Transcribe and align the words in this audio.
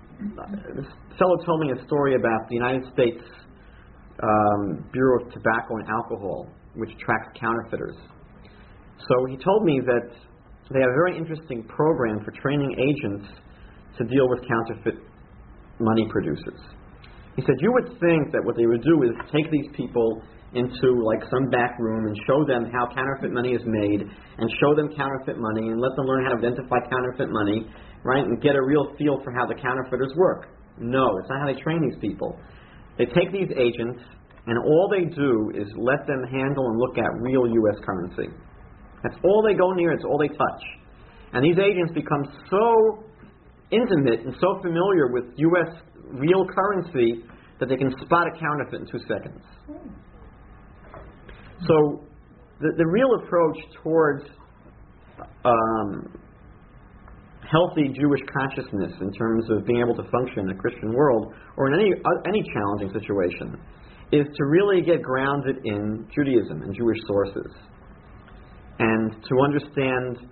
this 0.76 0.86
fellow 1.18 1.36
told 1.44 1.60
me 1.60 1.72
a 1.72 1.86
story 1.86 2.14
about 2.14 2.48
the 2.48 2.54
United 2.54 2.84
States 2.92 3.22
um, 4.22 4.84
Bureau 4.92 5.24
of 5.24 5.32
Tobacco 5.32 5.76
and 5.76 5.88
Alcohol, 5.88 6.48
which 6.76 6.90
tracks 6.98 7.28
counterfeiters. 7.38 7.96
So 9.08 9.14
he 9.30 9.36
told 9.36 9.64
me 9.64 9.80
that 9.84 10.14
they 10.70 10.80
have 10.80 10.90
a 10.90 10.98
very 11.04 11.18
interesting 11.18 11.64
program 11.64 12.24
for 12.24 12.30
training 12.40 12.70
agents 12.78 13.28
to 13.98 14.04
deal 14.04 14.28
with 14.28 14.40
counterfeit 14.46 15.02
money 15.80 16.06
producers. 16.10 16.60
He 17.36 17.42
said 17.42 17.56
you 17.60 17.72
would 17.72 17.98
think 17.98 18.30
that 18.32 18.42
what 18.44 18.56
they 18.56 18.66
would 18.66 18.82
do 18.82 19.02
is 19.02 19.10
take 19.32 19.50
these 19.50 19.68
people 19.74 20.22
into 20.54 21.00
like 21.00 21.24
some 21.32 21.48
back 21.48 21.78
room 21.80 22.06
and 22.06 22.16
show 22.28 22.44
them 22.44 22.68
how 22.70 22.86
counterfeit 22.94 23.32
money 23.32 23.56
is 23.56 23.62
made 23.64 24.04
and 24.04 24.46
show 24.60 24.76
them 24.76 24.92
counterfeit 24.94 25.40
money 25.40 25.72
and 25.72 25.80
let 25.80 25.96
them 25.96 26.04
learn 26.04 26.24
how 26.24 26.36
to 26.36 26.38
identify 26.44 26.76
counterfeit 26.92 27.28
money, 27.32 27.64
right? 28.04 28.24
And 28.24 28.40
get 28.40 28.56
a 28.56 28.62
real 28.62 28.94
feel 28.98 29.20
for 29.22 29.32
how 29.32 29.46
the 29.46 29.54
counterfeiters 29.54 30.12
work. 30.16 30.48
No, 30.78 31.06
it's 31.18 31.28
not 31.28 31.40
how 31.40 31.46
they 31.46 31.60
train 31.60 31.80
these 31.82 31.98
people. 32.00 32.38
They 32.98 33.06
take 33.06 33.32
these 33.32 33.50
agents 33.56 34.00
and 34.46 34.58
all 34.58 34.90
they 34.90 35.04
do 35.04 35.52
is 35.54 35.68
let 35.76 36.06
them 36.06 36.24
handle 36.30 36.66
and 36.66 36.78
look 36.78 36.98
at 36.98 37.08
real 37.20 37.46
US 37.46 37.78
currency. 37.84 38.28
That's 39.02 39.16
all 39.24 39.44
they 39.46 39.54
go 39.54 39.72
near, 39.72 39.92
it's 39.92 40.04
all 40.04 40.18
they 40.18 40.28
touch. 40.28 40.62
And 41.32 41.44
these 41.44 41.58
agents 41.58 41.92
become 41.94 42.24
so 42.50 43.04
intimate 43.70 44.20
and 44.20 44.34
so 44.40 44.60
familiar 44.60 45.12
with 45.12 45.24
US 45.36 45.68
real 46.12 46.44
currency 46.46 47.24
that 47.58 47.68
they 47.68 47.76
can 47.76 47.90
spot 48.04 48.26
a 48.26 48.38
counterfeit 48.38 48.80
in 48.80 48.86
two 48.86 48.98
seconds. 49.06 49.42
So, 51.66 52.04
the, 52.60 52.72
the 52.76 52.86
real 52.86 53.14
approach 53.22 53.56
towards 53.82 54.24
um, 55.44 56.21
healthy 57.52 57.92
Jewish 57.92 58.20
consciousness 58.32 58.92
in 59.00 59.12
terms 59.12 59.44
of 59.50 59.66
being 59.66 59.80
able 59.80 59.94
to 59.94 60.10
function 60.10 60.48
in 60.48 60.50
a 60.50 60.58
Christian 60.58 60.92
world 60.92 61.32
or 61.56 61.68
in 61.68 61.78
any, 61.78 61.92
uh, 61.92 62.28
any 62.28 62.42
challenging 62.42 62.90
situation 62.98 63.60
is 64.10 64.26
to 64.26 64.44
really 64.46 64.80
get 64.82 65.02
grounded 65.02 65.56
in 65.64 66.08
Judaism 66.14 66.62
and 66.62 66.74
Jewish 66.74 66.98
sources 67.06 67.52
and 68.78 69.12
to 69.22 69.34
understand 69.44 70.28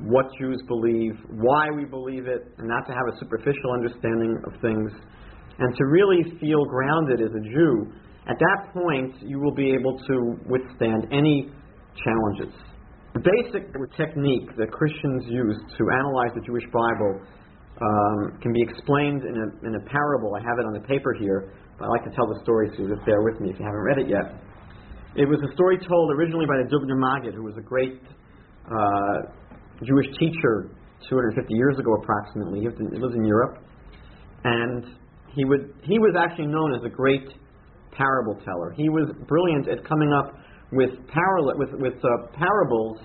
what 0.00 0.26
Jews 0.38 0.60
believe, 0.68 1.14
why 1.30 1.70
we 1.70 1.84
believe 1.84 2.26
it, 2.26 2.52
and 2.58 2.68
not 2.68 2.86
to 2.86 2.92
have 2.92 3.06
a 3.14 3.18
superficial 3.18 3.72
understanding 3.72 4.36
of 4.46 4.60
things, 4.60 4.92
and 5.58 5.74
to 5.74 5.84
really 5.86 6.22
feel 6.38 6.64
grounded 6.66 7.20
as 7.20 7.30
a 7.30 7.40
Jew. 7.40 7.92
At 8.28 8.36
that 8.38 8.72
point, 8.74 9.14
you 9.22 9.38
will 9.40 9.54
be 9.54 9.72
able 9.72 9.98
to 9.98 10.36
withstand 10.46 11.06
any 11.12 11.48
challenges. 12.04 12.54
The 13.16 13.24
basic 13.24 13.72
technique 13.96 14.52
that 14.60 14.68
Christians 14.68 15.24
use 15.24 15.56
to 15.56 15.82
analyze 15.88 16.36
the 16.36 16.44
Jewish 16.44 16.68
Bible 16.68 17.16
um, 17.16 18.36
can 18.44 18.52
be 18.52 18.60
explained 18.60 19.24
in 19.24 19.32
a, 19.32 19.48
in 19.64 19.72
a 19.72 19.82
parable. 19.88 20.36
I 20.36 20.44
have 20.44 20.60
it 20.60 20.68
on 20.68 20.76
the 20.76 20.84
paper 20.84 21.16
here, 21.16 21.56
but 21.80 21.86
I 21.86 21.88
like 21.96 22.04
to 22.04 22.12
tell 22.12 22.28
the 22.28 22.36
story, 22.44 22.68
so 22.76 22.84
just 22.84 23.00
bear 23.08 23.24
with 23.24 23.40
me 23.40 23.48
if 23.48 23.56
you 23.56 23.64
haven't 23.64 23.80
read 23.88 24.04
it 24.04 24.08
yet. 24.12 24.36
It 25.16 25.24
was 25.24 25.40
a 25.40 25.48
story 25.56 25.80
told 25.80 26.12
originally 26.12 26.44
by 26.44 26.60
the 26.60 26.68
Dubner 26.68 27.00
Maggid, 27.00 27.32
who 27.32 27.40
was 27.40 27.56
a 27.56 27.64
great 27.64 28.04
uh, 28.68 29.32
Jewish 29.80 30.12
teacher 30.20 30.76
250 31.08 31.40
years 31.56 31.80
ago, 31.80 31.96
approximately. 31.96 32.60
He, 32.60 32.68
in, 32.68 32.92
he 32.92 33.00
lives 33.00 33.16
in 33.16 33.24
Europe, 33.24 33.64
and 34.44 34.92
he 35.32 35.48
would 35.48 35.72
he 35.88 35.96
was 35.96 36.12
actually 36.20 36.52
known 36.52 36.76
as 36.76 36.84
a 36.84 36.92
great 36.92 37.32
parable 37.96 38.36
teller. 38.44 38.76
He 38.76 38.92
was 38.92 39.08
brilliant 39.24 39.72
at 39.72 39.88
coming 39.88 40.12
up 40.12 40.36
with 40.72 40.90
parallel 41.08 41.58
with 41.58 41.72
with 41.78 41.98
uh, 42.02 42.32
parables 42.34 42.98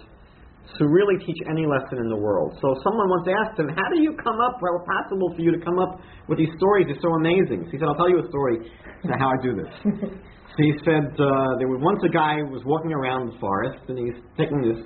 to 0.80 0.88
really 0.88 1.20
teach 1.26 1.38
any 1.50 1.66
lesson 1.68 2.00
in 2.00 2.08
the 2.08 2.16
world. 2.16 2.56
So 2.62 2.74
someone 2.84 3.08
once 3.10 3.28
asked 3.44 3.60
him, 3.60 3.70
"How 3.70 3.88
do 3.94 4.02
you 4.02 4.16
come 4.18 4.40
up? 4.40 4.58
How 4.62 4.80
possible 4.86 5.34
for 5.36 5.42
you 5.42 5.52
to 5.52 5.62
come 5.64 5.78
up 5.80 6.00
with 6.28 6.38
these 6.38 6.54
stories? 6.58 6.88
They're 6.88 7.02
so 7.02 7.14
amazing." 7.22 7.68
So 7.68 7.72
he 7.72 7.78
said, 7.78 7.88
"I'll 7.88 8.00
tell 8.00 8.10
you 8.10 8.24
a 8.24 8.28
story 8.30 8.58
to 8.66 9.14
how 9.20 9.30
I 9.30 9.38
do 9.44 9.54
this." 9.54 9.72
so 10.54 10.58
he 10.58 10.74
said 10.86 11.12
uh, 11.20 11.60
there 11.60 11.70
was 11.70 11.82
once 11.84 12.02
a 12.08 12.14
guy 12.14 12.40
who 12.42 12.50
was 12.50 12.64
walking 12.66 12.94
around 12.94 13.30
the 13.30 13.38
forest, 13.38 13.84
and 13.90 13.98
he's 14.00 14.18
taking 14.38 14.62
this 14.62 14.82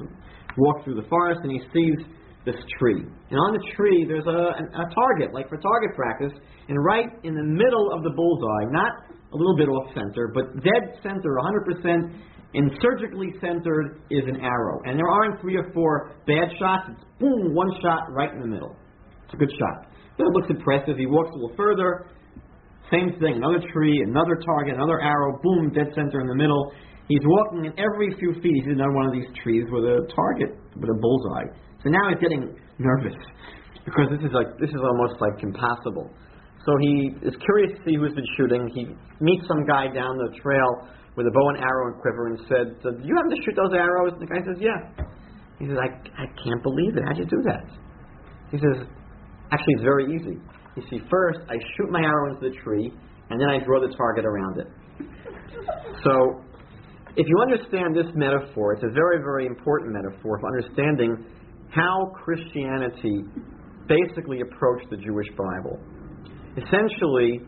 walk 0.58 0.84
through 0.84 0.96
the 0.96 1.08
forest, 1.08 1.42
and 1.44 1.52
he 1.52 1.62
sees 1.72 2.00
this 2.46 2.56
tree. 2.80 3.02
And 3.02 3.38
on 3.42 3.58
the 3.58 3.64
tree, 3.76 4.06
there's 4.08 4.26
a, 4.26 4.42
a 4.62 4.86
target, 4.94 5.34
like 5.34 5.50
for 5.50 5.58
target 5.58 5.92
practice, 5.98 6.32
and 6.70 6.78
right 6.86 7.10
in 7.24 7.34
the 7.34 7.44
middle 7.44 7.90
of 7.92 8.06
the 8.06 8.14
bullseye, 8.14 8.70
not 8.70 8.94
a 9.34 9.36
little 9.36 9.58
bit 9.58 9.68
off 9.68 9.92
center, 9.98 10.32
but 10.34 10.54
dead 10.64 10.96
center, 11.02 11.36
100%, 11.42 12.14
and 12.56 12.72
surgically 12.82 13.36
centered 13.42 14.00
is 14.10 14.24
an 14.28 14.40
arrow. 14.40 14.80
And 14.86 14.98
there 14.98 15.10
aren't 15.10 15.42
three 15.42 15.58
or 15.58 15.72
four 15.74 16.16
bad 16.26 16.50
shots. 16.58 16.88
It's 16.96 17.04
boom, 17.20 17.54
one 17.54 17.70
shot 17.84 18.08
right 18.10 18.32
in 18.32 18.40
the 18.40 18.48
middle. 18.48 18.76
It's 19.26 19.34
a 19.34 19.38
good 19.38 19.52
shot. 19.60 19.92
That 20.18 20.32
looks 20.32 20.48
impressive. 20.50 20.96
He 20.98 21.06
walks 21.06 21.30
a 21.32 21.36
little 21.36 21.56
further. 21.58 22.08
Same 22.90 23.12
thing, 23.20 23.42
another 23.42 23.60
tree, 23.74 23.98
another 24.08 24.40
target, 24.46 24.76
another 24.76 25.02
arrow, 25.02 25.40
boom, 25.44 25.74
dead 25.74 25.92
center 25.96 26.22
in 26.22 26.28
the 26.28 26.36
middle. 26.36 26.72
He's 27.08 27.22
walking, 27.26 27.66
and 27.66 27.76
every 27.78 28.16
few 28.18 28.34
feet 28.42 28.54
he's 28.64 28.72
another 28.72 28.94
one 28.94 29.08
of 29.08 29.14
these 29.14 29.28
trees 29.44 29.66
with 29.70 29.84
a 29.84 30.08
target, 30.16 30.56
with 30.78 30.90
a 30.90 30.98
bullseye. 31.02 31.50
So 31.84 31.90
now 31.90 32.10
he's 32.10 32.22
getting 32.22 32.56
nervous 32.78 33.18
because 33.86 34.10
this 34.10 34.22
is 34.22 34.34
like 34.34 34.58
this 34.58 34.70
is 34.70 34.82
almost 34.82 35.22
like 35.22 35.38
impossible. 35.44 36.10
So 36.66 36.72
he 36.82 37.14
is 37.22 37.34
curious 37.46 37.78
to 37.78 37.82
see 37.86 37.96
who's 37.98 38.14
been 38.14 38.32
shooting. 38.38 38.70
He 38.74 38.90
meets 39.22 39.46
some 39.48 39.66
guy 39.70 39.94
down 39.94 40.18
the 40.18 40.34
trail 40.42 40.90
with 41.16 41.28
a 41.28 41.32
bow 41.32 41.50
and 41.50 41.58
arrow 41.60 41.94
and 41.94 42.02
quiver 42.02 42.28
and 42.28 42.40
said, 42.48 42.82
"Do 42.84 43.04
you 43.04 43.16
have 43.16 43.30
to 43.30 43.38
shoot 43.44 43.56
those 43.56 43.74
arrows?" 43.74 44.14
And 44.14 44.22
the 44.22 44.28
guy 44.28 44.42
says, 44.44 44.60
"Yeah." 44.60 44.80
He 45.60 45.68
says, 45.68 45.78
"I 45.78 45.90
I 46.20 46.26
can't 46.44 46.64
believe 46.64 46.98
it. 46.98 47.04
How'd 47.08 47.18
you 47.18 47.26
do 47.26 47.42
that?" 47.44 47.66
He 48.52 48.58
says, 48.58 48.88
"Actually, 49.52 49.74
it's 49.76 49.84
very 49.84 50.06
easy. 50.14 50.40
You 50.76 50.84
see, 50.90 51.00
first 51.10 51.40
I 51.50 51.56
shoot 51.76 51.90
my 51.90 52.02
arrow 52.02 52.36
into 52.36 52.50
the 52.50 52.56
tree, 52.58 52.92
and 53.30 53.40
then 53.40 53.50
I 53.50 53.60
draw 53.64 53.80
the 53.80 53.94
target 53.96 54.26
around 54.26 54.60
it." 54.60 54.68
So 56.04 56.42
if 57.16 57.26
you 57.28 57.38
understand 57.42 57.96
this 57.96 58.12
metaphor, 58.14 58.74
it's 58.74 58.84
a 58.84 58.92
very, 58.92 59.20
very 59.20 59.46
important 59.46 59.94
metaphor 59.94 60.38
for 60.40 60.48
understanding 60.48 61.26
how 61.70 62.12
Christianity 62.14 63.24
basically 63.88 64.42
approached 64.42 64.90
the 64.90 64.98
Jewish 64.98 65.28
Bible. 65.38 65.80
Essentially, 66.58 67.42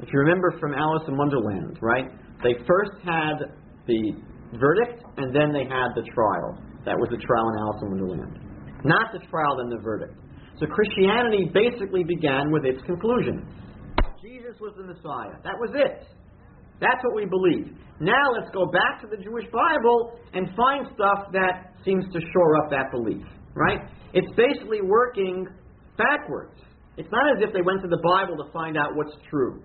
if 0.00 0.12
you 0.12 0.18
remember 0.20 0.52
from 0.58 0.74
Alice 0.74 1.06
in 1.08 1.16
Wonderland, 1.16 1.78
right? 1.80 2.10
They 2.42 2.54
first 2.66 2.98
had 3.04 3.54
the 3.86 4.12
verdict 4.58 5.02
and 5.16 5.34
then 5.34 5.52
they 5.52 5.64
had 5.64 5.94
the 5.94 6.02
trial. 6.14 6.58
That 6.84 6.98
was 6.98 7.08
the 7.10 7.22
trial 7.22 7.46
in 7.50 7.54
Alice 7.62 7.80
in 7.82 7.88
Wonderland. 7.90 8.38
Not 8.84 9.12
the 9.12 9.22
trial, 9.30 9.56
then 9.58 9.70
the 9.70 9.82
verdict. 9.82 10.18
So 10.58 10.66
Christianity 10.66 11.50
basically 11.54 12.04
began 12.04 12.50
with 12.50 12.64
its 12.64 12.82
conclusion. 12.82 13.46
Jesus 14.20 14.58
was 14.60 14.74
the 14.76 14.84
Messiah. 14.84 15.38
That 15.44 15.58
was 15.58 15.70
it. 15.74 16.06
That's 16.80 16.98
what 17.06 17.14
we 17.14 17.26
believe. 17.26 17.78
Now 18.00 18.34
let's 18.34 18.50
go 18.50 18.66
back 18.66 19.00
to 19.02 19.06
the 19.06 19.22
Jewish 19.22 19.46
Bible 19.54 20.18
and 20.34 20.50
find 20.56 20.86
stuff 20.94 21.30
that 21.32 21.78
seems 21.84 22.04
to 22.12 22.20
shore 22.34 22.56
up 22.58 22.70
that 22.70 22.90
belief, 22.90 23.22
right? 23.54 23.78
It's 24.12 24.30
basically 24.34 24.82
working 24.82 25.46
backwards. 25.96 26.58
It's 26.96 27.08
not 27.10 27.36
as 27.36 27.42
if 27.46 27.54
they 27.54 27.62
went 27.62 27.80
to 27.82 27.88
the 27.88 28.02
Bible 28.02 28.36
to 28.44 28.50
find 28.52 28.76
out 28.76 28.94
what's 28.94 29.14
true. 29.30 29.62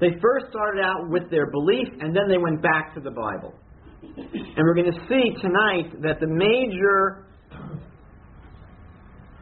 They 0.00 0.10
first 0.20 0.46
started 0.50 0.82
out 0.82 1.08
with 1.08 1.30
their 1.30 1.50
belief 1.50 1.88
and 2.00 2.14
then 2.14 2.28
they 2.28 2.38
went 2.38 2.62
back 2.62 2.94
to 2.94 3.00
the 3.00 3.10
Bible. 3.10 3.54
And 4.02 4.58
we're 4.58 4.74
going 4.74 4.92
to 4.92 5.00
see 5.08 5.24
tonight 5.40 6.02
that 6.02 6.20
the 6.20 6.28
major 6.28 7.26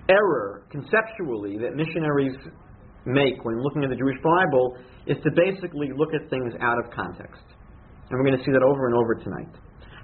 error 0.08 0.64
conceptually 0.70 1.58
that 1.58 1.74
missionaries 1.74 2.36
make 3.06 3.44
when 3.44 3.60
looking 3.62 3.84
at 3.84 3.90
the 3.90 3.96
Jewish 3.96 4.16
Bible 4.22 4.76
is 5.06 5.16
to 5.22 5.30
basically 5.34 5.90
look 5.96 6.14
at 6.14 6.28
things 6.30 6.52
out 6.60 6.78
of 6.78 6.90
context. 6.92 7.42
And 8.10 8.12
we're 8.12 8.26
going 8.26 8.38
to 8.38 8.44
see 8.44 8.52
that 8.52 8.62
over 8.62 8.86
and 8.86 8.94
over 8.96 9.14
tonight. 9.14 9.52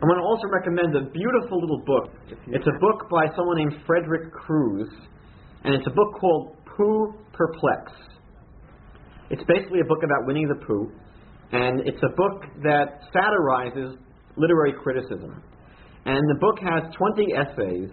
I 0.00 0.06
want 0.08 0.16
to 0.16 0.24
also 0.24 0.48
recommend 0.48 0.96
a 0.96 1.10
beautiful 1.12 1.60
little 1.60 1.82
book. 1.84 2.08
It's 2.48 2.66
a 2.66 2.78
book 2.80 3.08
by 3.10 3.28
someone 3.36 3.58
named 3.58 3.84
Frederick 3.86 4.32
Crews, 4.32 4.88
and 5.64 5.74
it's 5.74 5.86
a 5.86 5.90
book 5.90 6.16
called 6.18 6.56
Pooh 6.64 7.12
Perplex. 7.32 7.92
It's 9.30 9.42
basically 9.46 9.80
a 9.80 9.84
book 9.84 10.02
about 10.02 10.26
Winnie 10.26 10.46
the 10.46 10.66
Pooh, 10.66 10.90
and 11.52 11.86
it's 11.86 12.02
a 12.02 12.12
book 12.16 12.42
that 12.62 13.00
satirizes 13.12 13.96
literary 14.36 14.74
criticism. 14.82 15.42
And 16.04 16.18
the 16.28 16.38
book 16.40 16.58
has 16.58 16.82
20 16.96 17.32
essays 17.34 17.90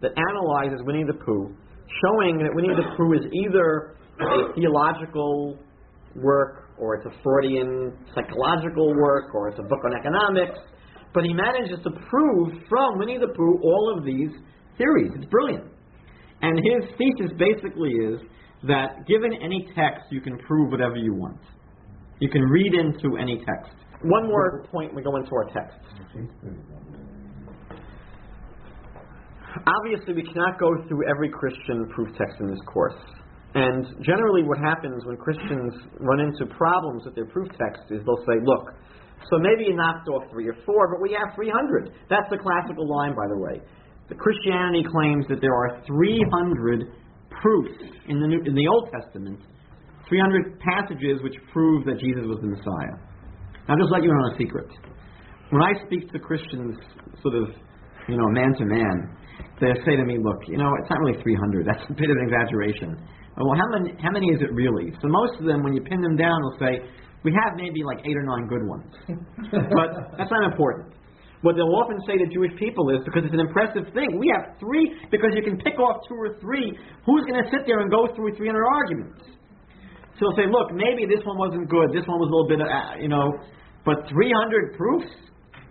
that 0.00 0.12
analyzes 0.16 0.80
Winnie 0.86 1.04
the 1.04 1.18
Pooh, 1.24 1.52
showing 2.00 2.38
that 2.38 2.50
Winnie 2.54 2.74
the 2.74 2.96
Pooh 2.96 3.12
is 3.12 3.24
either 3.44 3.96
a 4.20 4.54
theological 4.54 5.58
work, 6.16 6.70
or 6.78 6.96
it's 6.96 7.06
a 7.06 7.22
Freudian 7.22 7.92
psychological 8.14 8.88
work, 8.96 9.34
or 9.34 9.48
it's 9.48 9.58
a 9.58 9.62
book 9.62 9.80
on 9.84 9.92
economics, 9.98 10.58
but 11.12 11.24
he 11.24 11.34
manages 11.34 11.78
to 11.84 11.90
prove 12.08 12.48
from 12.68 12.98
Winnie 12.98 13.18
the 13.18 13.32
Pooh 13.36 13.60
all 13.62 13.94
of 13.98 14.04
these 14.04 14.30
theories. 14.78 15.12
It's 15.16 15.28
brilliant. 15.28 15.64
And 16.40 16.56
his 16.56 16.88
thesis 16.96 17.36
basically 17.36 17.90
is 17.90 18.20
that 18.66 19.06
given 19.06 19.32
any 19.42 19.66
text, 19.74 20.10
you 20.10 20.20
can 20.20 20.38
prove 20.38 20.70
whatever 20.70 20.96
you 20.96 21.14
want. 21.14 21.40
You 22.20 22.28
can 22.28 22.42
read 22.42 22.74
into 22.74 23.16
any 23.16 23.38
text. 23.38 23.72
One 24.02 24.26
more 24.28 24.66
point 24.70 24.94
we 24.94 25.02
go 25.02 25.16
into 25.16 25.30
our 25.32 25.44
text. 25.52 25.78
Obviously, 29.66 30.14
we 30.14 30.22
cannot 30.22 30.58
go 30.60 30.70
through 30.88 31.08
every 31.08 31.28
Christian 31.28 31.88
proof 31.94 32.08
text 32.16 32.40
in 32.40 32.48
this 32.48 32.60
course. 32.66 32.94
And 33.54 33.84
generally, 34.04 34.42
what 34.44 34.58
happens 34.58 35.04
when 35.04 35.16
Christians 35.16 35.74
run 35.98 36.20
into 36.20 36.46
problems 36.54 37.04
with 37.04 37.14
their 37.14 37.26
proof 37.26 37.48
text 37.58 37.90
is 37.90 38.00
they'll 38.04 38.24
say, 38.26 38.38
look, 38.44 38.74
so 39.28 39.38
maybe 39.38 39.68
you 39.68 39.76
knocked 39.76 40.08
off 40.08 40.22
three 40.30 40.48
or 40.48 40.56
four, 40.64 40.88
but 40.92 41.02
we 41.02 41.12
have 41.18 41.34
300. 41.34 41.90
That's 42.08 42.30
the 42.30 42.38
classical 42.38 42.88
line, 42.88 43.14
by 43.14 43.26
the 43.28 43.36
way. 43.36 43.60
The 44.08 44.14
Christianity 44.14 44.84
claims 44.90 45.26
that 45.28 45.40
there 45.40 45.54
are 45.54 45.82
300 45.86 46.84
proofs 47.40 47.78
in 48.08 48.20
the, 48.20 48.26
New, 48.26 48.42
in 48.44 48.54
the 48.54 48.66
Old 48.66 48.90
Testament, 48.90 49.40
300 50.08 50.58
passages 50.58 51.22
which 51.22 51.34
prove 51.52 51.84
that 51.86 51.98
Jesus 51.98 52.26
was 52.26 52.38
the 52.42 52.50
Messiah. 52.50 52.98
Now, 53.68 53.78
just 53.78 53.92
let 53.92 54.02
you 54.02 54.10
know 54.10 54.34
a 54.34 54.36
secret. 54.38 54.66
When 55.50 55.62
I 55.62 55.78
speak 55.86 56.10
to 56.10 56.18
Christians, 56.18 56.74
sort 57.22 57.34
of, 57.34 57.54
you 58.08 58.16
know, 58.16 58.26
man 58.34 58.54
to 58.58 58.64
man, 58.66 58.96
they 59.60 59.70
say 59.86 59.94
to 59.94 60.04
me, 60.04 60.18
look, 60.18 60.42
you 60.48 60.58
know, 60.58 60.70
it's 60.82 60.90
not 60.90 60.98
really 60.98 61.22
300. 61.22 61.66
That's 61.70 61.84
a 61.88 61.94
bit 61.94 62.10
of 62.10 62.16
an 62.18 62.26
exaggeration. 62.26 62.98
Oh, 63.38 63.46
well, 63.46 63.58
how 63.58 63.78
many, 63.78 63.94
how 64.02 64.10
many 64.10 64.26
is 64.34 64.42
it 64.42 64.52
really? 64.52 64.90
So 65.00 65.08
most 65.08 65.38
of 65.38 65.46
them, 65.46 65.62
when 65.62 65.72
you 65.72 65.82
pin 65.82 66.00
them 66.00 66.16
down, 66.16 66.42
will 66.42 66.58
say, 66.58 66.82
we 67.22 67.32
have 67.32 67.54
maybe 67.56 67.84
like 67.84 68.00
eight 68.04 68.16
or 68.16 68.24
nine 68.24 68.48
good 68.48 68.64
ones. 68.66 68.90
but 69.52 70.18
that's 70.18 70.30
not 70.30 70.50
important. 70.50 70.94
What 71.40 71.56
they'll 71.56 71.72
often 71.72 71.96
say 72.04 72.20
to 72.20 72.26
Jewish 72.28 72.52
people 72.60 72.90
is 72.92 73.00
because 73.04 73.24
it's 73.24 73.32
an 73.32 73.40
impressive 73.40 73.88
thing. 73.96 74.20
We 74.20 74.28
have 74.36 74.60
three, 74.60 74.92
because 75.10 75.32
you 75.32 75.42
can 75.42 75.56
pick 75.56 75.80
off 75.80 76.04
two 76.08 76.14
or 76.14 76.36
three. 76.40 76.76
Who's 77.06 77.24
going 77.24 77.40
to 77.40 77.48
sit 77.48 77.64
there 77.64 77.80
and 77.80 77.90
go 77.90 78.12
through 78.12 78.36
300 78.36 78.60
arguments? 78.60 79.24
So 80.20 80.28
they'll 80.28 80.44
say, 80.44 80.48
look, 80.52 80.76
maybe 80.76 81.08
this 81.08 81.24
one 81.24 81.40
wasn't 81.40 81.68
good. 81.72 81.96
This 81.96 82.04
one 82.04 82.20
was 82.20 82.28
a 82.28 82.34
little 82.36 82.50
bit, 82.50 82.60
uh, 82.60 83.00
you 83.00 83.08
know, 83.08 83.32
but 83.88 84.04
300 84.12 84.76
proofs? 84.76 85.08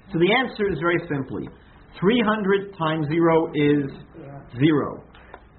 So 0.09 0.17
the 0.17 0.33
answer 0.33 0.65
is 0.73 0.81
very 0.81 0.97
simply 1.05 1.45
300 2.01 2.73
times 2.73 3.05
zero 3.13 3.53
is 3.53 3.85
zero 4.57 5.05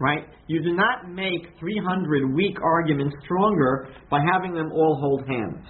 right? 0.00 0.24
You 0.48 0.62
do 0.62 0.74
not 0.74 1.10
make 1.10 1.46
300 1.60 2.34
weak 2.34 2.56
arguments 2.62 3.14
stronger 3.22 3.88
by 4.10 4.20
having 4.32 4.54
them 4.54 4.72
all 4.72 4.98
hold 4.98 5.28
hands. 5.28 5.64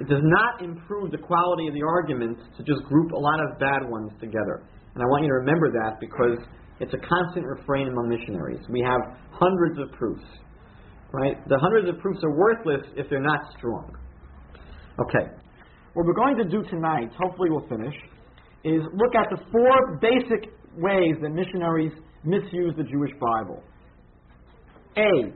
It 0.00 0.08
does 0.08 0.24
not 0.24 0.62
improve 0.62 1.10
the 1.10 1.18
quality 1.18 1.68
of 1.68 1.74
the 1.74 1.84
arguments 1.86 2.40
to 2.56 2.64
just 2.64 2.82
group 2.88 3.12
a 3.12 3.20
lot 3.20 3.38
of 3.44 3.60
bad 3.60 3.84
ones 3.84 4.10
together. 4.18 4.64
And 4.94 5.04
I 5.04 5.06
want 5.06 5.24
you 5.24 5.28
to 5.28 5.34
remember 5.44 5.70
that 5.70 6.00
because 6.00 6.40
it's 6.80 6.94
a 6.94 7.06
constant 7.06 7.44
refrain 7.44 7.88
among 7.88 8.08
missionaries. 8.08 8.64
We 8.70 8.80
have 8.80 8.98
hundreds 9.30 9.78
of 9.78 9.92
proofs, 9.92 10.24
right? 11.12 11.36
The 11.48 11.58
hundreds 11.60 11.90
of 11.90 12.00
proofs 12.00 12.18
are 12.24 12.34
worthless 12.34 12.80
if 12.96 13.10
they're 13.10 13.20
not 13.20 13.40
strong. 13.58 13.92
Okay. 15.04 15.28
What 15.92 16.06
we're 16.06 16.14
going 16.14 16.38
to 16.38 16.48
do 16.48 16.62
tonight, 16.70 17.10
hopefully 17.20 17.50
we'll 17.50 17.68
finish, 17.68 17.94
is 18.64 18.80
look 18.96 19.14
at 19.14 19.28
the 19.28 19.44
four 19.52 19.98
basic 20.00 20.48
ways 20.78 21.16
that 21.20 21.28
missionaries 21.28 21.92
misuse 22.24 22.72
the 22.76 22.84
Jewish 22.84 23.12
Bible. 23.20 23.62
A, 24.96 25.28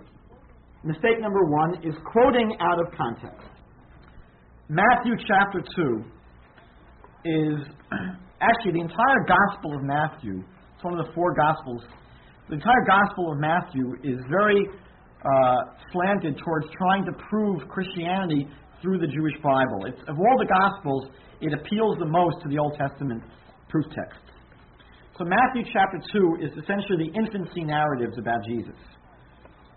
mistake 0.86 1.20
number 1.20 1.44
one 1.44 1.84
is 1.84 1.94
quoting 2.10 2.56
out 2.60 2.80
of 2.80 2.86
context. 2.96 3.53
Matthew 4.68 5.12
chapter 5.28 5.60
2 5.60 6.04
is 7.28 7.60
actually 8.40 8.72
the 8.72 8.80
entire 8.80 9.20
Gospel 9.28 9.76
of 9.76 9.82
Matthew. 9.84 10.40
It's 10.40 10.82
one 10.82 10.98
of 10.98 11.04
the 11.04 11.12
four 11.12 11.34
Gospels. 11.34 11.84
The 12.48 12.54
entire 12.54 12.84
Gospel 12.88 13.32
of 13.32 13.38
Matthew 13.38 13.92
is 14.02 14.16
very 14.30 14.64
uh, 15.20 15.56
slanted 15.92 16.40
towards 16.40 16.66
trying 16.78 17.04
to 17.04 17.12
prove 17.28 17.68
Christianity 17.68 18.48
through 18.80 19.00
the 19.00 19.06
Jewish 19.06 19.36
Bible. 19.44 19.84
It's, 19.84 20.00
of 20.08 20.16
all 20.16 20.36
the 20.40 20.48
Gospels, 20.48 21.12
it 21.42 21.52
appeals 21.52 21.98
the 21.98 22.08
most 22.08 22.40
to 22.42 22.48
the 22.48 22.56
Old 22.56 22.72
Testament 22.80 23.22
proof 23.68 23.84
texts. 23.92 24.32
So 25.18 25.28
Matthew 25.28 25.68
chapter 25.76 26.00
2 26.40 26.40
is 26.40 26.50
essentially 26.56 27.12
the 27.12 27.12
infancy 27.12 27.64
narratives 27.64 28.16
about 28.16 28.40
Jesus. 28.48 28.80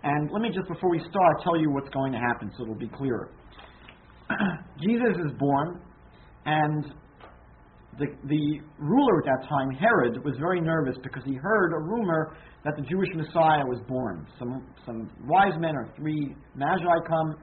And 0.02 0.30
let 0.32 0.40
me 0.40 0.48
just, 0.48 0.66
before 0.66 0.88
we 0.90 1.00
start, 1.00 1.44
tell 1.44 1.60
you 1.60 1.70
what's 1.76 1.90
going 1.90 2.12
to 2.12 2.18
happen 2.18 2.50
so 2.56 2.62
it'll 2.62 2.74
be 2.74 2.88
clearer. 2.88 3.28
Jesus 4.80 5.16
is 5.26 5.32
born, 5.38 5.80
and 6.46 6.84
the, 7.98 8.06
the 8.24 8.60
ruler 8.78 9.18
at 9.18 9.24
that 9.24 9.48
time, 9.48 9.70
Herod, 9.70 10.24
was 10.24 10.34
very 10.38 10.60
nervous 10.60 10.96
because 11.02 11.22
he 11.24 11.34
heard 11.34 11.72
a 11.72 11.80
rumor 11.80 12.36
that 12.64 12.74
the 12.76 12.82
Jewish 12.82 13.08
Messiah 13.14 13.64
was 13.66 13.80
born. 13.88 14.26
Some, 14.38 14.66
some 14.86 15.10
wise 15.26 15.58
men 15.58 15.74
or 15.74 15.88
three 15.96 16.34
magi 16.54 16.84
come, 17.08 17.34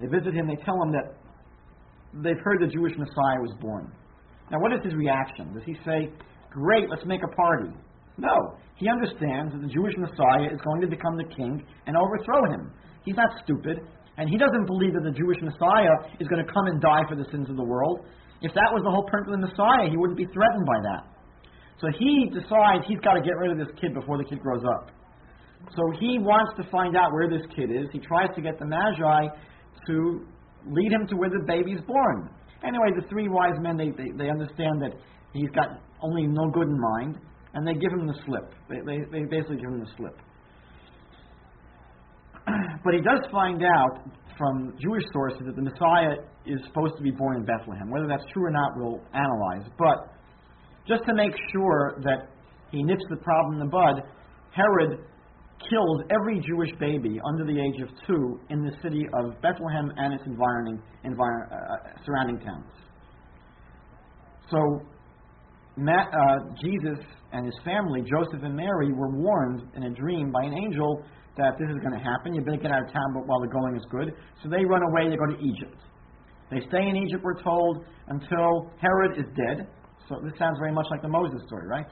they 0.00 0.06
visit 0.06 0.34
him, 0.34 0.46
they 0.46 0.62
tell 0.64 0.80
him 0.82 0.92
that 0.92 1.16
they've 2.22 2.42
heard 2.44 2.60
the 2.60 2.72
Jewish 2.72 2.92
Messiah 2.96 3.40
was 3.40 3.54
born. 3.60 3.92
Now, 4.50 4.58
what 4.60 4.72
is 4.72 4.80
his 4.84 4.94
reaction? 4.94 5.52
Does 5.54 5.62
he 5.64 5.74
say, 5.84 6.10
Great, 6.50 6.90
let's 6.90 7.06
make 7.06 7.20
a 7.22 7.36
party. 7.36 7.70
No. 8.18 8.58
He 8.74 8.88
understands 8.88 9.52
that 9.52 9.62
the 9.62 9.72
Jewish 9.72 9.94
Messiah 9.96 10.50
is 10.52 10.58
going 10.64 10.80
to 10.80 10.88
become 10.88 11.16
the 11.16 11.28
king 11.36 11.62
and 11.86 11.96
overthrow 11.96 12.44
him. 12.50 12.72
He's 13.04 13.14
not 13.14 13.30
stupid, 13.44 13.78
and 14.20 14.28
he 14.28 14.36
doesn't 14.36 14.68
believe 14.68 14.92
that 14.92 15.00
the 15.00 15.16
Jewish 15.16 15.40
Messiah 15.40 15.96
is 16.20 16.28
going 16.28 16.44
to 16.44 16.52
come 16.52 16.68
and 16.68 16.76
die 16.76 17.08
for 17.08 17.16
the 17.16 17.24
sins 17.32 17.48
of 17.48 17.56
the 17.56 17.64
world. 17.64 18.04
If 18.44 18.52
that 18.52 18.68
was 18.68 18.84
the 18.84 18.92
whole 18.92 19.08
purpose 19.08 19.32
of 19.32 19.40
the 19.40 19.48
Messiah, 19.48 19.88
he 19.88 19.96
wouldn't 19.96 20.20
be 20.20 20.28
threatened 20.28 20.68
by 20.68 20.76
that. 20.92 21.02
So 21.80 21.88
he 21.88 22.28
decides 22.28 22.84
he's 22.84 23.00
got 23.00 23.16
to 23.16 23.24
get 23.24 23.40
rid 23.40 23.48
of 23.48 23.56
this 23.56 23.72
kid 23.80 23.96
before 23.96 24.20
the 24.20 24.28
kid 24.28 24.44
grows 24.44 24.60
up. 24.76 24.92
So 25.72 25.88
he 25.96 26.20
wants 26.20 26.52
to 26.60 26.68
find 26.68 27.00
out 27.00 27.16
where 27.16 27.32
this 27.32 27.40
kid 27.56 27.72
is. 27.72 27.88
He 27.96 27.98
tries 28.04 28.28
to 28.36 28.44
get 28.44 28.60
the 28.60 28.68
Magi 28.68 29.32
to 29.88 29.96
lead 30.68 30.92
him 30.92 31.08
to 31.08 31.16
where 31.16 31.32
the 31.32 31.40
baby's 31.48 31.80
born. 31.88 32.28
Anyway, 32.60 32.92
the 32.92 33.08
three 33.08 33.28
wise 33.28 33.56
men, 33.64 33.80
they, 33.80 33.88
they, 33.96 34.12
they 34.12 34.28
understand 34.28 34.84
that 34.84 35.00
he's 35.32 35.48
got 35.56 35.80
only 36.04 36.28
no 36.28 36.52
good 36.52 36.68
in 36.68 36.76
mind, 36.76 37.16
and 37.56 37.64
they 37.64 37.72
give 37.72 37.92
him 37.92 38.04
the 38.04 38.20
slip. 38.28 38.52
They, 38.68 38.84
they, 38.84 39.00
they 39.08 39.24
basically 39.24 39.64
give 39.64 39.72
him 39.72 39.80
the 39.80 39.90
slip. 39.96 40.16
But 42.84 42.94
he 42.94 43.00
does 43.00 43.20
find 43.30 43.62
out 43.62 44.08
from 44.38 44.74
Jewish 44.80 45.04
sources 45.12 45.42
that 45.44 45.56
the 45.56 45.62
Messiah 45.62 46.16
is 46.46 46.58
supposed 46.66 46.96
to 46.96 47.02
be 47.02 47.10
born 47.10 47.36
in 47.36 47.44
Bethlehem. 47.44 47.90
Whether 47.90 48.06
that's 48.06 48.24
true 48.32 48.46
or 48.46 48.50
not, 48.50 48.72
we'll 48.76 49.00
analyze. 49.12 49.68
But 49.78 50.16
just 50.88 51.02
to 51.06 51.14
make 51.14 51.32
sure 51.52 52.00
that 52.02 52.30
he 52.70 52.82
nips 52.82 53.04
the 53.10 53.16
problem 53.16 53.60
in 53.60 53.60
the 53.60 53.70
bud, 53.70 54.02
Herod 54.52 55.04
kills 55.68 56.00
every 56.10 56.40
Jewish 56.40 56.70
baby 56.80 57.20
under 57.28 57.44
the 57.44 57.60
age 57.60 57.82
of 57.82 57.88
two 58.06 58.40
in 58.48 58.64
the 58.64 58.72
city 58.82 59.04
of 59.12 59.40
Bethlehem 59.42 59.92
and 59.96 60.14
its 60.14 60.24
environing, 60.26 60.80
envir- 61.04 61.52
uh, 61.52 62.04
surrounding 62.06 62.38
towns. 62.40 62.64
So 64.50 64.80
Matt, 65.76 66.08
uh, 66.08 66.54
Jesus 66.62 67.04
and 67.32 67.46
his 67.46 67.54
family, 67.64 68.02
Joseph 68.02 68.42
and 68.42 68.56
Mary, 68.56 68.92
were 68.92 69.10
warned 69.10 69.62
in 69.76 69.84
a 69.84 69.90
dream 69.90 70.32
by 70.32 70.44
an 70.44 70.54
angel 70.54 71.04
that 71.36 71.58
this 71.58 71.68
is 71.70 71.78
going 71.78 71.94
to 71.94 72.02
happen. 72.02 72.34
You 72.34 72.42
better 72.42 72.58
get 72.58 72.70
out 72.70 72.82
of 72.82 72.92
town 72.92 73.14
but 73.14 73.26
while 73.26 73.40
the 73.40 73.48
going 73.48 73.76
is 73.76 73.86
good. 73.90 74.12
So 74.42 74.48
they 74.48 74.64
run 74.64 74.82
away, 74.82 75.08
they 75.08 75.16
go 75.16 75.30
to 75.30 75.40
Egypt. 75.40 75.78
They 76.50 76.60
stay 76.66 76.88
in 76.88 76.96
Egypt, 76.96 77.22
we're 77.22 77.40
told, 77.42 77.84
until 78.08 78.70
Herod 78.82 79.18
is 79.18 79.26
dead. 79.38 79.68
So 80.08 80.18
this 80.24 80.34
sounds 80.38 80.58
very 80.58 80.72
much 80.72 80.86
like 80.90 81.02
the 81.02 81.08
Moses 81.08 81.38
story, 81.46 81.68
right? 81.68 81.86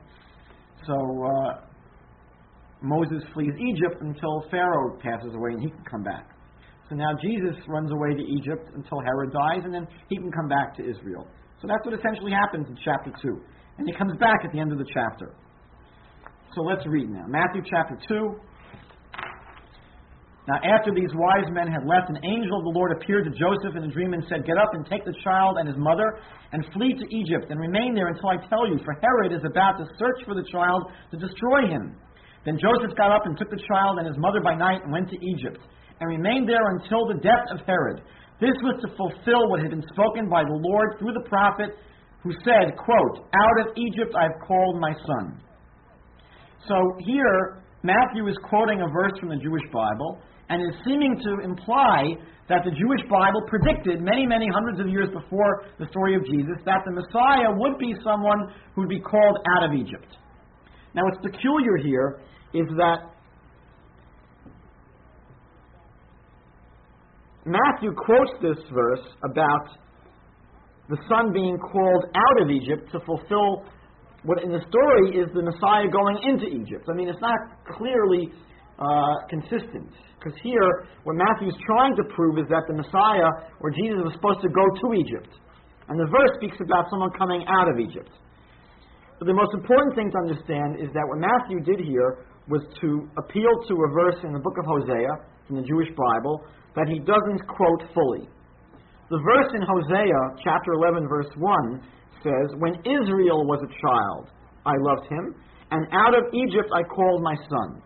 So 0.86 0.94
uh, 0.94 1.68
Moses 2.82 3.22
flees 3.34 3.54
Egypt 3.54 4.02
until 4.02 4.42
Pharaoh 4.50 4.98
passes 4.98 5.34
away 5.34 5.54
and 5.54 5.62
he 5.62 5.70
can 5.70 5.84
come 5.88 6.02
back. 6.02 6.26
So 6.88 6.96
now 6.96 7.12
Jesus 7.22 7.54
runs 7.68 7.92
away 7.92 8.14
to 8.14 8.24
Egypt 8.24 8.70
until 8.74 9.00
Herod 9.00 9.30
dies, 9.30 9.60
and 9.64 9.74
then 9.74 9.86
he 10.08 10.16
can 10.16 10.32
come 10.32 10.48
back 10.48 10.74
to 10.76 10.82
Israel. 10.82 11.28
So 11.60 11.68
that's 11.68 11.84
what 11.84 11.92
essentially 11.92 12.32
happens 12.32 12.66
in 12.66 12.76
chapter 12.82 13.12
2. 13.20 13.28
And 13.78 13.86
he 13.86 13.94
comes 13.94 14.16
back 14.18 14.40
at 14.44 14.52
the 14.52 14.58
end 14.58 14.72
of 14.72 14.78
the 14.78 14.86
chapter. 14.92 15.34
So 16.54 16.62
let's 16.62 16.86
read 16.86 17.10
now. 17.10 17.26
Matthew 17.28 17.62
chapter 17.68 17.98
2. 18.08 18.40
Now, 20.48 20.56
after 20.64 20.96
these 20.96 21.12
wise 21.12 21.44
men 21.52 21.68
had 21.68 21.84
left, 21.84 22.08
an 22.08 22.24
angel 22.24 22.56
of 22.56 22.64
the 22.64 22.72
Lord 22.72 22.96
appeared 22.96 23.28
to 23.28 23.32
Joseph 23.36 23.76
in 23.76 23.84
a 23.84 23.92
dream 23.92 24.16
and 24.16 24.24
said, 24.32 24.48
Get 24.48 24.56
up 24.56 24.72
and 24.72 24.80
take 24.88 25.04
the 25.04 25.12
child 25.20 25.60
and 25.60 25.68
his 25.68 25.76
mother 25.76 26.24
and 26.56 26.64
flee 26.72 26.96
to 26.96 27.04
Egypt 27.12 27.52
and 27.52 27.60
remain 27.60 27.92
there 27.92 28.08
until 28.08 28.32
I 28.32 28.40
tell 28.48 28.64
you, 28.64 28.80
for 28.80 28.96
Herod 28.96 29.36
is 29.36 29.44
about 29.44 29.76
to 29.76 29.84
search 30.00 30.24
for 30.24 30.32
the 30.32 30.48
child 30.48 30.88
to 31.12 31.20
destroy 31.20 31.68
him. 31.68 32.00
Then 32.48 32.56
Joseph 32.56 32.96
got 32.96 33.12
up 33.12 33.28
and 33.28 33.36
took 33.36 33.52
the 33.52 33.60
child 33.68 34.00
and 34.00 34.08
his 34.08 34.16
mother 34.16 34.40
by 34.40 34.56
night 34.56 34.80
and 34.80 34.90
went 34.90 35.12
to 35.12 35.20
Egypt 35.20 35.60
and 36.00 36.08
remained 36.08 36.48
there 36.48 36.64
until 36.80 37.04
the 37.04 37.20
death 37.20 37.44
of 37.52 37.60
Herod. 37.68 38.00
This 38.40 38.56
was 38.64 38.80
to 38.80 38.96
fulfill 38.96 39.52
what 39.52 39.60
had 39.60 39.68
been 39.68 39.84
spoken 39.92 40.32
by 40.32 40.48
the 40.48 40.56
Lord 40.64 40.96
through 40.96 41.12
the 41.12 41.28
prophet 41.28 41.76
who 42.24 42.32
said, 42.40 42.72
quote, 42.80 43.28
Out 43.36 43.68
of 43.68 43.76
Egypt 43.76 44.16
I 44.16 44.32
have 44.32 44.40
called 44.48 44.80
my 44.80 44.96
son. 45.04 45.44
So 46.64 46.80
here, 47.04 47.60
Matthew 47.82 48.26
is 48.28 48.36
quoting 48.48 48.80
a 48.80 48.88
verse 48.88 49.12
from 49.20 49.28
the 49.28 49.36
Jewish 49.36 49.68
Bible 49.70 50.24
and 50.48 50.62
is 50.62 50.76
seeming 50.84 51.20
to 51.22 51.44
imply 51.44 52.16
that 52.48 52.64
the 52.64 52.70
Jewish 52.70 53.04
Bible 53.10 53.42
predicted 53.46 54.00
many, 54.00 54.26
many 54.26 54.48
hundreds 54.48 54.80
of 54.80 54.88
years 54.88 55.08
before 55.12 55.64
the 55.78 55.86
story 55.90 56.16
of 56.16 56.24
Jesus 56.24 56.56
that 56.64 56.80
the 56.86 56.92
Messiah 56.92 57.52
would 57.52 57.78
be 57.78 57.94
someone 58.02 58.52
who 58.74 58.82
would 58.82 58.88
be 58.88 59.00
called 59.00 59.38
out 59.56 59.68
of 59.68 59.74
Egypt. 59.76 60.16
Now, 60.94 61.02
what's 61.04 61.20
peculiar 61.20 61.76
here 61.76 62.20
is 62.54 62.66
that 62.78 63.12
Matthew 67.44 67.92
quotes 67.94 68.32
this 68.42 68.64
verse 68.72 69.06
about 69.24 69.76
the 70.88 70.96
son 71.08 71.32
being 71.32 71.58
called 71.58 72.04
out 72.14 72.42
of 72.42 72.50
Egypt 72.50 72.90
to 72.92 73.00
fulfill 73.00 73.64
what 74.24 74.42
in 74.42 74.50
the 74.50 74.60
story 74.68 75.20
is 75.20 75.28
the 75.34 75.42
Messiah 75.42 75.88
going 75.92 76.18
into 76.24 76.46
Egypt. 76.46 76.88
I 76.90 76.94
mean, 76.94 77.08
it's 77.08 77.20
not 77.20 77.38
clearly 77.76 78.30
uh, 78.78 79.14
consistent. 79.28 79.92
Because 80.18 80.34
here, 80.42 80.90
what 81.06 81.14
Matthew's 81.14 81.56
trying 81.62 81.94
to 81.94 82.04
prove 82.10 82.42
is 82.42 82.50
that 82.50 82.66
the 82.66 82.74
Messiah 82.74 83.30
or 83.62 83.70
Jesus 83.70 84.02
was 84.02 84.12
supposed 84.18 84.42
to 84.42 84.50
go 84.50 84.66
to 84.66 84.86
Egypt. 84.98 85.30
And 85.88 85.96
the 85.96 86.10
verse 86.10 86.34
speaks 86.36 86.58
about 86.58 86.90
someone 86.90 87.14
coming 87.14 87.46
out 87.46 87.70
of 87.70 87.78
Egypt. 87.78 88.10
But 89.18 89.26
the 89.26 89.34
most 89.34 89.54
important 89.54 89.94
thing 89.94 90.10
to 90.10 90.18
understand 90.18 90.82
is 90.82 90.90
that 90.94 91.06
what 91.06 91.22
Matthew 91.22 91.62
did 91.62 91.80
here 91.86 92.26
was 92.50 92.62
to 92.82 93.06
appeal 93.18 93.50
to 93.66 93.74
a 93.74 93.88
verse 93.94 94.18
in 94.22 94.32
the 94.32 94.42
book 94.42 94.58
of 94.58 94.66
Hosea, 94.66 95.12
in 95.50 95.56
the 95.56 95.66
Jewish 95.66 95.88
Bible, 95.94 96.42
that 96.74 96.90
he 96.90 96.98
doesn't 96.98 97.42
quote 97.46 97.82
fully. 97.94 98.28
The 99.10 99.20
verse 99.24 99.50
in 99.54 99.62
Hosea, 99.62 100.20
chapter 100.44 100.72
11, 100.74 101.08
verse 101.08 101.32
1, 101.36 101.82
says, 102.22 102.46
When 102.58 102.74
Israel 102.84 103.46
was 103.46 103.62
a 103.64 103.72
child, 103.80 104.28
I 104.66 104.74
loved 104.76 105.08
him, 105.08 105.34
and 105.70 105.86
out 105.92 106.14
of 106.14 106.28
Egypt 106.34 106.68
I 106.74 106.82
called 106.82 107.22
my 107.22 107.34
son. 107.48 107.82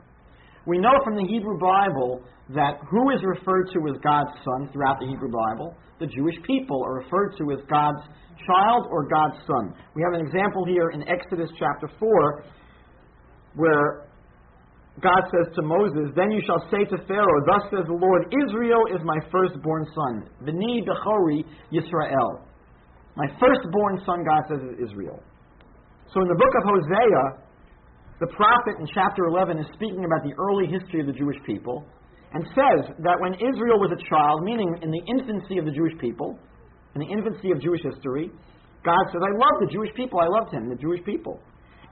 We 0.67 0.79
know 0.79 0.95
from 1.05 1.17
the 1.17 1.27
Hebrew 1.27 1.59
Bible 1.59 2.23
that 2.55 2.79
who 2.91 3.11
is 3.11 3.21
referred 3.25 3.71
to 3.75 3.79
as 3.91 3.97
God's 4.03 4.31
son 4.45 4.71
throughout 4.73 5.01
the 5.01 5.07
Hebrew 5.07 5.31
Bible? 5.31 5.75
The 5.99 6.07
Jewish 6.07 6.37
people 6.47 6.83
are 6.85 7.03
referred 7.03 7.35
to 7.39 7.51
as 7.53 7.59
God's 7.71 8.03
child 8.47 8.87
or 8.91 9.07
God's 9.09 9.39
son. 9.47 9.75
We 9.95 10.03
have 10.03 10.19
an 10.19 10.27
example 10.27 10.65
here 10.67 10.91
in 10.91 11.07
Exodus 11.09 11.51
chapter 11.59 11.91
4 11.99 12.45
where 13.55 14.09
God 15.01 15.25
says 15.33 15.49
to 15.57 15.63
Moses, 15.63 16.13
Then 16.15 16.31
you 16.31 16.43
shall 16.45 16.61
say 16.71 16.85
to 16.85 16.97
Pharaoh, 17.09 17.41
Thus 17.49 17.65
says 17.73 17.87
the 17.89 17.97
Lord, 17.97 18.29
Israel 18.29 18.85
is 18.93 19.01
my 19.05 19.17
firstborn 19.33 19.87
son. 19.95 20.29
B'ni 20.45 20.85
Bechori 20.85 21.45
Yisrael. 21.73 22.45
My 23.17 23.27
firstborn 23.41 24.01
son, 24.05 24.25
God 24.25 24.43
says, 24.49 24.61
is 24.69 24.91
Israel. 24.91 25.23
So 26.13 26.21
in 26.21 26.29
the 26.29 26.37
book 26.37 26.53
of 26.61 26.65
Hosea, 26.69 27.25
the 28.23 28.31
prophet 28.39 28.79
in 28.79 28.87
chapter 28.95 29.27
11 29.27 29.59
is 29.59 29.67
speaking 29.75 30.07
about 30.07 30.23
the 30.23 30.31
early 30.39 30.71
history 30.71 31.03
of 31.03 31.11
the 31.11 31.19
Jewish 31.19 31.43
people 31.43 31.83
and 32.33 32.47
says 32.55 32.95
that 33.03 33.19
when 33.19 33.35
Israel 33.35 33.83
was 33.83 33.91
a 33.91 34.01
child, 34.07 34.47
meaning 34.47 34.79
in 34.79 34.95
the 34.95 35.03
infancy 35.11 35.59
of 35.59 35.67
the 35.67 35.75
Jewish 35.75 35.99
people, 35.99 36.39
in 36.95 37.03
the 37.03 37.11
infancy 37.11 37.51
of 37.51 37.59
Jewish 37.59 37.83
history, 37.83 38.31
God 38.87 39.03
says, 39.11 39.19
I 39.19 39.33
love 39.35 39.57
the 39.67 39.71
Jewish 39.75 39.91
people. 39.99 40.23
I 40.23 40.31
loved 40.31 40.55
him, 40.55 40.71
the 40.71 40.79
Jewish 40.79 41.03
people. 41.03 41.43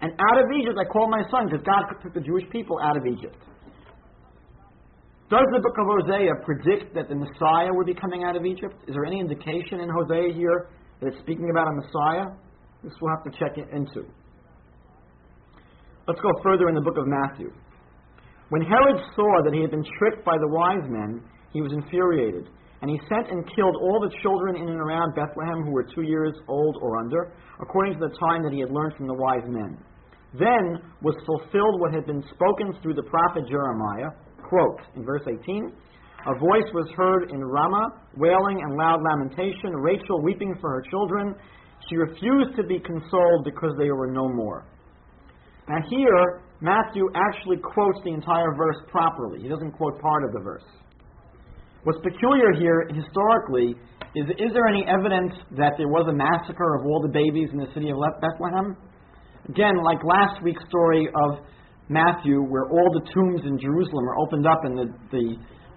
And 0.01 0.15
out 0.15 0.39
of 0.39 0.47
Egypt 0.55 0.79
I 0.79 0.87
called 0.87 1.11
my 1.11 1.27
son, 1.35 1.51
because 1.51 1.67
God 1.67 1.83
took 1.99 2.15
the 2.15 2.23
Jewish 2.23 2.47
people 2.55 2.79
out 2.79 2.97
of 2.97 3.03
Egypt. 3.11 3.37
Does 5.35 5.47
the 5.51 5.61
book 5.63 5.75
of 5.79 5.87
Hosea 5.87 6.31
predict 6.47 6.95
that 6.95 7.11
the 7.11 7.19
Messiah 7.19 7.75
would 7.75 7.87
be 7.87 7.95
coming 7.95 8.23
out 8.23 8.35
of 8.39 8.47
Egypt? 8.47 8.79
Is 8.87 8.95
there 8.95 9.05
any 9.05 9.19
indication 9.19 9.83
in 9.83 9.91
Hosea 9.91 10.35
here 10.35 10.71
that 11.03 11.11
it's 11.11 11.19
speaking 11.23 11.51
about 11.51 11.69
a 11.69 11.75
Messiah? 11.75 12.27
This 12.83 12.95
we'll 13.03 13.15
have 13.15 13.27
to 13.27 13.35
check 13.35 13.59
into. 13.59 14.07
Let's 16.11 16.27
go 16.27 16.43
further 16.43 16.67
in 16.67 16.75
the 16.75 16.83
book 16.83 16.99
of 16.99 17.07
Matthew. 17.07 17.55
When 18.49 18.67
Herod 18.67 18.99
saw 19.15 19.47
that 19.47 19.55
he 19.55 19.63
had 19.63 19.71
been 19.71 19.87
tricked 19.95 20.27
by 20.27 20.35
the 20.43 20.51
wise 20.51 20.83
men, 20.91 21.23
he 21.55 21.63
was 21.63 21.71
infuriated, 21.71 22.51
and 22.83 22.91
he 22.91 22.99
sent 23.07 23.31
and 23.31 23.47
killed 23.55 23.79
all 23.79 24.03
the 24.03 24.11
children 24.19 24.59
in 24.59 24.67
and 24.67 24.83
around 24.83 25.15
Bethlehem 25.15 25.63
who 25.63 25.71
were 25.71 25.87
two 25.87 26.03
years 26.03 26.35
old 26.49 26.83
or 26.83 26.99
under, 26.99 27.31
according 27.63 27.95
to 27.95 28.01
the 28.03 28.11
time 28.19 28.43
that 28.43 28.51
he 28.51 28.59
had 28.59 28.75
learned 28.75 28.99
from 28.99 29.07
the 29.07 29.15
wise 29.15 29.47
men. 29.47 29.79
Then 30.35 30.83
was 30.99 31.15
fulfilled 31.23 31.79
what 31.79 31.95
had 31.95 32.11
been 32.11 32.27
spoken 32.35 32.75
through 32.83 32.99
the 32.99 33.07
prophet 33.07 33.47
Jeremiah. 33.47 34.11
Quote, 34.43 34.83
in 34.99 35.07
verse 35.07 35.23
18, 35.31 35.71
a 36.27 36.35
voice 36.43 36.67
was 36.75 36.91
heard 36.99 37.31
in 37.31 37.39
Ramah, 37.39 38.03
wailing 38.19 38.59
and 38.67 38.75
loud 38.75 38.99
lamentation, 38.99 39.79
Rachel 39.79 40.21
weeping 40.27 40.59
for 40.61 40.75
her 40.75 40.83
children. 40.91 41.39
She 41.87 41.95
refused 41.95 42.59
to 42.59 42.67
be 42.67 42.83
consoled 42.83 43.47
because 43.47 43.79
they 43.79 43.95
were 43.95 44.11
no 44.11 44.27
more. 44.27 44.67
Now, 45.71 45.79
here, 45.87 46.43
Matthew 46.61 47.07
actually 47.15 47.59
quotes 47.63 48.03
the 48.03 48.11
entire 48.11 48.51
verse 48.59 48.75
properly. 48.91 49.39
He 49.41 49.47
doesn't 49.47 49.71
quote 49.79 50.01
part 50.03 50.25
of 50.25 50.33
the 50.33 50.41
verse. 50.43 50.67
What's 51.85 52.03
peculiar 52.03 52.51
here, 52.59 52.91
historically, 52.91 53.79
is 54.19 54.27
is 54.35 54.51
there 54.51 54.67
any 54.67 54.83
evidence 54.91 55.31
that 55.55 55.79
there 55.79 55.87
was 55.87 56.11
a 56.11 56.13
massacre 56.13 56.75
of 56.75 56.83
all 56.91 57.01
the 57.01 57.15
babies 57.15 57.55
in 57.55 57.59
the 57.63 57.71
city 57.71 57.95
of 57.95 58.03
Bethlehem? 58.19 58.75
Again, 59.49 59.79
like 59.87 60.03
last 60.03 60.43
week's 60.43 60.67
story 60.67 61.07
of 61.07 61.47
Matthew, 61.87 62.43
where 62.43 62.67
all 62.67 62.91
the 62.91 63.07
tombs 63.15 63.47
in 63.47 63.55
Jerusalem 63.55 64.11
are 64.11 64.19
opened 64.27 64.47
up 64.51 64.67
and 64.67 64.75
the, 64.75 64.87
the 65.15 65.27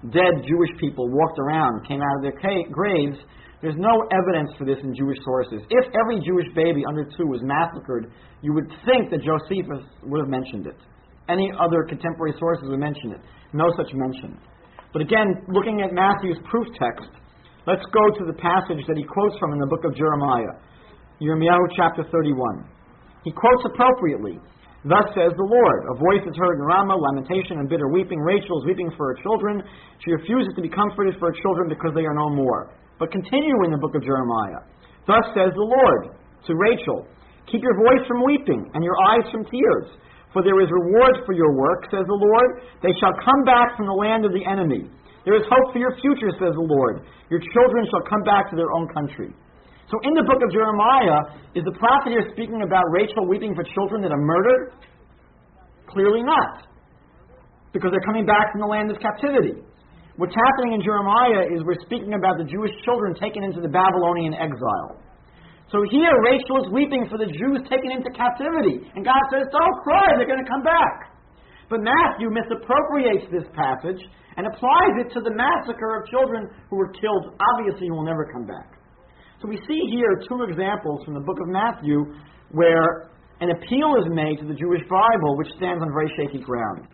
dead 0.09 0.41
Jewish 0.41 0.73
people 0.81 1.05
walked 1.05 1.37
around, 1.37 1.85
came 1.85 2.01
out 2.01 2.17
of 2.17 2.21
their 2.25 2.35
graves, 2.73 3.21
there's 3.63 3.79
no 3.79 3.95
evidence 4.11 4.51
for 4.59 4.67
this 4.67 4.75
in 4.83 4.91
Jewish 4.91 5.15
sources. 5.23 5.63
If 5.71 5.87
every 5.95 6.19
Jewish 6.19 6.51
baby 6.51 6.83
under 6.83 7.07
two 7.15 7.31
was 7.31 7.39
massacred, 7.47 8.11
you 8.43 8.51
would 8.51 8.67
think 8.83 9.07
that 9.07 9.23
Josephus 9.23 9.87
would 10.03 10.19
have 10.19 10.27
mentioned 10.27 10.67
it. 10.67 10.75
Any 11.31 11.47
other 11.55 11.87
contemporary 11.87 12.35
sources 12.35 12.67
would 12.67 12.83
mention 12.83 13.15
it. 13.15 13.23
No 13.55 13.71
such 13.79 13.87
mention. 13.95 14.35
But 14.91 14.99
again, 14.99 15.47
looking 15.47 15.79
at 15.79 15.95
Matthew's 15.95 16.43
proof 16.51 16.67
text, 16.75 17.07
let's 17.63 17.87
go 17.95 18.03
to 18.19 18.23
the 18.27 18.35
passage 18.35 18.83
that 18.83 18.99
he 18.99 19.07
quotes 19.07 19.39
from 19.39 19.55
in 19.55 19.63
the 19.63 19.71
book 19.71 19.87
of 19.87 19.95
Jeremiah, 19.95 20.59
Jeremiah 21.23 21.63
chapter 21.79 22.03
31. 22.11 22.67
He 23.23 23.31
quotes 23.31 23.63
appropriately. 23.63 24.43
Thus 24.83 25.07
says 25.15 25.31
the 25.39 25.47
Lord, 25.47 25.79
a 25.87 25.95
voice 25.95 26.27
is 26.27 26.35
heard 26.35 26.59
in 26.59 26.67
Ramah, 26.67 26.99
lamentation 26.99 27.63
and 27.63 27.71
bitter 27.71 27.87
weeping. 27.87 28.19
Rachel 28.19 28.59
is 28.59 28.67
weeping 28.67 28.91
for 28.99 29.15
her 29.15 29.17
children. 29.23 29.63
She 30.03 30.11
refuses 30.11 30.51
to 30.59 30.61
be 30.61 30.67
comforted 30.67 31.15
for 31.15 31.31
her 31.31 31.37
children 31.39 31.71
because 31.71 31.95
they 31.95 32.03
are 32.03 32.11
no 32.11 32.27
more. 32.27 32.75
But 32.99 33.11
continue 33.11 33.57
in 33.65 33.71
the 33.71 33.81
book 33.81 33.95
of 33.95 34.03
Jeremiah. 34.03 34.63
Thus 35.07 35.25
says 35.35 35.51
the 35.55 35.67
Lord 35.67 36.15
to 36.47 36.53
Rachel 36.55 37.07
Keep 37.51 37.61
your 37.61 37.75
voice 37.75 38.03
from 38.07 38.23
weeping 38.23 38.71
and 38.73 38.83
your 38.83 38.95
eyes 39.13 39.27
from 39.31 39.43
tears. 39.45 39.87
For 40.31 40.41
there 40.41 40.57
is 40.63 40.69
reward 40.71 41.21
for 41.27 41.33
your 41.37 41.53
work, 41.53 41.85
says 41.91 42.07
the 42.07 42.17
Lord. 42.17 42.65
They 42.81 42.95
shall 42.97 43.13
come 43.21 43.45
back 43.45 43.77
from 43.77 43.85
the 43.85 43.93
land 43.93 44.25
of 44.25 44.33
the 44.33 44.41
enemy. 44.41 44.89
There 45.25 45.37
is 45.37 45.45
hope 45.45 45.71
for 45.71 45.79
your 45.79 45.93
future, 46.01 46.33
says 46.41 46.57
the 46.57 46.65
Lord. 46.65 47.05
Your 47.29 47.39
children 47.53 47.85
shall 47.91 48.03
come 48.09 48.23
back 48.25 48.49
to 48.49 48.55
their 48.57 48.71
own 48.73 48.89
country. 48.89 49.29
So 49.91 49.95
in 50.01 50.17
the 50.17 50.25
book 50.25 50.41
of 50.41 50.49
Jeremiah, 50.49 51.37
is 51.53 51.63
the 51.63 51.77
prophet 51.77 52.17
here 52.17 52.25
speaking 52.33 52.63
about 52.65 52.89
Rachel 52.89 53.27
weeping 53.29 53.53
for 53.53 53.61
children 53.77 54.01
that 54.01 54.11
are 54.11 54.19
murdered? 54.25 54.73
Clearly 55.85 56.23
not. 56.23 56.65
Because 57.71 57.91
they're 57.93 58.07
coming 58.07 58.25
back 58.25 58.51
from 58.51 58.61
the 58.61 58.71
land 58.71 58.89
of 58.89 58.97
captivity. 58.97 59.61
What's 60.13 60.37
happening 60.37 60.77
in 60.77 60.85
Jeremiah 60.85 61.49
is 61.49 61.65
we're 61.65 61.81
speaking 61.89 62.13
about 62.13 62.37
the 62.37 62.45
Jewish 62.45 62.69
children 62.85 63.17
taken 63.17 63.41
into 63.41 63.65
the 63.65 63.71
Babylonian 63.73 64.37
exile. 64.37 65.01
So 65.73 65.81
here, 65.89 66.13
Rachel 66.21 66.61
is 66.61 66.69
weeping 66.69 67.09
for 67.09 67.17
the 67.17 67.25
Jews 67.25 67.65
taken 67.65 67.89
into 67.89 68.13
captivity. 68.13 68.77
And 68.93 69.01
God 69.01 69.17
says, 69.33 69.49
Don't 69.49 69.77
cry, 69.81 70.05
they're 70.13 70.29
going 70.29 70.45
to 70.45 70.45
come 70.45 70.61
back. 70.61 71.17
But 71.65 71.81
Matthew 71.81 72.29
misappropriates 72.29 73.25
this 73.33 73.49
passage 73.57 73.97
and 74.37 74.45
applies 74.45 75.01
it 75.01 75.09
to 75.17 75.19
the 75.25 75.33
massacre 75.33 75.97
of 75.97 76.05
children 76.13 76.45
who 76.69 76.77
were 76.77 76.93
killed, 76.93 77.33
obviously, 77.57 77.89
who 77.89 77.97
will 77.97 78.05
never 78.05 78.29
come 78.29 78.45
back. 78.45 78.77
So 79.41 79.49
we 79.49 79.57
see 79.65 79.81
here 79.89 80.21
two 80.29 80.45
examples 80.45 81.01
from 81.09 81.17
the 81.17 81.25
book 81.25 81.41
of 81.41 81.49
Matthew 81.49 82.05
where 82.53 83.09
an 83.41 83.49
appeal 83.49 83.97
is 83.97 84.05
made 84.13 84.37
to 84.39 84.45
the 84.45 84.53
Jewish 84.53 84.85
Bible, 84.85 85.41
which 85.41 85.49
stands 85.57 85.81
on 85.81 85.89
very 85.89 86.13
shaky 86.13 86.45
ground 86.45 86.85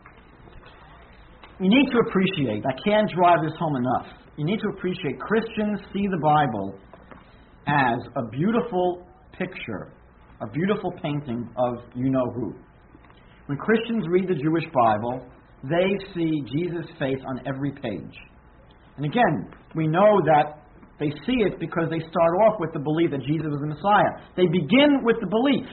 you 1.59 1.69
need 1.69 1.91
to 1.91 1.99
appreciate, 2.07 2.63
I 2.65 2.75
can't 2.87 3.09
drive 3.11 3.43
this 3.43 3.53
home 3.59 3.75
enough. 3.75 4.07
You 4.37 4.45
need 4.45 4.59
to 4.59 4.69
appreciate 4.69 5.19
Christians 5.19 5.79
see 5.93 6.07
the 6.07 6.19
Bible 6.21 6.79
as 7.67 7.99
a 8.15 8.29
beautiful 8.29 9.05
picture, 9.37 9.91
a 10.41 10.47
beautiful 10.47 10.91
painting 11.03 11.49
of 11.57 11.83
you 11.95 12.09
know 12.09 12.25
who. 12.33 12.55
When 13.47 13.57
Christians 13.57 14.05
read 14.09 14.29
the 14.29 14.35
Jewish 14.35 14.63
Bible, 14.73 15.25
they 15.63 15.97
see 16.13 16.31
Jesus' 16.47 16.87
face 16.97 17.19
on 17.27 17.41
every 17.45 17.71
page. 17.71 18.15
And 18.95 19.05
again, 19.05 19.51
we 19.75 19.87
know 19.87 20.21
that 20.25 20.63
they 20.99 21.09
see 21.25 21.43
it 21.43 21.59
because 21.59 21.89
they 21.89 21.99
start 21.99 22.33
off 22.45 22.59
with 22.59 22.71
the 22.73 22.79
belief 22.79 23.11
that 23.11 23.21
Jesus 23.21 23.47
is 23.47 23.59
the 23.59 23.67
Messiah. 23.67 24.27
They 24.37 24.47
begin 24.47 25.03
with 25.03 25.17
the 25.19 25.27
belief 25.27 25.67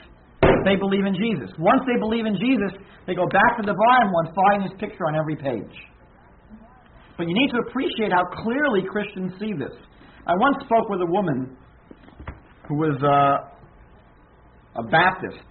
they 0.64 0.76
believe 0.76 1.06
in 1.06 1.14
Jesus. 1.14 1.50
Once 1.58 1.82
they 1.86 1.98
believe 1.98 2.26
in 2.26 2.36
Jesus, 2.36 2.78
they 3.06 3.14
go 3.14 3.26
back 3.28 3.56
to 3.58 3.64
the 3.64 3.74
bottom 3.74 4.08
one, 4.12 4.26
finding 4.34 4.70
his 4.70 4.76
picture 4.80 5.06
on 5.06 5.14
every 5.14 5.36
page. 5.36 5.76
But 7.16 7.28
you 7.28 7.34
need 7.34 7.50
to 7.50 7.58
appreciate 7.68 8.12
how 8.12 8.24
clearly 8.42 8.82
Christians 8.84 9.32
see 9.40 9.52
this. 9.56 9.72
I 10.26 10.34
once 10.36 10.56
spoke 10.64 10.88
with 10.88 11.00
a 11.00 11.10
woman 11.10 11.56
who 12.68 12.76
was 12.76 12.98
uh, 13.02 14.80
a 14.80 14.84
Baptist, 14.90 15.46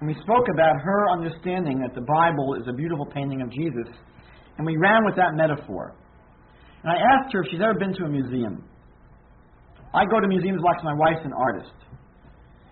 and 0.00 0.08
we 0.08 0.14
spoke 0.20 0.44
about 0.52 0.74
her 0.82 1.10
understanding 1.10 1.78
that 1.80 1.94
the 1.94 2.04
Bible 2.04 2.54
is 2.60 2.66
a 2.68 2.72
beautiful 2.72 3.06
painting 3.06 3.40
of 3.40 3.50
Jesus, 3.52 3.88
and 4.58 4.66
we 4.66 4.76
ran 4.76 5.04
with 5.06 5.16
that 5.16 5.34
metaphor. 5.34 5.94
And 6.82 6.92
I 6.92 6.96
asked 6.96 7.32
her 7.32 7.42
if 7.42 7.50
she's 7.50 7.60
ever 7.62 7.74
been 7.78 7.94
to 7.94 8.04
a 8.04 8.08
museum. 8.08 8.64
I 9.94 10.04
go 10.04 10.20
to 10.20 10.28
museums 10.28 10.60
like 10.64 10.82
my 10.84 10.94
wife's 10.94 11.24
an 11.24 11.32
artist. 11.32 11.72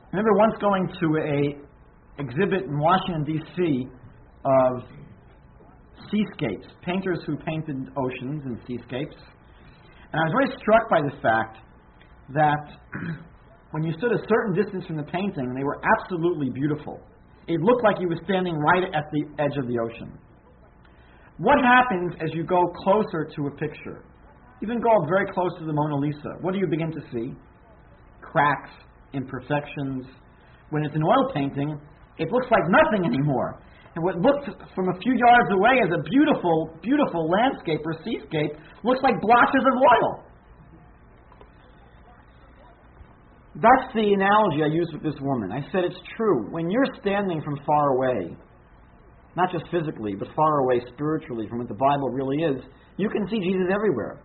I 0.08 0.16
remember 0.16 0.38
once 0.38 0.54
going 0.58 0.88
to 0.88 1.06
a 1.20 2.22
exhibit 2.22 2.64
in 2.64 2.78
Washington 2.78 3.24
D.C. 3.24 3.86
of 4.42 4.82
seascapes, 6.10 6.66
painters 6.82 7.18
who 7.26 7.36
painted 7.36 7.76
oceans 7.94 8.42
and 8.46 8.58
seascapes. 8.66 9.16
And 10.10 10.16
I 10.16 10.24
was 10.24 10.32
very 10.32 10.56
struck 10.56 10.88
by 10.88 11.00
the 11.02 11.20
fact 11.20 11.58
that 12.32 12.72
when 13.72 13.82
you 13.82 13.92
stood 13.98 14.12
a 14.12 14.22
certain 14.30 14.54
distance 14.56 14.86
from 14.86 14.96
the 14.96 15.04
painting, 15.12 15.52
they 15.54 15.62
were 15.62 15.78
absolutely 16.00 16.48
beautiful. 16.48 17.00
It 17.46 17.60
looked 17.60 17.84
like 17.84 18.00
you 18.00 18.08
were 18.08 18.20
standing 18.24 18.56
right 18.56 18.84
at 18.84 19.04
the 19.12 19.24
edge 19.38 19.58
of 19.58 19.68
the 19.68 19.78
ocean. 19.78 20.16
What 21.36 21.58
happens 21.60 22.14
as 22.24 22.32
you 22.32 22.44
go 22.44 22.64
closer 22.82 23.28
to 23.36 23.46
a 23.48 23.50
picture? 23.60 24.04
Even 24.62 24.80
go 24.80 25.04
very 25.06 25.26
close 25.34 25.52
to 25.58 25.66
the 25.66 25.72
Mona 25.72 25.96
Lisa. 25.96 26.40
What 26.40 26.54
do 26.54 26.58
you 26.60 26.66
begin 26.66 26.92
to 26.92 27.00
see? 27.12 27.34
Cracks, 28.22 28.70
imperfections. 29.12 30.06
When 30.70 30.84
it's 30.84 30.94
an 30.94 31.02
oil 31.02 31.32
painting, 31.34 31.80
it 32.18 32.28
looks 32.30 32.46
like 32.50 32.62
nothing 32.68 33.06
anymore. 33.06 33.60
And 33.94 34.04
what 34.04 34.16
looks 34.20 34.46
from 34.74 34.88
a 34.88 34.98
few 35.00 35.14
yards 35.16 35.50
away 35.52 35.80
as 35.82 35.90
a 35.90 36.02
beautiful, 36.10 36.70
beautiful 36.82 37.28
landscape 37.28 37.80
or 37.84 37.94
seascape 38.04 38.52
looks 38.84 39.00
like 39.02 39.14
blotches 39.20 39.64
of 39.64 39.74
oil. 39.74 40.28
That's 43.58 43.90
the 43.94 44.14
analogy 44.14 44.62
I 44.62 44.70
used 44.70 44.92
with 44.92 45.02
this 45.02 45.18
woman. 45.20 45.50
I 45.50 45.66
said 45.72 45.82
it's 45.82 45.98
true. 46.16 46.46
When 46.50 46.70
you're 46.70 46.86
standing 47.00 47.42
from 47.42 47.58
far 47.66 47.98
away, 47.98 48.36
not 49.36 49.50
just 49.50 49.64
physically, 49.70 50.14
but 50.14 50.28
far 50.36 50.60
away 50.60 50.80
spiritually 50.94 51.46
from 51.48 51.58
what 51.58 51.68
the 51.68 51.74
Bible 51.74 52.10
really 52.10 52.44
is, 52.44 52.62
you 52.98 53.08
can 53.08 53.26
see 53.28 53.40
Jesus 53.40 53.66
everywhere. 53.72 54.22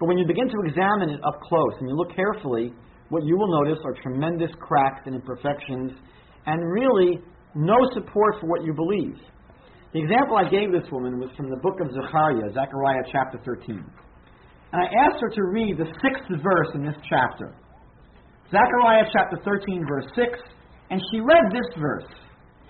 But 0.00 0.06
when 0.08 0.16
you 0.16 0.26
begin 0.26 0.48
to 0.48 0.58
examine 0.64 1.10
it 1.10 1.20
up 1.26 1.40
close 1.40 1.74
and 1.80 1.88
you 1.88 1.96
look 1.96 2.14
carefully, 2.14 2.72
what 3.08 3.24
you 3.24 3.36
will 3.36 3.64
notice 3.64 3.78
are 3.84 3.94
tremendous 4.02 4.50
cracks 4.60 5.02
and 5.06 5.14
imperfections 5.14 5.92
and 6.46 6.60
really 6.72 7.20
no 7.54 7.76
support 7.94 8.36
for 8.40 8.46
what 8.46 8.64
you 8.64 8.72
believe. 8.74 9.16
The 9.92 10.02
example 10.02 10.36
I 10.36 10.48
gave 10.50 10.72
this 10.72 10.90
woman 10.90 11.18
was 11.18 11.30
from 11.36 11.48
the 11.48 11.56
book 11.62 11.80
of 11.80 11.88
Zechariah, 11.88 12.52
Zechariah 12.52 13.04
chapter 13.10 13.38
13. 13.44 13.80
And 14.72 14.78
I 14.82 14.88
asked 15.06 15.22
her 15.22 15.30
to 15.30 15.42
read 15.54 15.78
the 15.78 15.86
sixth 16.02 16.28
verse 16.42 16.70
in 16.74 16.84
this 16.84 16.98
chapter. 17.08 17.54
Zechariah 18.50 19.08
chapter 19.12 19.38
13, 19.42 19.86
verse 19.88 20.06
6, 20.14 20.38
and 20.90 21.00
she 21.10 21.20
read 21.20 21.50
this 21.50 21.66
verse. 21.80 22.10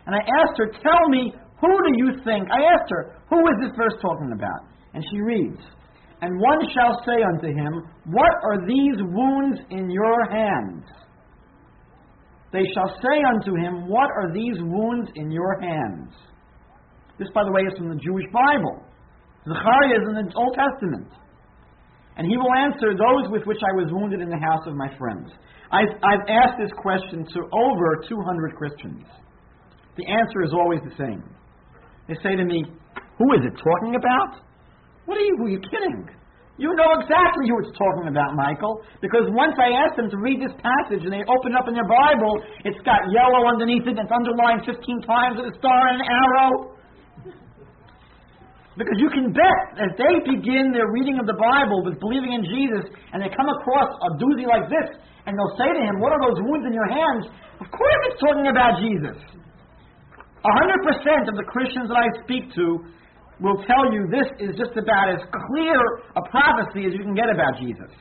And 0.06 0.14
I 0.14 0.20
asked 0.20 0.56
her, 0.58 0.70
Tell 0.70 1.08
me, 1.08 1.34
who 1.60 1.68
do 1.68 1.92
you 1.96 2.12
think? 2.24 2.48
I 2.52 2.62
asked 2.78 2.90
her, 2.90 3.16
Who 3.28 3.40
is 3.40 3.56
this 3.60 3.76
verse 3.76 3.96
talking 4.00 4.32
about? 4.32 4.70
And 4.94 5.02
she 5.10 5.20
reads, 5.20 5.60
And 6.22 6.40
one 6.40 6.58
shall 6.72 7.02
say 7.04 7.22
unto 7.22 7.48
him, 7.48 7.82
What 8.06 8.32
are 8.44 8.66
these 8.66 8.96
wounds 9.00 9.60
in 9.70 9.90
your 9.90 10.30
hands? 10.30 10.84
They 12.52 12.64
shall 12.72 12.88
say 13.02 13.18
unto 13.34 13.54
him, 13.54 13.88
What 13.88 14.08
are 14.10 14.32
these 14.32 14.56
wounds 14.60 15.10
in 15.14 15.30
your 15.30 15.60
hands? 15.60 16.14
This, 17.18 17.28
by 17.34 17.44
the 17.44 17.52
way, 17.52 17.62
is 17.62 17.76
from 17.76 17.90
the 17.90 18.00
Jewish 18.00 18.24
Bible. 18.32 18.82
Zechariah 19.44 20.00
is 20.00 20.08
in 20.08 20.14
the 20.14 20.32
Old 20.36 20.56
Testament. 20.56 21.08
And 22.16 22.26
he 22.26 22.36
will 22.36 22.52
answer 22.54 22.96
those 22.96 23.30
with 23.30 23.44
which 23.44 23.60
I 23.60 23.76
was 23.76 23.92
wounded 23.92 24.20
in 24.20 24.30
the 24.30 24.40
house 24.40 24.64
of 24.66 24.74
my 24.74 24.88
friends. 24.96 25.28
I've, 25.70 25.92
I've 26.00 26.24
asked 26.28 26.56
this 26.56 26.72
question 26.80 27.26
to 27.28 27.40
over 27.52 28.00
200 28.08 28.56
Christians. 28.56 29.04
The 29.96 30.06
answer 30.08 30.44
is 30.44 30.52
always 30.52 30.80
the 30.80 30.96
same. 30.96 31.22
They 32.08 32.14
say 32.22 32.36
to 32.36 32.44
me, 32.44 32.64
Who 33.18 33.26
is 33.36 33.44
it 33.44 33.60
talking 33.60 33.96
about? 33.96 34.45
What 35.06 35.16
are 35.18 35.26
you, 35.26 35.34
were 35.38 35.48
you 35.54 35.62
kidding? 35.62 36.10
You 36.56 36.72
know 36.72 36.90
exactly 36.98 37.52
who 37.52 37.60
it's 37.60 37.76
talking 37.76 38.08
about, 38.08 38.32
Michael, 38.32 38.80
because 39.04 39.28
once 39.36 39.52
I 39.60 39.76
asked 39.76 40.00
them 40.00 40.08
to 40.08 40.18
read 40.18 40.40
this 40.40 40.56
passage 40.56 41.04
and 41.04 41.12
they 41.12 41.20
open 41.28 41.52
up 41.52 41.68
in 41.68 41.76
their 41.76 41.86
Bible, 41.86 42.40
it's 42.64 42.80
got 42.80 43.04
yellow 43.12 43.44
underneath 43.44 43.84
it 43.84 43.92
and 43.92 44.08
it's 44.08 44.12
underlined 44.12 44.64
15 44.64 44.72
times 45.04 45.36
with 45.36 45.52
a 45.52 45.54
star 45.60 45.92
and 45.92 46.00
an 46.00 46.08
arrow. 46.08 46.50
Because 48.80 48.96
you 48.96 49.08
can 49.12 49.36
bet 49.36 49.60
as 49.80 49.92
they 50.00 50.14
begin 50.24 50.72
their 50.72 50.88
reading 50.92 51.20
of 51.20 51.28
the 51.28 51.36
Bible 51.36 51.84
with 51.84 52.00
believing 52.00 52.32
in 52.32 52.44
Jesus 52.44 52.88
and 53.12 53.20
they 53.20 53.28
come 53.32 53.48
across 53.48 53.88
a 53.92 54.08
doozy 54.16 54.48
like 54.48 54.68
this 54.72 54.96
and 55.28 55.36
they'll 55.36 55.56
say 55.60 55.68
to 55.68 55.82
him, 55.84 56.00
What 56.00 56.16
are 56.16 56.20
those 56.24 56.40
wounds 56.40 56.64
in 56.64 56.72
your 56.72 56.88
hands? 56.88 57.28
Of 57.60 57.68
course 57.68 58.00
it's 58.08 58.20
talking 58.20 58.48
about 58.48 58.80
Jesus. 58.80 59.16
100% 60.40 61.28
of 61.28 61.36
the 61.36 61.46
Christians 61.48 61.92
that 61.92 62.00
I 62.00 62.08
speak 62.24 62.48
to 62.56 62.84
will 63.40 63.56
tell 63.68 63.92
you 63.92 64.08
this 64.08 64.28
is 64.40 64.56
just 64.56 64.72
about 64.76 65.12
as 65.12 65.20
clear 65.28 65.80
a 66.16 66.22
prophecy 66.30 66.86
as 66.86 66.92
you 66.92 67.04
can 67.04 67.14
get 67.14 67.28
about 67.28 67.60
Jesus. 67.60 67.92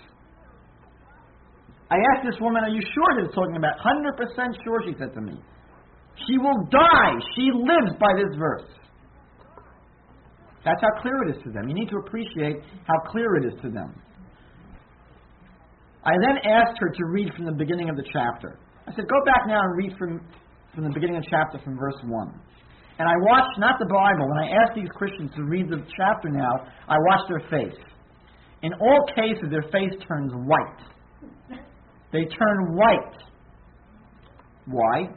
I 1.92 1.98
asked 2.16 2.26
this 2.26 2.40
woman, 2.42 2.64
Are 2.64 2.74
you 2.74 2.82
sure 2.82 3.10
that 3.18 3.26
it's 3.26 3.36
talking 3.36 3.58
about? 3.58 3.78
100% 3.80 4.64
sure, 4.64 4.82
she 4.88 4.96
said 4.98 5.14
to 5.14 5.22
me. 5.22 5.38
She 6.28 6.38
will 6.38 6.66
die. 6.72 7.14
She 7.36 7.52
lives 7.52 7.94
by 8.00 8.16
this 8.16 8.32
verse. 8.40 8.72
That's 10.64 10.82
how 10.82 11.02
clear 11.02 11.24
it 11.28 11.38
is 11.38 11.44
to 11.44 11.52
them. 11.52 11.70
You 11.70 11.76
need 11.76 11.90
to 11.90 11.98
appreciate 11.98 12.64
how 12.88 13.12
clear 13.12 13.36
it 13.36 13.46
is 13.46 13.54
to 13.62 13.70
them. 13.70 13.94
I 16.04 16.14
then 16.28 16.38
asked 16.52 16.78
her 16.80 16.90
to 16.90 17.06
read 17.12 17.34
from 17.36 17.46
the 17.46 17.52
beginning 17.52 17.90
of 17.90 17.98
the 17.98 18.06
chapter. 18.12 18.58
I 18.88 18.92
said, 18.96 19.06
Go 19.08 19.24
back 19.26 19.46
now 19.48 19.62
and 19.62 19.78
read 19.78 19.98
from, 19.98 20.22
from 20.74 20.86
the 20.86 20.94
beginning 20.94 21.18
of 21.18 21.24
the 21.24 21.30
chapter 21.30 21.60
from 21.64 21.78
verse 21.78 21.98
1. 22.04 22.42
And 22.98 23.10
I 23.10 23.14
watch 23.28 23.50
not 23.58 23.76
the 23.80 23.86
Bible, 23.86 24.30
when 24.30 24.38
I 24.38 24.48
ask 24.64 24.74
these 24.74 24.90
Christians 24.96 25.32
to 25.36 25.44
read 25.44 25.70
the 25.70 25.84
chapter 25.98 26.30
now, 26.30 26.66
I 26.88 26.96
watch 26.98 27.28
their 27.28 27.44
face. 27.50 27.78
In 28.62 28.72
all 28.80 29.06
cases, 29.16 29.52
their 29.52 29.68
face 29.72 29.92
turns 30.08 30.32
white. 30.34 31.60
They 32.14 32.24
turn 32.24 32.76
white. 32.76 33.20
Why? 34.68 35.10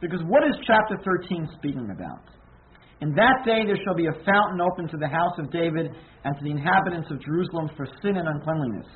Because 0.00 0.20
what 0.28 0.44
is 0.44 0.54
chapter 0.66 0.96
13 1.02 1.48
speaking 1.56 1.88
about? 1.90 2.20
In 3.00 3.14
that 3.14 3.44
day 3.46 3.64
there 3.64 3.80
shall 3.84 3.96
be 3.96 4.06
a 4.06 4.24
fountain 4.24 4.60
open 4.60 4.86
to 4.88 4.98
the 4.98 5.08
house 5.08 5.32
of 5.38 5.50
David 5.50 5.88
and 6.24 6.36
to 6.36 6.44
the 6.44 6.50
inhabitants 6.50 7.08
of 7.10 7.24
Jerusalem 7.24 7.70
for 7.76 7.86
sin 8.02 8.16
and 8.16 8.28
uncleanliness. 8.28 8.86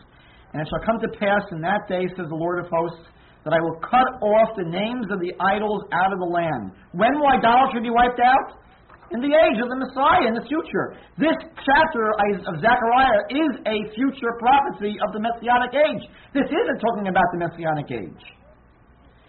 And 0.53 0.61
it 0.61 0.69
shall 0.69 0.85
come 0.85 1.01
to 1.01 1.19
pass 1.19 1.43
in 1.53 1.61
that 1.63 1.89
day, 1.89 2.07
says 2.17 2.29
the 2.29 2.37
Lord 2.37 2.65
of 2.65 2.71
hosts, 2.71 3.09
that 3.45 3.53
I 3.53 3.61
will 3.61 3.77
cut 3.85 4.09
off 4.25 4.57
the 4.57 4.65
names 4.65 5.07
of 5.13 5.21
the 5.21 5.33
idols 5.37 5.85
out 5.93 6.13
of 6.13 6.19
the 6.19 6.31
land. 6.33 6.73
When 6.97 7.13
will 7.21 7.29
idolatry 7.29 7.85
be 7.85 7.93
wiped 7.93 8.21
out? 8.21 8.65
In 9.13 9.21
the 9.21 9.31
age 9.31 9.59
of 9.61 9.69
the 9.69 9.79
Messiah, 9.79 10.27
in 10.27 10.35
the 10.35 10.43
future. 10.49 10.97
This 11.21 11.37
chapter 11.61 12.03
of 12.49 12.55
Zechariah 12.59 13.23
is 13.31 13.53
a 13.69 13.79
future 13.95 14.33
prophecy 14.41 14.97
of 15.05 15.13
the 15.13 15.21
Messianic 15.21 15.77
age. 15.77 16.03
This 16.33 16.49
isn't 16.49 16.79
talking 16.81 17.07
about 17.13 17.29
the 17.37 17.39
Messianic 17.45 17.89
age. 17.93 18.25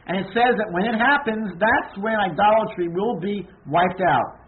And 0.08 0.18
it 0.18 0.28
says 0.32 0.56
that 0.58 0.70
when 0.72 0.88
it 0.88 0.96
happens, 0.96 1.52
that's 1.60 1.94
when 2.00 2.16
idolatry 2.16 2.88
will 2.88 3.20
be 3.20 3.44
wiped 3.68 4.02
out. 4.02 4.46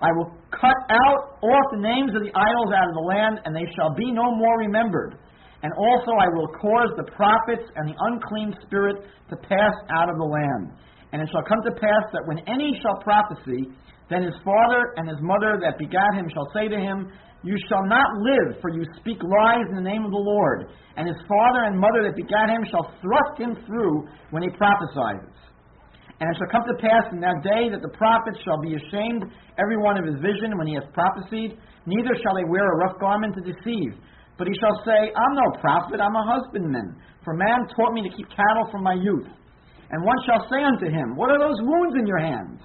I 0.00 0.10
will 0.16 0.32
cut 0.50 0.80
out 0.90 1.38
off 1.44 1.66
the 1.72 1.82
names 1.82 2.16
of 2.16 2.22
the 2.24 2.32
idols 2.32 2.70
out 2.72 2.88
of 2.88 2.94
the 2.94 3.06
land, 3.06 3.40
and 3.44 3.54
they 3.54 3.68
shall 3.76 3.94
be 3.94 4.10
no 4.10 4.34
more 4.34 4.58
remembered. 4.58 5.18
And 5.64 5.72
also 5.80 6.12
I 6.20 6.28
will 6.28 6.52
cause 6.60 6.92
the 7.00 7.08
prophets 7.16 7.64
and 7.72 7.88
the 7.88 7.96
unclean 7.96 8.52
spirit 8.68 9.00
to 9.32 9.36
pass 9.48 9.72
out 9.88 10.12
of 10.12 10.20
the 10.20 10.28
land. 10.28 10.76
And 11.16 11.24
it 11.24 11.28
shall 11.32 11.48
come 11.48 11.64
to 11.64 11.72
pass 11.72 12.04
that 12.12 12.28
when 12.28 12.36
any 12.44 12.76
shall 12.84 13.00
prophesy, 13.00 13.72
then 14.12 14.28
his 14.28 14.36
father 14.44 14.92
and 15.00 15.08
his 15.08 15.16
mother 15.24 15.56
that 15.64 15.80
begat 15.80 16.20
him 16.20 16.28
shall 16.28 16.52
say 16.52 16.68
to 16.68 16.76
him, 16.76 17.08
You 17.40 17.56
shall 17.72 17.80
not 17.88 18.12
live, 18.20 18.60
for 18.60 18.68
you 18.76 18.84
speak 19.00 19.16
lies 19.24 19.64
in 19.72 19.80
the 19.80 19.88
name 19.88 20.04
of 20.04 20.12
the 20.12 20.20
Lord. 20.20 20.68
And 21.00 21.08
his 21.08 21.16
father 21.24 21.64
and 21.64 21.80
mother 21.80 22.04
that 22.04 22.20
begat 22.20 22.52
him 22.52 22.68
shall 22.68 22.92
thrust 23.00 23.40
him 23.40 23.56
through 23.64 24.04
when 24.36 24.44
he 24.44 24.52
prophesies. 24.52 25.32
And 26.20 26.28
it 26.28 26.36
shall 26.36 26.52
come 26.52 26.68
to 26.68 26.76
pass 26.76 27.08
in 27.08 27.24
that 27.24 27.40
day 27.40 27.72
that 27.72 27.80
the 27.80 27.96
prophets 27.96 28.36
shall 28.44 28.60
be 28.60 28.76
ashamed 28.76 29.32
every 29.56 29.80
one 29.80 29.96
of 29.96 30.04
his 30.04 30.20
vision 30.20 30.60
when 30.60 30.68
he 30.68 30.76
has 30.76 30.84
prophesied, 30.92 31.56
neither 31.88 32.12
shall 32.20 32.36
they 32.36 32.44
wear 32.44 32.68
a 32.68 32.76
rough 32.84 33.00
garment 33.00 33.32
to 33.34 33.48
deceive. 33.48 33.96
But 34.36 34.48
he 34.48 34.54
shall 34.58 34.74
say, 34.84 35.14
I'm 35.14 35.34
no 35.34 35.48
prophet, 35.60 36.00
I'm 36.00 36.16
a 36.16 36.26
husbandman. 36.26 36.96
For 37.22 37.34
man 37.34 37.66
taught 37.76 37.94
me 37.94 38.02
to 38.02 38.16
keep 38.16 38.28
cattle 38.30 38.66
from 38.70 38.82
my 38.82 38.94
youth. 38.94 39.30
And 39.90 40.02
one 40.02 40.18
shall 40.26 40.42
say 40.50 40.62
unto 40.64 40.90
him, 40.90 41.14
What 41.14 41.30
are 41.30 41.38
those 41.38 41.60
wounds 41.62 41.94
in 41.98 42.06
your 42.06 42.18
hands? 42.18 42.60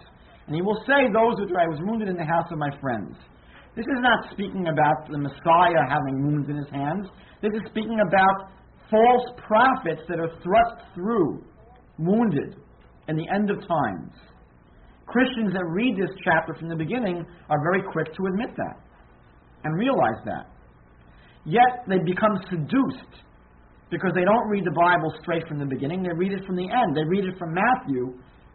And 0.47 0.55
he 0.55 0.61
will 0.61 0.81
say, 0.87 1.05
Those 1.13 1.37
which 1.37 1.53
I 1.53 1.69
was 1.69 1.79
wounded 1.85 2.09
in 2.09 2.17
the 2.17 2.25
house 2.25 2.49
of 2.51 2.57
my 2.57 2.73
friends. 2.81 3.15
This 3.75 3.85
is 3.85 4.01
not 4.01 4.31
speaking 4.33 4.67
about 4.67 5.07
the 5.11 5.17
Messiah 5.17 5.85
having 5.87 6.25
wounds 6.25 6.49
in 6.49 6.57
his 6.57 6.69
hands. 6.73 7.05
This 7.41 7.53
is 7.53 7.61
speaking 7.69 8.01
about 8.01 8.49
false 8.89 9.27
prophets 9.45 10.01
that 10.09 10.19
are 10.19 10.33
thrust 10.41 10.83
through, 10.95 11.43
wounded, 11.99 12.57
in 13.07 13.15
the 13.15 13.29
end 13.29 13.51
of 13.51 13.57
times. 13.57 14.11
Christians 15.05 15.53
that 15.53 15.65
read 15.65 15.97
this 15.97 16.13
chapter 16.23 16.53
from 16.55 16.69
the 16.69 16.75
beginning 16.75 17.25
are 17.49 17.61
very 17.61 17.83
quick 17.91 18.13
to 18.15 18.25
admit 18.25 18.49
that 18.57 18.77
and 19.63 19.77
realize 19.77 20.21
that. 20.25 20.49
Yet 21.49 21.89
they 21.89 21.97
become 22.05 22.37
seduced 22.49 23.25
because 23.89 24.11
they 24.13 24.23
don't 24.23 24.47
read 24.49 24.65
the 24.65 24.77
Bible 24.77 25.11
straight 25.21 25.47
from 25.47 25.57
the 25.57 25.65
beginning. 25.65 26.03
They 26.03 26.13
read 26.13 26.31
it 26.31 26.45
from 26.45 26.55
the 26.55 26.69
end. 26.69 26.95
They 26.95 27.03
read 27.09 27.25
it 27.25 27.37
from 27.39 27.57
Matthew 27.57 28.13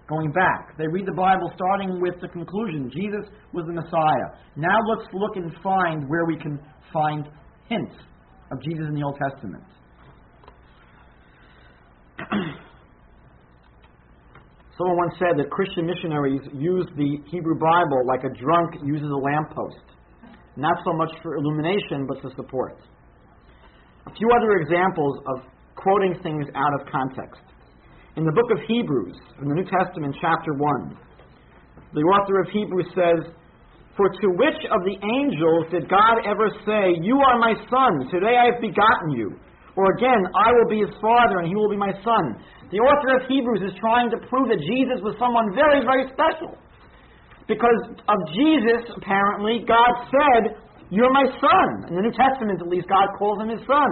going 0.09 0.30
back. 0.30 0.78
They 0.78 0.87
read 0.87 1.07
the 1.07 1.16
Bible 1.16 1.50
starting 1.54 2.00
with 2.00 2.14
the 2.20 2.28
conclusion 2.28 2.90
Jesus 2.94 3.26
was 3.52 3.66
the 3.66 3.72
Messiah. 3.72 4.38
Now 4.54 4.78
let's 4.94 5.09
look 5.12 5.37
and 5.37 5.50
find 5.62 6.09
where 6.09 6.24
we 6.24 6.38
can 6.38 6.61
find 6.92 7.28
hints 7.68 7.94
of 8.52 8.62
Jesus 8.62 8.87
in 8.88 8.94
the 8.94 9.02
Old 9.02 9.18
Testament. 9.18 9.64
Someone 14.78 14.96
once 14.96 15.14
said 15.18 15.38
that 15.38 15.50
Christian 15.50 15.87
missionaries 15.87 16.42
use 16.52 16.87
the 16.96 17.18
Hebrew 17.30 17.59
Bible 17.59 18.07
like 18.07 18.24
a 18.24 18.30
drunk 18.38 18.74
uses 18.85 19.09
a 19.09 19.16
lamppost, 19.16 19.83
not 20.57 20.77
so 20.85 20.93
much 20.93 21.11
for 21.23 21.37
illumination, 21.37 22.07
but 22.07 22.21
for 22.23 22.31
support. 22.37 22.79
A 24.07 24.12
few 24.14 24.29
other 24.37 24.61
examples 24.62 25.19
of 25.35 25.49
quoting 25.75 26.14
things 26.23 26.47
out 26.55 26.73
of 26.81 26.87
context. 26.87 27.43
In 28.17 28.25
the 28.25 28.33
book 28.33 28.47
of 28.55 28.62
Hebrews, 28.69 29.17
in 29.43 29.49
the 29.49 29.55
New 29.55 29.67
Testament, 29.67 30.14
chapter 30.21 30.55
1, 30.55 30.97
the 31.95 32.07
author 32.07 32.38
of 32.38 32.47
Hebrews 32.51 32.87
says, 32.95 33.35
For 33.97 34.07
to 34.07 34.29
which 34.38 34.61
of 34.71 34.87
the 34.87 34.99
angels 35.03 35.67
did 35.75 35.90
God 35.90 36.23
ever 36.23 36.47
say, 36.62 36.95
You 37.03 37.19
are 37.19 37.38
my 37.38 37.55
son, 37.67 38.07
today 38.11 38.38
I 38.38 38.55
have 38.55 38.62
begotten 38.62 39.11
you? 39.19 39.35
Or 39.75 39.90
again, 39.99 40.23
I 40.38 40.55
will 40.55 40.71
be 40.71 40.87
his 40.87 40.95
father 41.03 41.43
and 41.43 41.51
he 41.51 41.55
will 41.59 41.71
be 41.71 41.79
my 41.79 41.90
son. 42.07 42.38
The 42.71 42.79
author 42.79 43.19
of 43.19 43.27
Hebrews 43.27 43.67
is 43.67 43.75
trying 43.83 44.11
to 44.14 44.19
prove 44.31 44.47
that 44.47 44.62
Jesus 44.62 45.03
was 45.03 45.19
someone 45.19 45.51
very, 45.55 45.83
very 45.83 46.07
special. 46.14 46.55
Because 47.46 47.80
of 48.09 48.18
Jesus, 48.33 48.88
apparently, 48.96 49.64
God 49.68 49.92
said, 50.09 50.57
You're 50.88 51.12
my 51.12 51.28
son. 51.28 51.92
In 51.92 51.94
the 51.96 52.04
New 52.09 52.16
Testament, 52.16 52.61
at 52.61 52.68
least, 52.68 52.88
God 52.88 53.09
calls 53.18 53.40
him 53.40 53.52
his 53.52 53.61
son. 53.68 53.90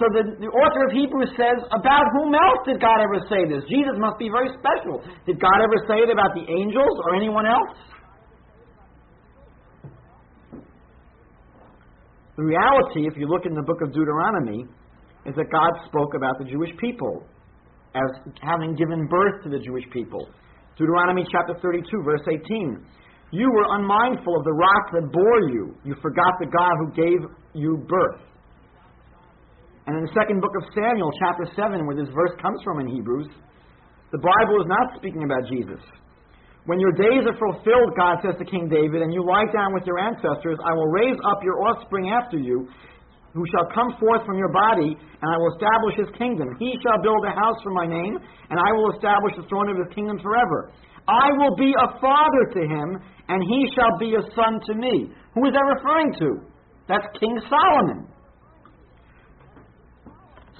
So 0.00 0.08
the, 0.10 0.24
the 0.40 0.50
author 0.50 0.82
of 0.88 0.92
Hebrews 0.96 1.30
says, 1.38 1.62
About 1.70 2.06
whom 2.18 2.34
else 2.34 2.66
did 2.66 2.82
God 2.82 2.98
ever 3.06 3.22
say 3.30 3.46
this? 3.46 3.62
Jesus 3.70 3.94
must 4.02 4.18
be 4.18 4.26
very 4.32 4.50
special. 4.58 4.98
Did 5.30 5.38
God 5.38 5.58
ever 5.62 5.78
say 5.86 6.02
it 6.02 6.10
about 6.10 6.34
the 6.34 6.42
angels 6.42 6.96
or 7.06 7.14
anyone 7.14 7.46
else? 7.46 7.76
The 12.34 12.42
reality, 12.42 13.06
if 13.06 13.14
you 13.16 13.28
look 13.28 13.46
in 13.46 13.54
the 13.54 13.62
book 13.62 13.78
of 13.84 13.92
Deuteronomy, 13.92 14.64
is 15.26 15.34
that 15.36 15.52
God 15.52 15.70
spoke 15.86 16.14
about 16.16 16.38
the 16.38 16.50
Jewish 16.50 16.74
people 16.80 17.22
as 17.94 18.32
having 18.40 18.74
given 18.74 19.06
birth 19.06 19.44
to 19.44 19.50
the 19.50 19.58
Jewish 19.58 19.84
people. 19.92 20.26
Deuteronomy 20.82 21.22
chapter 21.30 21.54
32, 21.62 22.02
verse 22.02 22.26
18. 22.26 22.82
You 23.30 23.46
were 23.54 23.70
unmindful 23.78 24.34
of 24.34 24.42
the 24.42 24.50
rock 24.50 24.90
that 24.98 25.06
bore 25.14 25.42
you. 25.54 25.78
You 25.86 25.94
forgot 26.02 26.34
the 26.42 26.50
God 26.50 26.74
who 26.82 26.88
gave 26.90 27.20
you 27.54 27.86
birth. 27.86 28.18
And 29.86 29.94
in 29.94 30.02
the 30.02 30.12
second 30.18 30.42
book 30.42 30.50
of 30.58 30.66
Samuel, 30.74 31.10
chapter 31.22 31.46
7, 31.54 31.86
where 31.86 31.94
this 31.94 32.10
verse 32.10 32.34
comes 32.42 32.58
from 32.66 32.82
in 32.82 32.90
Hebrews, 32.90 33.30
the 34.10 34.18
Bible 34.18 34.58
is 34.58 34.66
not 34.66 34.98
speaking 34.98 35.22
about 35.22 35.46
Jesus. 35.46 35.78
When 36.66 36.82
your 36.82 36.92
days 36.98 37.22
are 37.30 37.38
fulfilled, 37.38 37.94
God 37.94 38.18
says 38.26 38.34
to 38.42 38.44
King 38.44 38.66
David, 38.66 39.02
and 39.06 39.14
you 39.14 39.22
lie 39.22 39.46
down 39.54 39.74
with 39.74 39.86
your 39.86 40.02
ancestors, 40.02 40.58
I 40.66 40.74
will 40.74 40.90
raise 40.90 41.18
up 41.30 41.46
your 41.46 41.62
offspring 41.62 42.10
after 42.10 42.38
you, 42.38 42.66
who 43.32 43.44
shall 43.48 43.66
come 43.72 43.96
forth 43.96 44.24
from 44.28 44.36
your 44.36 44.52
body, 44.52 44.92
and 44.92 45.26
I 45.26 45.36
will 45.40 45.52
establish 45.56 45.94
his 45.96 46.10
kingdom. 46.20 46.52
He 46.60 46.76
shall 46.84 47.00
build 47.00 47.24
a 47.24 47.32
house 47.32 47.56
for 47.64 47.72
my 47.72 47.86
name, 47.88 48.20
and 48.20 48.56
I 48.60 48.70
will 48.76 48.92
establish 48.92 49.32
the 49.36 49.48
throne 49.48 49.72
of 49.72 49.76
his 49.80 49.88
kingdom 49.94 50.20
forever. 50.20 50.72
I 51.08 51.32
will 51.40 51.56
be 51.56 51.72
a 51.72 51.88
father 51.98 52.44
to 52.54 52.62
him, 52.62 52.88
and 53.28 53.40
he 53.42 53.66
shall 53.74 53.96
be 53.98 54.14
a 54.14 54.22
son 54.36 54.60
to 54.68 54.74
me. 54.74 55.10
Who 55.34 55.46
is 55.48 55.52
that 55.56 55.64
referring 55.64 56.12
to? 56.20 56.28
That's 56.88 57.06
King 57.18 57.40
Solomon. 57.48 58.06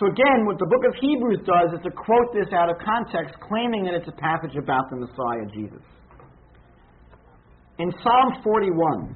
So 0.00 0.08
again, 0.08 0.46
what 0.46 0.58
the 0.58 0.66
book 0.66 0.82
of 0.88 0.94
Hebrews 0.98 1.46
does 1.46 1.78
is 1.78 1.82
to 1.84 1.90
quote 1.92 2.34
this 2.34 2.50
out 2.52 2.70
of 2.70 2.76
context, 2.82 3.38
claiming 3.46 3.84
that 3.84 3.94
it's 3.94 4.08
a 4.08 4.18
passage 4.18 4.56
about 4.56 4.90
the 4.90 4.96
Messiah, 4.96 5.46
Jesus. 5.54 5.84
In 7.78 7.92
Psalm 8.02 8.42
41, 8.42 9.14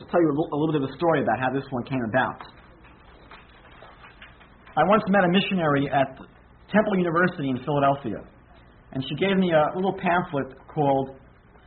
I'll 0.00 0.06
tell 0.08 0.20
you 0.20 0.28
a 0.28 0.56
little 0.56 0.72
bit 0.72 0.82
of 0.82 0.90
a 0.90 0.94
story 0.96 1.22
about 1.22 1.40
how 1.40 1.50
this 1.52 1.64
one 1.70 1.84
came 1.84 2.04
about. 2.08 2.40
I 4.76 4.84
once 4.84 5.02
met 5.08 5.24
a 5.24 5.32
missionary 5.32 5.88
at 5.88 6.20
Temple 6.68 6.98
University 6.98 7.48
in 7.48 7.58
Philadelphia, 7.64 8.20
and 8.92 9.02
she 9.08 9.14
gave 9.16 9.36
me 9.38 9.52
a 9.52 9.72
little 9.74 9.96
pamphlet 9.96 10.52
called 10.68 11.16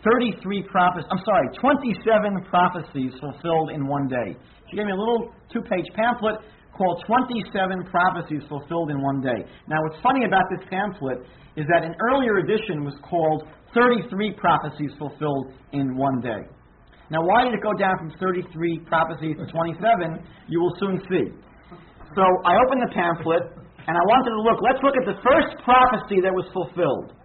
33 0.06 0.64
prophecies, 0.70 1.10
I'm 1.12 1.24
sorry, 1.26 1.50
27 1.60 2.46
prophecies 2.50 3.12
fulfilled 3.20 3.72
in 3.72 3.88
one 3.88 4.08
day. 4.08 4.38
She 4.70 4.78
gave 4.78 4.86
me 4.86 4.94
a 4.94 4.96
little 4.96 5.34
two 5.52 5.62
page 5.62 5.90
pamphlet 5.96 6.38
called 6.80 7.04
27 7.06 7.84
Prophecies 7.92 8.42
Fulfilled 8.48 8.90
in 8.90 9.02
One 9.02 9.20
Day. 9.20 9.44
Now, 9.68 9.84
what's 9.84 10.02
funny 10.02 10.24
about 10.24 10.46
this 10.50 10.66
pamphlet 10.70 11.18
is 11.58 11.66
that 11.68 11.84
an 11.84 11.94
earlier 12.00 12.38
edition 12.38 12.86
was 12.86 12.94
called 13.04 13.44
33 13.74 14.32
Prophecies 14.40 14.92
Fulfilled 14.98 15.52
in 15.74 15.98
One 15.98 16.22
Day. 16.22 16.48
Now, 17.10 17.26
why 17.26 17.46
did 17.46 17.58
it 17.58 17.64
go 17.66 17.74
down 17.74 17.98
from 17.98 18.14
33 18.22 18.86
prophecies 18.86 19.36
to 19.42 19.46
27? 19.50 20.22
You 20.48 20.62
will 20.62 20.76
soon 20.78 21.02
see. 21.10 21.34
So 22.14 22.24
I 22.46 22.54
opened 22.66 22.86
the 22.86 22.94
pamphlet 22.94 23.44
and 23.90 23.94
I 23.98 24.04
wanted 24.06 24.38
to 24.38 24.42
look. 24.46 24.62
Let's 24.62 24.82
look 24.86 24.98
at 24.98 25.06
the 25.10 25.18
first 25.26 25.58
prophecy 25.66 26.22
that 26.22 26.34
was 26.34 26.46
fulfilled. 26.54 27.18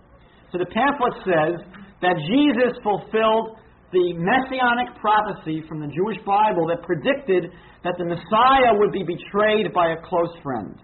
So 0.53 0.57
the 0.57 0.71
pamphlet 0.73 1.21
says 1.25 1.55
that 2.01 2.17
Jesus 2.25 2.81
fulfilled 2.81 3.61
the 3.93 4.17
messianic 4.17 4.97
prophecy 4.99 5.63
from 5.69 5.81
the 5.85 5.93
Jewish 5.93 6.19
Bible 6.25 6.67
that 6.73 6.83
predicted 6.83 7.53
that 7.85 7.95
the 8.01 8.09
Messiah 8.09 8.73
would 8.73 8.91
be 8.91 9.05
betrayed 9.05 9.73
by 9.73 9.93
a 9.93 9.99
close 10.01 10.33
friend. 10.43 10.81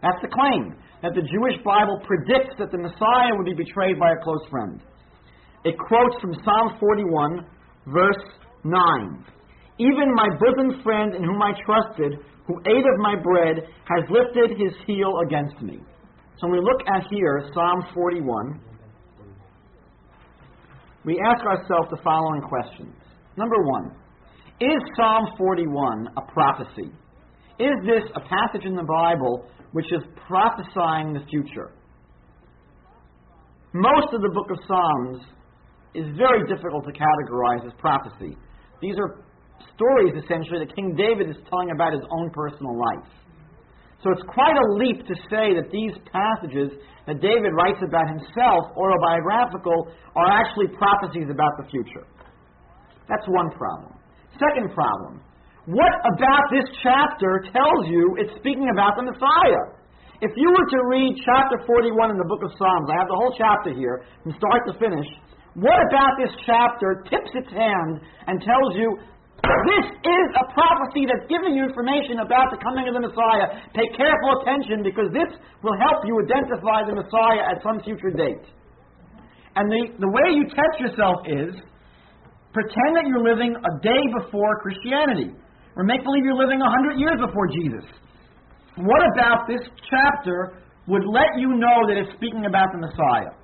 That's 0.00 0.22
the 0.22 0.30
claim, 0.30 0.78
that 1.02 1.12
the 1.18 1.26
Jewish 1.26 1.58
Bible 1.64 2.00
predicts 2.06 2.54
that 2.58 2.70
the 2.70 2.78
Messiah 2.78 3.34
would 3.34 3.44
be 3.44 3.58
betrayed 3.58 3.98
by 3.98 4.14
a 4.14 4.22
close 4.22 4.44
friend. 4.48 4.80
It 5.64 5.74
quotes 5.76 6.16
from 6.20 6.32
Psalm 6.46 6.78
41, 6.78 7.44
verse 7.86 8.22
9. 8.64 9.24
Even 9.78 10.14
my 10.14 10.28
bosom 10.40 10.82
friend 10.82 11.14
in 11.14 11.22
whom 11.22 11.42
I 11.42 11.52
trusted, 11.64 12.18
who 12.46 12.60
ate 12.66 12.86
of 12.94 12.98
my 12.98 13.14
bread, 13.16 13.68
has 13.84 14.04
lifted 14.10 14.58
his 14.58 14.72
heel 14.86 15.12
against 15.26 15.60
me. 15.62 15.80
So 16.38 16.48
when 16.48 16.52
we 16.52 16.60
look 16.60 16.80
at 16.86 17.06
here, 17.10 17.48
Psalm 17.54 17.82
41, 17.94 18.60
we 21.04 21.20
ask 21.24 21.44
ourselves 21.44 21.88
the 21.90 21.98
following 22.02 22.42
questions. 22.42 22.94
Number 23.36 23.56
one, 23.62 23.92
is 24.60 24.80
Psalm 24.96 25.26
41 25.36 26.08
a 26.16 26.32
prophecy? 26.32 26.90
Is 27.58 27.76
this 27.84 28.04
a 28.14 28.20
passage 28.20 28.64
in 28.64 28.74
the 28.74 28.84
Bible 28.84 29.48
which 29.72 29.86
is 29.92 30.02
prophesying 30.26 31.12
the 31.12 31.24
future? 31.30 31.72
Most 33.72 34.14
of 34.14 34.22
the 34.22 34.30
book 34.30 34.50
of 34.50 34.58
Psalms 34.66 35.24
is 35.96 36.06
very 36.16 36.44
difficult 36.44 36.84
to 36.84 36.92
categorize 36.92 37.64
as 37.66 37.72
prophecy. 37.78 38.36
These 38.80 38.96
are 39.00 39.24
stories, 39.74 40.12
essentially, 40.16 40.60
that 40.60 40.74
King 40.76 40.94
David 40.96 41.30
is 41.30 41.36
telling 41.48 41.72
about 41.72 41.92
his 41.92 42.04
own 42.12 42.30
personal 42.30 42.76
life. 42.76 43.08
So 44.04 44.12
it's 44.12 44.24
quite 44.28 44.54
a 44.54 44.66
leap 44.76 45.02
to 45.08 45.14
say 45.32 45.56
that 45.56 45.72
these 45.72 45.96
passages 46.12 46.76
that 47.08 47.18
David 47.24 47.56
writes 47.56 47.80
about 47.80 48.06
himself, 48.12 48.76
autobiographical, 48.76 49.88
are 50.14 50.28
actually 50.36 50.68
prophecies 50.76 51.32
about 51.32 51.56
the 51.58 51.66
future. 51.72 52.04
That's 53.08 53.24
one 53.26 53.50
problem. 53.56 53.96
Second 54.36 54.74
problem. 54.76 55.24
What 55.66 55.90
about 56.12 56.44
this 56.52 56.68
chapter 56.84 57.42
tells 57.50 57.88
you 57.88 58.14
it's 58.20 58.36
speaking 58.38 58.68
about 58.70 58.94
the 58.94 59.10
Messiah? 59.10 59.74
If 60.22 60.32
you 60.36 60.48
were 60.48 60.68
to 60.70 60.80
read 60.88 61.12
chapter 61.26 61.58
41 61.66 62.10
in 62.10 62.16
the 62.16 62.28
book 62.28 62.40
of 62.46 62.54
Psalms, 62.56 62.88
I 62.88 62.96
have 63.02 63.08
the 63.08 63.18
whole 63.18 63.34
chapter 63.36 63.74
here, 63.74 64.06
from 64.22 64.32
start 64.38 64.62
to 64.70 64.78
finish, 64.78 65.08
what 65.56 65.78
about 65.88 66.12
this 66.20 66.32
chapter 66.44 67.02
tips 67.08 67.32
its 67.32 67.48
hand 67.48 68.04
and 68.28 68.40
tells 68.44 68.76
you 68.76 68.92
this 69.40 69.86
is 70.04 70.28
a 70.36 70.44
prophecy 70.52 71.08
that's 71.08 71.24
giving 71.28 71.56
you 71.56 71.64
information 71.64 72.20
about 72.20 72.52
the 72.52 72.60
coming 72.60 72.88
of 72.88 72.94
the 72.96 73.04
Messiah. 73.04 73.62
Pay 73.72 73.88
careful 73.96 74.42
attention 74.42 74.82
because 74.84 75.08
this 75.12 75.28
will 75.62 75.76
help 75.80 76.04
you 76.04 76.18
identify 76.24 76.84
the 76.84 76.96
Messiah 76.96 77.44
at 77.52 77.62
some 77.62 77.80
future 77.84 78.10
date. 78.10 78.44
And 79.54 79.70
the, 79.70 79.96
the 80.02 80.10
way 80.12 80.36
you 80.36 80.44
test 80.50 80.76
yourself 80.80 81.24
is 81.24 81.56
Pretend 82.56 82.96
that 82.96 83.04
you're 83.04 83.20
living 83.20 83.52
a 83.52 83.72
day 83.84 84.02
before 84.16 84.48
Christianity, 84.64 85.28
or 85.76 85.84
make 85.84 86.00
believe 86.00 86.24
you're 86.24 86.40
living 86.40 86.56
a 86.64 86.70
hundred 86.72 86.96
years 86.96 87.20
before 87.20 87.52
Jesus. 87.52 87.84
What 88.80 89.04
about 89.12 89.44
this 89.44 89.60
chapter 89.92 90.64
would 90.88 91.04
let 91.04 91.36
you 91.36 91.52
know 91.52 91.84
that 91.84 92.00
it's 92.00 92.08
speaking 92.16 92.48
about 92.48 92.72
the 92.72 92.80
Messiah? 92.80 93.36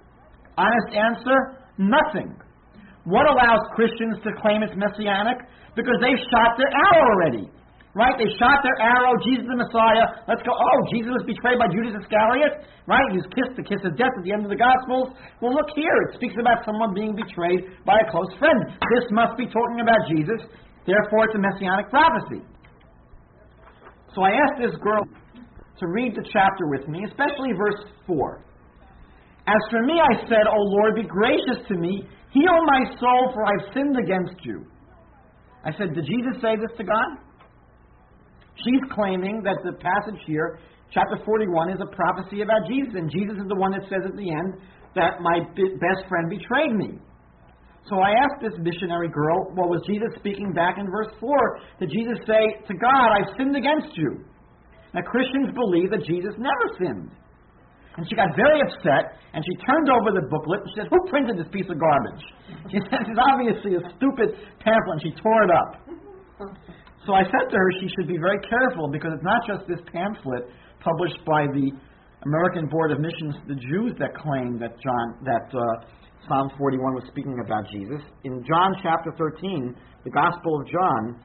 Honest 0.56 0.96
answer 0.96 1.60
nothing. 1.82 2.38
What 3.04 3.26
allows 3.26 3.62
Christians 3.74 4.22
to 4.22 4.30
claim 4.38 4.62
it's 4.62 4.74
messianic? 4.78 5.42
Because 5.74 5.98
they've 5.98 6.22
shot 6.30 6.54
their 6.54 6.70
arrow 6.70 7.02
already. 7.10 7.50
Right? 7.92 8.16
They 8.16 8.30
shot 8.40 8.64
their 8.64 8.78
arrow, 8.80 9.20
Jesus 9.20 9.44
the 9.44 9.58
Messiah. 9.58 10.24
Let's 10.24 10.40
go. 10.48 10.56
Oh, 10.56 10.78
Jesus 10.88 11.12
was 11.12 11.28
betrayed 11.28 11.60
by 11.60 11.68
Judas 11.68 11.92
Iscariot. 12.00 12.64
Right? 12.88 13.04
He 13.12 13.20
kissed 13.36 13.52
the 13.52 13.66
kiss 13.66 13.84
of 13.84 14.00
death 14.00 14.16
at 14.16 14.24
the 14.24 14.32
end 14.32 14.48
of 14.48 14.50
the 14.54 14.56
Gospels. 14.56 15.12
Well, 15.44 15.52
look 15.52 15.68
here. 15.76 15.92
It 16.08 16.16
speaks 16.16 16.32
about 16.40 16.64
someone 16.64 16.96
being 16.96 17.12
betrayed 17.12 17.68
by 17.84 18.00
a 18.00 18.06
close 18.08 18.32
friend. 18.40 18.64
This 18.96 19.04
must 19.12 19.36
be 19.36 19.44
talking 19.44 19.84
about 19.84 20.08
Jesus. 20.08 20.40
Therefore, 20.88 21.28
it's 21.28 21.36
a 21.36 21.42
messianic 21.42 21.92
prophecy. 21.92 22.40
So 24.16 24.24
I 24.24 24.40
asked 24.40 24.56
this 24.56 24.76
girl 24.80 25.04
to 25.04 25.84
read 25.92 26.16
the 26.16 26.24
chapter 26.32 26.72
with 26.72 26.88
me, 26.88 27.04
especially 27.12 27.52
verse 27.52 27.92
4. 28.06 28.40
As 29.46 29.62
for 29.70 29.82
me, 29.82 29.98
I 29.98 30.22
said, 30.28 30.46
O 30.46 30.56
Lord, 30.56 30.94
be 30.94 31.02
gracious 31.02 31.66
to 31.68 31.74
me. 31.74 32.06
Heal 32.30 32.58
my 32.64 32.94
soul, 32.98 33.32
for 33.34 33.44
I've 33.44 33.74
sinned 33.74 33.96
against 33.98 34.44
you. 34.44 34.64
I 35.64 35.72
said, 35.72 35.94
Did 35.94 36.06
Jesus 36.06 36.40
say 36.40 36.54
this 36.56 36.70
to 36.78 36.84
God? 36.84 37.10
She's 38.62 38.82
claiming 38.92 39.42
that 39.42 39.58
the 39.64 39.72
passage 39.72 40.20
here, 40.26 40.58
chapter 40.92 41.18
41, 41.24 41.70
is 41.70 41.80
a 41.80 41.94
prophecy 41.94 42.42
about 42.42 42.68
Jesus, 42.68 42.94
and 42.94 43.10
Jesus 43.10 43.36
is 43.40 43.48
the 43.48 43.58
one 43.58 43.72
that 43.72 43.82
says 43.88 44.06
at 44.06 44.14
the 44.14 44.30
end 44.30 44.62
that 44.94 45.20
my 45.20 45.40
best 45.56 46.06
friend 46.08 46.28
betrayed 46.28 46.76
me. 46.76 47.00
So 47.90 47.98
I 47.98 48.14
asked 48.14 48.38
this 48.40 48.54
missionary 48.62 49.08
girl, 49.08 49.50
well, 49.56 49.68
was 49.68 49.82
Jesus 49.86 50.14
speaking 50.18 50.52
back 50.52 50.78
in 50.78 50.86
verse 50.86 51.10
4? 51.18 51.58
Did 51.80 51.90
Jesus 51.90 52.18
say 52.26 52.62
to 52.68 52.74
God, 52.78 53.08
I've 53.10 53.34
sinned 53.36 53.56
against 53.56 53.96
you? 53.96 54.22
Now, 54.94 55.02
Christians 55.02 55.50
believe 55.54 55.90
that 55.90 56.06
Jesus 56.06 56.34
never 56.38 56.66
sinned. 56.78 57.10
And 57.96 58.08
she 58.08 58.16
got 58.16 58.32
very 58.34 58.60
upset, 58.64 59.20
and 59.36 59.44
she 59.44 59.54
turned 59.68 59.88
over 59.92 60.16
the 60.16 60.24
booklet, 60.32 60.64
and 60.64 60.68
she 60.72 60.76
said, 60.80 60.88
Who 60.88 60.98
printed 61.12 61.36
this 61.36 61.50
piece 61.52 61.68
of 61.68 61.76
garbage? 61.76 62.24
She 62.72 62.78
said, 62.88 63.04
It's 63.04 63.20
obviously 63.20 63.76
a 63.76 63.82
stupid 63.96 64.32
pamphlet, 64.64 64.94
and 64.96 65.02
she 65.04 65.12
tore 65.20 65.42
it 65.44 65.52
up. 65.52 65.70
So 67.06 67.14
I 67.14 67.24
said 67.26 67.50
to 67.50 67.56
her 67.56 67.70
she 67.80 67.88
should 67.98 68.06
be 68.06 68.18
very 68.18 68.38
careful 68.46 68.86
because 68.86 69.10
it's 69.14 69.26
not 69.26 69.42
just 69.46 69.66
this 69.66 69.82
pamphlet 69.90 70.46
published 70.78 71.18
by 71.26 71.50
the 71.50 71.70
American 72.22 72.70
Board 72.70 72.92
of 72.92 73.00
Missions, 73.00 73.34
the 73.48 73.58
Jews 73.58 73.92
that 73.98 74.14
claim 74.14 74.58
that 74.62 74.78
John 74.78 75.06
that 75.26 75.50
uh, 75.50 75.62
Psalm 76.28 76.50
41 76.56 76.94
was 76.94 77.02
speaking 77.10 77.34
about 77.44 77.66
Jesus. 77.74 77.98
In 78.22 78.44
John 78.46 78.78
chapter 78.82 79.10
13, 79.18 79.74
the 80.04 80.10
Gospel 80.10 80.60
of 80.60 80.68
John, 80.70 81.18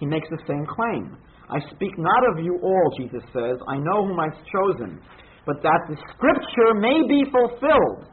he 0.00 0.06
makes 0.06 0.28
the 0.30 0.40
same 0.48 0.64
claim. 0.64 1.18
I 1.50 1.60
speak 1.76 1.92
not 1.98 2.22
of 2.32 2.44
you 2.44 2.58
all, 2.62 2.88
Jesus 2.96 3.20
says. 3.32 3.60
I 3.68 3.76
know 3.76 4.08
whom 4.08 4.18
I've 4.20 4.40
chosen, 4.48 5.00
but 5.48 5.64
that 5.64 5.80
the 5.88 5.96
Scripture 6.12 6.76
may 6.76 7.00
be 7.08 7.24
fulfilled. 7.32 8.04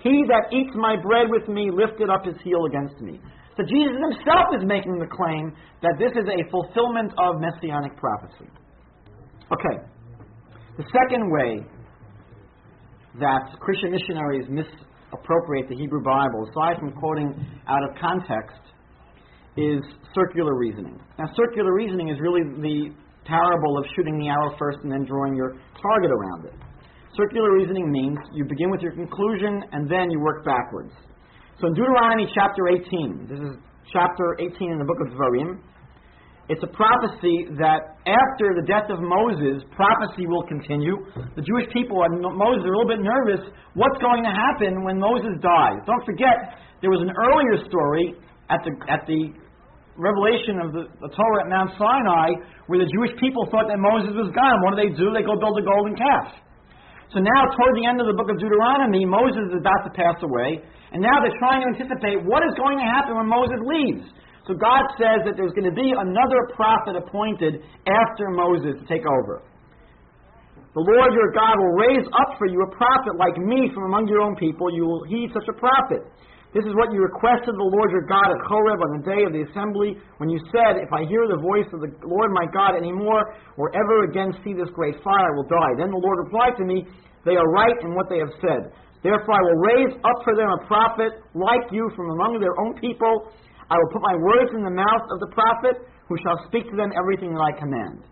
He 0.00 0.24
that 0.32 0.48
eats 0.48 0.72
my 0.80 0.96
bread 0.96 1.28
with 1.28 1.44
me 1.46 1.68
lifted 1.68 2.08
up 2.08 2.24
his 2.24 2.40
heel 2.40 2.64
against 2.64 2.96
me. 3.04 3.20
So 3.60 3.68
Jesus 3.68 4.00
himself 4.00 4.56
is 4.56 4.64
making 4.64 4.96
the 4.96 5.06
claim 5.12 5.52
that 5.84 6.00
this 6.00 6.16
is 6.16 6.24
a 6.24 6.40
fulfillment 6.48 7.12
of 7.20 7.36
messianic 7.36 7.92
prophecy. 8.00 8.48
Okay. 9.52 9.76
The 10.80 10.88
second 10.88 11.28
way 11.28 11.60
that 13.20 13.52
Christian 13.60 13.92
missionaries 13.92 14.48
misappropriate 14.48 15.68
the 15.68 15.76
Hebrew 15.76 16.00
Bible, 16.00 16.48
aside 16.48 16.80
from 16.80 16.96
quoting 16.96 17.36
out 17.68 17.84
of 17.84 17.90
context, 18.00 18.56
is 19.58 19.84
circular 20.14 20.56
reasoning. 20.56 20.96
Now, 21.18 21.26
circular 21.36 21.74
reasoning 21.74 22.08
is 22.08 22.16
really 22.20 22.40
the 22.40 22.96
parable 23.26 23.76
of 23.76 23.84
shooting 23.94 24.16
the 24.18 24.28
arrow 24.28 24.56
first 24.58 24.78
and 24.82 24.90
then 24.90 25.04
drawing 25.04 25.36
your 25.36 25.60
target 25.82 26.10
around 26.10 26.46
it. 26.46 26.54
Circular 27.16 27.52
reasoning 27.58 27.90
means 27.90 28.18
you 28.32 28.44
begin 28.44 28.70
with 28.70 28.80
your 28.80 28.92
conclusion 28.92 29.62
and 29.72 29.90
then 29.90 30.10
you 30.10 30.20
work 30.20 30.44
backwards. 30.44 30.92
So 31.60 31.66
in 31.66 31.74
Deuteronomy 31.74 32.30
chapter 32.34 32.68
18, 32.70 33.26
this 33.28 33.38
is 33.38 33.58
chapter 33.92 34.38
18 34.38 34.70
in 34.70 34.78
the 34.78 34.86
book 34.86 35.02
of 35.02 35.12
Dvarim, 35.12 35.58
it's 36.50 36.62
a 36.66 36.72
prophecy 36.74 37.46
that 37.62 38.02
after 38.10 38.58
the 38.58 38.66
death 38.66 38.90
of 38.90 38.98
Moses, 38.98 39.62
prophecy 39.70 40.26
will 40.26 40.42
continue. 40.50 40.98
The 41.38 41.46
Jewish 41.46 41.70
people 41.70 42.02
and 42.02 42.18
Moses 42.18 42.66
are 42.66 42.74
a 42.74 42.78
little 42.78 42.90
bit 42.90 43.02
nervous. 43.02 43.42
What's 43.78 43.98
going 44.02 44.26
to 44.26 44.34
happen 44.34 44.82
when 44.82 44.98
Moses 44.98 45.38
dies? 45.38 45.78
Don't 45.86 46.02
forget, 46.02 46.58
there 46.82 46.90
was 46.90 47.06
an 47.06 47.14
earlier 47.14 47.62
story 47.70 48.18
at 48.50 48.66
the 48.66 48.74
at 48.90 49.06
the 49.06 49.30
revelation 49.94 50.58
of 50.58 50.74
the, 50.74 50.90
the 50.98 51.10
Torah 51.14 51.46
at 51.46 51.48
Mount 51.54 51.70
Sinai, 51.78 52.34
where 52.66 52.82
the 52.82 52.90
Jewish 52.90 53.14
people 53.22 53.46
thought 53.46 53.70
that 53.70 53.78
Moses 53.78 54.10
was 54.18 54.34
gone. 54.34 54.56
What 54.66 54.74
do 54.74 54.82
they 54.82 54.90
do? 54.90 55.14
They 55.14 55.22
go 55.22 55.38
build 55.38 55.54
a 55.54 55.62
golden 55.62 55.94
calf. 55.94 56.34
So 57.10 57.18
now, 57.18 57.40
toward 57.58 57.74
the 57.74 57.90
end 57.90 57.98
of 57.98 58.06
the 58.06 58.14
book 58.14 58.30
of 58.30 58.38
Deuteronomy, 58.38 59.02
Moses 59.02 59.50
is 59.50 59.58
about 59.58 59.82
to 59.82 59.90
pass 59.90 60.14
away, 60.22 60.62
and 60.94 61.02
now 61.02 61.18
they're 61.18 61.34
trying 61.42 61.66
to 61.66 61.74
anticipate 61.74 62.22
what 62.22 62.46
is 62.46 62.54
going 62.54 62.78
to 62.78 62.86
happen 62.86 63.18
when 63.18 63.26
Moses 63.26 63.58
leaves. 63.66 64.06
So 64.46 64.54
God 64.54 64.86
says 64.94 65.26
that 65.26 65.34
there's 65.34 65.50
going 65.58 65.66
to 65.66 65.74
be 65.74 65.90
another 65.90 66.54
prophet 66.54 66.94
appointed 66.94 67.66
after 67.90 68.30
Moses 68.30 68.78
to 68.78 68.84
take 68.86 69.02
over. 69.02 69.42
The 70.70 70.86
Lord 70.86 71.10
your 71.10 71.34
God 71.34 71.58
will 71.58 71.74
raise 71.82 72.06
up 72.14 72.38
for 72.38 72.46
you 72.46 72.62
a 72.62 72.70
prophet 72.70 73.18
like 73.18 73.34
me 73.42 73.74
from 73.74 73.90
among 73.90 74.06
your 74.06 74.22
own 74.22 74.38
people. 74.38 74.70
You 74.70 74.86
will 74.86 75.02
heed 75.02 75.34
such 75.34 75.50
a 75.50 75.56
prophet. 75.58 76.06
This 76.50 76.66
is 76.66 76.74
what 76.74 76.90
you 76.90 76.98
requested 76.98 77.54
the 77.54 77.70
Lord 77.70 77.94
your 77.94 78.10
God 78.10 78.26
at 78.26 78.42
Horeb 78.42 78.82
on 78.82 78.90
the 78.98 79.06
day 79.06 79.22
of 79.22 79.30
the 79.30 79.46
assembly, 79.46 79.94
when 80.18 80.26
you 80.26 80.42
said, 80.50 80.82
If 80.82 80.90
I 80.90 81.06
hear 81.06 81.30
the 81.30 81.38
voice 81.38 81.70
of 81.70 81.78
the 81.78 81.94
Lord 82.02 82.34
my 82.34 82.42
God 82.50 82.74
any 82.74 82.90
more, 82.90 83.22
or 83.54 83.70
ever 83.70 84.10
again 84.10 84.34
see 84.42 84.50
this 84.50 84.66
great 84.74 84.98
fire, 85.06 85.30
I 85.30 85.34
will 85.38 85.46
die. 85.46 85.78
Then 85.78 85.94
the 85.94 86.02
Lord 86.02 86.26
replied 86.26 86.58
to 86.58 86.66
me, 86.66 86.90
They 87.22 87.38
are 87.38 87.46
right 87.54 87.78
in 87.86 87.94
what 87.94 88.10
they 88.10 88.18
have 88.18 88.34
said. 88.42 88.74
Therefore 89.06 89.38
I 89.38 89.46
will 89.46 89.60
raise 89.62 89.94
up 90.02 90.18
for 90.26 90.34
them 90.34 90.50
a 90.50 90.66
prophet 90.66 91.22
like 91.38 91.70
you 91.70 91.86
from 91.94 92.10
among 92.18 92.42
their 92.42 92.58
own 92.66 92.74
people. 92.82 93.30
I 93.70 93.78
will 93.78 93.90
put 93.94 94.02
my 94.02 94.18
words 94.18 94.50
in 94.50 94.66
the 94.66 94.74
mouth 94.74 95.06
of 95.06 95.22
the 95.22 95.30
prophet, 95.30 95.86
who 96.10 96.18
shall 96.26 96.42
speak 96.50 96.66
to 96.66 96.76
them 96.76 96.90
everything 96.98 97.30
that 97.30 97.46
I 97.46 97.54
command. 97.54 98.02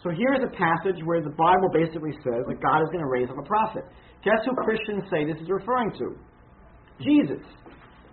So 0.00 0.08
here's 0.08 0.40
a 0.40 0.52
passage 0.56 1.04
where 1.04 1.20
the 1.20 1.36
Bible 1.36 1.68
basically 1.68 2.16
says 2.24 2.48
that 2.48 2.56
God 2.64 2.80
is 2.80 2.88
going 2.88 3.04
to 3.04 3.12
raise 3.12 3.28
up 3.28 3.36
a 3.36 3.44
prophet. 3.44 3.84
Guess 4.24 4.48
who 4.48 4.56
Christians 4.56 5.04
say 5.12 5.28
this 5.28 5.36
is 5.44 5.52
referring 5.52 5.92
to? 6.00 6.16
Jesus. 7.00 7.44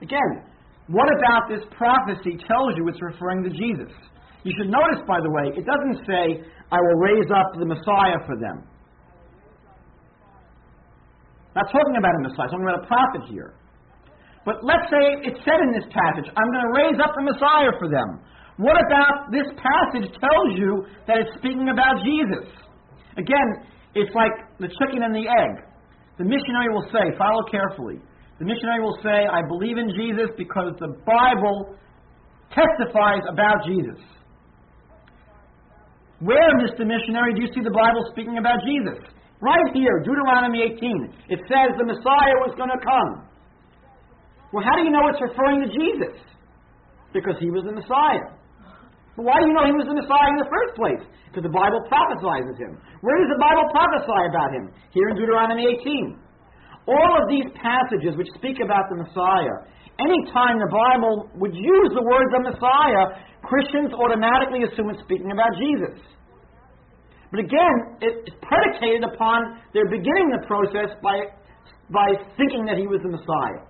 Again, 0.01 0.45
what 0.87 1.09
about 1.17 1.49
this 1.49 1.65
prophecy 1.73 2.37
tells 2.45 2.77
you 2.77 2.87
it's 2.87 3.01
referring 3.01 3.43
to 3.43 3.49
Jesus? 3.49 3.91
You 4.43 4.53
should 4.57 4.69
notice, 4.69 5.01
by 5.07 5.17
the 5.21 5.31
way, 5.31 5.49
it 5.57 5.65
doesn't 5.65 6.05
say, 6.05 6.45
I 6.71 6.77
will 6.77 6.99
raise 7.01 7.25
up 7.33 7.57
the 7.57 7.65
Messiah 7.65 8.21
for 8.29 8.37
them. 8.37 8.61
Not 11.55 11.65
talking 11.71 11.97
about 11.97 12.13
a 12.13 12.21
Messiah, 12.29 12.47
talking 12.51 12.67
about 12.67 12.83
a 12.83 12.87
prophet 12.87 13.21
here. 13.31 13.55
But 14.45 14.61
let's 14.61 14.85
say 14.93 15.25
it 15.25 15.33
said 15.41 15.57
in 15.65 15.71
this 15.73 15.89
passage, 15.89 16.29
I'm 16.29 16.49
going 16.53 16.65
to 16.69 16.73
raise 16.77 16.99
up 17.01 17.17
the 17.17 17.25
Messiah 17.25 17.73
for 17.81 17.89
them. 17.89 18.21
What 18.57 18.77
about 18.77 19.33
this 19.33 19.49
passage 19.57 20.13
tells 20.21 20.49
you 20.53 20.85
that 21.07 21.17
it's 21.17 21.33
speaking 21.41 21.67
about 21.73 22.05
Jesus? 22.05 22.45
Again, 23.17 23.65
it's 23.95 24.13
like 24.13 24.31
the 24.59 24.69
chicken 24.77 25.01
and 25.01 25.15
the 25.15 25.25
egg. 25.25 25.65
The 26.19 26.23
missionary 26.23 26.69
will 26.69 26.85
say, 26.93 27.17
follow 27.17 27.41
carefully. 27.49 27.99
The 28.39 28.45
missionary 28.45 28.83
will 28.83 28.97
say, 29.01 29.27
I 29.31 29.39
believe 29.47 29.77
in 29.77 29.89
Jesus 29.95 30.27
because 30.37 30.75
the 30.79 30.91
Bible 31.07 31.75
testifies 32.51 33.23
about 33.31 33.63
Jesus. 33.63 33.99
Where, 36.19 36.51
Mr. 36.59 36.83
Missionary, 36.87 37.35
do 37.35 37.43
you 37.43 37.51
see 37.55 37.63
the 37.63 37.75
Bible 37.75 38.03
speaking 38.11 38.37
about 38.39 38.59
Jesus? 38.63 38.99
Right 39.39 39.67
here, 39.75 39.99
Deuteronomy 40.03 40.63
18. 40.63 41.11
It 41.27 41.39
says 41.47 41.75
the 41.75 41.87
Messiah 41.87 42.35
was 42.43 42.55
going 42.55 42.71
to 42.71 42.79
come. 42.79 43.27
Well, 44.51 44.63
how 44.63 44.79
do 44.79 44.87
you 44.87 44.91
know 44.91 45.07
it's 45.11 45.19
referring 45.19 45.67
to 45.67 45.69
Jesus? 45.71 46.15
Because 47.11 47.35
he 47.39 47.51
was 47.51 47.67
the 47.67 47.75
Messiah. 47.75 48.35
But 49.15 49.27
why 49.27 49.39
do 49.39 49.47
you 49.47 49.55
know 49.55 49.67
he 49.67 49.75
was 49.75 49.87
the 49.87 49.95
Messiah 49.95 50.31
in 50.31 50.39
the 50.39 50.51
first 50.51 50.75
place? 50.75 51.03
Because 51.27 51.43
the 51.43 51.55
Bible 51.55 51.83
prophesies 51.87 52.47
him. 52.59 52.79
Where 52.99 53.15
does 53.19 53.31
the 53.31 53.39
Bible 53.39 53.67
prophesy 53.71 54.21
about 54.27 54.51
him? 54.55 54.71
Here 54.91 55.07
in 55.11 55.15
Deuteronomy 55.19 55.67
18. 55.83 56.24
All 56.85 57.11
of 57.17 57.25
these 57.29 57.49
passages 57.57 58.13
which 58.13 58.29
speak 58.37 58.61
about 58.61 58.85
the 58.93 59.01
Messiah, 59.01 59.57
anytime 59.97 60.61
the 60.61 60.69
Bible 60.69 61.29
would 61.41 61.55
use 61.55 61.89
the 61.93 62.05
word 62.05 62.25
the 62.29 62.53
Messiah, 62.53 63.25
Christians 63.41 63.93
automatically 63.93 64.65
assume 64.65 64.93
it's 64.93 65.01
speaking 65.01 65.33
about 65.33 65.49
Jesus. 65.57 65.97
But 67.33 67.41
again, 67.41 67.75
it's 68.01 68.37
predicated 68.45 69.03
upon 69.03 69.59
their 69.73 69.89
beginning 69.89 70.29
the 70.29 70.45
process 70.45 70.93
by, 71.01 71.25
by 71.89 72.13
thinking 72.37 72.65
that 72.69 72.77
he 72.77 72.85
was 72.85 73.01
the 73.01 73.11
Messiah. 73.11 73.65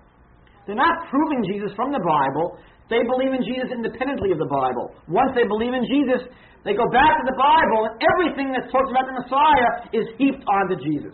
They're 0.67 0.75
not 0.75 1.08
proving 1.10 1.45
Jesus 1.47 1.71
from 1.75 1.95
the 1.95 2.04
Bible. 2.04 2.60
They 2.89 3.01
believe 3.08 3.34
in 3.34 3.41
Jesus 3.41 3.71
independently 3.71 4.36
of 4.36 4.39
the 4.43 4.51
Bible. 4.51 4.93
Once 5.08 5.32
they 5.34 5.47
believe 5.47 5.73
in 5.73 5.88
Jesus, 5.88 6.28
they 6.65 6.73
go 6.73 6.86
back 6.89 7.21
to 7.21 7.25
the 7.25 7.38
Bible, 7.38 7.89
and 7.89 7.93
everything 8.01 8.49
that's 8.51 8.69
talked 8.73 8.89
about 8.89 9.06
the 9.06 9.17
Messiah 9.21 9.71
is 9.93 10.06
heaped 10.17 10.41
onto 10.45 10.78
Jesus. 10.82 11.13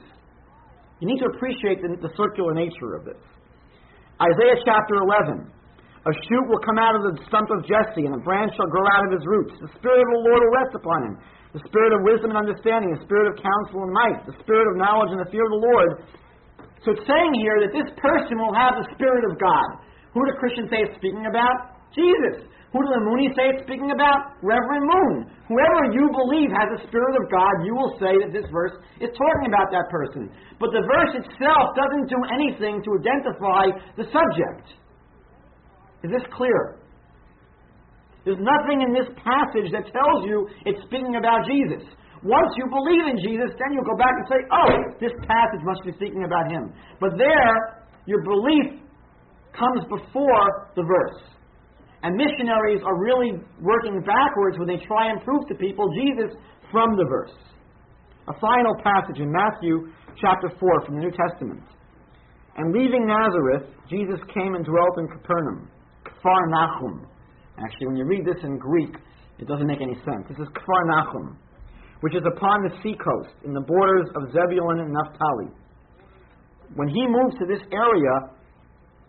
You 1.02 1.10
need 1.10 1.18
to 1.20 1.30
appreciate 1.34 1.82
the, 1.82 1.98
the 1.98 2.14
circular 2.14 2.54
nature 2.54 2.94
of 2.94 3.10
this. 3.10 3.18
Isaiah 4.22 4.62
chapter 4.62 5.02
11. 5.02 5.50
A 6.06 6.14
shoot 6.30 6.46
will 6.46 6.62
come 6.62 6.78
out 6.78 6.94
of 6.98 7.02
the 7.10 7.14
stump 7.26 7.50
of 7.50 7.66
Jesse, 7.66 8.06
and 8.06 8.14
a 8.14 8.22
branch 8.22 8.54
shall 8.54 8.70
grow 8.70 8.86
out 8.86 9.10
of 9.10 9.12
his 9.18 9.26
roots. 9.26 9.54
The 9.58 9.70
Spirit 9.82 10.02
of 10.02 10.14
the 10.14 10.24
Lord 10.30 10.42
will 10.46 10.56
rest 10.62 10.74
upon 10.78 11.00
him. 11.10 11.14
The 11.58 11.62
Spirit 11.66 11.94
of 11.94 12.06
wisdom 12.06 12.34
and 12.34 12.40
understanding, 12.42 12.94
the 12.94 13.06
Spirit 13.06 13.34
of 13.34 13.42
counsel 13.42 13.86
and 13.86 13.94
might, 13.94 14.18
the 14.30 14.38
Spirit 14.46 14.66
of 14.70 14.78
knowledge 14.78 15.14
and 15.14 15.22
the 15.22 15.30
fear 15.30 15.46
of 15.46 15.54
the 15.58 15.62
Lord. 15.62 15.90
So 16.86 16.94
it's 16.94 17.06
saying 17.06 17.34
here 17.38 17.62
that 17.66 17.74
this 17.74 17.90
person 18.02 18.38
will 18.38 18.54
have 18.54 18.78
the 18.78 18.88
Spirit 18.98 19.26
of 19.30 19.38
God. 19.38 19.70
Who 20.14 20.26
do 20.26 20.34
Christians 20.38 20.70
say 20.70 20.86
it's 20.86 20.98
speaking 20.98 21.26
about? 21.30 21.82
Jesus. 21.94 22.50
Who 22.72 22.80
do 22.80 22.88
the 22.88 23.04
Moonies 23.04 23.36
say 23.36 23.52
it's 23.52 23.68
speaking 23.68 23.92
about? 23.92 24.40
Reverend 24.40 24.88
Moon. 24.88 25.16
Whoever 25.52 25.92
you 25.92 26.08
believe 26.08 26.56
has 26.56 26.80
the 26.80 26.82
Spirit 26.88 27.20
of 27.20 27.28
God, 27.28 27.68
you 27.68 27.76
will 27.76 28.00
say 28.00 28.16
that 28.24 28.32
this 28.32 28.48
verse 28.48 28.72
is 29.04 29.12
talking 29.12 29.52
about 29.52 29.76
that 29.76 29.92
person. 29.92 30.32
But 30.56 30.72
the 30.72 30.80
verse 30.88 31.20
itself 31.20 31.76
doesn't 31.76 32.08
do 32.08 32.20
anything 32.32 32.80
to 32.80 32.90
identify 32.96 33.64
the 34.00 34.08
subject. 34.08 34.80
Is 36.08 36.16
this 36.16 36.24
clear? 36.32 36.80
There's 38.24 38.40
nothing 38.40 38.88
in 38.88 38.96
this 38.96 39.12
passage 39.20 39.68
that 39.76 39.92
tells 39.92 40.24
you 40.24 40.48
it's 40.64 40.80
speaking 40.88 41.20
about 41.20 41.44
Jesus. 41.44 41.84
Once 42.24 42.56
you 42.56 42.72
believe 42.72 43.04
in 43.10 43.18
Jesus, 43.20 43.52
then 43.58 43.76
you'll 43.76 43.84
go 43.84 43.98
back 43.98 44.16
and 44.16 44.26
say, 44.32 44.40
oh, 44.48 44.72
this 45.04 45.12
passage 45.28 45.64
must 45.68 45.84
be 45.84 45.92
speaking 46.00 46.24
about 46.24 46.48
him. 46.48 46.72
But 47.04 47.18
there, 47.18 47.84
your 48.06 48.24
belief 48.24 48.80
comes 49.52 49.84
before 49.90 50.72
the 50.80 50.88
verse. 50.88 51.31
And 52.04 52.18
missionaries 52.18 52.82
are 52.86 52.98
really 52.98 53.38
working 53.62 54.02
backwards 54.02 54.58
when 54.58 54.68
they 54.68 54.82
try 54.88 55.12
and 55.12 55.22
prove 55.22 55.48
to 55.50 55.56
people 55.56 55.86
Jesus 55.94 56.34
from 56.72 56.98
the 56.98 57.06
verse. 57.06 57.38
A 58.28 58.34
final 58.40 58.76
passage 58.82 59.20
in 59.20 59.32
Matthew 59.32 59.92
chapter 60.20 60.50
4 60.60 60.86
from 60.86 60.96
the 60.96 61.02
New 61.02 61.12
Testament. 61.12 61.62
And 62.58 62.74
leaving 62.74 63.06
Nazareth, 63.06 63.70
Jesus 63.90 64.20
came 64.34 64.56
and 64.56 64.66
dwelt 64.66 64.98
in 64.98 65.08
Capernaum, 65.08 65.70
Kfar 66.06 66.42
Nachum. 66.50 67.06
Actually, 67.58 67.88
when 67.88 67.96
you 67.96 68.06
read 68.06 68.26
this 68.26 68.42
in 68.44 68.58
Greek, 68.58 68.96
it 69.40 69.48
doesn't 69.48 69.68
make 69.68 69.82
any 69.82 69.96
sense. 70.06 70.26
This 70.28 70.38
is 70.38 70.48
Kfar 70.54 70.84
Nachum, 70.90 71.36
which 72.02 72.16
is 72.16 72.24
upon 72.26 72.64
the 72.64 72.76
seacoast, 72.82 73.36
in 73.46 73.54
the 73.54 73.62
borders 73.62 74.10
of 74.16 74.32
Zebulun 74.34 74.80
and 74.80 74.94
Naphtali. 74.94 75.54
When 76.76 76.88
he 76.88 77.06
moves 77.08 77.36
to 77.40 77.46
this 77.46 77.62
area, 77.72 78.14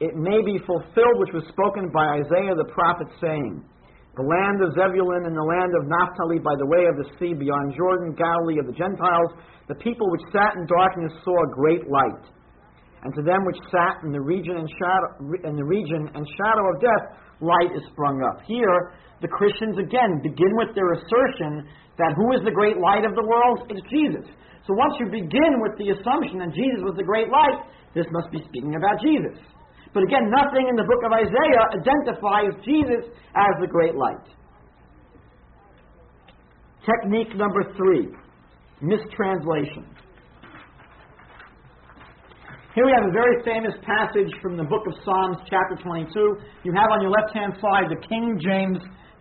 it 0.02 0.18
may 0.18 0.42
be 0.42 0.58
fulfilled 0.66 1.22
which 1.22 1.30
was 1.30 1.46
spoken 1.46 1.86
by 1.94 2.18
Isaiah 2.18 2.58
the 2.58 2.66
prophet, 2.74 3.06
saying, 3.22 3.62
The 4.18 4.26
land 4.26 4.58
of 4.58 4.74
Zebulun 4.74 5.30
and 5.30 5.36
the 5.38 5.46
land 5.46 5.70
of 5.78 5.86
Naphtali 5.86 6.42
by 6.42 6.58
the 6.58 6.66
way 6.66 6.90
of 6.90 6.98
the 6.98 7.06
sea 7.22 7.38
beyond 7.38 7.78
Jordan, 7.78 8.18
Galilee 8.18 8.58
of 8.58 8.66
the 8.66 8.74
Gentiles, 8.74 9.30
the 9.70 9.78
people 9.78 10.10
which 10.10 10.26
sat 10.34 10.58
in 10.58 10.66
darkness 10.66 11.14
saw 11.22 11.38
a 11.38 11.54
great 11.54 11.86
light. 11.86 12.26
And 13.06 13.14
to 13.14 13.22
them 13.22 13.46
which 13.46 13.62
sat 13.70 14.02
in 14.02 14.10
the 14.10 14.18
region 14.18 14.58
and 14.58 14.66
shadow, 14.74 15.10
in 15.46 15.54
the 15.54 15.62
region 15.62 16.10
and 16.18 16.26
shadow 16.34 16.64
of 16.66 16.82
death, 16.82 17.04
light 17.38 17.70
is 17.70 17.86
sprung 17.94 18.26
up. 18.26 18.42
Here, 18.42 18.98
the 19.22 19.30
Christians 19.30 19.78
again 19.78 20.18
begin 20.18 20.50
with 20.58 20.74
their 20.74 20.98
assertion 20.98 21.62
that 22.02 22.18
who 22.18 22.34
is 22.34 22.42
the 22.42 22.50
great 22.50 22.78
light 22.82 23.06
of 23.06 23.14
the 23.14 23.22
world? 23.22 23.70
It's 23.70 23.86
Jesus. 23.86 24.26
So 24.66 24.74
once 24.74 24.98
you 24.98 25.06
begin 25.14 25.62
with 25.62 25.78
the 25.78 25.94
assumption 25.94 26.42
that 26.42 26.50
Jesus 26.50 26.82
was 26.82 26.98
the 26.98 27.06
great 27.06 27.30
light, 27.30 27.70
this 27.94 28.06
must 28.10 28.34
be 28.34 28.42
speaking 28.50 28.74
about 28.74 28.98
Jesus. 28.98 29.38
But 29.94 30.04
again, 30.04 30.30
nothing 30.30 30.68
in 30.68 30.76
the 30.76 30.84
book 30.84 31.04
of 31.04 31.12
Isaiah 31.12 31.64
identifies 31.76 32.64
Jesus 32.64 33.12
as 33.36 33.52
the 33.60 33.66
great 33.66 33.94
light. 33.94 34.24
Technique 36.84 37.36
number 37.36 37.62
three 37.76 38.08
mistranslation. 38.80 39.86
Here 42.74 42.86
we 42.86 42.92
have 42.96 43.06
a 43.06 43.12
very 43.12 43.36
famous 43.44 43.74
passage 43.84 44.32
from 44.40 44.56
the 44.56 44.64
book 44.64 44.82
of 44.88 44.94
Psalms, 45.04 45.36
chapter 45.44 45.76
22. 45.84 46.08
You 46.64 46.72
have 46.72 46.90
on 46.90 47.02
your 47.02 47.10
left 47.10 47.34
hand 47.34 47.52
side 47.60 47.92
the 47.92 48.00
King 48.08 48.40
James 48.40 48.78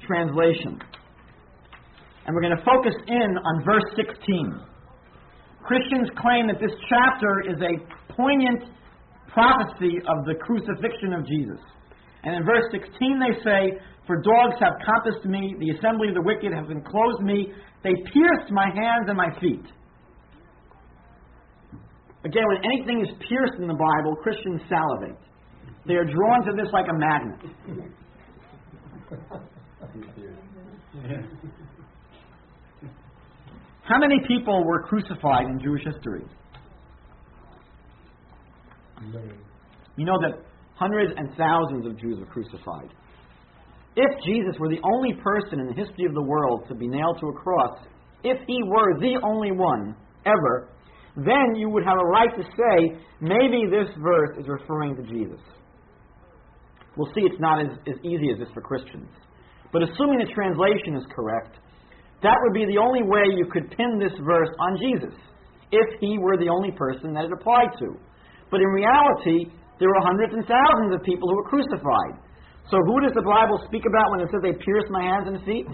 translation. 0.08 0.80
And 2.26 2.34
we're 2.34 2.42
going 2.42 2.56
to 2.56 2.64
focus 2.64 2.96
in 3.08 3.38
on 3.38 3.66
verse 3.66 3.84
16. 3.96 4.56
Christians 5.64 6.10
claim 6.18 6.48
that 6.48 6.60
this 6.60 6.72
chapter 6.88 7.44
is 7.52 7.60
a 7.60 8.14
poignant 8.14 8.72
prophecy 9.34 10.00
of 10.08 10.26
the 10.26 10.36
crucifixion 10.36 11.14
of 11.14 11.26
Jesus. 11.26 11.60
And 12.24 12.36
in 12.36 12.46
verse 12.46 12.66
16 12.72 12.92
they 13.20 13.34
say, 13.44 13.80
For 14.08 14.22
dogs 14.22 14.56
have 14.62 14.74
compassed 14.86 15.26
me, 15.26 15.56
the 15.60 15.72
assembly 15.78 16.10
of 16.10 16.16
the 16.16 16.22
wicked 16.22 16.54
have 16.54 16.70
enclosed 16.70 17.22
me, 17.22 17.52
they 17.84 17.96
pierced 18.14 18.52
my 18.52 18.68
hands 18.74 19.08
and 19.08 19.18
my 19.18 19.30
feet. 19.40 19.66
Again, 22.24 22.44
when 22.48 22.58
anything 22.64 23.02
is 23.02 23.10
pierced 23.28 23.58
in 23.60 23.68
the 23.68 23.74
Bible, 23.74 24.16
Christians 24.22 24.62
salivate. 24.70 25.18
They 25.88 25.96
are 25.96 26.06
drawn 26.06 26.46
to 26.46 26.52
this 26.56 26.72
like 26.72 26.86
a 26.88 26.94
magnet. 26.94 27.40
How 33.84 33.98
many 33.98 34.20
people 34.28 34.64
were 34.64 34.84
crucified 34.84 35.48
in 35.48 35.60
Jewish 35.60 35.84
history? 35.84 36.24
You 39.98 40.06
know 40.06 40.20
that 40.22 40.46
hundreds 40.76 41.14
and 41.18 41.30
thousands 41.38 41.86
of 41.86 42.00
Jews 42.00 42.20
were 42.20 42.26
crucified. 42.26 42.90
If 43.96 44.24
Jesus 44.26 44.60
were 44.60 44.70
the 44.70 44.80
only 44.84 45.14
person 45.22 45.60
in 45.60 45.68
the 45.68 45.74
history 45.74 46.06
of 46.06 46.14
the 46.14 46.22
world 46.24 46.66
to 46.70 46.76
be 46.76 46.88
nailed 46.88 47.20
to 47.20 47.28
a 47.28 47.34
cross, 47.34 47.78
if 48.24 48.38
he 48.48 48.64
were 48.64 49.00
the 49.00 49.20
only 49.24 49.52
one 49.52 49.96
ever, 50.26 50.70
then 51.18 51.56
you 51.56 51.70
would 51.70 51.84
have 51.84 51.98
a 51.98 52.06
right 52.06 52.30
to 52.38 52.44
say, 52.44 52.98
maybe 53.20 53.68
this 53.70 53.90
verse 54.02 54.38
is 54.40 54.48
referring 54.48 54.96
to 54.96 55.04
Jesus. 55.04 55.42
We'll 56.96 57.12
see 57.14 57.22
it's 57.22 57.40
not 57.40 57.62
as, 57.62 57.78
as 57.88 57.96
easy 58.04 58.32
as 58.32 58.40
this 58.40 58.48
for 58.54 58.62
Christians. 58.62 59.10
But 59.74 59.84
assuming 59.84 60.20
the 60.20 60.32
translation 60.34 60.96
is 60.96 61.04
correct, 61.16 61.58
that 62.24 62.38
would 62.44 62.54
be 62.54 62.66
the 62.66 62.78
only 62.78 63.04
way 63.04 63.24
you 63.36 63.46
could 63.52 63.72
pin 63.72 64.00
this 64.00 64.18
verse 64.24 64.50
on 64.60 64.78
Jesus, 64.78 65.18
if 65.72 66.00
he 66.00 66.18
were 66.18 66.38
the 66.38 66.50
only 66.50 66.72
person 66.72 67.14
that 67.14 67.26
it 67.26 67.32
applied 67.32 67.72
to. 67.80 67.98
But 68.52 68.60
in 68.60 68.68
reality, 68.68 69.50
there 69.80 69.90
were 69.90 70.04
hundreds 70.04 70.36
and 70.36 70.46
thousands 70.46 70.94
of 70.94 71.02
people 71.02 71.32
who 71.32 71.36
were 71.36 71.50
crucified. 71.50 72.20
So 72.70 72.78
who 72.86 73.02
does 73.02 73.16
the 73.16 73.26
Bible 73.26 73.58
speak 73.66 73.84
about 73.88 74.12
when 74.12 74.20
it 74.22 74.30
says 74.30 74.44
they 74.44 74.54
pierced 74.54 74.92
my 74.92 75.02
hands 75.02 75.28
and 75.28 75.40
feet? 75.44 75.68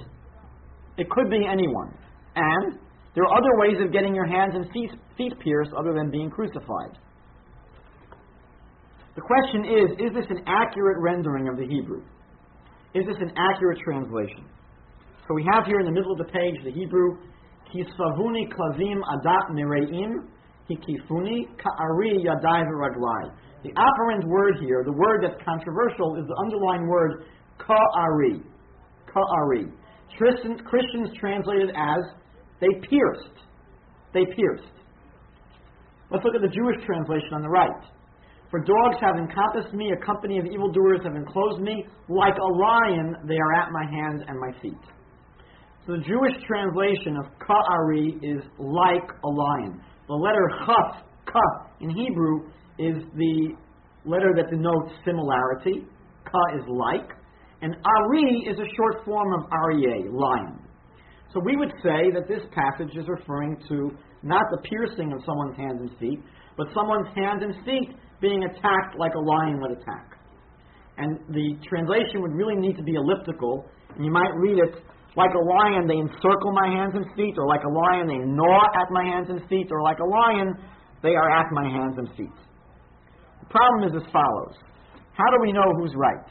It 0.98 1.10
could 1.10 1.30
be 1.30 1.46
anyone. 1.46 1.94
And 2.38 2.80
there 3.14 3.26
are 3.26 3.34
other 3.38 3.54
ways 3.58 3.82
of 3.82 3.92
getting 3.92 4.14
your 4.14 4.26
hands 4.26 4.54
and 4.56 4.70
feet, 4.72 4.92
feet 5.18 5.34
pierced 5.40 5.72
other 5.78 5.94
than 5.94 6.10
being 6.10 6.30
crucified. 6.30 6.94
The 9.16 9.22
question 9.22 9.66
is 9.66 9.92
is 9.98 10.14
this 10.14 10.30
an 10.30 10.46
accurate 10.46 10.98
rendering 11.02 11.50
of 11.50 11.58
the 11.58 11.66
Hebrew? 11.66 12.06
Is 12.94 13.06
this 13.06 13.18
an 13.20 13.34
accurate 13.36 13.80
translation? 13.84 14.46
So 15.28 15.34
we 15.34 15.46
have 15.52 15.66
here 15.66 15.80
in 15.80 15.86
the 15.86 15.92
middle 15.92 16.12
of 16.12 16.20
the 16.20 16.32
page 16.32 16.56
the 16.64 16.72
Hebrew, 16.72 17.18
Kisavuni 17.74 18.48
klavim 18.54 19.02
adat 19.02 19.52
mireim, 19.52 20.30
hikifuni 20.70 21.48
ka'ari 21.58 22.24
yadai 22.24 22.64
v'raglai. 22.68 23.32
The 23.64 23.72
operant 23.76 24.28
word 24.28 24.56
here, 24.60 24.84
the 24.86 24.94
word 24.94 25.24
that's 25.24 25.42
controversial, 25.44 26.16
is 26.16 26.28
the 26.28 26.36
underlying 26.46 26.88
word 26.88 27.26
ka'ari. 27.58 28.42
Ka'ari. 29.12 29.72
Christians, 30.18 30.62
Christians 30.66 31.10
translated 31.20 31.70
as 31.76 32.04
they 32.60 32.68
pierced. 32.90 33.38
They 34.14 34.26
pierced. 34.26 34.74
Let's 36.10 36.24
look 36.24 36.36
at 36.36 36.42
the 36.42 36.54
Jewish 36.54 36.84
translation 36.86 37.34
on 37.34 37.42
the 37.42 37.50
right. 37.50 37.84
For 38.50 38.60
dogs 38.60 38.96
have 39.02 39.18
encompassed 39.18 39.74
me, 39.74 39.92
a 39.92 40.06
company 40.06 40.40
of 40.40 40.46
evildoers 40.46 41.02
have 41.04 41.16
enclosed 41.16 41.62
me. 41.62 41.86
Like 42.08 42.36
a 42.38 42.54
lion, 42.56 43.16
they 43.28 43.36
are 43.36 43.54
at 43.54 43.72
my 43.72 43.84
hands 43.84 44.22
and 44.26 44.40
my 44.40 44.52
feet. 44.62 44.80
So 45.86 45.94
the 45.94 46.04
Jewish 46.04 46.34
translation 46.48 47.18
of 47.18 47.26
ka'ari 47.40 48.20
is 48.24 48.42
like 48.58 49.10
a 49.24 49.28
lion. 49.28 49.82
The 50.08 50.14
letter 50.14 50.50
chaf, 50.66 51.04
ka, 51.26 51.68
in 51.82 51.90
Hebrew, 51.90 52.50
is 52.80 53.04
the 53.16 53.56
letter 54.06 54.34
that 54.36 54.50
denotes 54.50 54.92
similarity. 55.06 55.86
Ka 56.26 56.40
is 56.58 56.64
like. 56.68 57.12
And 57.62 57.76
ari 57.84 58.46
is 58.50 58.58
a 58.60 58.76
short 58.76 59.04
form 59.04 59.34
of 59.34 59.50
aryeh, 59.50 60.12
lion. 60.12 60.60
So 61.34 61.42
we 61.44 61.58
would 61.58 61.72
say 61.84 62.12
that 62.14 62.28
this 62.28 62.42
passage 62.54 62.96
is 62.96 63.06
referring 63.08 63.58
to 63.68 63.92
not 64.24 64.44
the 64.52 64.60
piercing 64.70 65.12
of 65.12 65.20
someone's 65.26 65.58
hands 65.58 65.82
and 65.82 65.92
feet, 66.00 66.20
but 66.56 66.68
someone's 66.74 67.08
hands 67.16 67.44
and 67.44 67.54
feet 67.66 67.96
being 68.22 68.44
attacked 68.44 68.98
like 68.98 69.14
a 69.14 69.20
lion 69.20 69.60
would 69.62 69.72
attack. 69.72 70.18
And 70.98 71.20
the 71.30 71.56
translation 71.68 72.22
would 72.22 72.34
really 72.34 72.56
need 72.56 72.76
to 72.78 72.84
be 72.84 72.96
elliptical, 72.96 73.66
and 73.96 74.06
you 74.06 74.12
might 74.12 74.34
read 74.36 74.58
it 74.58 74.84
like 75.18 75.34
a 75.34 75.44
lion, 75.50 75.90
they 75.90 75.98
encircle 75.98 76.54
my 76.54 76.70
hands 76.70 76.94
and 76.94 77.10
feet, 77.18 77.34
or 77.42 77.50
like 77.50 77.66
a 77.66 77.74
lion, 77.74 78.06
they 78.06 78.22
gnaw 78.22 78.62
at 78.78 78.88
my 78.94 79.04
hands 79.04 79.28
and 79.34 79.42
feet, 79.50 79.68
or 79.74 79.82
like 79.82 79.98
a 79.98 80.06
lion, 80.06 80.54
they 81.02 81.18
are 81.18 81.30
at 81.34 81.50
my 81.52 81.66
hands 81.66 81.98
and 81.98 82.08
feet. 82.16 82.38
The 83.42 83.50
problem 83.50 83.90
is 83.90 83.98
as 83.98 84.06
follows 84.14 84.54
How 85.18 85.26
do 85.34 85.42
we 85.42 85.52
know 85.52 85.66
who's 85.82 85.94
right? 85.98 86.30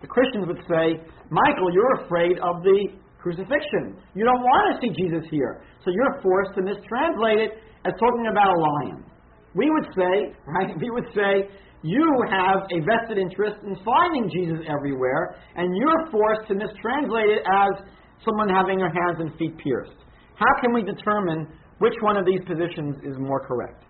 The 0.00 0.08
Christians 0.08 0.48
would 0.48 0.64
say, 0.64 1.04
Michael, 1.28 1.72
you're 1.72 2.04
afraid 2.04 2.40
of 2.40 2.64
the 2.64 2.96
crucifixion. 3.20 3.96
You 4.14 4.24
don't 4.24 4.40
want 4.40 4.72
to 4.72 4.74
see 4.80 4.92
Jesus 4.92 5.24
here. 5.30 5.64
So 5.84 5.92
you're 5.92 6.20
forced 6.20 6.52
to 6.56 6.60
mistranslate 6.60 7.40
it 7.44 7.52
as 7.84 7.92
talking 8.00 8.28
about 8.28 8.52
a 8.52 8.58
lion. 8.60 9.04
We 9.54 9.68
would 9.68 9.88
say, 9.96 10.32
right, 10.48 10.72
we 10.80 10.90
would 10.90 11.08
say, 11.14 11.48
you 11.84 12.08
have 12.32 12.64
a 12.72 12.80
vested 12.80 13.18
interest 13.20 13.60
in 13.60 13.76
finding 13.84 14.32
Jesus 14.32 14.64
everywhere, 14.64 15.36
and 15.56 15.68
you're 15.76 16.10
forced 16.10 16.48
to 16.48 16.54
mistranslate 16.54 17.28
it 17.28 17.44
as 17.44 17.84
someone 18.22 18.48
having 18.48 18.78
their 18.78 18.92
hands 18.92 19.18
and 19.18 19.32
feet 19.38 19.56
pierced. 19.58 19.96
How 20.36 20.50
can 20.60 20.72
we 20.72 20.82
determine 20.82 21.48
which 21.78 21.94
one 22.00 22.16
of 22.16 22.26
these 22.26 22.40
positions 22.46 22.96
is 23.02 23.18
more 23.18 23.40
correct? 23.46 23.84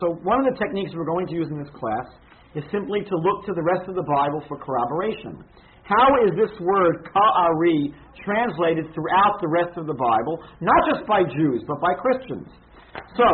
So 0.00 0.14
one 0.22 0.40
of 0.40 0.46
the 0.46 0.56
techniques 0.58 0.92
we're 0.94 1.08
going 1.08 1.26
to 1.26 1.34
use 1.34 1.48
in 1.50 1.58
this 1.58 1.72
class 1.74 2.06
is 2.54 2.64
simply 2.70 3.00
to 3.02 3.14
look 3.16 3.44
to 3.46 3.52
the 3.52 3.62
rest 3.62 3.88
of 3.88 3.94
the 3.94 4.06
Bible 4.06 4.42
for 4.48 4.56
corroboration. 4.56 5.42
How 5.82 6.08
is 6.24 6.36
this 6.36 6.52
word 6.60 7.08
ka'ari 7.12 7.94
translated 8.24 8.92
throughout 8.92 9.40
the 9.40 9.48
rest 9.48 9.76
of 9.76 9.86
the 9.86 9.96
Bible, 9.96 10.38
not 10.60 10.80
just 10.92 11.06
by 11.08 11.22
Jews, 11.24 11.64
but 11.66 11.80
by 11.80 11.94
Christians? 11.94 12.48
So, 13.16 13.24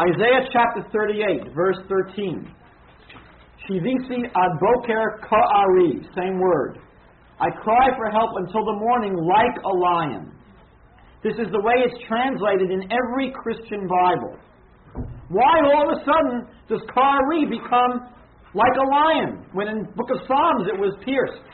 Isaiah 0.00 0.48
chapter 0.52 0.88
38, 0.92 1.52
verse 1.54 1.76
13. 1.88 2.48
Shivisi 3.68 4.24
ad 4.24 4.52
boker 4.58 5.20
ka'ari, 5.28 6.00
same 6.16 6.40
word. 6.40 6.78
I 7.40 7.48
cry 7.64 7.88
for 7.96 8.10
help 8.10 8.30
until 8.36 8.64
the 8.64 8.76
morning 8.78 9.16
like 9.16 9.56
a 9.64 9.74
lion. 9.76 10.32
This 11.24 11.34
is 11.34 11.48
the 11.52 11.60
way 11.60 11.74
it's 11.84 11.96
translated 12.06 12.70
in 12.70 12.84
every 12.92 13.32
Christian 13.42 13.88
Bible. 13.88 14.36
Why 15.28 15.60
all 15.64 15.92
of 15.92 15.98
a 15.98 16.04
sudden 16.04 16.48
does 16.68 16.80
ka'ari 16.92 17.46
become 17.46 18.12
like 18.52 18.76
a 18.76 18.86
lion 18.88 19.46
when 19.52 19.68
in 19.68 19.84
book 19.96 20.10
of 20.12 20.20
Psalms 20.26 20.68
it 20.68 20.78
was 20.78 20.92
pierced? 21.04 21.44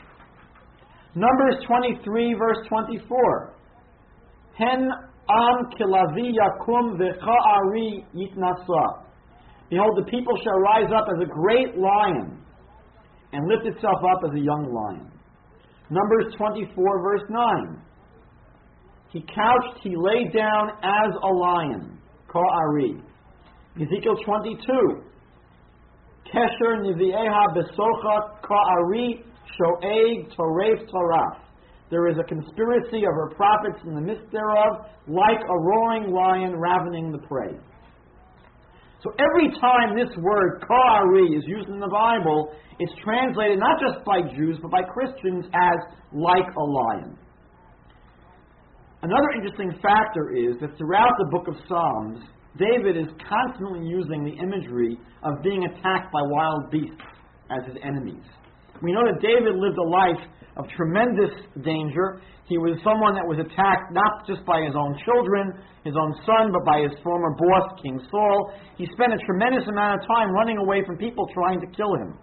Numbers 1.15 1.63
23 1.67 2.33
verse 2.33 2.67
24. 2.67 3.53
Hen 4.57 4.89
am 5.29 5.57
kilavi 5.79 6.33
yakum. 6.35 6.97
Behold, 9.69 9.97
the 9.97 10.09
people 10.09 10.33
shall 10.43 10.59
rise 10.59 10.91
up 10.95 11.07
as 11.15 11.21
a 11.21 11.27
great 11.27 11.77
lion 11.77 12.43
and 13.33 13.47
lift 13.47 13.65
itself 13.67 13.99
up 14.11 14.23
as 14.25 14.31
a 14.35 14.39
young 14.39 14.71
lion. 14.73 15.11
Numbers 15.89 16.33
24 16.37 17.01
verse 17.01 17.21
9. 17.29 17.81
He 19.09 19.21
couched, 19.21 19.79
he 19.81 19.95
lay 19.95 20.29
down 20.33 20.71
as 20.83 21.13
a 21.23 21.27
lion. 21.27 21.97
Ka'ari. 22.27 23.01
Ezekiel 23.75 24.15
22. 24.25 25.03
Kesher 26.33 26.81
nivieha 26.83 27.55
besocha 27.55 28.41
ka'ari 28.41 29.23
sho'eg 29.57 30.35
toref 30.35 30.89
toraf. 30.91 31.39
There 31.89 32.09
is 32.09 32.17
a 32.19 32.23
conspiracy 32.23 33.05
of 33.05 33.13
her 33.13 33.29
prophets 33.35 33.79
in 33.85 33.95
the 33.95 34.01
midst 34.01 34.29
thereof, 34.31 34.85
like 35.07 35.39
a 35.39 35.57
roaring 35.57 36.11
lion 36.11 36.59
ravening 36.59 37.13
the 37.13 37.19
prey. 37.19 37.55
So 39.03 39.11
every 39.19 39.53
time 39.61 39.95
this 39.95 40.09
word 40.17 40.63
ka'ari 40.67 41.37
is 41.37 41.43
used 41.45 41.69
in 41.69 41.79
the 41.79 41.87
Bible, 41.87 42.51
it's 42.79 42.93
translated 43.03 43.59
not 43.59 43.77
just 43.79 44.03
by 44.05 44.21
Jews, 44.35 44.57
but 44.61 44.71
by 44.71 44.81
Christians 44.81 45.45
as 45.53 45.77
like 46.11 46.49
a 46.57 46.63
lion. 46.63 47.17
Another 49.03 49.29
interesting 49.35 49.71
factor 49.81 50.35
is 50.35 50.57
that 50.61 50.75
throughout 50.77 51.13
the 51.19 51.29
book 51.31 51.47
of 51.47 51.55
Psalms, 51.67 52.25
David 52.57 52.97
is 52.97 53.07
constantly 53.29 53.87
using 53.87 54.23
the 54.25 54.33
imagery 54.41 54.97
of 55.21 55.43
being 55.43 55.65
attacked 55.65 56.11
by 56.11 56.21
wild 56.23 56.71
beasts 56.71 57.05
as 57.51 57.65
his 57.67 57.77
enemies. 57.83 58.25
We 58.81 58.93
know 58.93 59.05
that 59.05 59.21
David 59.21 59.57
lived 59.57 59.77
a 59.77 59.89
life 59.89 60.21
of 60.57 60.65
tremendous 60.73 61.33
danger. 61.61 62.21
He 62.45 62.57
was 62.57 62.77
someone 62.81 63.13
that 63.17 63.25
was 63.25 63.37
attacked 63.41 63.93
not 63.93 64.25
just 64.25 64.45
by 64.45 64.61
his 64.65 64.73
own 64.73 64.97
children, 65.05 65.53
his 65.85 65.93
own 65.97 66.13
son, 66.25 66.53
but 66.53 66.65
by 66.65 66.85
his 66.85 66.93
former 67.01 67.33
boss, 67.37 67.77
King 67.81 68.01
Saul. 68.09 68.53
He 68.77 68.85
spent 68.93 69.13
a 69.13 69.21
tremendous 69.25 69.65
amount 69.69 70.01
of 70.01 70.07
time 70.07 70.33
running 70.33 70.57
away 70.57 70.85
from 70.85 70.97
people 70.97 71.25
trying 71.33 71.61
to 71.61 71.69
kill 71.73 71.93
him. 71.97 72.17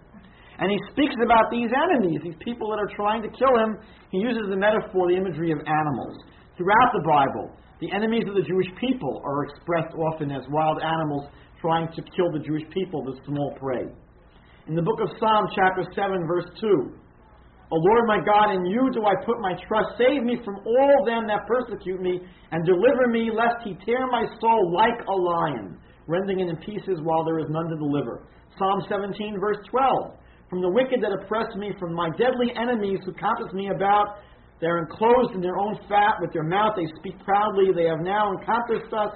And 0.59 0.71
he 0.71 0.79
speaks 0.91 1.15
about 1.19 1.51
these 1.51 1.67
enemies, 1.71 2.23
these 2.23 2.39
people 2.39 2.71
that 2.71 2.79
are 2.79 2.91
trying 2.95 3.21
to 3.23 3.31
kill 3.35 3.51
him. 3.59 3.75
He 4.11 4.23
uses 4.23 4.47
the 4.47 4.55
metaphor, 4.55 5.11
the 5.11 5.19
imagery 5.19 5.51
of 5.51 5.59
animals. 5.59 6.15
Throughout 6.55 6.91
the 6.95 7.03
Bible, 7.03 7.51
the 7.83 7.91
enemies 7.91 8.23
of 8.27 8.35
the 8.35 8.47
Jewish 8.47 8.71
people 8.79 9.21
are 9.25 9.43
expressed 9.51 9.91
often 9.95 10.31
as 10.31 10.43
wild 10.47 10.79
animals 10.79 11.27
trying 11.59 11.91
to 11.91 12.01
kill 12.15 12.31
the 12.31 12.39
Jewish 12.39 12.63
people, 12.71 13.03
the 13.03 13.19
small 13.27 13.51
prey. 13.59 13.83
In 14.67 14.73
the 14.73 14.81
book 14.81 14.97
of 14.97 15.13
Psalm, 15.21 15.45
chapter 15.53 15.85
7, 15.93 16.25
verse 16.25 16.49
2, 16.59 16.97
O 17.69 17.75
Lord 17.77 18.03
my 18.07 18.17
God, 18.17 18.49
in 18.49 18.65
you 18.65 18.89
do 18.89 19.05
I 19.05 19.13
put 19.23 19.37
my 19.37 19.53
trust. 19.67 19.93
Save 19.93 20.25
me 20.25 20.41
from 20.41 20.57
all 20.65 21.05
them 21.05 21.29
that 21.29 21.45
persecute 21.45 22.01
me, 22.01 22.21
and 22.49 22.65
deliver 22.65 23.05
me, 23.05 23.29
lest 23.29 23.61
he 23.61 23.77
tear 23.85 24.09
my 24.09 24.25
soul 24.41 24.73
like 24.73 24.97
a 25.05 25.13
lion, 25.13 25.77
rending 26.07 26.39
it 26.39 26.49
in 26.49 26.57
pieces 26.57 26.97
while 27.05 27.23
there 27.23 27.37
is 27.37 27.45
none 27.49 27.69
to 27.69 27.77
deliver. 27.77 28.25
Psalm 28.57 28.81
17, 28.89 29.37
verse 29.39 29.61
12. 29.69 30.17
From 30.49 30.61
the 30.61 30.69
wicked 30.69 30.97
that 31.01 31.13
oppress 31.13 31.53
me, 31.57 31.69
from 31.77 31.93
my 31.93 32.09
deadly 32.17 32.49
enemies 32.57 33.05
who 33.05 33.13
compass 33.13 33.53
me 33.53 33.69
about, 33.69 34.17
they 34.61 34.67
are 34.67 34.79
enclosed 34.81 35.35
in 35.35 35.41
their 35.41 35.57
own 35.61 35.77
fat. 35.87 36.17
With 36.21 36.33
their 36.33 36.47
mouth 36.47 36.73
they 36.75 36.89
speak 36.97 37.21
proudly. 37.21 37.69
They 37.75 37.85
have 37.85 38.01
now 38.01 38.33
encompassed 38.33 38.93
us 38.97 39.13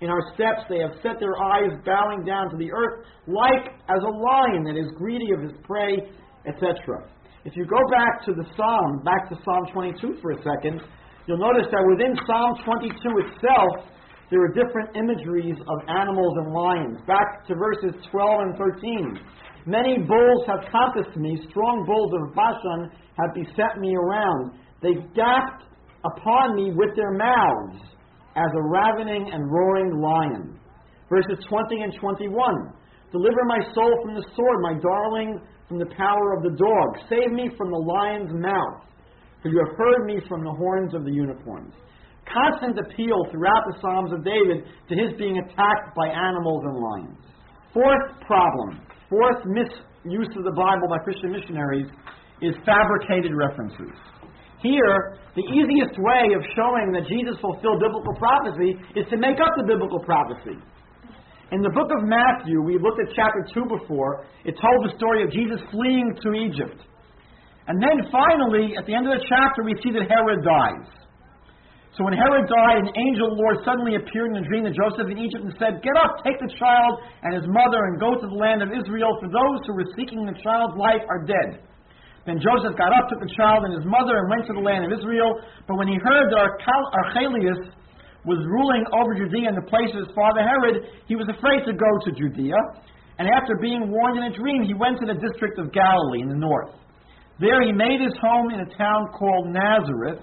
in 0.00 0.08
our 0.08 0.22
steps. 0.34 0.66
They 0.68 0.78
have 0.78 0.94
set 1.02 1.20
their 1.20 1.36
eyes 1.36 1.72
bowing 1.84 2.24
down 2.24 2.50
to 2.50 2.56
the 2.56 2.70
earth, 2.72 3.06
like 3.26 3.74
as 3.88 4.02
a 4.02 4.12
lion 4.12 4.64
that 4.64 4.76
is 4.76 4.90
greedy 4.96 5.32
of 5.34 5.42
his 5.42 5.52
prey, 5.64 5.98
etc. 6.46 7.08
If 7.44 7.56
you 7.56 7.64
go 7.64 7.80
back 7.90 8.24
to 8.26 8.32
the 8.34 8.44
Psalm, 8.56 9.02
back 9.04 9.28
to 9.30 9.36
Psalm 9.44 9.72
22 9.72 10.20
for 10.20 10.32
a 10.32 10.40
second, 10.42 10.82
you'll 11.26 11.38
notice 11.38 11.66
that 11.70 11.84
within 11.88 12.14
Psalm 12.26 12.60
22 12.64 12.94
itself, 13.24 13.88
there 14.30 14.44
are 14.44 14.52
different 14.52 14.92
imageries 14.94 15.56
of 15.56 15.78
animals 15.88 16.34
and 16.44 16.52
lions. 16.52 16.98
Back 17.06 17.46
to 17.48 17.54
verses 17.54 17.96
12 18.10 18.40
and 18.42 18.58
13. 18.58 19.18
Many 19.64 19.98
bulls 19.98 20.42
have 20.46 20.68
compassed 20.70 21.16
me, 21.16 21.40
strong 21.48 21.84
bulls 21.86 22.12
of 22.12 22.34
Bashan 22.34 22.92
have 23.16 23.34
beset 23.34 23.80
me 23.80 23.96
around. 23.96 24.52
They 24.82 24.94
gaped 25.16 25.64
upon 26.04 26.56
me 26.56 26.72
with 26.76 26.94
their 26.96 27.12
mouths 27.16 27.80
as 28.36 28.50
a 28.54 28.62
ravening 28.62 29.30
and 29.32 29.50
roaring 29.50 30.00
lion. 30.00 30.58
Verses 31.08 31.38
20 31.48 31.82
and 31.82 31.94
21. 32.00 32.34
Deliver 33.12 33.44
my 33.46 33.60
soul 33.74 33.92
from 34.04 34.14
the 34.14 34.24
sword, 34.36 34.58
my 34.60 34.74
darling 34.80 35.40
from 35.68 35.78
the 35.78 35.88
power 35.96 36.36
of 36.36 36.42
the 36.42 36.56
dog. 36.56 36.88
Save 37.08 37.32
me 37.32 37.50
from 37.56 37.70
the 37.70 37.78
lion's 37.78 38.32
mouth, 38.32 38.84
for 39.42 39.48
you 39.48 39.58
have 39.64 39.76
heard 39.76 40.04
me 40.04 40.20
from 40.28 40.44
the 40.44 40.52
horns 40.52 40.94
of 40.94 41.04
the 41.04 41.12
unicorns. 41.12 41.72
Constant 42.28 42.78
appeal 42.78 43.24
throughout 43.30 43.64
the 43.64 43.80
Psalms 43.80 44.12
of 44.12 44.24
David 44.24 44.64
to 44.88 44.94
his 44.94 45.16
being 45.16 45.38
attacked 45.38 45.96
by 45.96 46.08
animals 46.08 46.62
and 46.64 46.76
lions. 46.76 47.18
Fourth 47.72 48.20
problem, 48.26 48.80
fourth 49.08 49.44
misuse 49.46 50.28
of 50.36 50.44
the 50.44 50.56
Bible 50.56 50.88
by 50.88 50.98
Christian 51.04 51.32
missionaries 51.32 51.88
is 52.42 52.54
fabricated 52.66 53.32
references. 53.32 53.96
Here, 54.62 55.18
the 55.38 55.46
easiest 55.54 55.94
way 56.02 56.34
of 56.34 56.42
showing 56.58 56.90
that 56.98 57.06
Jesus 57.06 57.38
fulfilled 57.38 57.78
biblical 57.78 58.14
prophecy 58.18 58.74
is 58.98 59.06
to 59.10 59.16
make 59.16 59.38
up 59.38 59.54
the 59.54 59.66
biblical 59.66 60.02
prophecy. 60.02 60.58
In 61.54 61.62
the 61.62 61.70
book 61.72 61.88
of 61.88 62.04
Matthew, 62.04 62.60
we 62.60 62.76
looked 62.76 63.00
at 63.00 63.08
chapter 63.14 63.46
2 63.54 63.80
before. 63.80 64.26
It 64.44 64.58
told 64.60 64.78
the 64.84 64.92
story 64.98 65.24
of 65.24 65.32
Jesus 65.32 65.62
fleeing 65.70 66.12
to 66.20 66.28
Egypt. 66.34 66.82
And 67.70 67.80
then 67.80 68.04
finally, 68.12 68.76
at 68.76 68.84
the 68.84 68.92
end 68.92 69.08
of 69.08 69.16
the 69.16 69.24
chapter, 69.28 69.64
we 69.64 69.72
see 69.80 69.94
that 69.96 70.10
Herod 70.10 70.44
dies. 70.44 70.88
So 71.96 72.04
when 72.04 72.14
Herod 72.14 72.46
died, 72.46 72.84
an 72.84 72.92
angel 72.94 73.32
Lord 73.32 73.64
suddenly 73.64 73.96
appeared 73.96 74.30
in 74.34 74.42
a 74.42 74.46
dream 74.46 74.64
to 74.64 74.74
Joseph 74.74 75.08
in 75.08 75.18
Egypt 75.18 75.44
and 75.44 75.54
said, 75.58 75.82
Get 75.82 75.96
up, 75.98 76.20
take 76.22 76.38
the 76.38 76.52
child 76.58 77.00
and 77.22 77.34
his 77.34 77.46
mother, 77.48 77.80
and 77.90 77.98
go 77.98 78.14
to 78.14 78.26
the 78.26 78.38
land 78.38 78.62
of 78.62 78.70
Israel, 78.70 79.16
for 79.18 79.26
those 79.26 79.58
who 79.66 79.74
were 79.74 79.88
seeking 79.96 80.22
the 80.26 80.36
child's 80.42 80.76
life 80.76 81.02
are 81.08 81.24
dead. 81.24 81.64
Then 82.28 82.44
Joseph 82.44 82.76
got 82.76 82.92
up, 82.92 83.08
took 83.08 83.24
the 83.24 83.32
child 83.40 83.64
and 83.64 83.72
his 83.72 83.88
mother, 83.88 84.20
and 84.20 84.28
went 84.28 84.44
to 84.44 84.52
the 84.52 84.60
land 84.60 84.84
of 84.84 84.92
Israel. 84.92 85.40
But 85.64 85.80
when 85.80 85.88
he 85.88 85.96
heard 85.96 86.28
that 86.28 86.36
Archelaus 86.36 87.72
was 88.28 88.40
ruling 88.44 88.84
over 88.92 89.16
Judea 89.16 89.48
in 89.48 89.56
the 89.56 89.64
place 89.64 89.88
of 89.96 90.04
his 90.04 90.12
father 90.12 90.44
Herod, 90.44 90.92
he 91.08 91.16
was 91.16 91.24
afraid 91.32 91.64
to 91.64 91.72
go 91.72 91.88
to 92.04 92.10
Judea. 92.12 92.60
And 93.16 93.32
after 93.32 93.56
being 93.56 93.88
warned 93.88 94.20
in 94.20 94.28
a 94.28 94.36
dream, 94.36 94.60
he 94.60 94.76
went 94.76 95.00
to 95.00 95.06
the 95.08 95.16
district 95.16 95.56
of 95.56 95.72
Galilee 95.72 96.20
in 96.20 96.28
the 96.28 96.36
north. 96.36 96.76
There 97.40 97.64
he 97.64 97.72
made 97.72 98.04
his 98.04 98.12
home 98.20 98.52
in 98.52 98.60
a 98.60 98.68
town 98.76 99.08
called 99.16 99.48
Nazareth, 99.48 100.20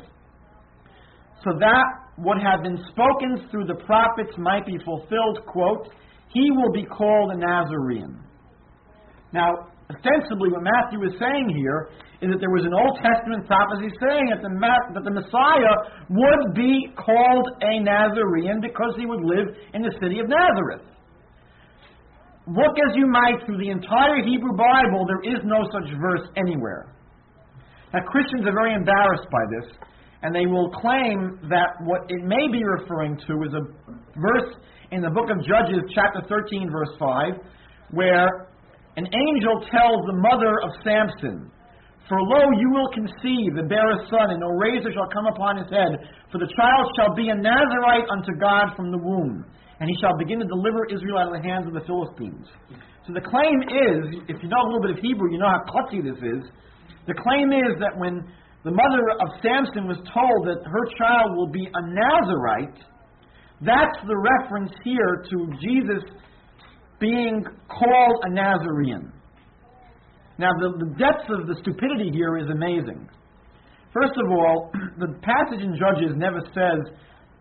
so 1.41 1.57
that 1.57 1.85
what 2.17 2.37
had 2.37 2.61
been 2.61 2.77
spoken 2.93 3.49
through 3.49 3.65
the 3.65 3.81
prophets 3.81 4.37
might 4.37 4.65
be 4.65 4.77
fulfilled, 4.85 5.41
quote, 5.47 5.89
he 6.29 6.51
will 6.51 6.71
be 6.71 6.85
called 6.85 7.31
a 7.31 7.37
Nazarene. 7.37 8.19
Now, 9.33 9.73
ostensibly 9.89 10.49
what 10.49 10.65
Matthew 10.65 11.03
is 11.05 11.13
saying 11.21 11.53
here 11.53 11.89
is 12.21 12.33
that 12.33 12.39
there 12.41 12.53
was 12.53 12.65
an 12.65 12.73
Old 12.73 12.97
Testament 12.97 13.45
prophecy 13.45 13.93
saying 14.01 14.33
that 14.33 14.41
the, 14.41 14.49
that 14.49 15.05
the 15.05 15.13
Messiah 15.13 15.75
would 16.09 16.43
be 16.57 16.89
called 16.97 17.45
a 17.61 17.79
Nazarene 17.83 18.61
because 18.61 18.97
he 18.97 19.05
would 19.05 19.21
live 19.21 19.53
in 19.77 19.85
the 19.85 19.93
city 20.01 20.17
of 20.17 20.25
Nazareth. 20.25 20.89
Look 22.47 22.77
as 22.89 22.93
you 22.97 23.05
might 23.09 23.41
through 23.45 23.57
the 23.57 23.69
entire 23.69 24.21
Hebrew 24.21 24.53
Bible, 24.53 25.05
there 25.05 25.33
is 25.33 25.41
no 25.45 25.65
such 25.73 25.89
verse 25.97 26.25
anywhere. 26.37 26.93
Now, 27.93 28.01
Christians 28.05 28.45
are 28.45 28.53
very 28.53 28.73
embarrassed 28.73 29.29
by 29.31 29.43
this, 29.49 29.65
and 30.21 30.33
they 30.33 30.45
will 30.45 30.69
claim 30.69 31.39
that 31.49 31.77
what 31.85 32.01
it 32.09 32.21
may 32.23 32.47
be 32.51 32.63
referring 32.63 33.17
to 33.25 33.33
is 33.45 33.53
a 33.53 33.63
verse 34.17 34.57
in 34.91 35.01
the 35.01 35.09
book 35.09 35.29
of 35.29 35.37
Judges, 35.45 35.81
chapter 35.93 36.21
13, 36.27 36.69
verse 36.71 36.89
5, 36.99 37.33
where 37.91 38.49
an 38.95 39.07
angel 39.11 39.59
tells 39.71 39.99
the 40.07 40.19
mother 40.23 40.53
of 40.63 40.71
Samson, 40.83 41.51
For 42.07 42.17
lo, 42.21 42.41
you 42.55 42.69
will 42.71 42.89
conceive 42.95 43.59
and 43.59 43.67
bear 43.67 43.91
a 43.91 43.99
son, 44.07 44.31
and 44.31 44.39
no 44.39 44.49
razor 44.55 44.91
shall 44.93 45.11
come 45.11 45.27
upon 45.27 45.57
his 45.57 45.67
head, 45.67 45.99
for 46.31 46.39
the 46.39 46.47
child 46.55 46.83
shall 46.95 47.13
be 47.15 47.29
a 47.29 47.35
Nazarite 47.35 48.07
unto 48.07 48.31
God 48.39 48.75
from 48.75 48.91
the 48.91 49.01
womb. 49.01 49.43
and 49.79 49.89
he 49.89 49.95
shall 49.99 50.15
begin 50.17 50.39
to 50.39 50.47
deliver 50.47 50.87
Israel 50.87 51.19
out 51.19 51.27
of 51.27 51.35
the 51.35 51.43
hands 51.43 51.67
of 51.67 51.73
the 51.75 51.83
Philistines. 51.83 52.47
So 53.05 53.11
the 53.11 53.21
claim 53.21 53.59
is, 53.67 54.23
if 54.31 54.41
you 54.41 54.47
know 54.47 54.61
a 54.63 54.67
little 54.71 54.81
bit 54.87 54.91
of 54.95 54.99
Hebrew, 55.03 55.31
you 55.31 55.37
know 55.37 55.51
how 55.51 55.67
klutzy 55.67 55.99
this 55.99 56.15
is. 56.15 56.47
The 57.07 57.13
claim 57.13 57.51
is 57.51 57.75
that 57.83 57.93
when 57.99 58.23
the 58.63 58.71
mother 58.71 59.03
of 59.19 59.27
Samson 59.43 59.85
was 59.85 59.99
told 60.09 60.39
that 60.47 60.63
her 60.63 60.85
child 60.97 61.35
will 61.35 61.51
be 61.51 61.67
a 61.67 61.81
Nazarite, 61.91 62.81
that's 63.61 63.99
the 64.07 64.15
reference 64.15 64.71
here 64.83 65.23
to 65.29 65.37
Jesus 65.59 66.03
being 67.05 67.45
called 67.69 68.17
a 68.23 68.29
Nazarene. 68.33 69.11
Now, 70.37 70.51
the, 70.57 70.73
the 70.81 70.89
depths 70.97 71.29
of 71.29 71.45
the 71.45 71.55
stupidity 71.61 72.09
here 72.11 72.37
is 72.37 72.49
amazing. 72.49 73.07
First 73.93 74.17
of 74.17 74.27
all, 74.31 74.71
the 74.99 75.13
passage 75.21 75.61
in 75.61 75.77
Judges 75.77 76.17
never 76.17 76.41
says 76.49 76.81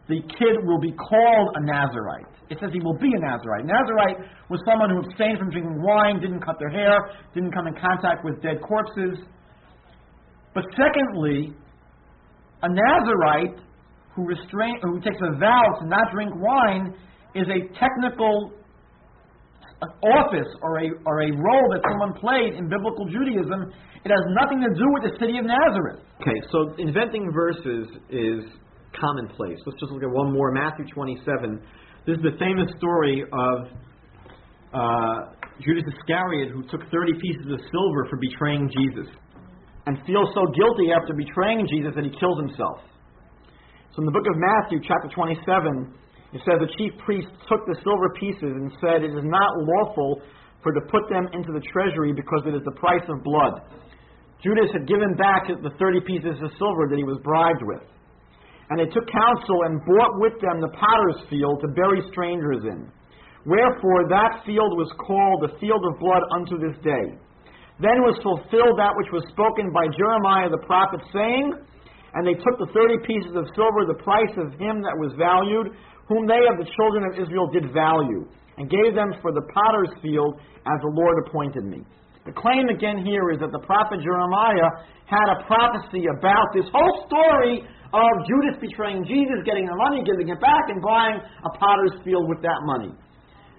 the 0.07 0.21
kid 0.37 0.57
will 0.69 0.81
be 0.81 0.93
called 0.93 1.49
a 1.57 1.63
Nazarite. 1.65 2.29
It 2.51 2.59
says 2.61 2.71
he 2.77 2.81
will 2.85 2.99
be 3.01 3.09
a 3.09 3.21
Nazarite. 3.25 3.65
Nazarite 3.65 4.21
was 4.53 4.61
someone 4.69 4.91
who 4.91 5.01
abstained 5.01 5.39
from 5.39 5.49
drinking 5.49 5.81
wine, 5.81 6.21
didn't 6.21 6.45
cut 6.45 6.61
their 6.61 6.69
hair, 6.69 6.93
didn't 7.33 7.53
come 7.53 7.67
in 7.67 7.75
contact 7.75 8.23
with 8.23 8.41
dead 8.43 8.61
corpses. 8.61 9.25
But 10.53 10.65
secondly, 10.77 11.57
a 12.63 12.69
Nazarite 12.69 13.65
who, 14.15 14.29
restrain, 14.29 14.77
who 14.83 15.01
takes 15.01 15.19
a 15.25 15.39
vow 15.41 15.65
to 15.81 15.89
not 15.89 16.13
drink 16.13 16.33
wine 16.37 16.95
is 17.35 17.49
a 17.49 17.67
technical 17.81 18.53
office 20.03 20.51
or 20.63 20.79
a, 20.79 20.89
or 21.07 21.23
a 21.23 21.31
role 21.31 21.67
that 21.73 21.83
someone 21.89 22.13
played 22.21 22.55
in 22.55 22.69
biblical 22.69 23.07
Judaism. 23.07 23.73
It 24.05 24.11
has 24.13 24.25
nothing 24.37 24.61
to 24.61 24.71
do 24.73 24.87
with 24.93 25.09
the 25.09 25.15
city 25.19 25.39
of 25.39 25.47
Nazareth. 25.47 26.05
Okay, 26.21 26.37
so 26.53 26.75
inventing 26.79 27.33
verses 27.33 27.89
is 28.11 28.45
commonplace. 28.99 29.59
Let's 29.67 29.81
just 29.81 29.93
look 29.93 30.03
at 30.03 30.13
one 30.13 30.33
more. 30.33 30.53
Matthew 30.53 30.87
27. 30.93 31.61
This 32.07 32.17
is 32.17 32.23
the 32.23 32.37
famous 32.39 32.69
story 32.77 33.25
of 33.25 33.57
uh, 34.75 35.35
Judas 35.63 35.85
Iscariot 35.89 36.53
who 36.53 36.63
took 36.69 36.83
30 36.91 37.13
pieces 37.21 37.47
of 37.49 37.61
silver 37.73 38.07
for 38.11 38.19
betraying 38.21 38.69
Jesus 38.69 39.09
and 39.87 39.99
feels 40.07 40.29
so 40.35 40.45
guilty 40.53 40.93
after 40.93 41.15
betraying 41.15 41.67
Jesus 41.69 41.93
that 41.95 42.05
he 42.05 42.13
kills 42.19 42.39
himself. 42.41 42.81
So 43.95 44.03
in 44.03 44.07
the 44.07 44.13
book 44.13 44.27
of 44.27 44.37
Matthew, 44.37 44.81
chapter 44.83 45.09
27, 45.15 45.95
it 46.35 46.43
says 46.43 46.59
the 46.59 46.73
chief 46.75 46.91
priest 46.99 47.31
took 47.47 47.63
the 47.65 47.79
silver 47.87 48.11
pieces 48.19 48.51
and 48.59 48.75
said, 48.83 49.07
It 49.07 49.15
is 49.15 49.23
not 49.23 49.55
lawful 49.55 50.19
for 50.67 50.75
to 50.75 50.83
put 50.91 51.07
them 51.07 51.31
into 51.31 51.55
the 51.55 51.63
treasury 51.71 52.11
because 52.11 52.43
it 52.43 52.59
is 52.59 52.65
the 52.67 52.75
price 52.75 53.07
of 53.07 53.23
blood. 53.23 53.63
Judas 54.43 54.69
had 54.75 54.91
given 54.91 55.15
back 55.15 55.47
the 55.47 55.73
30 55.79 56.03
pieces 56.03 56.37
of 56.43 56.51
silver 56.59 56.91
that 56.91 56.99
he 56.99 57.07
was 57.07 57.23
bribed 57.23 57.63
with. 57.63 57.87
And 58.69 58.81
they 58.81 58.91
took 58.91 59.07
counsel 59.07 59.59
and 59.69 59.79
bought 59.87 60.19
with 60.19 60.35
them 60.43 60.59
the 60.59 60.75
potter's 60.75 61.23
field 61.31 61.63
to 61.63 61.69
bury 61.73 62.03
strangers 62.11 62.67
in. 62.67 62.91
Wherefore 63.47 64.09
that 64.09 64.43
field 64.43 64.73
was 64.75 64.91
called 64.99 65.45
the 65.45 65.55
field 65.61 65.85
of 65.87 66.01
blood 66.01 66.25
unto 66.35 66.57
this 66.59 66.77
day. 66.83 67.15
Then 67.79 68.03
was 68.03 68.17
fulfilled 68.25 68.81
that 68.81 68.97
which 68.99 69.13
was 69.13 69.23
spoken 69.31 69.71
by 69.71 69.87
Jeremiah 69.93 70.49
the 70.49 70.63
prophet, 70.65 71.03
saying, 71.13 71.53
And 72.17 72.23
they 72.25 72.39
took 72.39 72.57
the 72.57 72.71
thirty 72.73 72.99
pieces 73.05 73.37
of 73.37 73.51
silver, 73.53 73.85
the 73.85 74.01
price 74.01 74.33
of 74.39 74.55
him 74.57 74.81
that 74.81 74.97
was 74.97 75.13
valued, 75.19 75.75
whom 76.09 76.27
they 76.27 76.43
of 76.51 76.61
the 76.61 76.69
children 76.77 77.05
of 77.09 77.19
Israel 77.19 77.49
did 77.49 77.73
value, 77.73 78.29
and 78.57 78.71
gave 78.71 78.95
them 78.95 79.13
for 79.21 79.33
the 79.33 79.43
potter's 79.51 79.91
field 80.03 80.39
as 80.39 80.79
the 80.81 80.93
Lord 80.95 81.17
appointed 81.27 81.65
me. 81.65 81.83
The 82.25 82.33
claim 82.33 82.73
again 82.73 83.05
here 83.05 83.35
is 83.35 83.39
that 83.45 83.53
the 83.53 83.61
prophet 83.69 84.01
Jeremiah 84.01 84.71
had 85.05 85.29
a 85.29 85.45
prophecy 85.45 86.09
about 86.09 86.49
this 86.57 86.65
whole 86.73 87.05
story 87.05 87.61
of 87.93 88.13
Judas 88.25 88.57
betraying 88.65 89.05
Jesus, 89.05 89.45
getting 89.45 89.69
the 89.69 89.77
money, 89.77 90.01
giving 90.03 90.33
it 90.33 90.41
back, 90.41 90.73
and 90.73 90.81
buying 90.81 91.21
a 91.21 91.51
potter's 91.61 91.93
field 92.01 92.25
with 92.29 92.41
that 92.41 92.59
money. 92.65 92.97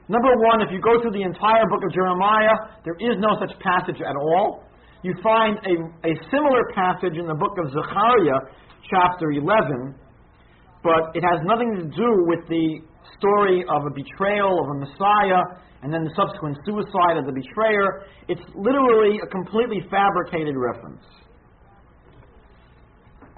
Number 0.09 0.33
one, 0.49 0.61
if 0.61 0.69
you 0.73 0.81
go 0.81 1.01
through 1.01 1.13
the 1.13 1.25
entire 1.25 1.65
book 1.69 1.81
of 1.85 1.93
Jeremiah, 1.93 2.73
there 2.85 2.97
is 2.97 3.17
no 3.21 3.37
such 3.37 3.53
passage 3.61 4.01
at 4.01 4.17
all. 4.17 4.65
You 5.01 5.13
find 5.21 5.57
a, 5.61 5.75
a 6.09 6.13
similar 6.33 6.61
passage 6.73 7.17
in 7.17 7.29
the 7.29 7.37
book 7.37 7.53
of 7.61 7.69
Zechariah, 7.69 8.39
chapter 8.89 9.29
11, 9.29 9.93
but 10.85 11.17
it 11.17 11.25
has 11.25 11.41
nothing 11.49 11.73
to 11.81 11.83
do 11.89 12.09
with 12.29 12.45
the 12.45 12.85
story 13.17 13.65
of 13.73 13.89
a 13.89 13.89
betrayal 13.89 14.61
of 14.61 14.69
a 14.69 14.77
Messiah 14.85 15.41
and 15.81 15.91
then 15.91 16.05
the 16.05 16.13
subsequent 16.13 16.57
suicide 16.61 17.17
of 17.17 17.25
the 17.25 17.33
betrayer. 17.33 18.05
It's 18.29 18.45
literally 18.53 19.17
a 19.17 19.27
completely 19.27 19.81
fabricated 19.89 20.53
reference. 20.53 21.01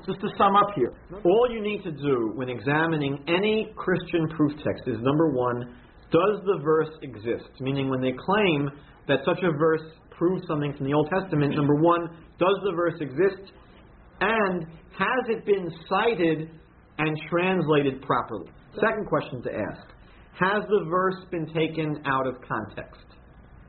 Just 0.05 0.19
to 0.21 0.27
sum 0.37 0.55
up 0.55 0.71
here, 0.75 0.91
all 1.23 1.47
you 1.51 1.61
need 1.61 1.83
to 1.83 1.91
do 1.91 2.31
when 2.35 2.49
examining 2.49 3.23
any 3.27 3.71
Christian 3.75 4.27
proof 4.35 4.51
text 4.63 4.83
is 4.87 4.97
number 4.99 5.31
one, 5.31 5.75
does 6.11 6.39
the 6.45 6.59
verse 6.63 6.91
exist? 7.01 7.51
Meaning, 7.59 7.89
when 7.89 7.99
they 7.99 8.13
claim 8.13 8.69
that 9.07 9.19
such 9.25 9.43
a 9.43 9.51
verse 9.57 9.83
proves 10.11 10.47
something 10.47 10.73
from 10.77 10.85
the 10.85 10.93
Old 10.93 11.09
Testament, 11.11 11.55
number 11.55 11.75
one, 11.75 12.07
does 12.39 12.55
the 12.63 12.71
verse 12.71 12.95
exist? 13.01 13.51
And 14.21 14.63
has 14.97 15.23
it 15.27 15.45
been 15.45 15.69
cited 15.89 16.51
and 16.97 17.17
translated 17.29 18.01
properly? 18.01 18.47
Second 18.79 19.07
question 19.07 19.41
to 19.43 19.51
ask 19.51 19.87
Has 20.39 20.63
the 20.69 20.85
verse 20.89 21.17
been 21.31 21.47
taken 21.47 22.01
out 22.05 22.27
of 22.27 22.35
context? 22.47 23.05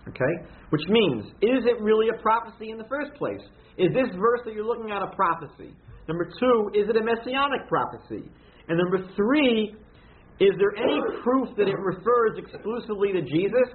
Okay? 0.09 0.49
Which 0.71 0.83
means, 0.89 1.27
is 1.43 1.65
it 1.65 1.81
really 1.81 2.09
a 2.09 2.23
prophecy 2.23 2.71
in 2.71 2.79
the 2.79 2.89
first 2.89 3.13
place? 3.15 3.43
Is 3.77 3.93
this 3.93 4.09
verse 4.17 4.41
that 4.45 4.55
you're 4.55 4.67
looking 4.67 4.91
at 4.91 5.03
a 5.03 5.15
prophecy? 5.15 5.77
Number 6.09 6.25
two, 6.25 6.71
is 6.75 6.89
it 6.89 6.97
a 6.97 7.05
messianic 7.05 7.69
prophecy? 7.69 8.31
And 8.69 8.79
number 8.79 9.07
three, 9.15 9.77
is 10.41 10.53
there 10.59 10.75
any 10.77 11.01
proof 11.23 11.49
that 11.57 11.69
it 11.69 11.79
refers 11.79 12.39
exclusively 12.39 13.13
to 13.13 13.23
Jesus, 13.23 13.69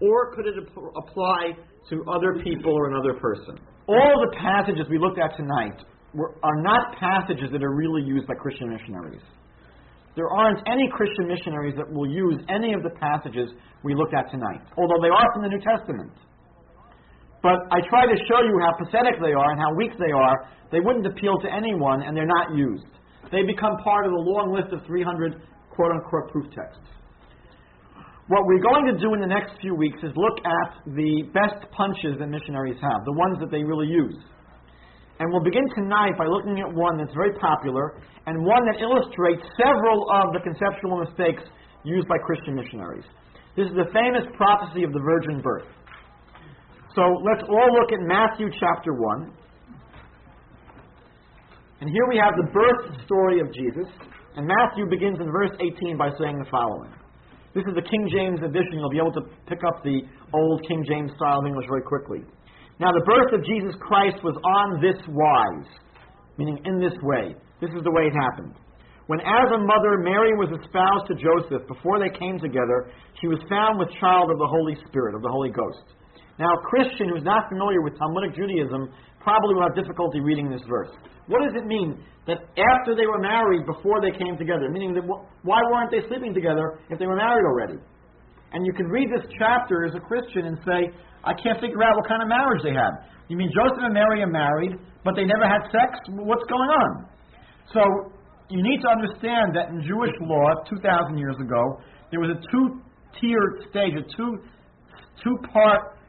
or 0.00 0.34
could 0.34 0.46
it 0.46 0.54
ap- 0.56 0.92
apply 0.96 1.56
to 1.88 2.04
other 2.12 2.42
people 2.44 2.72
or 2.72 2.90
another 2.90 3.14
person? 3.14 3.58
All 3.88 4.26
the 4.30 4.36
passages 4.36 4.86
we 4.88 4.98
looked 4.98 5.18
at 5.18 5.36
tonight 5.36 5.82
are 6.16 6.62
not 6.62 6.96
passages 6.98 7.50
that 7.52 7.62
are 7.62 7.74
really 7.74 8.02
used 8.02 8.26
by 8.26 8.34
Christian 8.34 8.68
missionaries. 8.68 9.22
There 10.16 10.28
aren't 10.28 10.58
any 10.66 10.90
Christian 10.90 11.28
missionaries 11.28 11.74
that 11.76 11.86
will 11.86 12.10
use 12.10 12.42
any 12.48 12.74
of 12.74 12.82
the 12.82 12.90
passages 12.98 13.50
we 13.84 13.94
looked 13.94 14.14
at 14.14 14.30
tonight, 14.30 14.60
although 14.76 14.98
they 15.00 15.08
are 15.08 15.26
from 15.32 15.42
the 15.42 15.48
New 15.48 15.62
Testament. 15.62 16.10
But 17.42 17.70
I 17.70 17.80
try 17.88 18.04
to 18.04 18.16
show 18.28 18.42
you 18.42 18.54
how 18.60 18.76
pathetic 18.76 19.22
they 19.22 19.32
are 19.32 19.50
and 19.52 19.60
how 19.60 19.72
weak 19.74 19.92
they 19.98 20.12
are. 20.12 20.50
They 20.72 20.80
wouldn't 20.80 21.06
appeal 21.06 21.38
to 21.40 21.48
anyone, 21.48 22.02
and 22.02 22.16
they're 22.16 22.28
not 22.28 22.54
used. 22.54 22.90
They 23.32 23.46
become 23.46 23.78
part 23.82 24.04
of 24.04 24.12
the 24.12 24.20
long 24.20 24.52
list 24.52 24.74
of 24.74 24.84
300 24.86 25.40
quote 25.70 25.92
unquote 25.92 26.30
proof 26.32 26.50
texts. 26.52 26.84
What 28.28 28.46
we're 28.46 28.62
going 28.62 28.86
to 28.92 28.98
do 28.98 29.14
in 29.14 29.20
the 29.20 29.26
next 29.26 29.58
few 29.60 29.74
weeks 29.74 29.98
is 30.02 30.12
look 30.14 30.38
at 30.44 30.94
the 30.94 31.26
best 31.34 31.66
punches 31.72 32.18
that 32.18 32.28
missionaries 32.28 32.78
have, 32.82 33.02
the 33.04 33.16
ones 33.16 33.38
that 33.40 33.50
they 33.50 33.64
really 33.64 33.88
use. 33.88 34.14
And 35.20 35.28
we'll 35.30 35.44
begin 35.44 35.68
tonight 35.76 36.16
by 36.16 36.24
looking 36.24 36.64
at 36.64 36.72
one 36.72 36.96
that's 36.96 37.12
very 37.12 37.36
popular 37.36 38.00
and 38.24 38.40
one 38.40 38.64
that 38.72 38.80
illustrates 38.80 39.44
several 39.52 40.08
of 40.16 40.32
the 40.32 40.40
conceptual 40.40 40.96
mistakes 40.96 41.44
used 41.84 42.08
by 42.08 42.16
Christian 42.24 42.56
missionaries. 42.56 43.04
This 43.54 43.68
is 43.68 43.76
the 43.76 43.92
famous 43.92 44.24
prophecy 44.40 44.82
of 44.82 44.96
the 44.96 45.00
virgin 45.04 45.44
birth. 45.44 45.68
So 46.96 47.04
let's 47.20 47.44
all 47.44 47.68
look 47.76 47.92
at 47.92 48.00
Matthew 48.00 48.48
chapter 48.58 48.96
1. 48.96 49.32
And 51.82 51.90
here 51.90 52.08
we 52.08 52.16
have 52.16 52.32
the 52.40 52.48
birth 52.48 53.04
story 53.04 53.40
of 53.40 53.52
Jesus. 53.52 53.92
And 54.36 54.48
Matthew 54.48 54.88
begins 54.88 55.20
in 55.20 55.28
verse 55.30 55.52
18 55.60 55.98
by 55.98 56.08
saying 56.16 56.38
the 56.38 56.48
following. 56.50 56.92
This 57.52 57.64
is 57.68 57.74
the 57.74 57.82
King 57.82 58.08
James 58.08 58.40
edition. 58.40 58.80
You'll 58.80 58.88
be 58.88 58.96
able 58.96 59.12
to 59.20 59.28
pick 59.44 59.60
up 59.68 59.84
the 59.84 60.00
old 60.32 60.64
King 60.66 60.84
James 60.88 61.12
style 61.16 61.40
of 61.40 61.46
English 61.46 61.66
very 61.68 61.82
quickly. 61.82 62.24
Now, 62.80 62.96
the 62.96 63.04
birth 63.04 63.36
of 63.36 63.44
Jesus 63.44 63.76
Christ 63.76 64.24
was 64.24 64.40
on 64.40 64.80
this 64.80 64.96
wise, 65.12 65.68
meaning 66.40 66.56
in 66.64 66.80
this 66.80 66.96
way. 67.04 67.36
This 67.60 67.68
is 67.76 67.84
the 67.84 67.92
way 67.92 68.08
it 68.08 68.16
happened. 68.16 68.56
When, 69.04 69.20
as 69.20 69.52
a 69.52 69.60
mother, 69.60 70.00
Mary 70.00 70.32
was 70.32 70.48
espoused 70.48 71.12
to 71.12 71.14
Joseph, 71.20 71.68
before 71.68 72.00
they 72.00 72.08
came 72.08 72.40
together, 72.40 72.88
she 73.20 73.28
was 73.28 73.36
found 73.52 73.76
with 73.76 73.92
child 74.00 74.32
of 74.32 74.40
the 74.40 74.48
Holy 74.48 74.80
Spirit, 74.88 75.12
of 75.12 75.20
the 75.20 75.28
Holy 75.28 75.52
Ghost. 75.52 75.92
Now, 76.40 76.48
a 76.56 76.60
Christian 76.72 77.12
who's 77.12 77.26
not 77.26 77.52
familiar 77.52 77.84
with 77.84 78.00
Talmudic 78.00 78.32
Judaism 78.32 78.88
probably 79.20 79.60
will 79.60 79.68
have 79.68 79.76
difficulty 79.76 80.24
reading 80.24 80.48
this 80.48 80.64
verse. 80.64 80.88
What 81.28 81.44
does 81.44 81.52
it 81.60 81.68
mean 81.68 82.00
that 82.24 82.48
after 82.56 82.96
they 82.96 83.04
were 83.04 83.20
married, 83.20 83.68
before 83.68 84.00
they 84.00 84.16
came 84.16 84.40
together? 84.40 84.72
Meaning 84.72 84.96
that 84.96 85.04
why 85.04 85.60
weren't 85.68 85.92
they 85.92 86.00
sleeping 86.08 86.32
together 86.32 86.80
if 86.88 86.96
they 86.96 87.04
were 87.04 87.20
married 87.20 87.44
already? 87.44 87.76
And 88.56 88.64
you 88.64 88.72
can 88.72 88.88
read 88.88 89.12
this 89.12 89.28
chapter 89.36 89.84
as 89.84 89.92
a 89.94 90.00
Christian 90.00 90.48
and 90.48 90.56
say, 90.64 90.96
I 91.24 91.34
can't 91.36 91.60
figure 91.60 91.82
out 91.82 91.96
what 91.96 92.08
kind 92.08 92.22
of 92.22 92.28
marriage 92.28 92.62
they 92.62 92.72
had. 92.72 93.06
You 93.28 93.36
mean 93.36 93.50
Joseph 93.54 93.84
and 93.84 93.94
Mary 93.94 94.22
are 94.22 94.30
married, 94.30 94.74
but 95.04 95.14
they 95.14 95.24
never 95.24 95.46
had 95.46 95.68
sex? 95.70 95.98
What's 96.08 96.44
going 96.48 96.70
on? 96.70 97.06
So 97.72 97.80
you 98.50 98.62
need 98.62 98.82
to 98.82 98.88
understand 98.88 99.54
that 99.54 99.70
in 99.70 99.82
Jewish 99.86 100.10
law, 100.20 100.64
2,000 100.68 101.16
years 101.16 101.36
ago, 101.38 101.78
there 102.10 102.18
was 102.18 102.34
a 102.34 102.40
two-tiered 102.50 103.70
stage, 103.70 103.94
a 103.94 104.02
two 104.16 104.42
two-part 105.22 106.00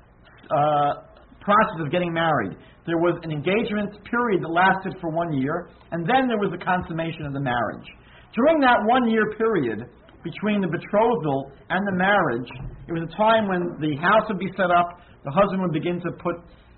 uh, 0.49 0.93
process 1.41 1.79
of 1.85 1.91
getting 1.91 2.13
married. 2.13 2.57
There 2.85 2.97
was 2.97 3.19
an 3.23 3.31
engagement 3.31 3.93
period 4.09 4.41
that 4.41 4.49
lasted 4.49 4.95
for 4.99 5.11
one 5.11 5.33
year, 5.33 5.69
and 5.91 6.07
then 6.07 6.27
there 6.27 6.39
was 6.39 6.49
the 6.49 6.63
consummation 6.63 7.25
of 7.25 7.33
the 7.33 7.41
marriage. 7.41 7.85
During 8.33 8.59
that 8.61 8.79
one 8.87 9.09
year 9.09 9.35
period, 9.37 9.85
between 10.23 10.61
the 10.61 10.67
betrothal 10.67 11.51
and 11.69 11.81
the 11.87 11.97
marriage. 11.97 12.49
It 12.87 12.93
was 12.93 13.03
a 13.03 13.13
time 13.17 13.47
when 13.47 13.77
the 13.79 13.97
house 13.97 14.29
would 14.29 14.39
be 14.39 14.51
set 14.57 14.69
up, 14.69 15.01
the 15.23 15.31
husband 15.31 15.61
would 15.61 15.73
begin 15.73 16.01
to 16.01 16.11
put 16.21 16.35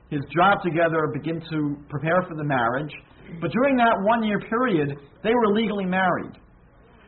his 0.09 0.21
job 0.35 0.61
together, 0.63 1.09
begin 1.13 1.41
to 1.49 1.75
prepare 1.89 2.21
for 2.27 2.35
the 2.35 2.43
marriage. 2.43 2.91
But 3.41 3.51
during 3.51 3.77
that 3.77 3.95
one 4.03 4.23
year 4.23 4.39
period, 4.39 4.95
they 5.23 5.33
were 5.33 5.53
legally 5.53 5.85
married. 5.85 6.37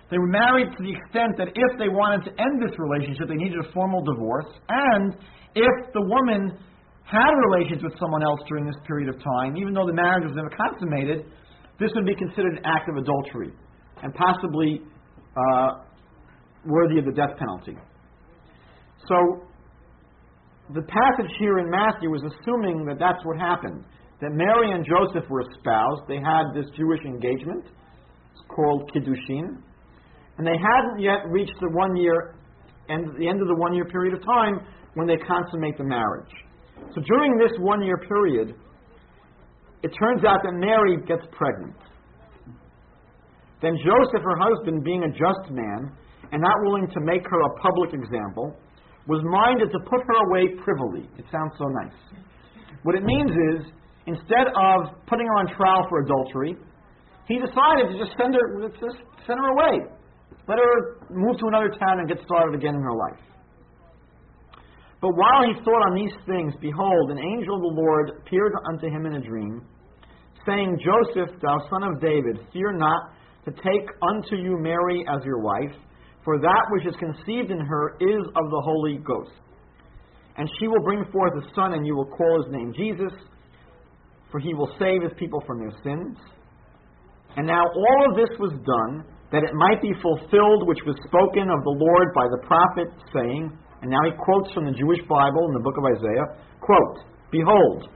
They 0.09 0.17
were 0.17 0.29
married 0.29 0.69
to 0.77 0.81
the 0.83 0.93
extent 0.93 1.37
that 1.37 1.49
if 1.49 1.71
they 1.79 1.89
wanted 1.89 2.29
to 2.29 2.31
end 2.41 2.61
this 2.61 2.77
relationship, 2.77 3.27
they 3.27 3.41
needed 3.41 3.57
a 3.57 3.71
formal 3.73 4.03
divorce. 4.05 4.49
And 4.69 5.17
if 5.55 5.75
the 5.93 6.01
woman 6.01 6.57
had 7.05 7.31
relations 7.49 7.81
with 7.83 7.93
someone 7.99 8.23
else 8.23 8.39
during 8.47 8.65
this 8.65 8.77
period 8.85 9.09
of 9.09 9.21
time, 9.21 9.57
even 9.57 9.73
though 9.73 9.85
the 9.85 9.93
marriage 9.93 10.25
was 10.25 10.35
never 10.35 10.49
consummated, 10.49 11.25
this 11.79 11.91
would 11.95 12.05
be 12.05 12.15
considered 12.15 12.57
an 12.57 12.65
act 12.65 12.89
of 12.89 12.97
adultery 12.97 13.53
and 14.01 14.13
possibly 14.13 14.81
uh, 15.35 15.84
worthy 16.65 16.99
of 16.99 17.05
the 17.05 17.11
death 17.11 17.37
penalty. 17.37 17.77
So, 19.07 19.45
the 20.73 20.81
passage 20.81 21.31
here 21.37 21.59
in 21.59 21.69
Matthew 21.69 22.13
is 22.15 22.21
assuming 22.25 22.85
that 22.85 22.97
that's 22.97 23.23
what 23.23 23.37
happened. 23.37 23.83
That 24.21 24.31
Mary 24.31 24.71
and 24.71 24.85
Joseph 24.85 25.29
were 25.29 25.41
espoused. 25.41 26.01
They 26.07 26.17
had 26.17 26.55
this 26.55 26.65
Jewish 26.75 27.01
engagement. 27.05 27.65
It's 27.65 28.43
called 28.49 28.89
Kiddushin. 28.91 29.61
And 30.37 30.47
they 30.47 30.57
hadn't 30.57 30.99
yet 30.99 31.27
reached 31.29 31.55
the 31.61 31.69
one 31.71 31.95
year, 31.95 32.35
and 32.89 33.15
the 33.19 33.27
end 33.27 33.41
of 33.41 33.47
the 33.47 33.55
one 33.55 33.73
year 33.73 33.85
period 33.85 34.15
of 34.15 34.25
time 34.25 34.59
when 34.95 35.07
they 35.07 35.17
consummate 35.17 35.77
the 35.77 35.83
marriage. 35.83 36.31
So 36.95 37.01
during 37.01 37.37
this 37.37 37.51
one 37.59 37.83
year 37.83 37.97
period, 37.97 38.55
it 39.83 39.91
turns 40.01 40.25
out 40.25 40.39
that 40.43 40.53
Mary 40.53 40.97
gets 41.05 41.23
pregnant. 41.31 41.75
Then 43.61 43.77
Joseph, 43.77 44.23
her 44.23 44.37
husband, 44.37 44.83
being 44.83 45.03
a 45.03 45.09
just 45.09 45.51
man 45.51 45.91
and 46.31 46.41
not 46.41 46.55
willing 46.63 46.87
to 46.87 46.99
make 47.01 47.23
her 47.27 47.41
a 47.41 47.51
public 47.61 47.93
example, 47.93 48.55
was 49.07 49.21
minded 49.25 49.69
to 49.71 49.79
put 49.85 50.01
her 50.01 50.17
away 50.29 50.55
privily. 50.63 51.09
It 51.17 51.25
sounds 51.31 51.53
so 51.57 51.65
nice. 51.83 51.99
What 52.83 52.95
it 52.95 53.03
means 53.03 53.31
is, 53.31 53.71
instead 54.07 54.47
of 54.53 54.93
putting 55.05 55.25
her 55.25 55.37
on 55.41 55.47
trial 55.55 55.85
for 55.89 56.01
adultery, 56.01 56.57
he 57.27 57.37
decided 57.37 57.93
to 57.93 57.95
just 57.97 58.13
send 58.17 58.33
her, 58.33 58.69
just 58.69 59.01
send 59.25 59.37
her 59.39 59.49
away. 59.53 59.89
Let 60.47 60.59
her 60.59 61.01
move 61.09 61.37
to 61.39 61.47
another 61.47 61.69
town 61.69 61.99
and 61.99 62.07
get 62.07 62.21
started 62.25 62.53
again 62.53 62.75
in 62.75 62.81
her 62.81 62.93
life. 62.93 63.21
But 65.01 65.13
while 65.17 65.43
he 65.45 65.53
thought 65.61 65.85
on 65.89 65.93
these 65.93 66.13
things, 66.25 66.53
behold, 66.61 67.11
an 67.11 67.19
angel 67.19 67.55
of 67.55 67.61
the 67.61 67.75
Lord 67.81 68.11
appeared 68.21 68.53
unto 68.69 68.87
him 68.87 69.05
in 69.05 69.15
a 69.15 69.21
dream, 69.21 69.61
saying, 70.45 70.79
Joseph, 70.81 71.29
thou 71.41 71.57
son 71.69 71.83
of 71.83 72.01
David, 72.01 72.39
fear 72.53 72.71
not 72.71 73.13
to 73.45 73.51
take 73.51 73.89
unto 74.01 74.35
you 74.35 74.57
Mary 74.59 75.05
as 75.09 75.23
your 75.25 75.39
wife, 75.41 75.75
for 76.25 76.39
that 76.39 76.65
which 76.71 76.87
is 76.87 76.95
conceived 76.97 77.51
in 77.51 77.59
her 77.59 77.95
is 78.01 78.25
of 78.35 78.49
the 78.49 78.61
Holy 78.65 78.97
Ghost. 78.97 79.37
And 80.37 80.49
she 80.59 80.67
will 80.67 80.83
bring 80.83 81.05
forth 81.13 81.31
a 81.37 81.45
son, 81.55 81.73
and 81.73 81.85
you 81.85 81.95
will 81.95 82.09
call 82.09 82.43
his 82.43 82.51
name 82.51 82.73
Jesus, 82.75 83.13
for 84.31 84.39
he 84.41 84.53
will 84.53 84.73
save 84.77 85.03
his 85.03 85.13
people 85.17 85.41
from 85.47 85.59
their 85.59 85.71
sins. 85.85 86.17
And 87.37 87.47
now 87.47 87.61
all 87.61 88.01
of 88.09 88.17
this 88.17 88.33
was 88.39 88.51
done 88.65 89.05
that 89.31 89.43
it 89.43 89.53
might 89.53 89.81
be 89.81 89.93
fulfilled 90.01 90.67
which 90.67 90.81
was 90.85 90.95
spoken 91.07 91.47
of 91.47 91.63
the 91.63 91.77
Lord 91.77 92.07
by 92.17 92.27
the 92.27 92.41
prophet, 92.43 92.89
saying, 93.13 93.53
and 93.81 93.91
now 93.91 94.03
he 94.03 94.17
quotes 94.17 94.51
from 94.51 94.65
the 94.65 94.75
Jewish 94.75 94.99
Bible 95.07 95.45
in 95.47 95.53
the 95.53 95.63
book 95.63 95.77
of 95.77 95.85
Isaiah, 95.85 96.41
quote, 96.59 97.05
Behold, 97.31 97.87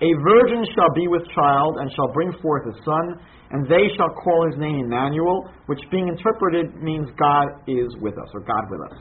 a 0.00 0.10
virgin 0.24 0.64
shall 0.74 0.92
be 0.94 1.08
with 1.08 1.24
child, 1.34 1.76
and 1.80 1.90
shall 1.92 2.12
bring 2.12 2.32
forth 2.40 2.64
a 2.68 2.74
son, 2.84 3.20
and 3.50 3.66
they 3.66 3.88
shall 3.96 4.10
call 4.10 4.46
his 4.50 4.58
name 4.58 4.86
Emmanuel, 4.86 5.48
which 5.66 5.80
being 5.90 6.08
interpreted 6.08 6.82
means 6.82 7.08
God 7.18 7.46
is 7.66 7.86
with 8.00 8.14
us, 8.14 8.28
or 8.34 8.40
God 8.40 8.64
with 8.70 8.80
us. 8.90 8.98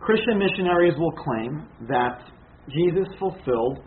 Christian 0.00 0.38
missionaries 0.38 0.94
will 0.98 1.12
claim 1.12 1.68
that 1.88 2.24
Jesus 2.70 3.06
fulfilled 3.18 3.78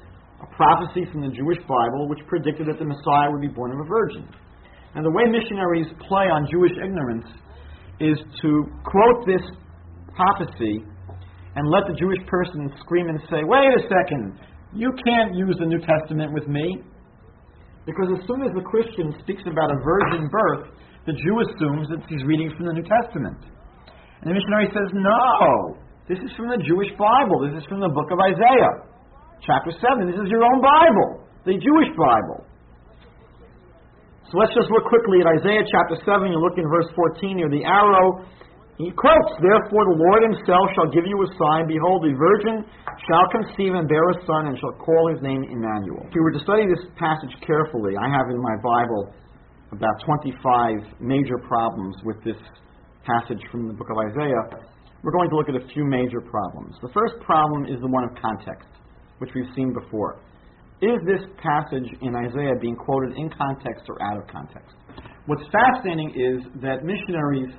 a 0.42 0.56
prophecy 0.56 1.06
from 1.12 1.22
the 1.22 1.34
Jewish 1.34 1.60
Bible 1.68 2.08
which 2.10 2.20
predicted 2.28 2.68
that 2.68 2.80
the 2.80 2.86
Messiah 2.86 3.30
would 3.30 3.42
be 3.42 3.48
born 3.48 3.72
of 3.72 3.80
a 3.80 3.88
virgin. 3.90 4.28
And 4.96 5.06
the 5.06 5.12
way 5.12 5.24
missionaries 5.26 5.88
play 6.08 6.28
on 6.28 6.48
Jewish 6.52 6.74
ignorance 6.78 7.26
is 8.00 8.18
to 8.42 8.66
quote 8.84 9.26
this 9.26 9.42
prophecy 10.16 10.84
and 11.56 11.70
let 11.70 11.84
the 11.88 11.96
Jewish 11.98 12.20
person 12.28 12.72
scream 12.80 13.08
and 13.10 13.20
say, 13.30 13.44
Wait 13.44 13.70
a 13.78 13.82
second, 13.88 14.40
you 14.74 14.92
can't 15.06 15.36
use 15.36 15.56
the 15.60 15.66
New 15.66 15.80
Testament 15.80 16.34
with 16.34 16.48
me. 16.48 16.84
Because 17.86 18.14
as 18.14 18.22
soon 18.30 18.46
as 18.46 18.54
the 18.54 18.62
Christian 18.62 19.14
speaks 19.26 19.42
about 19.50 19.74
a 19.74 19.78
virgin 19.82 20.30
birth, 20.30 20.70
the 21.10 21.18
Jew 21.18 21.36
assumes 21.42 21.90
that 21.90 22.06
he's 22.06 22.22
reading 22.30 22.54
from 22.54 22.70
the 22.70 22.76
New 22.78 22.86
Testament. 22.86 23.42
And 24.22 24.30
the 24.30 24.38
missionary 24.38 24.70
says, 24.70 24.90
No, 24.94 25.82
this 26.06 26.22
is 26.22 26.30
from 26.38 26.54
the 26.54 26.62
Jewish 26.62 26.94
Bible. 26.94 27.42
This 27.42 27.58
is 27.58 27.66
from 27.66 27.82
the 27.82 27.90
book 27.90 28.14
of 28.14 28.22
Isaiah, 28.22 28.86
chapter 29.42 29.74
7. 29.74 30.06
This 30.06 30.22
is 30.22 30.30
your 30.30 30.46
own 30.46 30.62
Bible, 30.62 31.26
the 31.42 31.58
Jewish 31.58 31.90
Bible. 31.98 32.46
So 34.30 34.38
let's 34.38 34.54
just 34.54 34.70
look 34.70 34.86
quickly 34.86 35.26
at 35.26 35.28
Isaiah 35.42 35.66
chapter 35.66 35.98
7. 36.06 36.30
You 36.30 36.38
look 36.38 36.56
in 36.62 36.64
verse 36.70 36.88
14 36.94 37.36
near 37.36 37.50
the 37.50 37.66
arrow. 37.66 38.24
He 38.82 38.90
quotes, 38.98 39.32
Therefore 39.38 39.86
the 39.94 40.00
Lord 40.02 40.22
himself 40.26 40.66
shall 40.74 40.90
give 40.90 41.06
you 41.06 41.14
a 41.22 41.30
sign. 41.38 41.70
Behold, 41.70 42.02
the 42.02 42.18
virgin 42.18 42.66
shall 43.06 43.28
conceive 43.30 43.78
and 43.78 43.86
bear 43.86 44.02
a 44.10 44.18
son, 44.26 44.50
and 44.50 44.58
shall 44.58 44.74
call 44.82 45.14
his 45.14 45.22
name 45.22 45.46
Emmanuel. 45.46 46.02
If 46.10 46.18
you 46.18 46.26
were 46.26 46.34
to 46.34 46.42
study 46.42 46.66
this 46.66 46.90
passage 46.98 47.30
carefully, 47.46 47.94
I 47.94 48.10
have 48.10 48.34
in 48.34 48.42
my 48.42 48.58
Bible 48.58 49.14
about 49.70 50.02
25 50.02 50.98
major 50.98 51.38
problems 51.46 51.94
with 52.02 52.18
this 52.26 52.42
passage 53.06 53.42
from 53.54 53.70
the 53.70 53.78
book 53.78 53.94
of 53.94 54.02
Isaiah. 54.02 54.66
We're 55.06 55.14
going 55.14 55.30
to 55.30 55.38
look 55.38 55.50
at 55.54 55.62
a 55.62 55.66
few 55.78 55.86
major 55.86 56.22
problems. 56.22 56.74
The 56.82 56.90
first 56.90 57.22
problem 57.22 57.70
is 57.70 57.78
the 57.86 57.92
one 57.94 58.10
of 58.10 58.18
context, 58.18 58.70
which 59.22 59.30
we've 59.38 59.50
seen 59.54 59.78
before. 59.78 60.26
Is 60.82 60.98
this 61.06 61.22
passage 61.38 61.86
in 62.02 62.18
Isaiah 62.18 62.58
being 62.58 62.76
quoted 62.76 63.14
in 63.14 63.30
context 63.30 63.86
or 63.86 64.02
out 64.02 64.18
of 64.18 64.26
context? 64.26 64.74
What's 65.30 65.46
fascinating 65.54 66.18
is 66.18 66.42
that 66.66 66.82
missionaries 66.82 67.54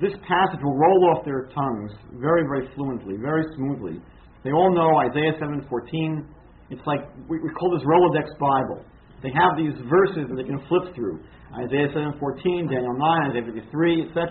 this 0.00 0.12
passage 0.28 0.60
will 0.60 0.76
roll 0.76 1.00
off 1.10 1.24
their 1.24 1.48
tongues 1.56 1.92
very, 2.20 2.44
very 2.44 2.68
fluently, 2.76 3.16
very 3.16 3.44
smoothly. 3.56 4.00
They 4.44 4.52
all 4.52 4.72
know 4.74 5.00
Isaiah 5.08 5.40
7:14. 5.40 6.28
It's 6.70 6.84
like 6.86 7.00
we, 7.28 7.40
we 7.40 7.50
call 7.56 7.72
this 7.72 7.82
Rolodex 7.86 8.28
Bible. 8.38 8.84
They 9.22 9.32
have 9.32 9.56
these 9.56 9.72
verses 9.88 10.28
that 10.28 10.36
they 10.36 10.44
can 10.44 10.60
flip 10.68 10.94
through. 10.94 11.24
Isaiah 11.56 11.88
7:14, 11.88 12.68
Daniel 12.68 12.92
9, 12.92 13.30
Isaiah 13.32 13.46
53, 13.48 14.12
etc. 14.12 14.28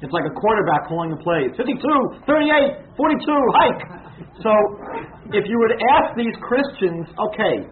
It's 0.00 0.12
like 0.12 0.24
a 0.24 0.34
quarterback 0.34 0.88
calling 0.88 1.10
the 1.12 1.20
plays. 1.20 1.52
52, 1.56 1.76
38, 2.24 2.96
42, 2.96 3.52
hike. 3.60 3.82
So 4.40 4.50
if 5.36 5.44
you 5.44 5.56
would 5.60 5.74
ask 5.92 6.16
these 6.16 6.36
Christians, 6.40 7.04
okay, 7.32 7.68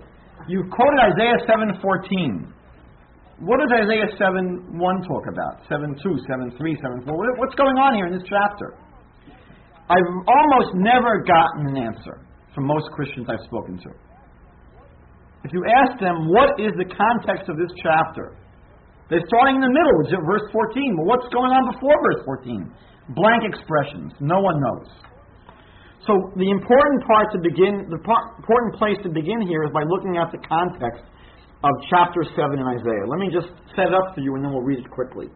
you 0.48 0.64
quoted 0.68 1.00
Isaiah 1.16 1.40
7:14. 1.48 2.52
What 3.42 3.58
does 3.58 3.72
Isaiah 3.82 4.06
7 4.14 4.78
1 4.78 5.02
talk 5.10 5.26
about? 5.26 5.66
7 5.66 5.90
2, 5.98 6.18
7 6.30 6.54
3, 6.54 6.76
7 6.78 7.02
4? 7.02 7.38
What's 7.42 7.58
going 7.58 7.74
on 7.82 7.98
here 7.98 8.06
in 8.06 8.14
this 8.14 8.22
chapter? 8.30 8.78
I've 9.90 10.10
almost 10.30 10.78
never 10.78 11.18
gotten 11.26 11.74
an 11.74 11.76
answer 11.76 12.22
from 12.54 12.70
most 12.70 12.86
Christians 12.94 13.26
I've 13.26 13.42
spoken 13.44 13.76
to. 13.82 13.90
If 15.42 15.52
you 15.52 15.66
ask 15.66 15.98
them, 15.98 16.30
what 16.30 16.56
is 16.62 16.72
the 16.78 16.88
context 16.88 17.50
of 17.50 17.58
this 17.58 17.68
chapter? 17.82 18.38
They're 19.10 19.26
starting 19.28 19.60
in 19.60 19.64
the 19.66 19.74
middle, 19.74 19.94
which 20.00 20.14
is 20.14 20.22
verse 20.24 20.46
14. 20.54 20.96
Well, 20.96 21.10
what's 21.10 21.28
going 21.34 21.52
on 21.52 21.74
before 21.74 21.92
verse 22.06 22.22
14? 22.24 23.18
Blank 23.18 23.42
expressions. 23.44 24.14
No 24.22 24.40
one 24.40 24.56
knows. 24.62 24.88
So 26.06 26.32
the 26.38 26.48
important 26.48 27.04
part 27.04 27.28
to 27.36 27.38
begin, 27.42 27.84
the 27.90 28.00
important 28.00 28.72
place 28.80 28.96
to 29.04 29.10
begin 29.10 29.42
here 29.44 29.68
is 29.68 29.72
by 29.74 29.84
looking 29.84 30.16
at 30.16 30.32
the 30.32 30.40
context 30.48 31.04
of 31.64 31.72
chapter 31.88 32.20
7 32.36 32.60
in 32.60 32.66
Isaiah. 32.68 33.04
Let 33.08 33.16
me 33.16 33.32
just 33.32 33.48
set 33.72 33.88
it 33.88 33.96
up 33.96 34.12
for 34.12 34.20
you 34.20 34.36
and 34.36 34.44
then 34.44 34.52
we'll 34.52 34.66
read 34.66 34.84
it 34.84 34.90
quickly. 34.92 35.32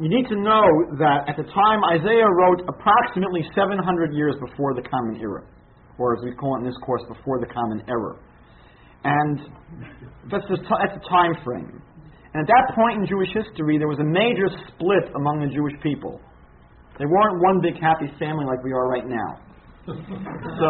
You 0.00 0.08
need 0.08 0.24
to 0.32 0.36
know 0.40 0.64
that 0.96 1.28
at 1.28 1.36
the 1.36 1.44
time 1.44 1.84
Isaiah 1.84 2.24
wrote 2.24 2.64
approximately 2.64 3.44
700 3.52 4.16
years 4.16 4.32
before 4.40 4.72
the 4.72 4.80
Common 4.80 5.20
Era, 5.20 5.44
or 6.00 6.16
as 6.16 6.24
we 6.24 6.32
call 6.32 6.56
it 6.56 6.64
in 6.64 6.66
this 6.66 6.80
course, 6.80 7.04
before 7.12 7.38
the 7.38 7.52
Common 7.52 7.84
Era. 7.84 8.16
And 9.04 9.40
that's 10.32 10.48
the, 10.48 10.56
t- 10.56 10.80
that's 10.80 10.96
the 10.96 11.04
time 11.12 11.36
frame. 11.44 11.84
And 12.32 12.40
at 12.40 12.48
that 12.48 12.72
point 12.74 13.04
in 13.04 13.06
Jewish 13.06 13.28
history, 13.36 13.76
there 13.76 13.88
was 13.88 14.00
a 14.00 14.08
major 14.08 14.48
split 14.72 15.12
among 15.12 15.44
the 15.44 15.52
Jewish 15.52 15.76
people. 15.82 16.20
They 16.98 17.04
weren't 17.04 17.42
one 17.44 17.60
big 17.60 17.76
happy 17.76 18.08
family 18.16 18.48
like 18.48 18.64
we 18.64 18.72
are 18.72 18.88
right 18.88 19.04
now. 19.04 19.40
So 19.84 20.68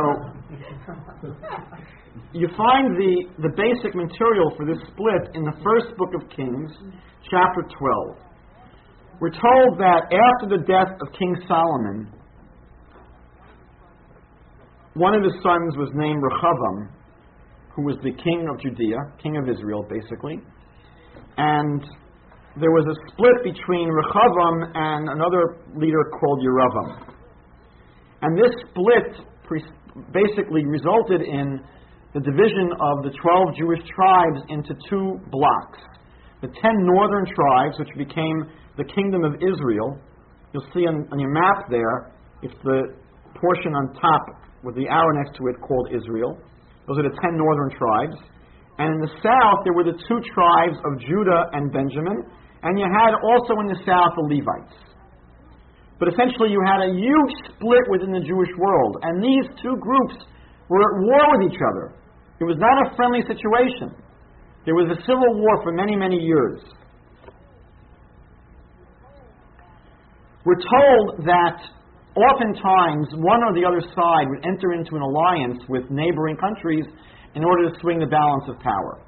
you 2.33 2.49
find 2.57 2.97
the, 2.97 3.25
the 3.39 3.51
basic 3.55 3.95
material 3.95 4.53
for 4.57 4.67
this 4.67 4.79
split 4.91 5.35
in 5.35 5.45
the 5.45 5.55
first 5.63 5.97
book 5.97 6.11
of 6.21 6.29
Kings, 6.31 6.71
chapter 7.31 7.63
12. 7.63 8.17
We're 9.21 9.31
told 9.31 9.79
that 9.79 10.11
after 10.11 10.49
the 10.57 10.65
death 10.67 10.91
of 11.01 11.13
King 11.19 11.37
Solomon, 11.47 12.09
one 14.95 15.15
of 15.15 15.23
his 15.23 15.35
sons 15.43 15.77
was 15.77 15.91
named 15.95 16.23
Rehoboam, 16.23 16.89
who 17.77 17.83
was 17.83 17.97
the 18.03 18.11
king 18.11 18.49
of 18.51 18.61
Judea, 18.61 18.99
king 19.23 19.37
of 19.37 19.49
Israel, 19.49 19.85
basically. 19.89 20.41
And 21.37 21.83
there 22.59 22.73
was 22.73 22.87
a 22.91 22.97
split 23.13 23.45
between 23.45 23.89
Rechavam 23.89 24.73
and 24.75 25.09
another 25.09 25.63
leader 25.77 26.03
called 26.19 26.43
Yeravam. 26.43 27.15
And 28.23 28.37
this 28.37 28.51
split 28.69 29.27
pre- 29.45 29.65
basically 30.13 30.65
resulted 30.67 31.23
in 31.23 31.61
the 32.15 32.21
division 32.21 32.75
of 32.81 33.07
the 33.07 33.13
12 33.23 33.57
Jewish 33.57 33.83
tribes 33.95 34.41
into 34.49 34.75
two 34.89 35.19
blocks. 35.31 35.79
The 36.43 36.49
10 36.49 36.87
northern 36.87 37.27
tribes, 37.27 37.79
which 37.79 37.93
became 37.97 38.51
the 38.77 38.85
kingdom 38.85 39.25
of 39.25 39.35
Israel, 39.39 39.99
you'll 40.53 40.67
see 40.75 40.87
on, 40.87 41.07
on 41.13 41.19
your 41.19 41.31
map 41.31 41.71
there, 41.71 42.13
it's 42.43 42.57
the 42.65 42.97
portion 43.39 43.75
on 43.75 43.95
top 43.95 44.25
with 44.65 44.75
the 44.75 44.89
arrow 44.89 45.13
next 45.23 45.37
to 45.39 45.47
it 45.49 45.57
called 45.61 45.89
Israel. 45.95 46.37
Those 46.89 46.99
are 46.99 47.07
the 47.07 47.17
10 47.23 47.37
northern 47.37 47.71
tribes. 47.79 48.19
And 48.79 48.97
in 48.97 49.01
the 49.01 49.15
south, 49.23 49.63
there 49.65 49.77
were 49.77 49.85
the 49.85 49.97
two 50.09 50.21
tribes 50.35 50.79
of 50.89 50.99
Judah 51.01 51.53
and 51.53 51.71
Benjamin. 51.71 52.25
And 52.63 52.79
you 52.79 52.89
had 52.89 53.15
also 53.23 53.55
in 53.61 53.69
the 53.69 53.81
south 53.85 54.13
the 54.17 54.27
Levites. 54.27 54.90
But 56.01 56.09
essentially, 56.09 56.49
you 56.49 56.65
had 56.65 56.81
a 56.81 56.97
huge 56.97 57.33
split 57.45 57.85
within 57.93 58.11
the 58.11 58.25
Jewish 58.25 58.49
world. 58.57 58.97
And 59.05 59.23
these 59.23 59.45
two 59.61 59.77
groups 59.77 60.17
were 60.73 60.81
at 60.81 60.95
war 61.05 61.25
with 61.37 61.53
each 61.53 61.61
other. 61.61 61.93
It 62.41 62.45
was 62.49 62.57
not 62.57 62.89
a 62.89 62.97
friendly 62.97 63.21
situation. 63.29 63.93
There 64.65 64.75
was 64.75 64.89
a 64.89 64.99
civil 65.05 65.29
war 65.37 65.63
for 65.63 65.73
many, 65.73 65.95
many 65.95 66.17
years. 66.17 66.65
We're 70.49 70.57
told 70.57 71.21
that 71.29 71.61
oftentimes 72.17 73.13
one 73.21 73.45
or 73.45 73.53
the 73.53 73.69
other 73.69 73.85
side 73.93 74.25
would 74.33 74.41
enter 74.49 74.73
into 74.73 74.97
an 74.97 75.03
alliance 75.05 75.61
with 75.69 75.85
neighboring 75.91 76.37
countries 76.41 76.85
in 77.35 77.45
order 77.45 77.69
to 77.69 77.77
swing 77.81 78.01
the 78.01 78.09
balance 78.09 78.49
of 78.49 78.59
power. 78.61 79.05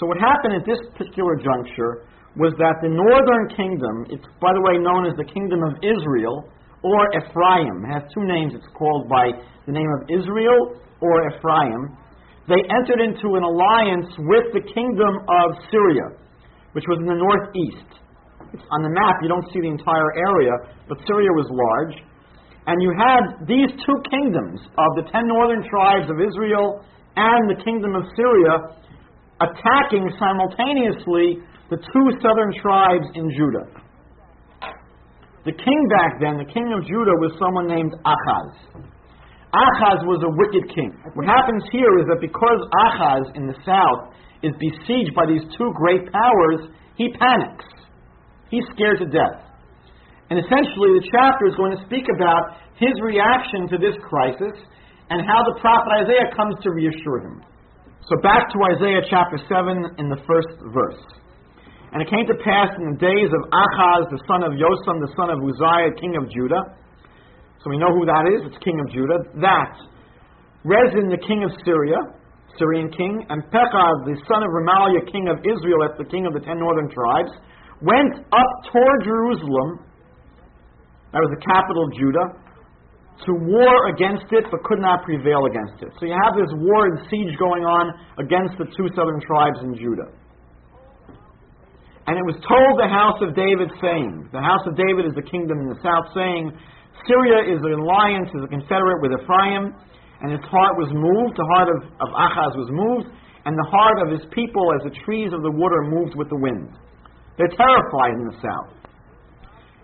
So, 0.00 0.06
what 0.06 0.18
happened 0.18 0.58
at 0.58 0.66
this 0.66 0.82
particular 0.98 1.38
juncture 1.38 2.10
was 2.36 2.56
that 2.56 2.80
the 2.80 2.88
northern 2.88 3.44
kingdom, 3.52 4.08
it's 4.08 4.24
by 4.40 4.56
the 4.56 4.62
way 4.64 4.80
known 4.80 5.04
as 5.04 5.12
the 5.20 5.28
kingdom 5.28 5.60
of 5.60 5.76
Israel 5.84 6.48
or 6.80 7.00
Ephraim, 7.12 7.84
it 7.84 7.90
has 7.92 8.04
two 8.12 8.24
names, 8.24 8.56
it's 8.56 8.72
called 8.72 9.08
by 9.08 9.36
the 9.68 9.72
name 9.72 9.88
of 10.00 10.08
Israel 10.08 10.80
or 11.04 11.14
Ephraim. 11.28 11.92
They 12.48 12.58
entered 12.72 13.04
into 13.04 13.36
an 13.36 13.44
alliance 13.44 14.10
with 14.18 14.50
the 14.56 14.64
kingdom 14.74 15.12
of 15.28 15.48
Syria, 15.70 16.16
which 16.72 16.88
was 16.88 16.98
in 16.98 17.06
the 17.06 17.20
northeast. 17.20 17.90
On 18.72 18.80
the 18.82 18.90
map, 18.90 19.22
you 19.22 19.28
don't 19.28 19.46
see 19.52 19.60
the 19.60 19.70
entire 19.70 20.12
area, 20.16 20.52
but 20.88 20.98
Syria 21.06 21.30
was 21.36 21.46
large. 21.52 21.94
And 22.66 22.82
you 22.82 22.90
had 22.94 23.46
these 23.46 23.70
two 23.86 23.98
kingdoms 24.10 24.60
of 24.78 24.90
the 24.98 25.06
ten 25.10 25.26
northern 25.26 25.62
tribes 25.68 26.10
of 26.10 26.18
Israel 26.18 26.82
and 27.16 27.50
the 27.50 27.62
kingdom 27.62 27.94
of 27.94 28.04
Syria 28.16 28.74
attacking 29.42 30.10
simultaneously 30.18 31.42
the 31.72 31.80
two 31.80 32.06
southern 32.20 32.52
tribes 32.60 33.08
in 33.16 33.32
Judah. 33.32 33.64
The 35.48 35.56
king 35.56 35.80
back 35.88 36.20
then, 36.20 36.36
the 36.36 36.52
king 36.52 36.68
of 36.68 36.84
Judah, 36.84 37.16
was 37.16 37.32
someone 37.40 37.64
named 37.64 37.96
Achaz. 38.04 38.84
Achaz 39.56 40.04
was 40.04 40.20
a 40.20 40.32
wicked 40.36 40.68
king. 40.68 40.92
What 41.16 41.24
happens 41.24 41.64
here 41.72 41.96
is 41.96 42.04
that 42.12 42.20
because 42.20 42.60
Achaz 42.92 43.24
in 43.40 43.48
the 43.48 43.56
south 43.64 44.12
is 44.44 44.52
besieged 44.60 45.16
by 45.16 45.24
these 45.24 45.40
two 45.56 45.72
great 45.72 46.04
powers, 46.12 46.68
he 47.00 47.08
panics. 47.16 47.64
He's 48.52 48.68
scared 48.76 49.00
to 49.00 49.08
death. 49.08 49.40
And 50.28 50.36
essentially, 50.36 50.92
the 51.00 51.08
chapter 51.08 51.48
is 51.48 51.56
going 51.56 51.72
to 51.72 51.80
speak 51.88 52.04
about 52.12 52.60
his 52.76 52.92
reaction 53.00 53.64
to 53.72 53.80
this 53.80 53.96
crisis 54.04 54.60
and 55.08 55.24
how 55.24 55.40
the 55.48 55.56
prophet 55.56 56.04
Isaiah 56.04 56.36
comes 56.36 56.52
to 56.64 56.68
reassure 56.68 57.24
him. 57.24 57.40
So, 58.12 58.20
back 58.20 58.52
to 58.52 58.56
Isaiah 58.76 59.08
chapter 59.08 59.40
7 59.48 59.96
in 59.96 60.12
the 60.12 60.20
first 60.28 60.52
verse. 60.68 61.21
And 61.92 62.00
it 62.00 62.08
came 62.08 62.24
to 62.24 62.36
pass 62.40 62.72
in 62.80 62.96
the 62.96 62.98
days 62.98 63.28
of 63.28 63.42
Achaz, 63.52 64.08
the 64.08 64.20
son 64.24 64.40
of 64.40 64.56
Jotham, 64.56 65.04
the 65.04 65.12
son 65.12 65.28
of 65.28 65.44
Uzziah, 65.44 65.92
king 66.00 66.16
of 66.16 66.24
Judah. 66.32 66.80
So 67.60 67.68
we 67.68 67.76
know 67.76 67.92
who 67.92 68.08
that 68.08 68.24
is, 68.32 68.48
it's 68.48 68.58
king 68.64 68.80
of 68.80 68.88
Judah. 68.88 69.20
That 69.44 69.76
Rezin, 70.64 71.12
the 71.12 71.20
king 71.20 71.44
of 71.44 71.52
Syria, 71.68 72.00
Syrian 72.58 72.88
king, 72.90 73.26
and 73.28 73.44
Pekah, 73.50 73.90
the 74.08 74.16
son 74.24 74.40
of 74.40 74.50
Remaliah, 74.50 75.04
king 75.10 75.28
of 75.28 75.42
Israel, 75.44 75.84
that's 75.84 76.00
the 76.00 76.08
king 76.08 76.24
of 76.24 76.32
the 76.32 76.40
ten 76.40 76.58
northern 76.58 76.88
tribes, 76.88 77.30
went 77.82 78.24
up 78.30 78.52
toward 78.70 78.98
Jerusalem, 79.04 79.84
that 81.12 81.20
was 81.20 81.30
the 81.34 81.42
capital 81.44 81.86
of 81.86 81.90
Judah, 81.92 82.26
to 83.26 83.32
war 83.46 83.92
against 83.92 84.26
it 84.32 84.46
but 84.50 84.62
could 84.64 84.80
not 84.80 85.04
prevail 85.04 85.44
against 85.46 85.82
it. 85.82 85.90
So 86.00 86.06
you 86.06 86.16
have 86.16 86.34
this 86.34 86.50
war 86.56 86.88
and 86.88 86.98
siege 87.10 87.36
going 87.38 87.62
on 87.62 87.92
against 88.18 88.56
the 88.58 88.66
two 88.72 88.88
southern 88.96 89.20
tribes 89.20 89.60
in 89.62 89.76
Judah. 89.76 90.10
And 92.12 92.20
it 92.20 92.28
was 92.28 92.36
told 92.44 92.72
the 92.76 92.92
house 92.92 93.16
of 93.24 93.32
David, 93.32 93.72
saying, 93.80 94.28
The 94.36 94.44
house 94.44 94.60
of 94.68 94.76
David 94.76 95.08
is 95.08 95.16
the 95.16 95.24
kingdom 95.24 95.64
in 95.64 95.72
the 95.72 95.80
south, 95.80 96.12
saying, 96.12 96.52
Syria 97.08 97.48
is 97.48 97.56
an 97.64 97.72
alliance, 97.72 98.28
is 98.36 98.44
a 98.44 98.52
confederate 98.52 99.00
with 99.00 99.16
Ephraim, 99.16 99.72
and 100.20 100.28
his 100.28 100.44
heart 100.44 100.76
was 100.76 100.92
moved, 100.92 101.40
the 101.40 101.48
heart 101.56 101.72
of, 101.72 101.88
of 102.04 102.12
Achaz 102.12 102.52
was 102.52 102.68
moved, 102.68 103.08
and 103.48 103.56
the 103.56 103.64
heart 103.72 104.04
of 104.04 104.12
his 104.12 104.20
people 104.28 104.60
as 104.76 104.84
the 104.84 104.92
trees 105.08 105.32
of 105.32 105.40
the 105.40 105.56
wood 105.56 105.72
are 105.72 105.88
moved 105.88 106.12
with 106.12 106.28
the 106.28 106.36
wind. 106.36 106.76
They're 107.40 107.56
terrified 107.56 108.20
in 108.20 108.28
the 108.28 108.36
south. 108.44 108.76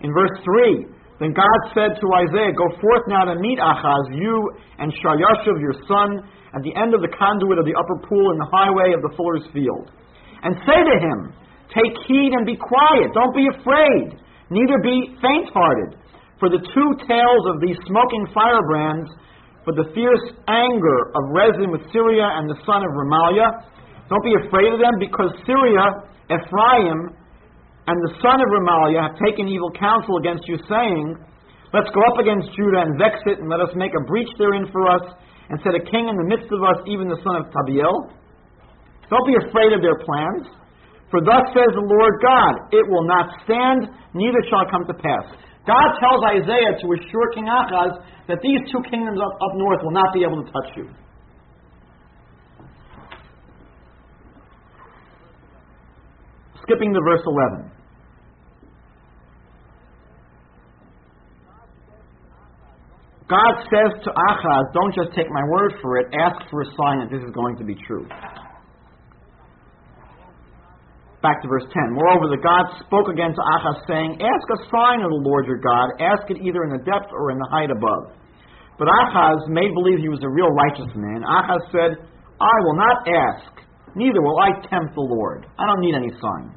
In 0.05 0.13
verse 0.13 0.37
3, 0.45 1.25
then 1.25 1.33
God 1.33 1.61
said 1.73 1.97
to 1.97 2.07
Isaiah, 2.29 2.53
Go 2.53 2.69
forth 2.77 3.09
now 3.09 3.25
to 3.25 3.41
meet 3.41 3.57
Achaz, 3.57 4.05
you 4.13 4.37
and 4.77 4.93
Sharyashuv 5.01 5.65
your 5.65 5.81
son, 5.89 6.29
at 6.53 6.61
the 6.61 6.77
end 6.77 6.93
of 6.93 7.01
the 7.01 7.09
conduit 7.09 7.57
of 7.57 7.65
the 7.65 7.73
upper 7.73 8.05
pool 8.05 8.37
in 8.37 8.39
the 8.39 8.53
highway 8.53 8.93
of 8.93 9.01
the 9.01 9.17
fuller's 9.17 9.49
field. 9.57 9.89
And 10.45 10.61
say 10.69 10.77
to 10.77 10.97
him, 11.01 11.33
Take 11.75 11.95
heed 12.09 12.33
and 12.33 12.49
be 12.49 12.57
quiet, 12.57 13.13
don't 13.13 13.37
be 13.37 13.47
afraid, 13.61 14.17
neither 14.49 14.79
be 14.81 15.13
faint 15.21 15.53
hearted. 15.53 16.01
For 16.41 16.49
the 16.49 16.63
two 16.63 16.91
tails 17.05 17.45
of 17.53 17.61
these 17.61 17.77
smoking 17.85 18.25
firebrands, 18.33 19.11
for 19.69 19.77
the 19.77 19.91
fierce 19.93 20.27
anger 20.49 20.99
of 21.13 21.23
Rezin 21.35 21.69
with 21.69 21.85
Syria 21.93 22.25
and 22.41 22.49
the 22.49 22.57
son 22.65 22.81
of 22.81 22.91
Remaliah, 22.97 23.69
don't 24.09 24.25
be 24.25 24.33
afraid 24.49 24.73
of 24.73 24.81
them, 24.81 24.97
because 24.97 25.29
Syria, 25.45 26.09
Ephraim, 26.33 27.13
and 27.85 27.97
the 28.09 28.13
son 28.25 28.41
of 28.41 28.49
Remaliah 28.49 29.13
have 29.13 29.17
taken 29.21 29.49
evil 29.49 29.69
counsel 29.77 30.17
against 30.17 30.49
you, 30.49 30.57
saying, 30.65 31.21
Let's 31.73 31.93
go 31.93 32.01
up 32.09 32.17
against 32.17 32.49
Judah 32.57 32.89
and 32.89 32.97
vex 32.97 33.21
it, 33.29 33.45
and 33.45 33.53
let 33.53 33.61
us 33.61 33.69
make 33.77 33.93
a 33.93 34.01
breach 34.09 34.33
therein 34.41 34.73
for 34.73 34.89
us, 34.89 35.05
and 35.53 35.61
set 35.61 35.77
a 35.77 35.85
king 35.85 36.09
in 36.09 36.17
the 36.17 36.25
midst 36.25 36.49
of 36.49 36.65
us, 36.65 36.81
even 36.89 37.13
the 37.13 37.21
son 37.21 37.37
of 37.37 37.53
Tabiel. 37.53 38.09
Don't 39.13 39.29
be 39.29 39.37
afraid 39.37 39.77
of 39.77 39.85
their 39.85 40.01
plans. 40.01 40.49
For 41.11 41.25
thus 41.25 41.45
says 41.57 41.71
the 41.73 41.89
Lord 41.89 42.15
God, 42.21 42.53
it 42.73 42.85
will 42.85 43.07
not 43.09 43.33
stand, 43.45 43.89
neither 44.13 44.41
shall 44.49 44.61
it 44.61 44.71
come 44.71 44.85
to 44.85 44.95
pass. 44.95 45.25
God 45.65 45.89
tells 46.01 46.21
Isaiah 46.41 46.77
to 46.81 46.87
assure 46.93 47.27
King 47.35 47.49
Achaz 47.49 48.01
that 48.29 48.39
these 48.43 48.61
two 48.73 48.81
kingdoms 48.91 49.19
up, 49.21 49.33
up 49.41 49.55
north 49.57 49.81
will 49.83 49.93
not 49.93 50.13
be 50.13 50.23
able 50.23 50.45
to 50.45 50.49
touch 50.53 50.71
you. 50.77 50.89
Skipping 56.63 56.93
to 56.93 57.01
verse 57.01 57.23
11. 57.25 57.73
God 63.29 63.61
says 63.69 63.93
to 64.05 64.11
Achaz, 64.11 64.65
don't 64.73 64.95
just 64.95 65.15
take 65.15 65.29
my 65.31 65.45
word 65.51 65.75
for 65.83 65.99
it, 65.99 66.07
ask 66.19 66.49
for 66.51 66.63
a 66.63 66.65
sign 66.65 67.01
that 67.01 67.09
this 67.11 67.23
is 67.23 67.31
going 67.35 67.57
to 67.57 67.65
be 67.65 67.75
true. 67.87 68.07
Back 71.23 71.43
to 71.43 71.49
verse 71.49 71.67
10. 71.67 71.99
Moreover, 71.99 72.31
the 72.31 72.39
God 72.39 72.79
spoke 72.87 73.11
again 73.11 73.35
to 73.35 73.43
Ahaz, 73.59 73.83
saying, 73.91 74.23
Ask 74.23 74.47
a 74.55 74.61
sign 74.71 75.03
of 75.03 75.11
the 75.11 75.23
Lord 75.27 75.47
your 75.47 75.59
God, 75.59 75.91
ask 75.99 76.31
it 76.31 76.39
either 76.39 76.63
in 76.63 76.71
the 76.71 76.85
depth 76.87 77.11
or 77.11 77.35
in 77.35 77.39
the 77.39 77.49
height 77.51 77.71
above. 77.75 78.15
But 78.79 78.87
Ahaz 78.87 79.43
made 79.51 79.75
believe 79.75 79.99
he 79.99 80.09
was 80.09 80.23
a 80.23 80.31
real 80.31 80.55
righteous 80.55 80.95
man. 80.95 81.27
Ahaz 81.27 81.63
said, 81.75 81.91
I 82.39 82.57
will 82.63 82.79
not 82.79 82.97
ask, 83.11 83.51
neither 83.97 84.23
will 84.23 84.39
I 84.39 84.55
tempt 84.71 84.95
the 84.95 85.03
Lord. 85.03 85.47
I 85.59 85.67
don't 85.67 85.81
need 85.81 85.97
any 85.97 86.15
sign. 86.23 86.55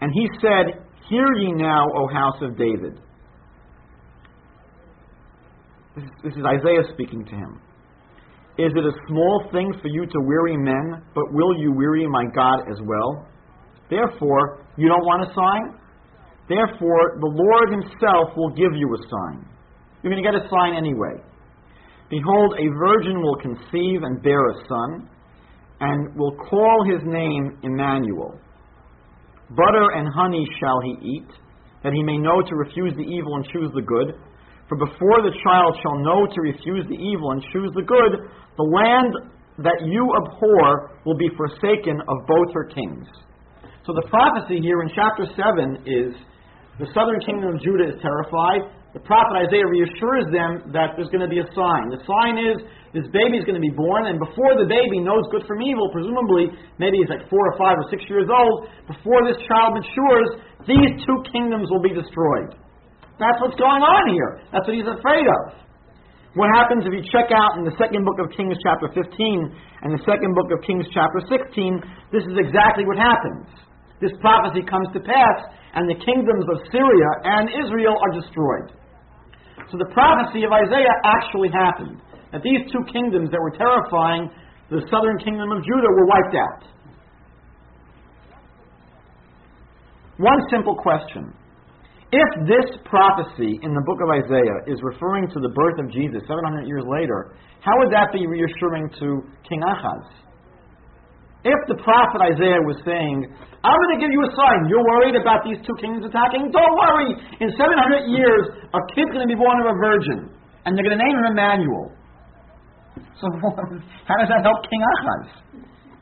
And 0.00 0.10
he 0.12 0.26
said, 0.42 0.82
Hear 1.08 1.30
ye 1.38 1.52
now, 1.52 1.86
O 1.94 2.08
house 2.08 2.42
of 2.42 2.58
David. 2.58 2.98
This 6.24 6.34
is 6.34 6.42
Isaiah 6.44 6.82
speaking 6.92 7.24
to 7.24 7.34
him. 7.36 7.60
Is 8.58 8.72
it 8.76 8.84
a 8.84 8.92
small 9.08 9.48
thing 9.50 9.72
for 9.80 9.88
you 9.88 10.04
to 10.04 10.18
weary 10.24 10.56
men, 10.56 11.02
but 11.14 11.24
will 11.32 11.58
you 11.58 11.72
weary 11.72 12.06
my 12.06 12.24
God 12.34 12.60
as 12.70 12.78
well? 12.84 13.26
Therefore, 13.88 14.66
you 14.76 14.88
don't 14.88 15.04
want 15.04 15.24
a 15.24 15.32
sign? 15.32 15.78
Therefore, 16.48 17.16
the 17.20 17.32
Lord 17.32 17.72
Himself 17.72 18.36
will 18.36 18.50
give 18.50 18.76
you 18.76 18.88
a 18.92 19.00
sign. 19.08 19.48
You're 20.02 20.12
going 20.12 20.22
to 20.22 20.30
get 20.30 20.36
a 20.36 20.48
sign 20.50 20.76
anyway. 20.76 21.22
Behold, 22.10 22.54
a 22.58 22.68
virgin 22.76 23.22
will 23.22 23.36
conceive 23.36 24.02
and 24.02 24.22
bear 24.22 24.44
a 24.50 24.54
son, 24.68 25.08
and 25.80 26.14
will 26.14 26.36
call 26.36 26.84
his 26.84 27.00
name 27.04 27.58
Emmanuel. 27.62 28.38
Butter 29.50 29.90
and 29.96 30.08
honey 30.14 30.46
shall 30.60 30.80
he 30.84 30.94
eat, 31.00 31.28
that 31.82 31.92
he 31.92 32.02
may 32.02 32.18
know 32.18 32.42
to 32.42 32.54
refuse 32.54 32.92
the 32.96 33.02
evil 33.02 33.36
and 33.36 33.46
choose 33.52 33.70
the 33.74 33.82
good. 33.82 34.14
For 34.72 34.88
before 34.88 35.20
the 35.20 35.36
child 35.44 35.76
shall 35.84 36.00
know 36.00 36.24
to 36.24 36.40
refuse 36.40 36.88
the 36.88 36.96
evil 36.96 37.36
and 37.36 37.44
choose 37.52 37.68
the 37.76 37.84
good, 37.84 38.24
the 38.56 38.64
land 38.64 39.12
that 39.60 39.84
you 39.84 40.00
abhor 40.16 40.96
will 41.04 41.20
be 41.20 41.28
forsaken 41.36 42.00
of 42.08 42.16
both 42.24 42.56
her 42.56 42.72
kings. 42.72 43.04
So 43.84 43.92
the 43.92 44.08
prophecy 44.08 44.64
here 44.64 44.80
in 44.80 44.88
chapter 44.96 45.28
7 45.28 45.84
is 45.84 46.16
the 46.80 46.88
southern 46.96 47.20
kingdom 47.20 47.52
of 47.52 47.60
Judah 47.60 47.92
is 47.92 48.00
terrified. 48.00 48.72
The 48.96 49.04
prophet 49.04 49.44
Isaiah 49.44 49.68
reassures 49.68 50.32
them 50.32 50.72
that 50.72 50.96
there's 50.96 51.12
going 51.12 51.20
to 51.20 51.28
be 51.28 51.44
a 51.44 51.48
sign. 51.52 51.92
The 51.92 52.00
sign 52.08 52.40
is 52.40 52.64
this 52.96 53.04
baby 53.12 53.36
is 53.36 53.44
going 53.44 53.60
to 53.60 53.64
be 53.64 53.76
born, 53.76 54.08
and 54.08 54.16
before 54.16 54.56
the 54.56 54.64
baby 54.64 55.04
knows 55.04 55.28
good 55.28 55.44
from 55.44 55.60
evil, 55.60 55.92
presumably, 55.92 56.48
maybe 56.80 56.96
he's 56.96 57.12
like 57.12 57.28
four 57.28 57.44
or 57.44 57.60
five 57.60 57.76
or 57.76 57.84
six 57.92 58.08
years 58.08 58.32
old, 58.32 58.72
before 58.88 59.20
this 59.28 59.36
child 59.44 59.76
matures, 59.76 60.28
these 60.64 60.96
two 61.04 61.18
kingdoms 61.28 61.68
will 61.68 61.84
be 61.84 61.92
destroyed. 61.92 62.56
That's 63.20 63.38
what's 63.40 63.56
going 63.56 63.82
on 63.82 64.04
here. 64.12 64.40
That's 64.52 64.64
what 64.64 64.76
he's 64.76 64.88
afraid 64.88 65.26
of. 65.26 65.62
What 66.32 66.48
happens 66.56 66.88
if 66.88 66.92
you 66.96 67.04
check 67.12 67.28
out 67.28 67.60
in 67.60 67.64
the 67.68 67.76
second 67.76 68.08
book 68.08 68.16
of 68.16 68.32
Kings, 68.32 68.56
chapter 68.64 68.88
15, 68.88 69.04
and 69.84 69.92
the 69.92 70.00
second 70.08 70.32
book 70.32 70.48
of 70.48 70.64
Kings, 70.64 70.88
chapter 70.88 71.20
16? 71.28 72.08
This 72.08 72.24
is 72.24 72.36
exactly 72.40 72.88
what 72.88 72.96
happens. 72.96 73.52
This 74.00 74.16
prophecy 74.24 74.64
comes 74.64 74.88
to 74.96 75.00
pass, 75.04 75.38
and 75.76 75.84
the 75.84 76.00
kingdoms 76.00 76.46
of 76.48 76.64
Syria 76.72 77.10
and 77.36 77.52
Israel 77.52 78.00
are 78.00 78.12
destroyed. 78.16 78.72
So 79.68 79.76
the 79.76 79.92
prophecy 79.92 80.48
of 80.48 80.52
Isaiah 80.56 80.96
actually 81.04 81.52
happened. 81.52 82.00
That 82.32 82.40
these 82.40 82.64
two 82.72 82.80
kingdoms 82.88 83.28
that 83.28 83.40
were 83.40 83.52
terrifying 83.52 84.32
the 84.72 84.80
southern 84.88 85.20
kingdom 85.20 85.52
of 85.52 85.60
Judah 85.60 85.92
were 85.92 86.08
wiped 86.08 86.36
out. 86.36 86.62
One 90.16 90.40
simple 90.48 90.76
question 90.76 91.36
if 92.12 92.28
this 92.44 92.68
prophecy 92.84 93.56
in 93.64 93.72
the 93.72 93.84
book 93.88 93.96
of 94.04 94.12
Isaiah 94.12 94.68
is 94.68 94.76
referring 94.84 95.32
to 95.32 95.40
the 95.40 95.48
birth 95.56 95.80
of 95.80 95.88
Jesus 95.88 96.20
700 96.28 96.68
years 96.68 96.84
later, 96.84 97.32
how 97.64 97.72
would 97.80 97.88
that 97.88 98.12
be 98.12 98.28
reassuring 98.28 98.92
to 99.00 99.24
King 99.48 99.64
Ahaz? 99.64 100.04
If 101.42 101.56
the 101.72 101.80
prophet 101.80 102.20
Isaiah 102.20 102.60
was 102.68 102.76
saying, 102.84 103.32
I'm 103.64 103.78
going 103.80 103.94
to 103.96 104.00
give 104.04 104.12
you 104.12 104.22
a 104.28 104.32
sign, 104.36 104.68
you're 104.68 104.84
worried 104.84 105.16
about 105.16 105.42
these 105.42 105.58
two 105.64 105.74
kings 105.80 106.04
attacking? 106.04 106.52
Don't 106.52 106.76
worry! 106.76 107.16
In 107.40 107.48
700 107.56 108.12
years, 108.12 108.60
a 108.60 108.80
kid's 108.92 109.10
going 109.10 109.24
to 109.24 109.32
be 109.32 109.38
born 109.38 109.58
of 109.64 109.72
a 109.72 109.76
virgin, 109.80 110.36
and 110.68 110.76
they're 110.76 110.84
going 110.84 110.94
to 110.94 111.02
name 111.02 111.16
him 111.16 111.26
Emmanuel. 111.32 111.96
So, 113.18 113.26
how 114.06 114.16
does 114.20 114.28
that 114.28 114.44
help 114.44 114.60
King 114.68 114.84
Ahaz? 114.84 115.24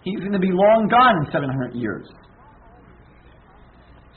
He's 0.03 0.21
going 0.21 0.35
to 0.35 0.43
be 0.43 0.51
long 0.51 0.91
gone 0.91 1.23
in 1.23 1.31
700 1.31 1.79
years. 1.79 2.11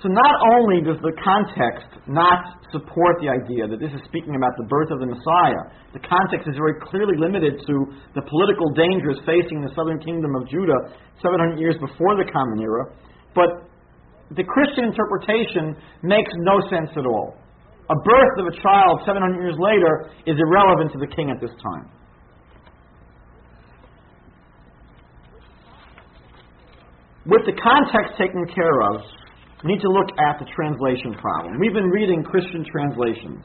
So 0.03 0.11
not 0.11 0.35
only 0.59 0.83
does 0.83 0.99
the 0.99 1.15
context 1.15 1.87
not 2.11 2.59
support 2.75 3.23
the 3.23 3.31
idea 3.31 3.71
that 3.71 3.79
this 3.79 3.95
is 3.95 4.03
speaking 4.03 4.35
about 4.35 4.51
the 4.59 4.67
birth 4.67 4.91
of 4.91 4.99
the 4.99 5.07
Messiah, 5.07 5.63
the 5.95 6.03
context 6.03 6.43
is 6.43 6.59
very 6.59 6.75
clearly 6.83 7.15
limited 7.15 7.63
to 7.63 7.75
the 8.11 8.19
political 8.27 8.67
dangers 8.75 9.15
facing 9.23 9.63
the 9.63 9.71
southern 9.71 10.03
kingdom 10.03 10.35
of 10.35 10.43
Judah 10.51 10.91
700 11.23 11.55
years 11.55 11.79
before 11.79 12.19
the 12.19 12.27
Common 12.27 12.59
Era, 12.59 12.91
but 13.31 13.63
the 14.35 14.43
Christian 14.43 14.91
interpretation 14.91 15.71
makes 16.03 16.35
no 16.51 16.59
sense 16.67 16.91
at 16.99 17.07
all. 17.07 17.39
A 17.87 17.95
birth 17.95 18.35
of 18.43 18.51
a 18.51 18.55
child 18.59 19.07
700 19.07 19.39
years 19.39 19.55
later 19.55 20.11
is 20.27 20.35
irrelevant 20.35 20.91
to 20.91 20.99
the 20.99 21.07
king 21.15 21.31
at 21.31 21.39
this 21.39 21.55
time. 21.63 21.87
With 27.23 27.47
the 27.47 27.55
context 27.55 28.19
taken 28.19 28.43
care 28.51 28.83
of, 28.91 28.99
need 29.63 29.81
to 29.81 29.91
look 29.91 30.11
at 30.19 30.39
the 30.39 30.47
translation 30.51 31.15
problem. 31.19 31.59
We've 31.59 31.73
been 31.73 31.91
reading 31.91 32.23
Christian 32.23 32.65
translations. 32.67 33.43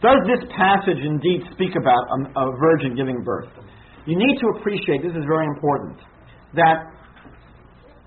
Does 0.00 0.20
this 0.30 0.46
passage 0.56 1.02
indeed 1.02 1.42
speak 1.52 1.74
about 1.74 2.04
a, 2.16 2.18
a 2.32 2.44
virgin 2.56 2.94
giving 2.94 3.20
birth? 3.24 3.50
You 4.06 4.16
need 4.16 4.36
to 4.40 4.46
appreciate, 4.56 5.02
this 5.02 5.12
is 5.12 5.26
very 5.28 5.44
important, 5.44 6.00
that 6.54 6.88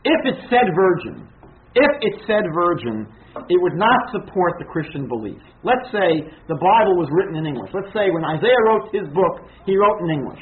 if 0.02 0.20
it 0.26 0.38
said 0.50 0.66
virgin, 0.74 1.28
if 1.76 1.92
it 2.02 2.26
said 2.26 2.42
virgin, 2.56 3.06
it 3.48 3.60
would 3.62 3.78
not 3.78 4.00
support 4.12 4.58
the 4.58 4.66
Christian 4.66 5.08
belief. 5.08 5.40
Let's 5.64 5.88
say 5.94 6.26
the 6.50 6.58
Bible 6.58 6.98
was 7.00 7.08
written 7.14 7.38
in 7.38 7.46
English. 7.46 7.72
Let's 7.72 7.94
say 7.94 8.10
when 8.12 8.26
Isaiah 8.26 8.64
wrote 8.66 8.92
his 8.92 9.08
book, 9.14 9.48
he 9.64 9.78
wrote 9.78 10.02
in 10.04 10.10
English. 10.10 10.42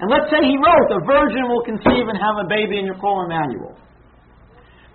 And 0.00 0.10
let's 0.12 0.28
say 0.28 0.44
he 0.44 0.56
wrote, 0.60 0.88
a 0.92 1.00
virgin 1.06 1.48
will 1.48 1.64
conceive 1.64 2.04
and 2.10 2.18
have 2.20 2.36
a 2.44 2.46
baby 2.50 2.76
and 2.76 2.84
you 2.84 2.96
call 3.00 3.24
Emmanuel. 3.24 3.78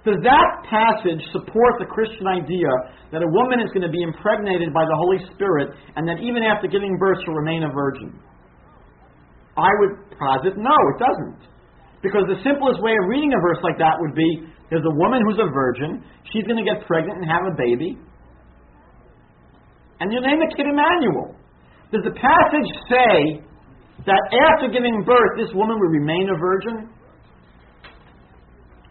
Does 0.02 0.18
that 0.26 0.50
passage 0.66 1.22
support 1.30 1.78
the 1.78 1.86
Christian 1.86 2.26
idea 2.26 2.70
that 3.14 3.22
a 3.22 3.30
woman 3.30 3.62
is 3.62 3.70
going 3.70 3.86
to 3.86 3.94
be 3.94 4.02
impregnated 4.02 4.74
by 4.74 4.82
the 4.86 4.98
Holy 4.98 5.22
Spirit 5.34 5.78
and 5.96 6.10
that 6.10 6.18
even 6.26 6.42
after 6.42 6.66
giving 6.66 6.98
birth 6.98 7.22
she'll 7.22 7.38
remain 7.38 7.62
a 7.62 7.70
virgin? 7.70 8.18
I 9.54 9.70
would 9.84 10.10
posit 10.18 10.58
no, 10.58 10.74
it 10.74 10.98
doesn't. 10.98 11.46
Because 12.02 12.26
the 12.26 12.42
simplest 12.42 12.82
way 12.82 12.98
of 12.98 13.04
reading 13.14 13.30
a 13.30 13.42
verse 13.46 13.62
like 13.62 13.78
that 13.78 13.94
would 14.02 14.18
be 14.18 14.50
there's 14.74 14.88
a 14.88 14.96
woman 14.98 15.22
who's 15.22 15.38
a 15.38 15.54
virgin, 15.54 16.02
she's 16.34 16.50
going 16.50 16.58
to 16.58 16.66
get 16.66 16.82
pregnant 16.90 17.22
and 17.22 17.30
have 17.30 17.46
a 17.46 17.54
baby, 17.54 18.00
and 20.02 20.10
you 20.10 20.18
name 20.18 20.42
the 20.42 20.50
kid 20.58 20.66
Emmanuel. 20.66 21.38
Does 21.94 22.02
the 22.02 22.18
passage 22.18 22.70
say 22.90 23.46
that 24.10 24.22
after 24.50 24.74
giving 24.74 25.06
birth 25.06 25.38
this 25.38 25.54
woman 25.54 25.78
will 25.78 25.94
remain 25.94 26.26
a 26.34 26.38
virgin? 26.42 26.90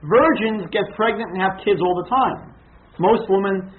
Virgins 0.02 0.64
get 0.72 0.84
pregnant 0.96 1.32
and 1.32 1.40
have 1.40 1.60
kids 1.64 1.80
all 1.80 1.96
the 2.04 2.08
time. 2.08 2.54
Most 2.98 3.28
women, 3.28 3.72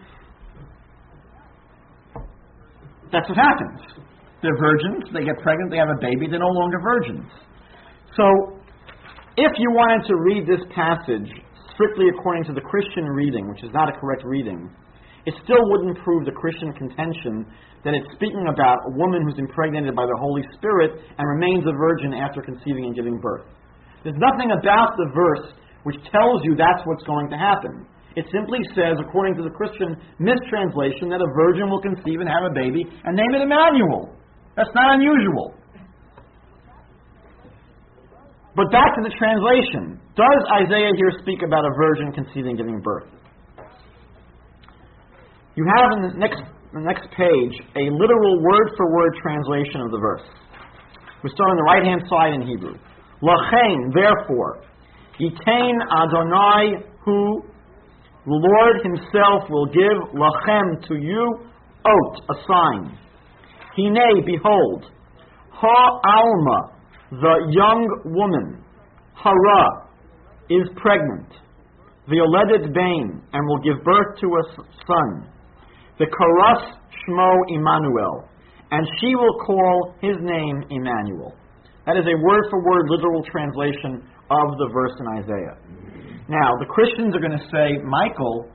that's 3.11 3.27
what 3.27 3.37
happens. 3.37 4.05
They're 4.41 4.57
virgins, 4.57 5.05
they 5.13 5.25
get 5.25 5.37
pregnant, 5.41 5.69
they 5.69 5.77
have 5.77 5.89
a 5.89 6.01
baby, 6.01 6.25
they're 6.29 6.41
no 6.41 6.49
longer 6.49 6.77
virgins. 6.81 7.29
So, 8.17 8.25
if 9.37 9.53
you 9.57 9.69
wanted 9.71 10.05
to 10.09 10.15
read 10.17 10.43
this 10.45 10.61
passage 10.73 11.29
strictly 11.73 12.09
according 12.09 12.45
to 12.45 12.53
the 12.53 12.61
Christian 12.61 13.05
reading, 13.05 13.47
which 13.49 13.63
is 13.63 13.69
not 13.73 13.89
a 13.89 13.93
correct 13.97 14.23
reading, 14.25 14.69
it 15.25 15.33
still 15.43 15.61
wouldn't 15.69 15.97
prove 16.03 16.25
the 16.25 16.33
Christian 16.33 16.73
contention 16.73 17.45
that 17.85 17.93
it's 17.93 18.09
speaking 18.13 18.45
about 18.49 18.77
a 18.89 18.97
woman 18.97 19.21
who's 19.21 19.37
impregnated 19.37 19.95
by 19.95 20.05
the 20.05 20.17
Holy 20.17 20.41
Spirit 20.57 20.97
and 21.17 21.25
remains 21.25 21.65
a 21.65 21.73
virgin 21.73 22.13
after 22.13 22.41
conceiving 22.41 22.85
and 22.85 22.95
giving 22.95 23.17
birth. 23.21 23.45
There's 24.03 24.17
nothing 24.17 24.49
about 24.49 24.97
the 24.97 25.09
verse 25.13 25.53
which 25.83 25.97
tells 26.11 26.41
you 26.43 26.55
that's 26.55 26.81
what's 26.85 27.03
going 27.03 27.29
to 27.29 27.37
happen. 27.37 27.85
It 28.15 28.27
simply 28.31 28.59
says, 28.75 28.99
according 28.99 29.39
to 29.39 29.43
the 29.43 29.53
Christian 29.55 29.95
mistranslation, 30.19 31.07
that 31.09 31.23
a 31.23 31.29
virgin 31.31 31.69
will 31.71 31.79
conceive 31.79 32.19
and 32.19 32.27
have 32.27 32.43
a 32.43 32.53
baby 32.53 32.83
and 32.83 33.15
name 33.15 33.31
it 33.33 33.41
Emmanuel. 33.41 34.11
That's 34.55 34.71
not 34.75 34.99
unusual. 34.99 35.55
But 38.55 38.67
back 38.67 38.91
to 38.99 39.01
the 39.07 39.15
translation. 39.15 39.95
Does 40.19 40.41
Isaiah 40.67 40.91
here 40.91 41.11
speak 41.23 41.39
about 41.39 41.63
a 41.63 41.71
virgin 41.79 42.11
conceiving 42.11 42.51
and 42.51 42.57
giving 42.59 42.81
birth? 42.83 43.07
You 45.55 45.63
have 45.63 45.87
in 45.95 45.99
the 46.03 46.13
next, 46.19 46.43
the 46.75 46.83
next 46.83 47.07
page 47.15 47.55
a 47.79 47.87
literal 47.95 48.43
word 48.43 48.67
for 48.75 48.91
word 48.91 49.15
translation 49.23 49.79
of 49.87 49.91
the 49.91 49.99
verse. 49.99 50.27
We 51.23 51.29
start 51.31 51.51
on 51.51 51.57
the 51.57 51.63
right 51.63 51.83
hand 51.83 52.01
side 52.11 52.33
in 52.35 52.41
Hebrew. 52.43 52.75
Lachain, 53.23 53.93
therefore, 53.95 54.63
Yitain 55.19 55.77
Adonai, 55.91 56.85
who 57.05 57.43
the 58.25 58.37
Lord 58.37 58.81
Himself 58.83 59.49
will 59.49 59.65
give 59.67 60.13
lachem 60.13 60.87
to 60.87 60.95
you, 60.95 61.39
ot, 61.85 62.21
a 62.29 62.33
sign. 62.47 62.97
Hine, 63.75 64.25
behold, 64.25 64.85
ha 65.49 65.99
alma, 66.05 66.71
the 67.11 67.51
young 67.51 67.87
woman, 68.05 68.63
hara, 69.15 69.87
is 70.49 70.67
pregnant, 70.75 71.29
the 72.07 72.15
violedet 72.15 72.73
bain, 72.73 73.21
and 73.33 73.47
will 73.47 73.61
give 73.63 73.83
birth 73.83 74.19
to 74.19 74.27
a 74.27 74.43
son. 74.87 75.27
The 75.97 76.05
karas 76.05 76.75
shmo 77.07 77.31
Emmanuel, 77.49 78.27
and 78.71 78.87
she 78.99 79.15
will 79.15 79.37
call 79.45 79.95
his 80.01 80.15
name 80.21 80.63
Emmanuel. 80.69 81.33
That 81.85 81.97
is 81.97 82.05
a 82.05 82.17
word 82.21 82.43
for 82.49 82.63
word 82.63 82.85
literal 82.89 83.23
translation 83.23 84.07
of 84.31 84.47
the 84.55 84.69
verse 84.71 84.95
in 84.95 85.07
Isaiah. 85.19 85.55
Now, 86.31 86.55
the 86.63 86.69
Christians 86.71 87.11
are 87.11 87.19
going 87.19 87.35
to 87.35 87.47
say, 87.51 87.75
Michael, 87.83 88.47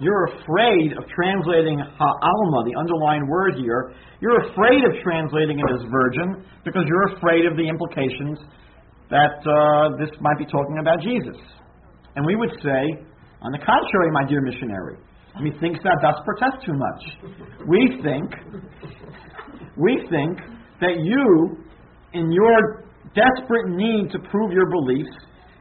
you're 0.00 0.28
afraid 0.36 0.92
of 0.98 1.08
translating 1.08 1.80
ha'alma, 1.80 2.60
the 2.68 2.76
underlying 2.76 3.24
word 3.28 3.54
here. 3.56 3.94
You're 4.20 4.52
afraid 4.52 4.84
of 4.84 4.92
translating 5.02 5.58
it 5.58 5.68
as 5.72 5.80
virgin 5.88 6.44
because 6.64 6.84
you're 6.86 7.16
afraid 7.16 7.46
of 7.46 7.56
the 7.56 7.64
implications 7.64 8.38
that 9.08 9.40
uh, 9.46 9.96
this 9.96 10.10
might 10.20 10.38
be 10.38 10.46
talking 10.46 10.78
about 10.80 11.00
Jesus. 11.00 11.40
And 12.16 12.26
we 12.26 12.36
would 12.36 12.52
say, 12.62 12.82
on 13.40 13.52
the 13.52 13.58
contrary, 13.58 14.10
my 14.12 14.24
dear 14.28 14.42
missionary, 14.42 14.96
methinks 15.40 15.80
thou 15.84 15.96
dost 16.02 16.20
protest 16.24 16.66
too 16.66 16.74
much. 16.76 17.02
We 17.66 18.02
think, 18.02 18.28
we 19.76 20.04
think 20.10 20.38
that 20.80 21.00
you, 21.00 21.56
in 22.12 22.30
your 22.32 22.81
desperate 23.14 23.68
need 23.72 24.10
to 24.12 24.18
prove 24.30 24.52
your 24.52 24.68
beliefs, 24.70 25.12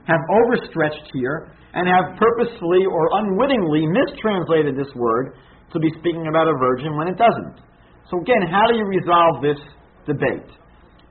have 0.07 0.21
overstretched 0.43 1.11
here 1.13 1.53
and 1.73 1.87
have 1.87 2.19
purposefully 2.19 2.83
or 2.87 3.03
unwittingly 3.23 3.87
mistranslated 3.87 4.75
this 4.75 4.91
word 4.95 5.35
to 5.71 5.79
be 5.79 5.87
speaking 5.99 6.27
about 6.27 6.47
a 6.47 6.55
virgin 6.59 6.97
when 6.97 7.07
it 7.07 7.15
doesn't. 7.15 7.63
So, 8.11 8.19
again, 8.19 8.43
how 8.51 8.67
do 8.67 8.75
you 8.75 8.83
resolve 8.83 9.39
this 9.39 9.61
debate? 10.03 10.51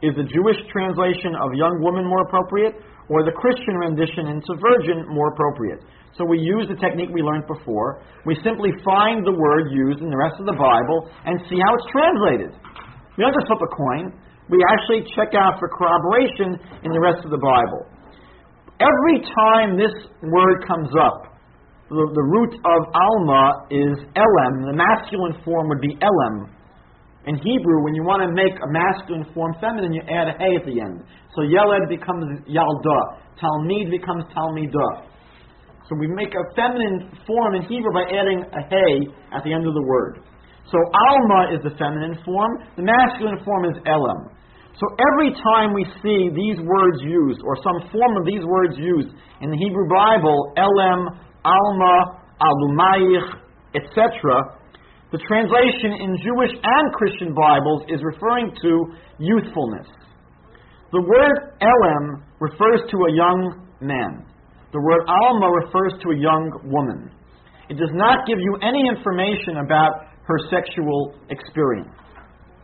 Is 0.04 0.12
the 0.16 0.24
Jewish 0.28 0.56
translation 0.72 1.32
of 1.36 1.52
young 1.56 1.80
woman 1.80 2.04
more 2.04 2.24
appropriate, 2.28 2.76
or 3.08 3.24
the 3.24 3.32
Christian 3.36 3.76
rendition 3.76 4.28
into 4.32 4.52
virgin 4.60 5.04
more 5.08 5.32
appropriate? 5.32 5.84
So 6.16 6.24
we 6.24 6.40
use 6.40 6.66
the 6.68 6.76
technique 6.76 7.08
we 7.12 7.22
learned 7.22 7.46
before. 7.46 8.02
We 8.26 8.36
simply 8.44 8.72
find 8.84 9.24
the 9.24 9.32
word 9.32 9.72
used 9.72 10.00
in 10.00 10.10
the 10.10 10.16
rest 10.16 10.36
of 10.40 10.46
the 10.46 10.58
Bible 10.58 11.08
and 11.24 11.40
see 11.48 11.56
how 11.56 11.70
it's 11.76 11.88
translated. 11.88 12.50
We 13.16 13.24
don't 13.24 13.32
just 13.36 13.46
flip 13.46 13.62
a 13.62 13.70
coin. 13.72 14.04
We 14.50 14.58
actually 14.74 15.06
check 15.14 15.30
out 15.38 15.62
for 15.62 15.70
corroboration 15.70 16.58
in 16.82 16.90
the 16.90 16.98
rest 16.98 17.22
of 17.22 17.30
the 17.30 17.38
Bible. 17.38 17.86
Every 18.82 19.22
time 19.22 19.78
this 19.78 19.94
word 20.26 20.66
comes 20.66 20.90
up, 20.98 21.30
the, 21.86 22.02
the 22.02 22.26
root 22.26 22.54
of 22.58 22.80
Alma 22.90 23.70
is 23.70 23.94
Elem. 24.18 24.54
The 24.66 24.74
masculine 24.74 25.38
form 25.46 25.70
would 25.70 25.80
be 25.80 25.94
Elem. 26.02 26.50
In 27.30 27.36
Hebrew, 27.36 27.84
when 27.84 27.94
you 27.94 28.02
want 28.02 28.26
to 28.26 28.30
make 28.32 28.56
a 28.58 28.68
masculine 28.74 29.28
form 29.34 29.54
feminine, 29.60 29.92
you 29.92 30.02
add 30.08 30.26
a 30.26 30.34
hey 30.40 30.56
at 30.58 30.66
the 30.66 30.80
end. 30.82 31.04
So 31.36 31.46
Yeled 31.46 31.86
becomes 31.86 32.26
Yalda. 32.48 33.00
Talmid 33.38 33.90
becomes 33.92 34.24
Talmidah. 34.34 35.06
So 35.86 35.94
we 35.94 36.08
make 36.10 36.34
a 36.34 36.44
feminine 36.56 37.12
form 37.26 37.54
in 37.54 37.62
Hebrew 37.70 37.92
by 37.92 38.06
adding 38.08 38.42
a 38.42 38.62
hey 38.66 38.94
at 39.30 39.44
the 39.44 39.52
end 39.52 39.66
of 39.66 39.74
the 39.74 39.84
word. 39.86 40.24
So 40.70 40.78
Alma 40.78 41.54
is 41.54 41.60
the 41.62 41.74
feminine 41.76 42.18
form, 42.24 42.62
the 42.76 42.86
masculine 42.86 43.42
form 43.44 43.66
is 43.66 43.76
Elam. 43.86 44.39
So 44.78 44.86
every 44.96 45.34
time 45.42 45.74
we 45.74 45.84
see 46.02 46.30
these 46.30 46.58
words 46.62 46.98
used, 47.02 47.40
or 47.44 47.56
some 47.62 47.90
form 47.90 48.16
of 48.16 48.24
these 48.24 48.44
words 48.44 48.76
used 48.78 49.10
in 49.42 49.50
the 49.50 49.58
Hebrew 49.58 49.88
Bible, 49.88 50.52
Elem, 50.56 51.08
Alma, 51.44 51.96
Alumayich, 52.40 53.28
etc., 53.74 54.60
the 55.12 55.18
translation 55.26 55.90
in 55.90 56.16
Jewish 56.22 56.54
and 56.54 56.94
Christian 56.94 57.34
Bibles 57.34 57.82
is 57.88 57.98
referring 58.02 58.54
to 58.62 58.70
youthfulness. 59.18 59.86
The 60.92 61.02
word 61.02 61.58
Elem 61.60 62.22
refers 62.38 62.80
to 62.90 62.96
a 62.96 63.12
young 63.12 63.66
man. 63.80 64.24
The 64.72 64.80
word 64.80 65.02
Alma 65.08 65.50
refers 65.66 66.00
to 66.02 66.10
a 66.10 66.16
young 66.16 66.46
woman. 66.70 67.10
It 67.68 67.74
does 67.74 67.90
not 67.92 68.26
give 68.26 68.38
you 68.38 68.56
any 68.62 68.86
information 68.86 69.58
about 69.66 70.14
her 70.26 70.38
sexual 70.48 71.14
experience. 71.28 71.90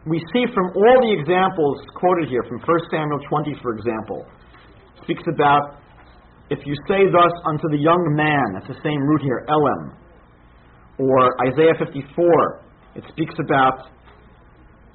We 0.07 0.23
see 0.33 0.47
from 0.55 0.71
all 0.71 0.99
the 1.03 1.13
examples 1.19 1.83
quoted 1.99 2.29
here, 2.31 2.43
from 2.47 2.63
1 2.63 2.67
Samuel 2.91 3.19
20, 3.29 3.59
for 3.61 3.75
example, 3.75 4.23
speaks 5.03 5.25
about 5.27 5.83
if 6.49 6.61
you 6.65 6.75
say 6.87 7.11
thus 7.11 7.35
unto 7.45 7.67
the 7.75 7.83
young 7.83 8.15
man, 8.15 8.55
that's 8.55 8.71
the 8.71 8.81
same 8.87 9.03
root 9.03 9.21
here, 9.21 9.45
Elem. 9.51 9.99
Or 10.99 11.35
Isaiah 11.51 11.75
54, 11.77 12.63
it 12.95 13.03
speaks 13.11 13.35
about 13.43 13.91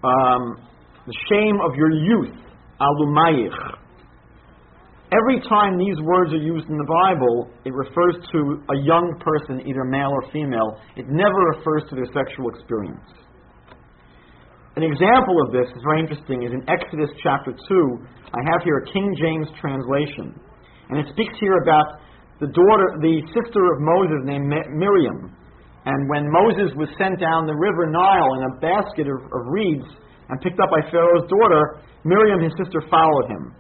um, 0.07 0.64
the 1.05 1.14
shame 1.28 1.59
of 1.59 1.76
your 1.76 1.91
youth, 1.91 2.34
Alumayich. 2.80 3.51
Every 5.12 5.41
time 5.43 5.78
these 5.78 5.99
words 5.99 6.32
are 6.32 6.39
used 6.39 6.70
in 6.70 6.78
the 6.78 6.88
Bible, 6.88 7.51
it 7.66 7.74
refers 7.74 8.16
to 8.32 8.64
a 8.72 8.78
young 8.80 9.20
person, 9.20 9.59
either 9.68 9.84
male 9.84 10.09
or 10.09 10.32
female. 10.32 10.80
It 10.95 11.09
never 11.09 11.36
refers 11.59 11.84
to 11.89 11.95
their 11.95 12.07
sexual 12.16 12.47
experience. 12.47 13.03
An 14.80 14.88
example 14.88 15.36
of 15.43 15.51
this 15.51 15.67
is 15.67 15.84
very 15.84 15.99
interesting 15.99 16.47
is 16.47 16.55
in 16.55 16.63
Exodus 16.72 17.11
chapter 17.19 17.51
2. 17.51 17.59
I 17.59 18.39
have 18.55 18.63
here 18.63 18.80
a 18.80 18.88
King 18.88 19.11
James 19.19 19.51
translation. 19.59 20.32
And 20.88 20.95
it 20.95 21.11
speaks 21.11 21.36
here 21.43 21.59
about 21.59 21.99
the 22.39 22.47
daughter, 22.47 22.95
the 23.03 23.19
sister 23.36 23.61
of 23.67 23.84
Moses 23.84 24.24
named 24.24 24.47
Miriam. 24.47 25.36
And 25.84 25.99
when 26.07 26.24
Moses 26.32 26.72
was 26.80 26.88
sent 26.95 27.19
down 27.19 27.51
the 27.51 27.57
river 27.59 27.91
Nile 27.91 28.32
in 28.39 28.41
a 28.47 28.53
basket 28.63 29.11
of, 29.11 29.19
of 29.19 29.43
reeds 29.51 29.88
and 30.32 30.39
picked 30.39 30.63
up 30.63 30.72
by 30.72 30.80
Pharaoh's 30.88 31.28
daughter, 31.28 31.84
Miriam, 32.07 32.39
his 32.39 32.55
sister, 32.55 32.80
followed 32.88 33.28
him. 33.28 33.51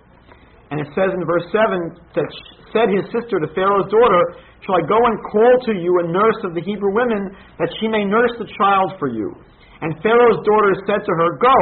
And 0.71 0.79
it 0.79 0.87
says 0.95 1.11
in 1.11 1.27
verse 1.27 1.43
7 1.51 1.91
that 2.15 2.29
said 2.71 2.87
his 2.87 3.03
sister 3.11 3.35
to 3.43 3.51
Pharaoh's 3.51 3.91
daughter, 3.91 4.39
Shall 4.63 4.79
I 4.79 4.87
go 4.87 4.95
and 4.95 5.19
call 5.27 5.53
to 5.67 5.73
you 5.75 5.91
a 6.07 6.07
nurse 6.07 6.39
of 6.47 6.55
the 6.55 6.63
Hebrew 6.63 6.95
women, 6.95 7.35
that 7.59 7.67
she 7.83 7.91
may 7.91 8.07
nurse 8.07 8.31
the 8.39 8.47
child 8.55 8.95
for 8.95 9.11
you? 9.11 9.35
And 9.81 9.97
Pharaoh's 10.01 10.41
daughter 10.45 10.73
said 10.85 11.01
to 11.01 11.13
her, 11.17 11.29
Go. 11.41 11.57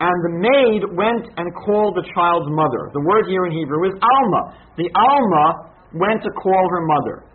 And 0.00 0.16
the 0.24 0.34
maid 0.40 0.82
went 0.96 1.28
and 1.36 1.46
called 1.66 1.92
the 1.92 2.06
child's 2.16 2.48
mother. 2.48 2.88
The 2.96 3.04
word 3.04 3.28
here 3.28 3.44
in 3.44 3.52
Hebrew 3.52 3.84
is 3.84 3.94
Alma. 4.00 4.42
The 4.80 4.88
Alma 4.96 5.46
went 5.92 6.24
to 6.24 6.30
call 6.40 6.64
her 6.72 6.82
mother. 6.88 7.28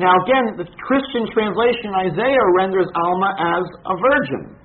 Now, 0.00 0.14
again, 0.24 0.56
the 0.56 0.64
Christian 0.88 1.28
translation 1.34 1.92
Isaiah 1.92 2.46
renders 2.56 2.88
Alma 2.96 3.30
as 3.36 3.64
a 3.92 3.94
virgin. 3.98 4.56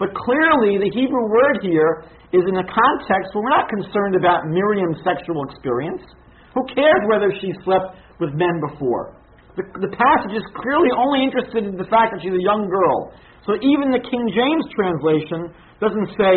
But 0.00 0.10
clearly, 0.18 0.80
the 0.82 0.90
Hebrew 0.90 1.30
word 1.30 1.62
here 1.62 2.10
is 2.34 2.42
in 2.42 2.56
a 2.58 2.66
context 2.66 3.30
where 3.36 3.46
we're 3.46 3.54
not 3.54 3.70
concerned 3.70 4.18
about 4.18 4.50
Miriam's 4.50 4.98
sexual 5.06 5.46
experience. 5.46 6.02
Who 6.58 6.66
cares 6.74 7.02
whether 7.06 7.30
she 7.38 7.54
slept 7.62 7.94
with 8.18 8.34
men 8.34 8.58
before? 8.72 9.14
The, 9.54 9.62
the 9.78 9.92
passage 9.94 10.34
is 10.34 10.46
clearly 10.58 10.90
only 10.98 11.22
interested 11.22 11.70
in 11.70 11.78
the 11.78 11.86
fact 11.86 12.10
that 12.10 12.18
she's 12.26 12.34
a 12.34 12.42
young 12.42 12.66
girl. 12.66 13.14
So 13.44 13.60
even 13.60 13.92
the 13.92 14.00
King 14.00 14.24
James 14.32 14.64
translation 14.72 15.52
doesn't 15.80 16.10
say, 16.16 16.34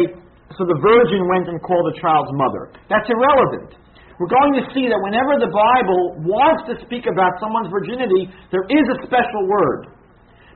so 0.55 0.63
the 0.67 0.79
virgin 0.79 1.23
went 1.27 1.47
and 1.47 1.59
called 1.63 1.87
the 1.91 1.97
child's 1.99 2.31
mother. 2.35 2.71
That's 2.91 3.07
irrelevant. 3.07 3.79
We're 4.19 4.31
going 4.31 4.59
to 4.59 4.65
see 4.73 4.89
that 4.89 4.99
whenever 4.99 5.37
the 5.39 5.51
Bible 5.51 6.25
wants 6.25 6.65
to 6.71 6.75
speak 6.83 7.05
about 7.05 7.37
someone's 7.37 7.69
virginity, 7.69 8.33
there 8.49 8.65
is 8.65 8.85
a 8.91 8.97
special 9.05 9.43
word. 9.45 9.93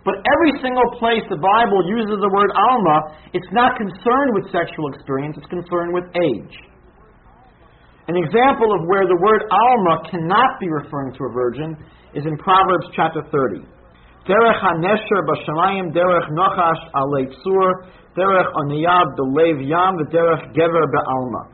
But 0.02 0.18
every 0.26 0.58
single 0.66 0.98
place 0.98 1.22
the 1.30 1.38
Bible 1.38 1.86
uses 1.86 2.18
the 2.18 2.32
word 2.34 2.50
alma, 2.58 3.14
it's 3.38 3.52
not 3.54 3.78
concerned 3.78 4.34
with 4.34 4.50
sexual 4.50 4.90
experience, 4.90 5.38
it's 5.38 5.52
concerned 5.54 5.94
with 5.94 6.10
age. 6.18 6.56
An 8.10 8.18
example 8.18 8.74
of 8.74 8.90
where 8.90 9.06
the 9.06 9.20
word 9.22 9.46
alma 9.46 10.10
cannot 10.10 10.58
be 10.58 10.66
referring 10.68 11.14
to 11.14 11.22
a 11.30 11.32
virgin 11.32 11.78
is 12.18 12.26
in 12.26 12.34
Proverbs 12.42 12.90
chapter 12.98 13.22
30. 13.30 13.62
Derech 14.22 14.62
hanesher 14.62 15.26
b'shamayim 15.26 15.94
derech 15.98 16.30
nochash 16.30 16.78
derech 18.16 18.54
oniyah 18.54 19.06
belev 19.18 19.68
yam 19.68 19.98
v'derech 19.98 20.54
gever 20.54 20.86
be'alma. 20.94 21.50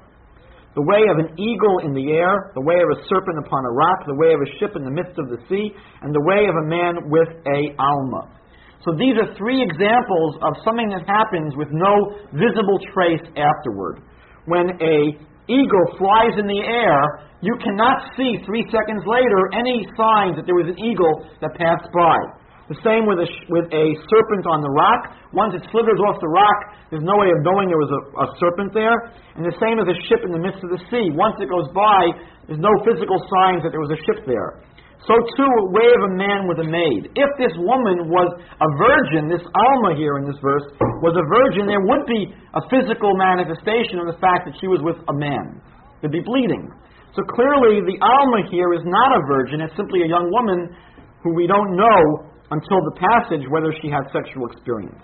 The 0.76 0.84
way 0.84 1.08
of 1.10 1.18
an 1.18 1.40
eagle 1.40 1.80
in 1.88 1.94
the 1.94 2.12
air, 2.12 2.52
the 2.56 2.62
way 2.62 2.76
of 2.76 3.00
a 3.00 3.02
serpent 3.08 3.40
upon 3.40 3.64
a 3.64 3.72
rock, 3.72 4.06
the 4.06 4.20
way 4.20 4.34
of 4.36 4.42
a 4.44 4.50
ship 4.60 4.76
in 4.76 4.84
the 4.84 4.92
midst 4.92 5.18
of 5.18 5.30
the 5.30 5.40
sea, 5.48 5.72
and 6.04 6.14
the 6.14 6.22
way 6.28 6.46
of 6.46 6.56
a 6.60 6.68
man 6.68 7.10
with 7.10 7.30
a 7.48 7.72
alma. 7.80 8.36
So 8.84 8.92
these 9.00 9.16
are 9.16 9.32
three 9.40 9.64
examples 9.64 10.36
of 10.44 10.60
something 10.68 10.92
that 10.92 11.08
happens 11.08 11.56
with 11.56 11.72
no 11.72 12.20
visible 12.36 12.84
trace 12.94 13.24
afterward. 13.40 14.04
When 14.44 14.76
a 14.84 15.16
eagle 15.48 15.88
flies 15.98 16.36
in 16.36 16.46
the 16.46 16.62
air, 16.68 17.32
you 17.40 17.56
cannot 17.64 18.12
see 18.20 18.44
three 18.44 18.68
seconds 18.68 19.08
later 19.08 19.56
any 19.56 19.88
signs 19.96 20.36
that 20.36 20.44
there 20.46 20.60
was 20.60 20.68
an 20.68 20.78
eagle 20.84 21.26
that 21.40 21.56
passed 21.56 21.88
by. 21.96 22.20
The 22.68 22.76
same 22.84 23.08
with 23.08 23.24
a, 23.24 23.28
with 23.48 23.72
a 23.72 23.86
serpent 24.12 24.44
on 24.44 24.60
the 24.60 24.74
rock. 24.76 25.16
Once 25.32 25.56
it 25.56 25.64
slithers 25.72 26.04
off 26.04 26.20
the 26.20 26.28
rock, 26.28 26.60
there's 26.92 27.04
no 27.04 27.16
way 27.16 27.32
of 27.32 27.40
knowing 27.40 27.72
there 27.72 27.80
was 27.80 27.94
a, 27.96 28.02
a 28.24 28.28
serpent 28.44 28.76
there. 28.76 29.16
And 29.40 29.48
the 29.48 29.56
same 29.56 29.80
as 29.80 29.88
a 29.88 29.96
ship 30.12 30.28
in 30.28 30.36
the 30.36 30.44
midst 30.44 30.60
of 30.68 30.76
the 30.76 30.82
sea. 30.92 31.08
Once 31.16 31.40
it 31.40 31.48
goes 31.48 31.72
by, 31.72 32.12
there's 32.44 32.60
no 32.60 32.72
physical 32.84 33.24
signs 33.32 33.64
that 33.64 33.72
there 33.72 33.80
was 33.80 33.96
a 33.96 34.02
ship 34.04 34.28
there. 34.28 34.60
So 35.08 35.16
too, 35.40 35.54
way 35.72 35.88
of 35.96 36.12
a 36.12 36.14
man 36.20 36.52
with 36.52 36.60
a 36.60 36.68
maid. 36.68 37.08
If 37.16 37.32
this 37.40 37.56
woman 37.56 38.12
was 38.12 38.28
a 38.36 38.70
virgin, 38.76 39.32
this 39.32 39.46
Alma 39.46 39.96
here 39.96 40.20
in 40.20 40.28
this 40.28 40.36
verse 40.44 40.68
was 41.00 41.16
a 41.16 41.24
virgin, 41.24 41.72
there 41.72 41.80
would 41.80 42.04
be 42.04 42.28
a 42.52 42.62
physical 42.68 43.16
manifestation 43.16 44.04
of 44.04 44.12
the 44.12 44.20
fact 44.20 44.44
that 44.44 44.60
she 44.60 44.68
was 44.68 44.84
with 44.84 45.00
a 45.08 45.16
man. 45.16 45.64
There'd 46.04 46.12
be 46.12 46.26
bleeding. 46.26 46.68
So 47.16 47.24
clearly, 47.32 47.80
the 47.88 47.96
Alma 48.04 48.52
here 48.52 48.76
is 48.76 48.84
not 48.84 49.16
a 49.16 49.22
virgin, 49.24 49.64
it's 49.64 49.78
simply 49.80 50.04
a 50.04 50.10
young 50.12 50.28
woman 50.28 50.76
who 51.24 51.32
we 51.32 51.48
don't 51.48 51.78
know 51.80 52.28
until 52.52 52.80
the 52.88 52.96
passage 52.96 53.44
whether 53.52 53.74
she 53.82 53.92
had 53.92 54.08
sexual 54.16 54.48
experience. 54.48 55.04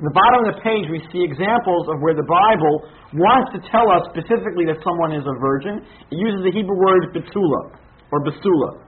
In 0.00 0.08
the 0.08 0.16
bottom 0.16 0.48
of 0.48 0.56
the 0.56 0.58
page, 0.64 0.88
we 0.88 1.04
see 1.12 1.20
examples 1.20 1.84
of 1.92 2.00
where 2.00 2.16
the 2.16 2.24
Bible 2.24 2.88
wants 3.20 3.52
to 3.52 3.60
tell 3.68 3.84
us 3.92 4.08
specifically 4.08 4.64
that 4.64 4.80
someone 4.80 5.12
is 5.12 5.20
a 5.28 5.36
virgin. 5.36 5.84
It 6.08 6.16
uses 6.16 6.40
the 6.40 6.52
Hebrew 6.56 6.72
word 6.72 7.12
betula, 7.12 7.76
or 8.08 8.24
basula. 8.24 8.80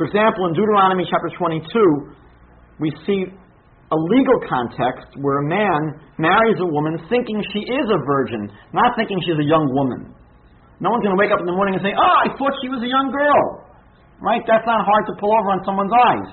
For 0.00 0.08
example, 0.08 0.48
in 0.48 0.56
Deuteronomy 0.56 1.04
chapter 1.04 1.28
22, 1.36 1.68
we 2.80 2.88
see 3.04 3.28
a 3.28 3.98
legal 3.98 4.38
context 4.48 5.12
where 5.20 5.44
a 5.44 5.46
man 5.52 6.00
marries 6.16 6.56
a 6.60 6.68
woman 6.72 6.96
thinking 7.12 7.36
she 7.52 7.60
is 7.68 7.86
a 7.92 8.00
virgin, 8.08 8.48
not 8.72 8.96
thinking 8.96 9.20
she's 9.26 9.36
a 9.36 9.48
young 9.48 9.68
woman. 9.74 10.14
No 10.80 10.94
one's 10.94 11.02
going 11.02 11.12
to 11.12 11.20
wake 11.20 11.34
up 11.34 11.40
in 11.40 11.46
the 11.50 11.56
morning 11.56 11.74
and 11.74 11.82
say, 11.82 11.90
Oh, 11.90 12.16
I 12.22 12.30
thought 12.38 12.54
she 12.62 12.70
was 12.70 12.78
a 12.80 12.88
young 12.88 13.10
girl. 13.10 13.57
Right? 14.18 14.42
That's 14.46 14.66
not 14.66 14.82
hard 14.82 15.04
to 15.10 15.14
pull 15.18 15.30
over 15.30 15.54
on 15.54 15.60
someone's 15.62 15.94
eyes. 15.94 16.28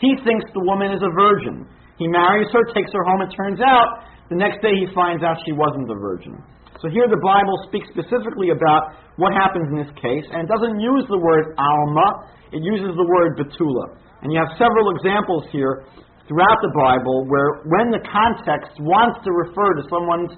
He 0.00 0.16
thinks 0.24 0.44
the 0.52 0.64
woman 0.64 0.92
is 0.92 1.00
a 1.00 1.12
virgin. 1.12 1.64
He 1.96 2.08
marries 2.08 2.48
her, 2.52 2.64
takes 2.72 2.92
her 2.92 3.04
home, 3.04 3.20
it 3.20 3.32
turns 3.36 3.60
out 3.60 4.08
the 4.32 4.38
next 4.38 4.62
day 4.62 4.72
he 4.72 4.88
finds 4.94 5.20
out 5.20 5.36
she 5.44 5.52
wasn't 5.52 5.90
a 5.90 5.98
virgin. 5.98 6.38
So 6.80 6.88
here 6.88 7.04
the 7.10 7.20
Bible 7.20 7.60
speaks 7.68 7.84
specifically 7.92 8.56
about 8.56 8.96
what 9.20 9.36
happens 9.36 9.68
in 9.68 9.76
this 9.76 9.92
case, 10.00 10.24
and 10.32 10.48
it 10.48 10.48
doesn't 10.48 10.80
use 10.80 11.04
the 11.12 11.20
word 11.20 11.52
alma, 11.60 12.30
it 12.56 12.64
uses 12.64 12.96
the 12.96 13.04
word 13.04 13.36
betula. 13.36 14.00
And 14.24 14.32
you 14.32 14.40
have 14.40 14.56
several 14.56 14.96
examples 14.96 15.44
here 15.52 15.84
throughout 16.30 16.60
the 16.62 16.72
Bible 16.72 17.26
where 17.26 17.66
when 17.66 17.90
the 17.90 18.00
context 18.06 18.78
wants 18.80 19.18
to 19.26 19.30
refer 19.34 19.74
to 19.76 19.82
someone's 19.90 20.32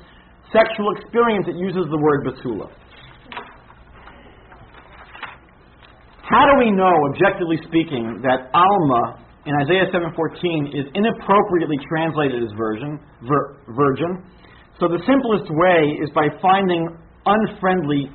sexual 0.49 0.89
experience, 0.97 1.45
it 1.49 1.61
uses 1.61 1.85
the 1.93 2.01
word 2.01 2.25
Betula. 2.25 2.73
How 6.23 6.47
do 6.47 6.59
we 6.59 6.71
know, 6.71 6.95
objectively 7.11 7.59
speaking, 7.67 8.23
that 8.23 8.51
Alma 8.55 9.19
in 9.45 9.55
Isaiah 9.67 9.91
7:14 9.91 10.71
is 10.71 10.87
inappropriately 10.95 11.79
translated 11.89 12.43
as 12.43 12.51
virgin, 12.57 12.99
vir, 13.23 13.59
virgin? 13.75 14.23
So 14.79 14.89
the 14.89 15.03
simplest 15.07 15.51
way 15.51 15.99
is 16.01 16.11
by 16.15 16.29
finding 16.41 16.97
unfriendly 17.27 18.11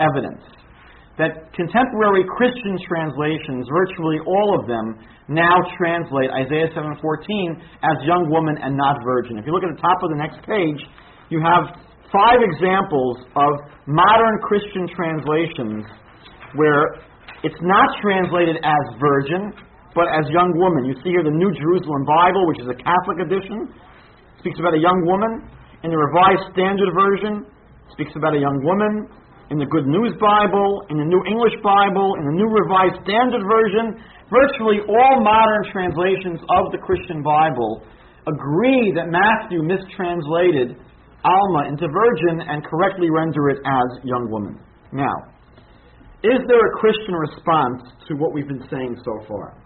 evidence 0.00 0.42
that 1.20 1.52
contemporary 1.52 2.24
Christian 2.24 2.80
translations, 2.88 3.68
virtually 3.68 4.18
all 4.24 4.56
of 4.58 4.66
them, 4.66 4.96
now 5.28 5.60
translate 5.76 6.30
Isaiah 6.32 6.72
7:14 6.72 7.60
as 7.84 7.96
young 8.08 8.30
woman 8.30 8.56
and 8.56 8.74
not 8.74 8.96
virgin. 9.04 9.36
If 9.36 9.44
you 9.44 9.52
look 9.52 9.62
at 9.62 9.76
the 9.76 9.82
top 9.82 10.02
of 10.02 10.08
the 10.08 10.16
next 10.16 10.40
page, 10.48 10.80
you 11.28 11.40
have 11.44 11.76
five 12.10 12.40
examples 12.40 13.18
of 13.36 13.52
modern 13.86 14.40
Christian 14.48 14.88
translations 14.88 15.84
where 16.56 17.04
it's 17.42 17.60
not 17.64 17.88
translated 18.04 18.60
as 18.60 18.84
virgin, 19.00 19.52
but 19.94 20.06
as 20.12 20.28
young 20.30 20.52
woman. 20.60 20.84
You 20.86 20.94
see 21.02 21.10
here 21.10 21.24
the 21.24 21.34
New 21.34 21.50
Jerusalem 21.56 22.04
Bible, 22.04 22.46
which 22.46 22.60
is 22.60 22.68
a 22.68 22.78
Catholic 22.78 23.18
edition, 23.26 23.72
speaks 24.38 24.60
about 24.60 24.76
a 24.76 24.82
young 24.82 25.00
woman. 25.08 25.48
In 25.82 25.88
the 25.88 25.96
Revised 25.96 26.52
Standard 26.52 26.92
Version, 26.92 27.48
speaks 27.96 28.12
about 28.14 28.36
a 28.36 28.40
young 28.40 28.60
woman 28.62 29.08
in 29.50 29.58
the 29.58 29.66
Good 29.66 29.88
News 29.88 30.14
Bible, 30.22 30.86
in 30.92 31.00
the 31.00 31.08
New 31.08 31.22
English 31.26 31.58
Bible, 31.64 32.14
in 32.20 32.24
the 32.28 32.36
New 32.38 32.46
Revised 32.46 33.02
Standard 33.02 33.42
Version, 33.42 33.98
virtually 34.30 34.78
all 34.86 35.24
modern 35.24 35.62
translations 35.74 36.38
of 36.60 36.70
the 36.70 36.78
Christian 36.78 37.24
Bible 37.24 37.82
agree 38.30 38.94
that 38.94 39.10
Matthew 39.10 39.66
mistranslated 39.66 40.78
Alma 41.24 41.68
into 41.68 41.84
virgin 41.90 42.46
and 42.46 42.64
correctly 42.64 43.10
render 43.10 43.50
it 43.50 43.58
as 43.66 43.88
young 44.04 44.30
woman. 44.30 44.56
Now, 44.92 45.12
is 46.22 46.40
there 46.48 46.60
a 46.60 46.72
Christian 46.76 47.14
response 47.14 47.82
to 48.08 48.14
what 48.14 48.32
we've 48.32 48.48
been 48.48 48.66
saying 48.70 48.96
so 49.04 49.24
far? 49.26 49.56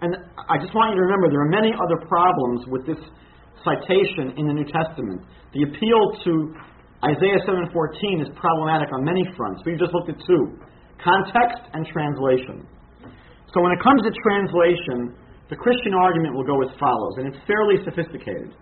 And 0.00 0.14
I 0.14 0.62
just 0.62 0.70
want 0.74 0.94
you 0.94 1.02
to 1.02 1.04
remember 1.10 1.26
there 1.26 1.42
are 1.42 1.50
many 1.50 1.74
other 1.74 1.98
problems 2.06 2.62
with 2.70 2.86
this 2.86 3.02
citation 3.66 4.38
in 4.38 4.46
the 4.46 4.54
New 4.54 4.68
Testament. 4.70 5.26
The 5.50 5.66
appeal 5.66 6.00
to 6.22 6.54
Isaiah 7.02 7.42
7:14 7.42 8.22
is 8.22 8.30
problematic 8.38 8.94
on 8.94 9.02
many 9.02 9.26
fronts. 9.34 9.62
We've 9.66 9.78
just 9.78 9.90
looked 9.90 10.10
at 10.10 10.18
two: 10.22 10.54
context 11.02 11.66
and 11.74 11.82
translation. 11.86 12.62
So 13.54 13.58
when 13.58 13.72
it 13.72 13.80
comes 13.82 14.02
to 14.06 14.10
translation, 14.22 15.18
the 15.50 15.56
Christian 15.56 15.94
argument 15.94 16.36
will 16.36 16.44
go 16.44 16.62
as 16.62 16.70
follows, 16.78 17.14
and 17.18 17.34
it's 17.34 17.42
fairly 17.46 17.82
sophisticated. 17.82 18.54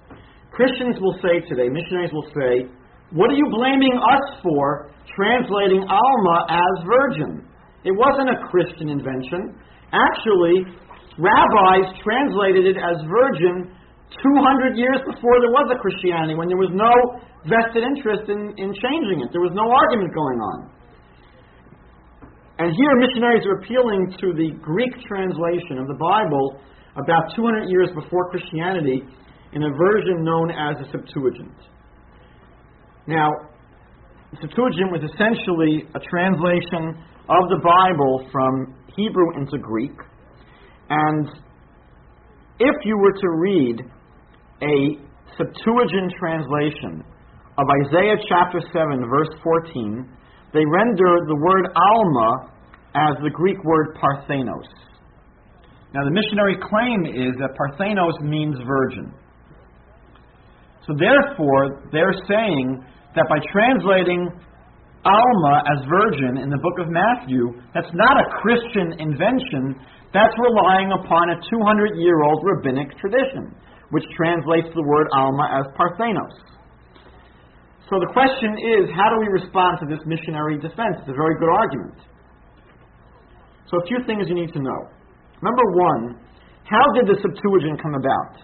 Christians 0.53 0.97
will 1.01 1.19
say 1.21 1.45
today, 1.45 1.69
missionaries 1.69 2.13
will 2.13 2.31
say, 2.33 2.65
"What 3.13 3.31
are 3.31 3.39
you 3.39 3.47
blaming 3.51 3.95
us 3.95 4.41
for 4.43 4.91
translating 5.15 5.83
Alma 5.87 6.37
as 6.51 6.75
virgin? 6.83 7.47
It 7.85 7.95
wasn't 7.95 8.31
a 8.31 8.39
Christian 8.51 8.89
invention. 8.91 9.55
Actually, 9.95 10.67
rabbis 11.19 11.87
translated 12.03 12.67
it 12.67 12.77
as 12.77 12.99
virgin 13.07 13.71
200 14.11 14.77
years 14.79 14.99
before 15.07 15.37
there 15.43 15.55
was 15.55 15.71
a 15.71 15.79
Christianity, 15.79 16.35
when 16.35 16.49
there 16.49 16.59
was 16.59 16.71
no 16.75 16.91
vested 17.47 17.83
interest 17.83 18.31
in, 18.31 18.55
in 18.59 18.71
changing 18.75 19.23
it. 19.23 19.31
There 19.31 19.43
was 19.43 19.55
no 19.55 19.67
argument 19.71 20.11
going 20.15 20.39
on. 20.43 20.59
And 22.59 22.73
here, 22.73 22.93
missionaries 22.99 23.45
are 23.47 23.61
appealing 23.61 24.17
to 24.19 24.33
the 24.33 24.57
Greek 24.63 24.95
translation 25.05 25.77
of 25.79 25.87
the 25.87 25.99
Bible 25.99 26.59
about 26.97 27.35
200 27.37 27.69
years 27.69 27.91
before 27.95 28.31
Christianity 28.31 29.05
in 29.53 29.63
a 29.63 29.71
version 29.77 30.25
known 30.25 30.51
as 30.51 30.81
the 30.81 30.87
Septuagint. 30.91 31.55
Now, 33.07 33.31
Septuagint 34.41 34.91
was 34.91 35.03
essentially 35.07 35.87
a 35.95 36.01
translation 36.11 36.99
of 37.29 37.43
the 37.49 37.61
Bible 37.63 38.27
from 38.33 38.75
Hebrew 38.97 39.39
into 39.39 39.59
Greek. 39.59 39.95
And 40.91 41.29
if 42.59 42.77
you 42.85 42.99
were 42.99 43.13
to 43.13 43.29
read 43.39 43.81
a 44.63 44.99
Septuagint 45.37 46.13
translation 46.19 47.05
of 47.59 47.67
Isaiah 47.87 48.17
chapter 48.29 48.61
7, 48.73 49.05
verse 49.09 49.29
14, 49.43 50.09
they 50.53 50.65
render 50.65 51.13
the 51.29 51.37
word 51.37 51.67
Alma 51.77 52.51
as 52.95 53.17
the 53.23 53.31
Greek 53.31 53.63
word 53.65 53.97
Parthenos. 54.01 54.67
Now, 55.95 56.05
the 56.05 56.11
missionary 56.11 56.57
claim 56.57 57.07
is 57.07 57.35
that 57.39 57.57
Parthenos 57.57 58.21
means 58.21 58.57
virgin. 58.67 59.13
So, 60.87 60.95
therefore, 60.99 61.89
they're 61.91 62.15
saying 62.29 62.85
that 63.17 63.27
by 63.33 63.41
translating 63.51 64.29
Alma 65.03 65.55
as 65.73 65.79
virgin 65.89 66.39
in 66.39 66.49
the 66.53 66.61
book 66.61 66.79
of 66.79 66.93
Matthew, 66.93 67.57
that's 67.73 67.91
not 67.95 68.15
a 68.21 68.27
Christian 68.43 69.01
invention, 69.01 69.75
that's 70.13 70.35
relying 70.39 70.93
upon 70.93 71.33
a 71.33 71.37
200 71.41 71.97
year 71.99 72.23
old 72.23 72.45
rabbinic 72.45 72.93
tradition 73.01 73.57
which 73.91 74.05
translates 74.17 74.67
the 74.75 74.83
word 74.83 75.07
Alma 75.15 75.63
as 75.63 75.67
Parthenos. 75.79 76.35
So 77.87 78.03
the 78.03 78.11
question 78.11 78.59
is, 78.59 78.91
how 78.99 79.15
do 79.15 79.23
we 79.23 79.31
respond 79.31 79.79
to 79.79 79.87
this 79.87 80.03
missionary 80.07 80.59
defense? 80.59 80.99
It's 80.99 81.09
a 81.09 81.15
very 81.15 81.39
good 81.39 81.51
argument. 81.55 82.03
So 83.71 83.79
a 83.79 83.87
few 83.87 84.03
things 84.07 84.27
you 84.27 84.35
need 84.35 84.53
to 84.55 84.63
know. 84.63 84.81
Number 85.39 85.63
one, 85.79 86.19
how 86.67 86.83
did 86.99 87.07
the 87.07 87.15
Septuagint 87.23 87.79
come 87.81 87.95
about? 87.95 88.43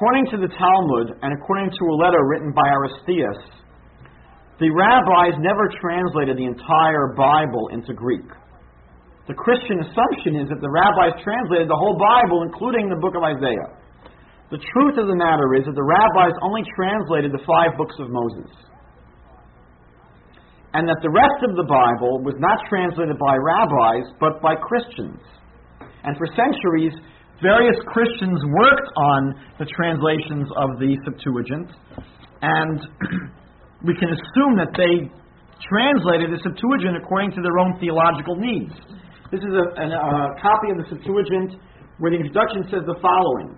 According 0.00 0.32
to 0.32 0.40
the 0.40 0.48
Talmud 0.56 1.12
and 1.20 1.36
according 1.36 1.68
to 1.76 1.84
a 1.92 1.96
letter 2.00 2.24
written 2.24 2.56
by 2.56 2.64
Aristeas, 2.72 3.36
the 4.56 4.72
rabbis 4.72 5.36
never 5.44 5.68
translated 5.76 6.40
the 6.40 6.48
entire 6.48 7.12
Bible 7.12 7.68
into 7.68 7.92
Greek. 7.92 8.24
The 9.28 9.36
Christian 9.36 9.76
assumption 9.84 10.40
is 10.40 10.48
that 10.48 10.64
the 10.64 10.72
rabbis 10.72 11.20
translated 11.20 11.68
the 11.68 11.76
whole 11.76 12.00
Bible, 12.00 12.48
including 12.48 12.88
the 12.88 12.96
book 12.96 13.12
of 13.12 13.28
Isaiah. 13.28 13.76
The 14.48 14.64
truth 14.72 14.96
of 14.96 15.04
the 15.04 15.20
matter 15.20 15.52
is 15.60 15.68
that 15.68 15.76
the 15.76 15.84
rabbis 15.84 16.32
only 16.40 16.64
translated 16.72 17.36
the 17.36 17.44
five 17.44 17.76
books 17.76 18.00
of 18.00 18.08
Moses. 18.08 18.48
And 20.72 20.88
that 20.88 21.04
the 21.04 21.12
rest 21.12 21.44
of 21.44 21.60
the 21.60 21.68
Bible 21.68 22.24
was 22.24 22.40
not 22.40 22.56
translated 22.72 23.20
by 23.20 23.36
rabbis, 23.36 24.08
but 24.16 24.40
by 24.40 24.56
Christians. 24.64 25.20
And 26.08 26.16
for 26.16 26.24
centuries, 26.32 26.96
various 27.42 27.76
Christians 27.88 28.40
worked 28.52 28.90
on 28.96 29.20
the 29.58 29.66
translations 29.68 30.48
of 30.56 30.76
the 30.76 30.96
Septuagint, 31.04 31.72
and 32.44 32.78
we 33.88 33.96
can 33.96 34.12
assume 34.12 34.60
that 34.60 34.72
they 34.76 35.08
translated 35.64 36.32
the 36.32 36.40
Septuagint 36.44 37.00
according 37.00 37.32
to 37.36 37.40
their 37.40 37.56
own 37.60 37.76
theological 37.80 38.36
needs. 38.36 38.72
This 39.32 39.40
is 39.40 39.52
a, 39.52 39.66
a, 39.76 39.86
a 39.88 40.12
copy 40.40 40.68
of 40.72 40.84
the 40.84 40.86
Septuagint 40.88 41.56
where 42.00 42.12
the 42.12 42.20
introduction 42.20 42.64
says 42.68 42.84
the 42.88 42.96
following. 43.00 43.56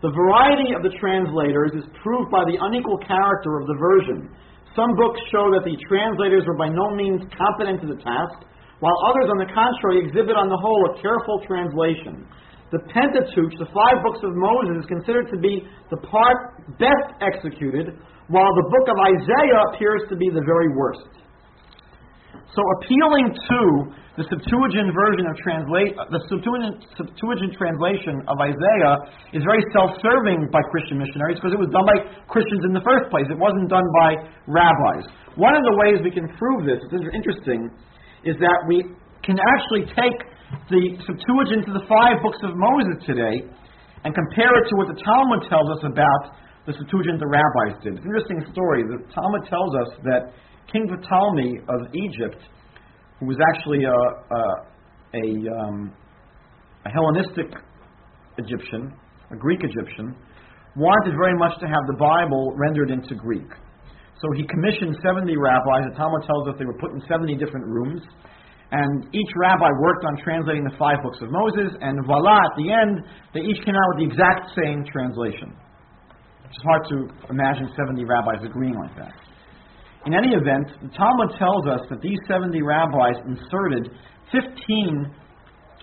The 0.00 0.12
variety 0.12 0.72
of 0.72 0.80
the 0.80 0.92
translators 0.96 1.76
is 1.76 1.84
proved 2.00 2.32
by 2.32 2.48
the 2.48 2.56
unequal 2.56 2.96
character 3.04 3.60
of 3.60 3.68
the 3.68 3.76
version. 3.76 4.32
Some 4.72 4.96
books 4.96 5.20
show 5.28 5.52
that 5.52 5.68
the 5.68 5.76
translators 5.84 6.48
were 6.48 6.56
by 6.56 6.72
no 6.72 6.96
means 6.96 7.20
competent 7.36 7.84
to 7.84 7.88
the 7.92 8.00
task, 8.00 8.48
while 8.80 8.96
others, 9.04 9.28
on 9.28 9.36
the 9.36 9.50
contrary, 9.52 10.00
exhibit 10.00 10.40
on 10.40 10.48
the 10.48 10.56
whole 10.56 10.80
a 10.88 10.92
careful 11.04 11.44
translation. 11.44 12.24
The 12.70 12.78
Pentateuch, 12.86 13.58
the 13.58 13.66
five 13.74 13.98
books 14.06 14.22
of 14.22 14.30
Moses, 14.30 14.82
is 14.82 14.86
considered 14.86 15.26
to 15.34 15.38
be 15.42 15.66
the 15.90 15.98
part 16.06 16.54
best 16.78 17.08
executed, 17.18 17.98
while 18.30 18.52
the 18.54 18.66
book 18.70 18.86
of 18.86 18.96
Isaiah 19.10 19.60
appears 19.74 20.06
to 20.06 20.14
be 20.14 20.30
the 20.30 20.42
very 20.46 20.70
worst. 20.78 21.10
So, 22.54 22.62
appealing 22.78 23.34
to 23.34 23.60
the 24.18 24.26
Septuagint 24.26 24.90
version 24.94 25.26
of 25.26 25.34
translate 25.42 25.94
the 25.98 26.20
Septuagint, 26.30 26.82
Septuagint 26.94 27.58
translation 27.58 28.22
of 28.26 28.38
Isaiah 28.38 28.94
is 29.34 29.42
very 29.42 29.62
self-serving 29.74 30.50
by 30.54 30.62
Christian 30.70 30.98
missionaries 30.98 31.42
because 31.42 31.54
it 31.54 31.62
was 31.62 31.70
done 31.74 31.86
by 31.86 31.98
Christians 32.30 32.62
in 32.66 32.74
the 32.74 32.82
first 32.86 33.10
place. 33.10 33.26
It 33.30 33.38
wasn't 33.38 33.66
done 33.66 33.86
by 33.98 34.30
rabbis. 34.46 35.10
One 35.34 35.58
of 35.58 35.62
the 35.66 35.74
ways 35.78 36.02
we 36.02 36.10
can 36.14 36.26
prove 36.38 36.66
this, 36.66 36.82
this 36.90 37.02
is 37.02 37.10
interesting, 37.14 37.70
is 38.22 38.38
that 38.38 38.58
we 38.70 38.82
can 39.26 39.38
actually 39.58 39.90
take 39.94 40.18
the 40.70 40.82
Septuagint 41.06 41.66
to 41.66 41.72
the 41.74 41.86
five 41.86 42.22
books 42.22 42.38
of 42.42 42.54
Moses 42.54 42.98
today 43.06 43.46
and 44.02 44.10
compare 44.14 44.52
it 44.58 44.64
to 44.70 44.74
what 44.78 44.88
the 44.90 44.98
Talmud 45.02 45.46
tells 45.46 45.68
us 45.70 45.82
about 45.86 46.38
the 46.66 46.74
Septuagint 46.74 47.18
the 47.18 47.30
rabbis 47.30 47.78
did. 47.82 47.94
It's 47.98 48.04
an 48.04 48.10
interesting 48.10 48.42
story. 48.52 48.82
The 48.86 49.02
Talmud 49.14 49.46
tells 49.48 49.72
us 49.86 49.90
that 50.06 50.22
King 50.70 50.86
Ptolemy 50.86 51.62
of 51.66 51.80
Egypt 51.94 52.42
who 53.20 53.26
was 53.26 53.36
actually 53.52 53.84
a, 53.84 53.92
a, 53.92 54.42
a, 55.12 55.26
um, 55.60 55.92
a 56.86 56.90
Hellenistic 56.90 57.52
Egyptian, 58.38 58.92
a 59.30 59.36
Greek 59.36 59.60
Egyptian, 59.62 60.16
wanted 60.74 61.12
very 61.12 61.36
much 61.36 61.52
to 61.60 61.66
have 61.66 61.84
the 61.86 61.98
Bible 62.00 62.56
rendered 62.56 62.90
into 62.90 63.14
Greek. 63.14 63.46
So 64.20 64.26
he 64.36 64.44
commissioned 64.48 64.96
70 65.04 65.36
rabbis. 65.36 65.92
The 65.92 65.96
Talmud 65.96 66.24
tells 66.24 66.48
us 66.48 66.54
they 66.58 66.64
were 66.64 66.80
put 66.80 66.92
in 66.92 67.00
70 67.08 67.36
different 67.36 67.66
rooms. 67.66 68.00
And 68.70 69.06
each 69.14 69.32
rabbi 69.34 69.68
worked 69.82 70.04
on 70.06 70.22
translating 70.22 70.62
the 70.62 70.76
five 70.78 71.02
books 71.02 71.18
of 71.22 71.30
Moses, 71.30 71.74
and 71.80 71.98
voila, 72.06 72.38
at 72.38 72.54
the 72.56 72.70
end, 72.70 73.02
they 73.34 73.40
each 73.40 73.58
came 73.66 73.74
out 73.74 73.88
with 73.94 74.06
the 74.06 74.08
exact 74.14 74.54
same 74.54 74.86
translation. 74.86 75.50
It's 76.46 76.62
hard 76.62 76.82
to 76.90 76.96
imagine 77.30 77.70
70 77.74 78.04
rabbis 78.04 78.42
agreeing 78.42 78.74
like 78.74 78.94
that. 78.96 79.14
In 80.06 80.14
any 80.14 80.34
event, 80.34 80.70
the 80.82 80.88
Talmud 80.96 81.34
tells 81.38 81.66
us 81.66 81.82
that 81.90 82.00
these 82.00 82.18
70 82.26 82.62
rabbis 82.62 83.18
inserted 83.26 83.90
15 84.32 85.14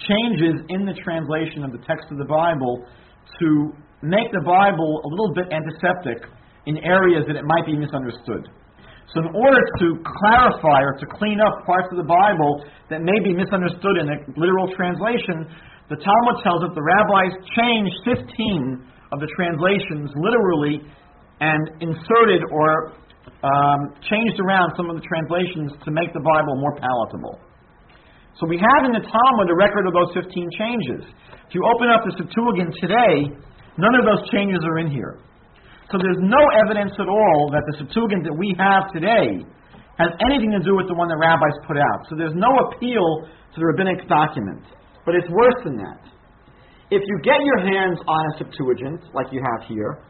changes 0.07 0.55
in 0.69 0.85
the 0.85 0.95
translation 1.03 1.63
of 1.63 1.71
the 1.71 1.79
text 1.85 2.07
of 2.11 2.17
the 2.17 2.25
Bible 2.25 2.85
to 3.39 3.73
make 4.01 4.31
the 4.31 4.43
Bible 4.45 5.01
a 5.03 5.09
little 5.09 5.33
bit 5.35 5.51
antiseptic 5.51 6.23
in 6.65 6.77
areas 6.83 7.25
that 7.27 7.35
it 7.35 7.45
might 7.45 7.65
be 7.65 7.75
misunderstood. 7.75 8.49
So, 9.15 9.23
in 9.23 9.31
order 9.31 9.61
to 9.79 9.87
clarify 10.03 10.83
or 10.83 10.99
to 10.99 11.07
clean 11.15 11.39
up 11.39 11.63
parts 11.63 11.87
of 11.95 11.97
the 11.97 12.07
Bible 12.07 12.59
that 12.91 12.99
may 12.99 13.15
be 13.23 13.31
misunderstood 13.31 14.03
in 14.03 14.11
a 14.11 14.17
literal 14.35 14.67
translation, 14.75 15.47
the 15.87 15.95
Talmud 15.95 16.35
tells 16.43 16.67
us 16.67 16.75
the 16.75 16.83
rabbis 16.83 17.31
changed 17.55 17.95
15 18.03 18.83
of 19.15 19.23
the 19.23 19.29
translations 19.31 20.11
literally 20.19 20.83
and 21.39 21.63
inserted 21.79 22.43
or 22.51 22.91
um, 23.47 23.95
changed 24.03 24.35
around 24.43 24.75
some 24.75 24.91
of 24.91 24.99
the 24.99 25.05
translations 25.07 25.71
to 25.87 25.89
make 25.95 26.11
the 26.11 26.19
Bible 26.19 26.59
more 26.59 26.75
palatable. 26.75 27.39
So 28.35 28.45
we 28.45 28.59
have 28.59 28.85
in 28.85 28.93
the 28.93 29.01
Talmud 29.07 29.47
a 29.47 29.55
record 29.55 29.87
of 29.87 29.93
those 29.95 30.11
15 30.19 30.29
changes. 30.59 31.01
If 31.47 31.55
you 31.55 31.63
open 31.63 31.87
up 31.87 32.03
the 32.03 32.13
Septuagint 32.19 32.75
today, 32.83 33.31
none 33.79 33.95
of 33.95 34.03
those 34.03 34.27
changes 34.35 34.59
are 34.67 34.83
in 34.83 34.91
here. 34.91 35.23
So 35.87 35.95
there's 35.95 36.19
no 36.19 36.43
evidence 36.67 36.91
at 36.99 37.07
all 37.07 37.47
that 37.55 37.63
the 37.71 37.79
Septuagint 37.79 38.27
that 38.27 38.35
we 38.35 38.51
have 38.59 38.91
today 38.91 39.39
has 39.95 40.11
anything 40.19 40.51
to 40.51 40.59
do 40.59 40.75
with 40.75 40.91
the 40.91 40.93
one 40.93 41.07
the 41.07 41.15
rabbis 41.15 41.55
put 41.63 41.79
out. 41.79 41.99
So 42.11 42.19
there's 42.19 42.35
no 42.35 42.51
appeal 42.67 43.23
to 43.23 43.57
the 43.57 43.65
rabbinic 43.71 44.03
document. 44.11 44.67
But 45.07 45.15
it's 45.15 45.31
worse 45.31 45.59
than 45.63 45.79
that. 45.79 46.03
If 46.91 47.03
you 47.07 47.15
get 47.23 47.39
your 47.39 47.59
hands 47.63 47.99
on 48.03 48.21
a 48.27 48.31
Septuagint, 48.35 49.15
like 49.15 49.31
you 49.31 49.39
have 49.39 49.63
here, 49.67 50.03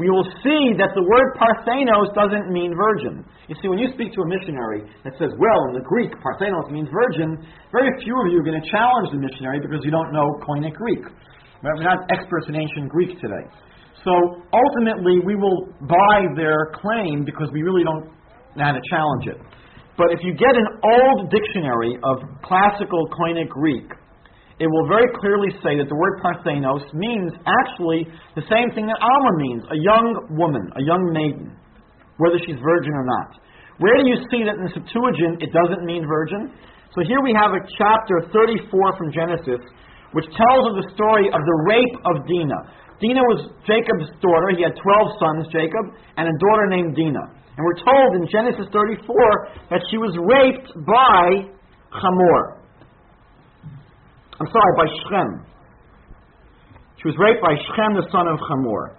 we 0.00 0.08
will 0.08 0.24
see 0.40 0.72
that 0.80 0.92
the 0.96 1.04
word 1.04 1.28
parthenos 1.36 2.08
doesn't 2.16 2.48
mean 2.48 2.72
virgin. 2.72 3.24
You 3.48 3.56
see, 3.60 3.68
when 3.68 3.76
you 3.76 3.92
speak 3.92 4.12
to 4.16 4.24
a 4.24 4.28
missionary 4.28 4.84
that 5.04 5.12
says, 5.20 5.32
well, 5.36 5.60
in 5.68 5.76
the 5.76 5.84
Greek, 5.84 6.12
parthenos 6.20 6.72
means 6.72 6.88
virgin, 6.88 7.40
very 7.72 7.88
few 8.00 8.16
of 8.20 8.32
you 8.32 8.40
are 8.40 8.46
going 8.46 8.56
to 8.56 8.68
challenge 8.72 9.12
the 9.12 9.20
missionary 9.20 9.60
because 9.60 9.84
you 9.84 9.92
don't 9.92 10.12
know 10.12 10.24
Koine 10.44 10.72
Greek. 10.72 11.04
We're 11.60 11.84
not 11.84 12.08
experts 12.08 12.48
in 12.48 12.56
ancient 12.56 12.88
Greek 12.88 13.20
today. 13.20 13.44
So 14.04 14.42
ultimately, 14.50 15.22
we 15.24 15.36
will 15.36 15.70
buy 15.86 16.26
their 16.34 16.74
claim 16.74 17.24
because 17.24 17.48
we 17.52 17.62
really 17.62 17.84
don't 17.84 18.10
know 18.58 18.64
how 18.64 18.72
to 18.72 18.82
challenge 18.90 19.26
it. 19.30 19.38
But 19.96 20.10
if 20.10 20.20
you 20.26 20.34
get 20.34 20.50
an 20.56 20.68
old 20.82 21.30
dictionary 21.30 21.98
of 22.02 22.18
classical 22.42 23.06
Koine 23.14 23.46
Greek, 23.46 23.86
it 24.58 24.66
will 24.66 24.86
very 24.88 25.06
clearly 25.18 25.50
say 25.62 25.78
that 25.78 25.86
the 25.86 25.94
word 25.94 26.22
parthenos 26.22 26.82
means 26.94 27.32
actually 27.46 28.06
the 28.34 28.46
same 28.46 28.70
thing 28.74 28.86
that 28.86 28.98
Alma 28.98 29.32
means 29.38 29.62
a 29.70 29.78
young 29.78 30.06
woman, 30.38 30.64
a 30.78 30.82
young 30.82 31.02
maiden, 31.10 31.54
whether 32.18 32.38
she's 32.42 32.58
virgin 32.58 32.94
or 32.94 33.06
not. 33.06 33.42
Where 33.78 33.96
do 33.98 34.06
you 34.06 34.18
see 34.30 34.46
that 34.46 34.54
in 34.58 34.64
the 34.66 34.74
Septuagint 34.74 35.42
it 35.42 35.50
doesn't 35.50 35.82
mean 35.82 36.06
virgin? 36.06 36.54
So 36.94 37.02
here 37.02 37.18
we 37.24 37.32
have 37.34 37.56
a 37.56 37.62
chapter 37.74 38.28
34 38.30 38.70
from 38.98 39.08
Genesis, 39.10 39.62
which 40.12 40.28
tells 40.30 40.62
of 40.70 40.74
the 40.84 40.86
story 40.92 41.26
of 41.32 41.40
the 41.40 41.56
rape 41.66 41.96
of 42.06 42.14
Dinah. 42.28 42.62
Dinah 43.02 43.26
was 43.34 43.50
Jacob's 43.66 44.14
daughter. 44.22 44.54
He 44.54 44.62
had 44.62 44.78
12 44.78 45.18
sons, 45.18 45.50
Jacob, 45.50 45.90
and 46.16 46.30
a 46.30 46.34
daughter 46.38 46.66
named 46.70 46.94
Dinah. 46.94 47.28
And 47.58 47.60
we're 47.66 47.82
told 47.82 48.22
in 48.22 48.30
Genesis 48.30 48.70
34 48.70 49.02
that 49.74 49.82
she 49.90 49.98
was 49.98 50.14
raped 50.22 50.70
by 50.86 51.50
Hamor. 51.90 52.62
I'm 54.38 54.46
sorry, 54.46 54.72
by 54.78 54.88
Shem. 55.10 55.30
She 57.02 57.08
was 57.10 57.16
raped 57.18 57.42
by 57.42 57.58
Shem, 57.74 57.98
the 57.98 58.06
son 58.14 58.30
of 58.30 58.38
Hamor. 58.38 58.96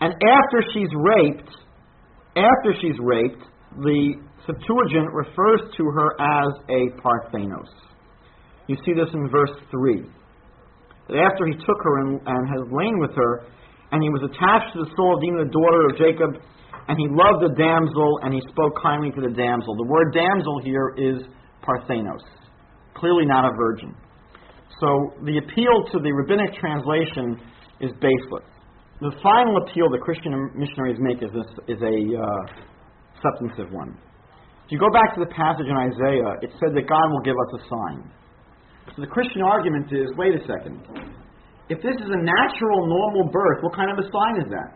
And 0.00 0.12
after 0.12 0.58
she's 0.74 0.90
raped, 0.94 1.50
after 2.34 2.74
she's 2.82 2.98
raped, 2.98 3.42
the 3.78 4.14
Septuagint 4.46 5.12
refers 5.12 5.60
to 5.76 5.84
her 5.84 6.20
as 6.20 6.50
a 6.68 7.00
Parthenos. 7.00 7.70
You 8.66 8.76
see 8.84 8.92
this 8.92 9.08
in 9.14 9.30
verse 9.30 9.50
3 9.70 10.17
that 11.08 11.16
after 11.16 11.48
he 11.48 11.56
took 11.56 11.80
her 11.82 11.94
and, 12.04 12.20
and 12.24 12.42
has 12.48 12.62
lain 12.70 13.00
with 13.00 13.12
her, 13.16 13.48
and 13.92 14.04
he 14.04 14.12
was 14.12 14.22
attached 14.28 14.76
to 14.76 14.84
the 14.84 14.90
soul 14.96 15.16
of 15.16 15.24
Dinah, 15.24 15.48
the 15.48 15.52
daughter 15.52 15.82
of 15.88 15.92
Jacob, 15.96 16.30
and 16.88 16.96
he 16.96 17.08
loved 17.08 17.44
the 17.44 17.52
damsel, 17.56 18.20
and 18.24 18.32
he 18.32 18.40
spoke 18.48 18.76
kindly 18.80 19.12
to 19.12 19.20
the 19.20 19.32
damsel. 19.32 19.76
The 19.76 19.88
word 19.88 20.12
damsel 20.12 20.60
here 20.64 20.92
is 20.96 21.24
parthenos, 21.64 22.24
clearly 22.96 23.24
not 23.24 23.44
a 23.44 23.52
virgin. 23.56 23.96
So 24.80 24.88
the 25.24 25.36
appeal 25.40 25.84
to 25.92 25.96
the 26.00 26.12
rabbinic 26.12 26.54
translation 26.60 27.40
is 27.80 27.92
baseless. 28.00 28.46
The 29.00 29.12
final 29.22 29.56
appeal 29.62 29.88
that 29.90 30.00
Christian 30.00 30.32
missionaries 30.56 30.98
make 31.00 31.22
is, 31.22 31.30
this, 31.30 31.48
is 31.68 31.80
a 31.80 31.96
uh, 32.18 32.44
substantive 33.22 33.72
one. 33.72 33.96
If 34.66 34.72
you 34.72 34.78
go 34.78 34.90
back 34.92 35.14
to 35.14 35.20
the 35.20 35.30
passage 35.32 35.64
in 35.64 35.76
Isaiah, 35.76 36.36
it 36.42 36.50
said 36.60 36.76
that 36.76 36.84
God 36.84 37.06
will 37.08 37.24
give 37.24 37.36
us 37.36 37.50
a 37.56 37.60
sign. 37.72 37.98
So 38.96 39.02
the 39.02 39.10
Christian 39.10 39.42
argument 39.42 39.92
is 39.92 40.08
wait 40.16 40.34
a 40.34 40.42
second. 40.46 40.80
If 41.68 41.82
this 41.84 41.96
is 42.00 42.08
a 42.08 42.20
natural, 42.24 42.88
normal 42.88 43.28
birth, 43.28 43.60
what 43.60 43.76
kind 43.76 43.92
of 43.92 43.98
a 44.00 44.08
sign 44.08 44.40
is 44.40 44.48
that? 44.48 44.74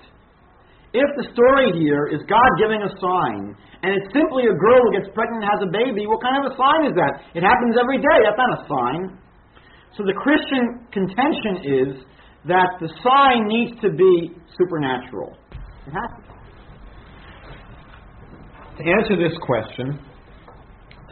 If 0.92 1.08
the 1.16 1.24
story 1.32 1.72
here 1.80 2.04
is 2.12 2.20
God 2.28 2.50
giving 2.60 2.84
a 2.84 2.92
sign, 3.00 3.56
and 3.80 3.96
it's 3.96 4.12
simply 4.12 4.44
a 4.44 4.52
girl 4.52 4.80
who 4.84 4.92
gets 5.00 5.08
pregnant 5.16 5.40
and 5.40 5.48
has 5.48 5.60
a 5.64 5.72
baby, 5.72 6.04
what 6.04 6.20
kind 6.20 6.44
of 6.44 6.52
a 6.52 6.54
sign 6.54 6.84
is 6.84 6.94
that? 7.00 7.24
It 7.32 7.40
happens 7.40 7.80
every 7.80 7.96
day. 7.96 8.18
That's 8.20 8.36
not 8.36 8.52
a 8.52 8.62
sign. 8.68 9.00
So 9.96 10.04
the 10.04 10.12
Christian 10.12 10.84
contention 10.92 11.64
is 11.64 12.04
that 12.44 12.76
the 12.80 12.92
sign 13.00 13.48
needs 13.48 13.72
to 13.80 13.88
be 13.88 14.36
supernatural. 14.52 15.32
It 15.88 15.96
has 15.96 16.10
to. 16.20 16.32
To 18.76 18.82
answer 18.84 19.16
this 19.16 19.36
question, 19.40 20.00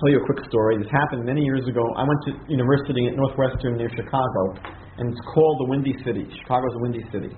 tell 0.00 0.08
you 0.08 0.20
a 0.20 0.26
quick 0.26 0.40
story. 0.48 0.80
This 0.80 0.88
happened 0.88 1.28
many 1.28 1.44
years 1.44 1.68
ago. 1.68 1.84
I 1.96 2.08
went 2.08 2.20
to 2.24 2.30
university 2.48 3.04
at 3.06 3.14
Northwestern 3.20 3.76
near 3.76 3.92
Chicago, 3.92 4.56
and 4.96 5.12
it's 5.12 5.20
called 5.36 5.60
the 5.60 5.68
Windy 5.68 5.92
City. 6.00 6.24
Chicago's 6.24 6.72
a 6.72 6.80
windy 6.80 7.04
city. 7.12 7.32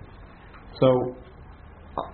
So, 0.79 0.89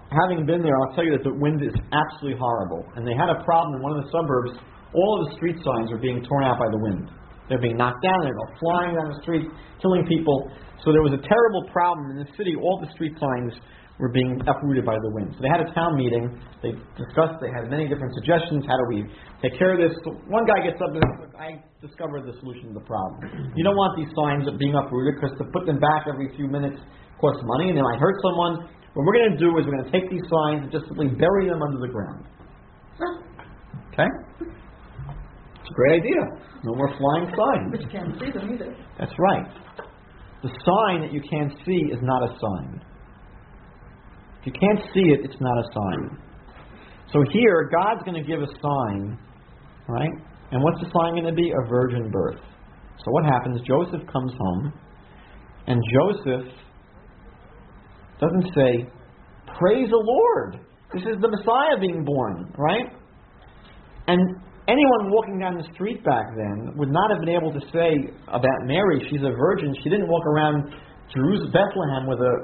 having 0.09 0.49
been 0.49 0.65
there, 0.65 0.73
I'll 0.73 0.95
tell 0.97 1.05
you 1.05 1.13
that 1.13 1.23
the 1.23 1.37
wind 1.37 1.61
is 1.61 1.77
absolutely 1.93 2.41
horrible. 2.41 2.81
And 2.97 3.05
they 3.05 3.13
had 3.13 3.29
a 3.29 3.45
problem 3.45 3.77
in 3.77 3.81
one 3.85 3.93
of 4.01 4.01
the 4.05 4.09
suburbs. 4.09 4.57
All 4.97 5.21
of 5.21 5.29
the 5.29 5.37
street 5.37 5.61
signs 5.61 5.93
were 5.93 6.01
being 6.01 6.25
torn 6.25 6.45
out 6.49 6.57
by 6.57 6.69
the 6.73 6.81
wind. 6.81 7.13
They're 7.53 7.61
being 7.61 7.77
knocked 7.77 8.01
down. 8.01 8.17
They're 8.25 8.37
going 8.37 8.57
flying 8.57 8.93
down 8.97 9.09
the 9.13 9.21
street, 9.21 9.45
killing 9.85 10.09
people. 10.09 10.49
So 10.81 10.97
there 10.97 11.05
was 11.05 11.13
a 11.13 11.21
terrible 11.21 11.69
problem 11.69 12.17
in 12.17 12.25
the 12.25 12.29
city. 12.41 12.57
All 12.57 12.81
the 12.81 12.89
street 12.97 13.13
signs 13.21 13.53
were 13.99 14.11
being 14.15 14.39
uprooted 14.47 14.87
by 14.87 14.95
the 14.95 15.11
wind. 15.11 15.35
So 15.35 15.43
they 15.43 15.51
had 15.51 15.61
a 15.63 15.71
town 15.75 15.99
meeting. 15.99 16.31
They 16.63 16.71
discussed. 16.95 17.43
They 17.43 17.51
had 17.51 17.67
many 17.67 17.91
different 17.91 18.15
suggestions. 18.15 18.63
How 18.63 18.79
do 18.79 18.87
we 18.95 18.99
take 19.43 19.59
care 19.59 19.75
of 19.75 19.83
this? 19.83 19.95
So 20.07 20.15
one 20.31 20.47
guy 20.47 20.63
gets 20.63 20.79
up 20.79 20.95
and 20.95 21.03
says, 21.19 21.35
"I 21.35 21.59
discovered 21.83 22.27
the 22.27 22.39
solution 22.39 22.71
to 22.71 22.75
the 22.79 22.87
problem. 22.87 23.53
You 23.55 23.63
don't 23.67 23.77
want 23.77 23.99
these 23.99 24.11
signs 24.15 24.47
being 24.59 24.75
uprooted 24.75 25.19
because 25.19 25.35
to 25.39 25.45
put 25.51 25.67
them 25.67 25.79
back 25.83 26.07
every 26.07 26.31
few 26.39 26.47
minutes 26.47 26.79
costs 27.21 27.43
money 27.45 27.69
and 27.69 27.77
they 27.77 27.83
might 27.83 27.99
hurt 27.99 28.15
someone. 28.23 28.71
What 28.95 29.05
we're 29.07 29.19
going 29.19 29.33
to 29.35 29.39
do 29.39 29.51
is 29.59 29.67
we're 29.67 29.75
going 29.79 29.91
to 29.91 29.95
take 29.95 30.11
these 30.11 30.25
signs 30.31 30.63
and 30.67 30.73
just 30.73 30.87
simply 30.87 31.09
bury 31.09 31.49
them 31.51 31.63
under 31.63 31.79
the 31.79 31.91
ground. 31.91 32.25
Okay? 33.93 34.09
It's 34.41 35.71
a 35.71 35.75
great 35.75 36.03
idea. 36.03 36.23
No 36.65 36.75
more 36.75 36.91
flying 36.97 37.27
signs. 37.31 37.71
But 37.71 37.81
you 37.83 37.91
can't 37.91 38.15
see 38.19 38.31
them 38.31 38.55
either. 38.55 38.75
That's 38.99 39.13
right. 39.19 39.47
The 40.43 40.49
sign 40.49 41.03
that 41.03 41.13
you 41.13 41.21
can't 41.31 41.53
see 41.67 41.91
is 41.93 41.99
not 42.03 42.23
a 42.23 42.35
sign. 42.39 42.81
If 44.41 44.47
you 44.47 44.53
can't 44.53 44.81
see 44.95 45.07
it, 45.13 45.21
it's 45.25 45.41
not 45.41 45.59
a 45.59 45.65
sign. 45.75 46.19
So 47.13 47.25
here, 47.33 47.71
God's 47.73 48.03
going 48.05 48.23
to 48.23 48.27
give 48.29 48.41
a 48.41 48.47
sign, 48.47 49.19
right? 49.89 50.13
And 50.53 50.63
what's 50.63 50.81
the 50.81 50.91
sign 50.93 51.15
going 51.15 51.25
to 51.25 51.33
be? 51.33 51.51
A 51.51 51.69
virgin 51.69 52.11
birth. 52.11 52.41
So 53.05 53.11
what 53.13 53.25
happens? 53.25 53.61
Joseph 53.67 54.07
comes 54.13 54.33
home, 54.39 54.73
and 55.67 55.81
Joseph 55.93 56.53
doesn't 58.21 58.55
say, 58.55 58.89
Praise 59.59 59.89
the 59.89 60.03
Lord. 60.05 60.61
This 60.93 61.03
is 61.03 61.21
the 61.21 61.29
Messiah 61.29 61.81
being 61.81 62.05
born, 62.05 62.53
right? 62.57 62.93
And 64.07 64.21
anyone 64.69 65.11
walking 65.11 65.39
down 65.39 65.57
the 65.57 65.69
street 65.75 66.05
back 66.05 66.25
then 66.37 66.77
would 66.77 66.91
not 66.91 67.11
have 67.11 67.21
been 67.21 67.35
able 67.35 67.53
to 67.53 67.61
say 67.73 68.13
about 68.29 68.59
Mary, 68.65 69.05
she's 69.11 69.21
a 69.21 69.33
virgin. 69.37 69.75
She 69.83 69.91
didn't 69.91 70.09
walk 70.09 70.25
around 70.27 70.73
Jerusalem, 71.13 71.53
Bethlehem 71.53 72.05
with 72.07 72.21
a 72.21 72.35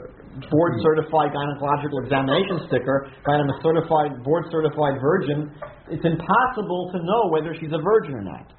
board 0.51 0.73
certified 0.82 1.31
gynecological 1.31 2.02
examination 2.02 2.66
sticker, 2.66 3.06
right? 3.27 3.39
I'm 3.39 3.51
a 3.51 3.59
certified, 3.62 4.23
board 4.24 4.44
certified 4.51 4.98
virgin. 5.01 5.51
It's 5.90 6.05
impossible 6.05 6.90
to 6.93 6.98
know 7.02 7.31
whether 7.31 7.55
she's 7.55 7.73
a 7.73 7.82
virgin 7.82 8.15
or 8.15 8.24
not. 8.24 8.52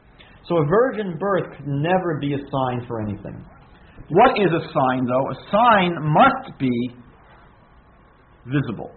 So 0.48 0.58
a 0.58 0.66
virgin 0.66 1.18
birth 1.18 1.58
could 1.58 1.68
never 1.68 2.20
be 2.22 2.34
a 2.34 2.38
sign 2.38 2.86
for 2.88 3.02
anything. 3.02 3.44
What 4.10 4.38
is 4.38 4.52
a 4.54 4.62
sign, 4.62 5.06
though? 5.06 5.26
A 5.32 5.38
sign 5.50 5.96
must 6.00 6.60
be 6.60 6.72
visible, 8.46 8.92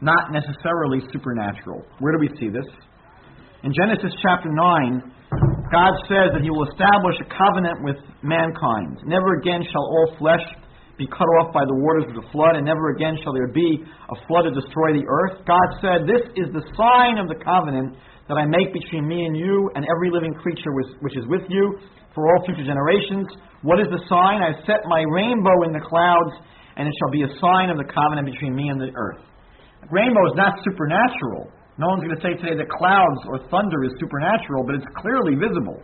not 0.00 0.32
necessarily 0.32 1.00
supernatural. 1.12 1.82
Where 2.00 2.12
do 2.12 2.18
we 2.18 2.28
see 2.40 2.48
this? 2.50 2.66
In 3.62 3.72
Genesis 3.72 4.10
chapter 4.22 4.50
9, 4.50 5.12
God 5.70 5.92
says 6.10 6.34
that 6.34 6.42
He 6.42 6.50
will 6.50 6.66
establish 6.66 7.14
a 7.22 7.28
covenant 7.30 7.78
with 7.84 7.96
mankind. 8.22 8.98
Never 9.06 9.38
again 9.38 9.62
shall 9.70 9.86
all 9.86 10.16
flesh 10.18 10.42
be 11.00 11.08
cut 11.08 11.24
off 11.40 11.48
by 11.56 11.64
the 11.64 11.72
waters 11.72 12.04
of 12.12 12.20
the 12.20 12.28
flood, 12.28 12.60
and 12.60 12.68
never 12.68 12.92
again 12.92 13.16
shall 13.24 13.32
there 13.32 13.48
be 13.48 13.80
a 13.80 14.16
flood 14.28 14.44
to 14.44 14.52
destroy 14.52 14.92
the 14.92 15.08
earth. 15.08 15.40
God 15.48 15.68
said, 15.80 16.04
This 16.04 16.20
is 16.36 16.52
the 16.52 16.60
sign 16.76 17.16
of 17.16 17.32
the 17.32 17.40
covenant 17.40 17.96
that 18.28 18.36
I 18.36 18.44
make 18.44 18.76
between 18.76 19.08
me 19.08 19.24
and 19.24 19.32
you 19.32 19.72
and 19.72 19.88
every 19.88 20.12
living 20.12 20.36
creature 20.36 20.70
which 21.00 21.16
is 21.16 21.24
with 21.32 21.48
you 21.48 21.80
for 22.12 22.28
all 22.28 22.44
future 22.44 22.68
generations. 22.68 23.32
What 23.64 23.80
is 23.80 23.88
the 23.88 24.04
sign? 24.12 24.44
I've 24.44 24.60
set 24.68 24.84
my 24.92 25.00
rainbow 25.08 25.64
in 25.64 25.72
the 25.72 25.80
clouds, 25.80 26.36
and 26.76 26.84
it 26.84 26.92
shall 27.00 27.12
be 27.16 27.24
a 27.24 27.32
sign 27.40 27.72
of 27.72 27.80
the 27.80 27.88
covenant 27.88 28.28
between 28.28 28.52
me 28.52 28.68
and 28.68 28.76
the 28.76 28.92
earth. 28.92 29.24
Rainbow 29.88 30.20
is 30.28 30.36
not 30.36 30.60
supernatural. 30.68 31.48
No 31.80 31.88
one's 31.96 32.04
going 32.04 32.12
to 32.12 32.20
say 32.20 32.36
today 32.36 32.60
that 32.60 32.68
clouds 32.68 33.20
or 33.24 33.40
thunder 33.48 33.88
is 33.88 33.96
supernatural, 33.96 34.68
but 34.68 34.76
it's 34.76 34.90
clearly 35.00 35.32
visible. 35.40 35.80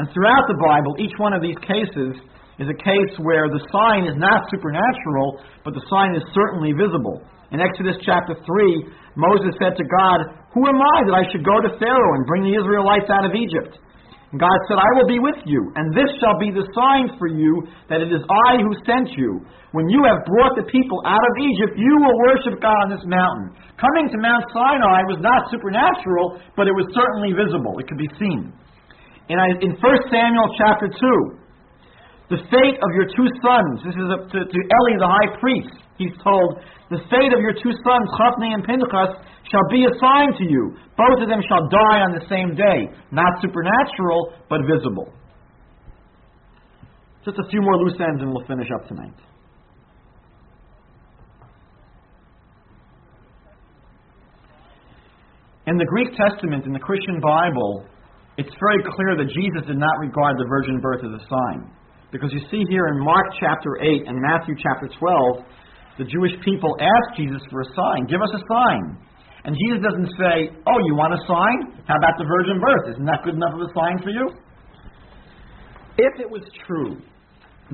And 0.00 0.08
throughout 0.16 0.48
the 0.48 0.56
Bible, 0.56 0.96
each 0.96 1.12
one 1.20 1.36
of 1.36 1.44
these 1.44 1.60
cases 1.60 2.16
is 2.58 2.70
a 2.70 2.78
case 2.78 3.12
where 3.18 3.50
the 3.50 3.62
sign 3.70 4.06
is 4.06 4.14
not 4.14 4.46
supernatural, 4.50 5.42
but 5.66 5.74
the 5.74 5.84
sign 5.90 6.14
is 6.14 6.22
certainly 6.30 6.70
visible. 6.70 7.22
In 7.50 7.58
Exodus 7.58 7.98
chapter 8.06 8.34
3, 8.34 9.18
Moses 9.18 9.54
said 9.58 9.74
to 9.78 9.86
God, 9.86 10.18
Who 10.54 10.66
am 10.66 10.78
I 10.78 10.96
that 11.06 11.18
I 11.18 11.24
should 11.30 11.46
go 11.46 11.58
to 11.62 11.78
Pharaoh 11.78 12.14
and 12.18 12.26
bring 12.26 12.46
the 12.46 12.54
Israelites 12.58 13.10
out 13.10 13.26
of 13.26 13.34
Egypt? 13.34 13.78
And 14.34 14.42
God 14.42 14.58
said, 14.66 14.82
I 14.82 14.90
will 14.98 15.06
be 15.06 15.22
with 15.22 15.38
you, 15.46 15.62
and 15.78 15.94
this 15.94 16.10
shall 16.18 16.34
be 16.42 16.50
the 16.50 16.66
sign 16.74 17.14
for 17.22 17.30
you 17.30 17.62
that 17.86 18.02
it 18.02 18.10
is 18.10 18.18
I 18.50 18.58
who 18.58 18.74
sent 18.82 19.14
you. 19.14 19.38
When 19.70 19.86
you 19.86 20.02
have 20.10 20.26
brought 20.26 20.58
the 20.58 20.66
people 20.66 20.98
out 21.06 21.22
of 21.22 21.34
Egypt, 21.38 21.78
you 21.78 21.94
will 22.02 22.18
worship 22.26 22.58
God 22.58 22.74
on 22.82 22.90
this 22.90 23.06
mountain. 23.06 23.54
Coming 23.78 24.10
to 24.10 24.18
Mount 24.18 24.42
Sinai 24.50 25.06
was 25.06 25.22
not 25.22 25.46
supernatural, 25.54 26.42
but 26.58 26.66
it 26.66 26.74
was 26.74 26.90
certainly 26.90 27.30
visible. 27.30 27.78
It 27.78 27.86
could 27.86 28.02
be 28.02 28.10
seen. 28.18 28.50
In, 29.30 29.38
uh, 29.38 29.54
in 29.62 29.78
1 29.78 30.10
Samuel 30.10 30.50
chapter 30.58 30.90
2, 30.90 31.43
the 32.34 32.42
fate 32.50 32.78
of 32.82 32.90
your 32.98 33.06
two 33.14 33.28
sons, 33.38 33.74
this 33.86 33.94
is 33.94 34.06
to, 34.10 34.38
to 34.42 34.58
Eli 34.58 34.98
the 34.98 35.06
high 35.06 35.30
priest, 35.38 35.70
he's 35.94 36.14
told, 36.18 36.58
the 36.90 36.98
fate 37.06 37.30
of 37.30 37.38
your 37.38 37.54
two 37.54 37.70
sons, 37.70 38.06
Hophni 38.18 38.50
and 38.50 38.66
Pinchas, 38.66 39.22
shall 39.46 39.66
be 39.70 39.86
a 39.86 39.94
sign 40.02 40.34
to 40.34 40.44
you. 40.44 40.74
Both 40.98 41.22
of 41.22 41.28
them 41.30 41.38
shall 41.46 41.62
die 41.70 42.02
on 42.02 42.10
the 42.10 42.26
same 42.26 42.58
day. 42.58 42.90
Not 43.14 43.38
supernatural, 43.38 44.34
but 44.50 44.66
visible. 44.66 45.14
Just 47.24 47.38
a 47.38 47.46
few 47.48 47.62
more 47.62 47.78
loose 47.78 47.96
ends 48.02 48.20
and 48.20 48.34
we'll 48.34 48.46
finish 48.46 48.68
up 48.74 48.88
tonight. 48.88 49.14
In 55.66 55.78
the 55.78 55.86
Greek 55.86 56.12
Testament, 56.18 56.66
in 56.66 56.72
the 56.72 56.82
Christian 56.82 57.20
Bible, 57.20 57.86
it's 58.36 58.52
very 58.60 58.82
clear 58.82 59.16
that 59.16 59.32
Jesus 59.32 59.66
did 59.66 59.78
not 59.78 59.96
regard 60.00 60.36
the 60.36 60.44
virgin 60.44 60.80
birth 60.80 61.00
as 61.00 61.22
a 61.22 61.24
sign. 61.30 61.70
Because 62.14 62.30
you 62.30 62.38
see 62.46 62.62
here 62.70 62.86
in 62.94 63.02
Mark 63.02 63.26
chapter 63.42 63.82
8 63.82 64.06
and 64.06 64.22
Matthew 64.22 64.54
chapter 64.62 64.86
12, 64.86 65.98
the 65.98 66.06
Jewish 66.06 66.30
people 66.46 66.70
ask 66.78 67.18
Jesus 67.18 67.42
for 67.50 67.62
a 67.62 67.68
sign. 67.74 68.06
Give 68.06 68.22
us 68.22 68.30
a 68.30 68.38
sign. 68.46 69.02
And 69.42 69.58
Jesus 69.58 69.82
doesn't 69.82 70.14
say, 70.14 70.54
Oh, 70.62 70.78
you 70.86 70.94
want 70.94 71.10
a 71.10 71.18
sign? 71.26 71.82
How 71.90 71.98
about 71.98 72.14
the 72.14 72.22
virgin 72.22 72.62
birth? 72.62 72.94
Isn't 72.94 73.04
that 73.10 73.26
good 73.26 73.34
enough 73.34 73.58
of 73.58 73.66
a 73.66 73.70
sign 73.74 73.98
for 73.98 74.14
you? 74.14 74.30
If 75.98 76.20
it 76.22 76.30
was 76.30 76.46
true 76.70 77.02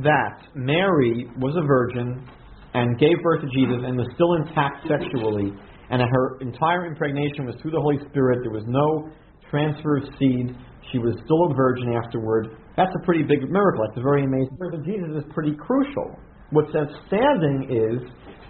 that 0.01 0.41
Mary 0.55 1.29
was 1.37 1.53
a 1.61 1.65
virgin 1.69 2.25
and 2.73 2.99
gave 2.99 3.21
birth 3.23 3.45
to 3.45 3.49
Jesus 3.53 3.85
and 3.85 3.93
was 3.93 4.09
still 4.17 4.41
intact 4.41 4.89
sexually, 4.89 5.53
and 5.93 6.01
her 6.01 6.41
entire 6.41 6.87
impregnation 6.87 7.45
was 7.45 7.57
through 7.61 7.73
the 7.73 7.81
Holy 7.81 8.01
Spirit, 8.09 8.41
there 8.41 8.57
was 8.57 8.65
no 8.65 9.13
transfer 9.51 9.99
of 9.99 10.05
seed, 10.19 10.57
she 10.93 10.99
was 10.99 11.15
still 11.25 11.51
a 11.51 11.55
virgin 11.55 11.95
afterward, 11.95 12.57
that's 12.77 12.93
a 12.95 13.03
pretty 13.05 13.23
big 13.23 13.47
miracle. 13.51 13.87
That's 13.87 13.99
a 13.99 14.03
very 14.03 14.25
amazing. 14.25 14.57
Of 14.61 14.85
Jesus 14.85 15.11
is 15.17 15.27
pretty 15.33 15.55
crucial. 15.57 16.19
What's 16.51 16.75
outstanding 16.75 17.71
is 17.71 17.99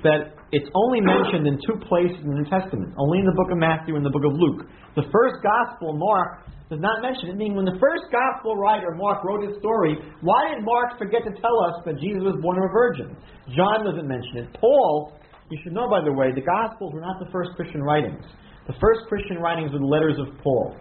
that 0.03 0.33
it's 0.53 0.69
only 0.75 1.01
mentioned 1.01 1.47
in 1.47 1.61
two 1.62 1.77
places 1.87 2.17
in 2.25 2.33
the 2.33 2.39
New 2.43 2.49
Testament, 2.49 2.95
only 2.97 3.21
in 3.21 3.27
the 3.27 3.37
book 3.37 3.53
of 3.53 3.59
Matthew 3.59 3.95
and 3.97 4.05
the 4.05 4.11
book 4.11 4.25
of 4.25 4.33
Luke. 4.35 4.67
The 4.97 5.05
first 5.12 5.39
gospel, 5.45 5.95
Mark, 5.95 6.49
does 6.71 6.81
not 6.81 7.03
mention 7.03 7.29
it, 7.31 7.37
meaning 7.37 7.55
when 7.59 7.67
the 7.67 7.79
first 7.79 8.07
gospel 8.11 8.57
writer, 8.57 8.95
Mark, 8.95 9.23
wrote 9.25 9.43
his 9.47 9.59
story, 9.59 9.99
why 10.23 10.55
did 10.55 10.65
Mark 10.65 10.99
forget 10.99 11.23
to 11.27 11.33
tell 11.43 11.57
us 11.67 11.83
that 11.85 11.99
Jesus 11.99 12.23
was 12.23 12.39
born 12.41 12.59
of 12.59 12.65
a 12.65 12.73
virgin? 12.73 13.17
John 13.55 13.85
doesn't 13.85 14.07
mention 14.07 14.47
it. 14.47 14.57
Paul, 14.59 15.19
you 15.51 15.59
should 15.62 15.73
know, 15.73 15.91
by 15.91 16.01
the 16.03 16.12
way, 16.12 16.31
the 16.33 16.47
gospels 16.47 16.95
were 16.95 17.03
not 17.03 17.19
the 17.19 17.31
first 17.31 17.51
Christian 17.57 17.83
writings. 17.83 18.23
The 18.67 18.75
first 18.81 19.07
Christian 19.09 19.39
writings 19.39 19.73
were 19.73 19.81
the 19.81 19.91
letters 19.91 20.15
of 20.19 20.39
Paul. 20.43 20.77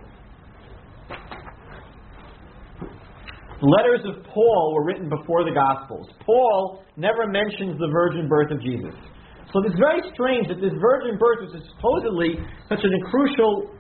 The 2.70 3.49
letters 3.62 4.02
of 4.08 4.24
Paul 4.24 4.74
were 4.76 4.86
written 4.86 5.10
before 5.10 5.44
the 5.44 5.52
Gospels. 5.52 6.08
Paul 6.26 6.84
never 6.96 7.28
mentions 7.28 7.80
the 7.80 7.90
virgin 7.92 8.28
birth 8.28 8.52
of 8.52 8.62
Jesus. 8.62 8.96
So 9.52 9.66
it's 9.66 9.78
very 9.82 10.02
strange 10.14 10.48
that 10.48 10.62
this 10.62 10.74
virgin 10.78 11.18
birth, 11.18 11.50
which 11.50 11.58
is 11.58 11.66
supposedly 11.74 12.38
such 12.70 12.86
a 12.86 12.92
crucial 13.10 13.74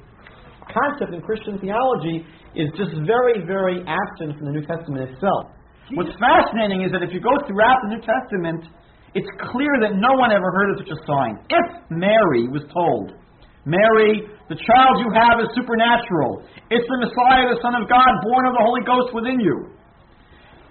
concept 0.65 1.13
in 1.13 1.21
Christian 1.21 1.61
theology, 1.61 2.25
is 2.57 2.73
just 2.73 2.91
very, 3.05 3.45
very 3.45 3.85
absent 3.85 4.37
from 4.37 4.49
the 4.49 4.53
New 4.57 4.65
Testament 4.65 5.13
itself. 5.13 5.53
What's 5.93 6.13
fascinating 6.17 6.81
is 6.81 6.91
that 6.91 7.01
if 7.01 7.13
you 7.13 7.21
go 7.21 7.33
throughout 7.45 7.77
the 7.85 7.93
New 7.93 8.01
Testament, 8.01 8.65
it's 9.13 9.29
clear 9.53 9.73
that 9.81 9.97
no 9.97 10.13
one 10.17 10.31
ever 10.33 10.49
heard 10.53 10.73
of 10.73 10.85
such 10.85 10.93
a 10.93 10.99
sign. 11.05 11.33
If 11.49 11.65
Mary 11.89 12.49
was 12.49 12.61
told, 12.73 13.17
Mary, 13.65 14.23
the 14.47 14.55
child 14.55 14.93
you 15.03 15.09
have 15.11 15.43
is 15.43 15.49
supernatural. 15.55 16.43
It's 16.71 16.87
the 16.87 16.99
Messiah, 17.03 17.51
the 17.51 17.59
Son 17.59 17.75
of 17.75 17.89
God, 17.91 18.11
born 18.23 18.47
of 18.47 18.53
the 18.55 18.63
Holy 18.63 18.83
Ghost 18.87 19.11
within 19.11 19.39
you. 19.39 19.75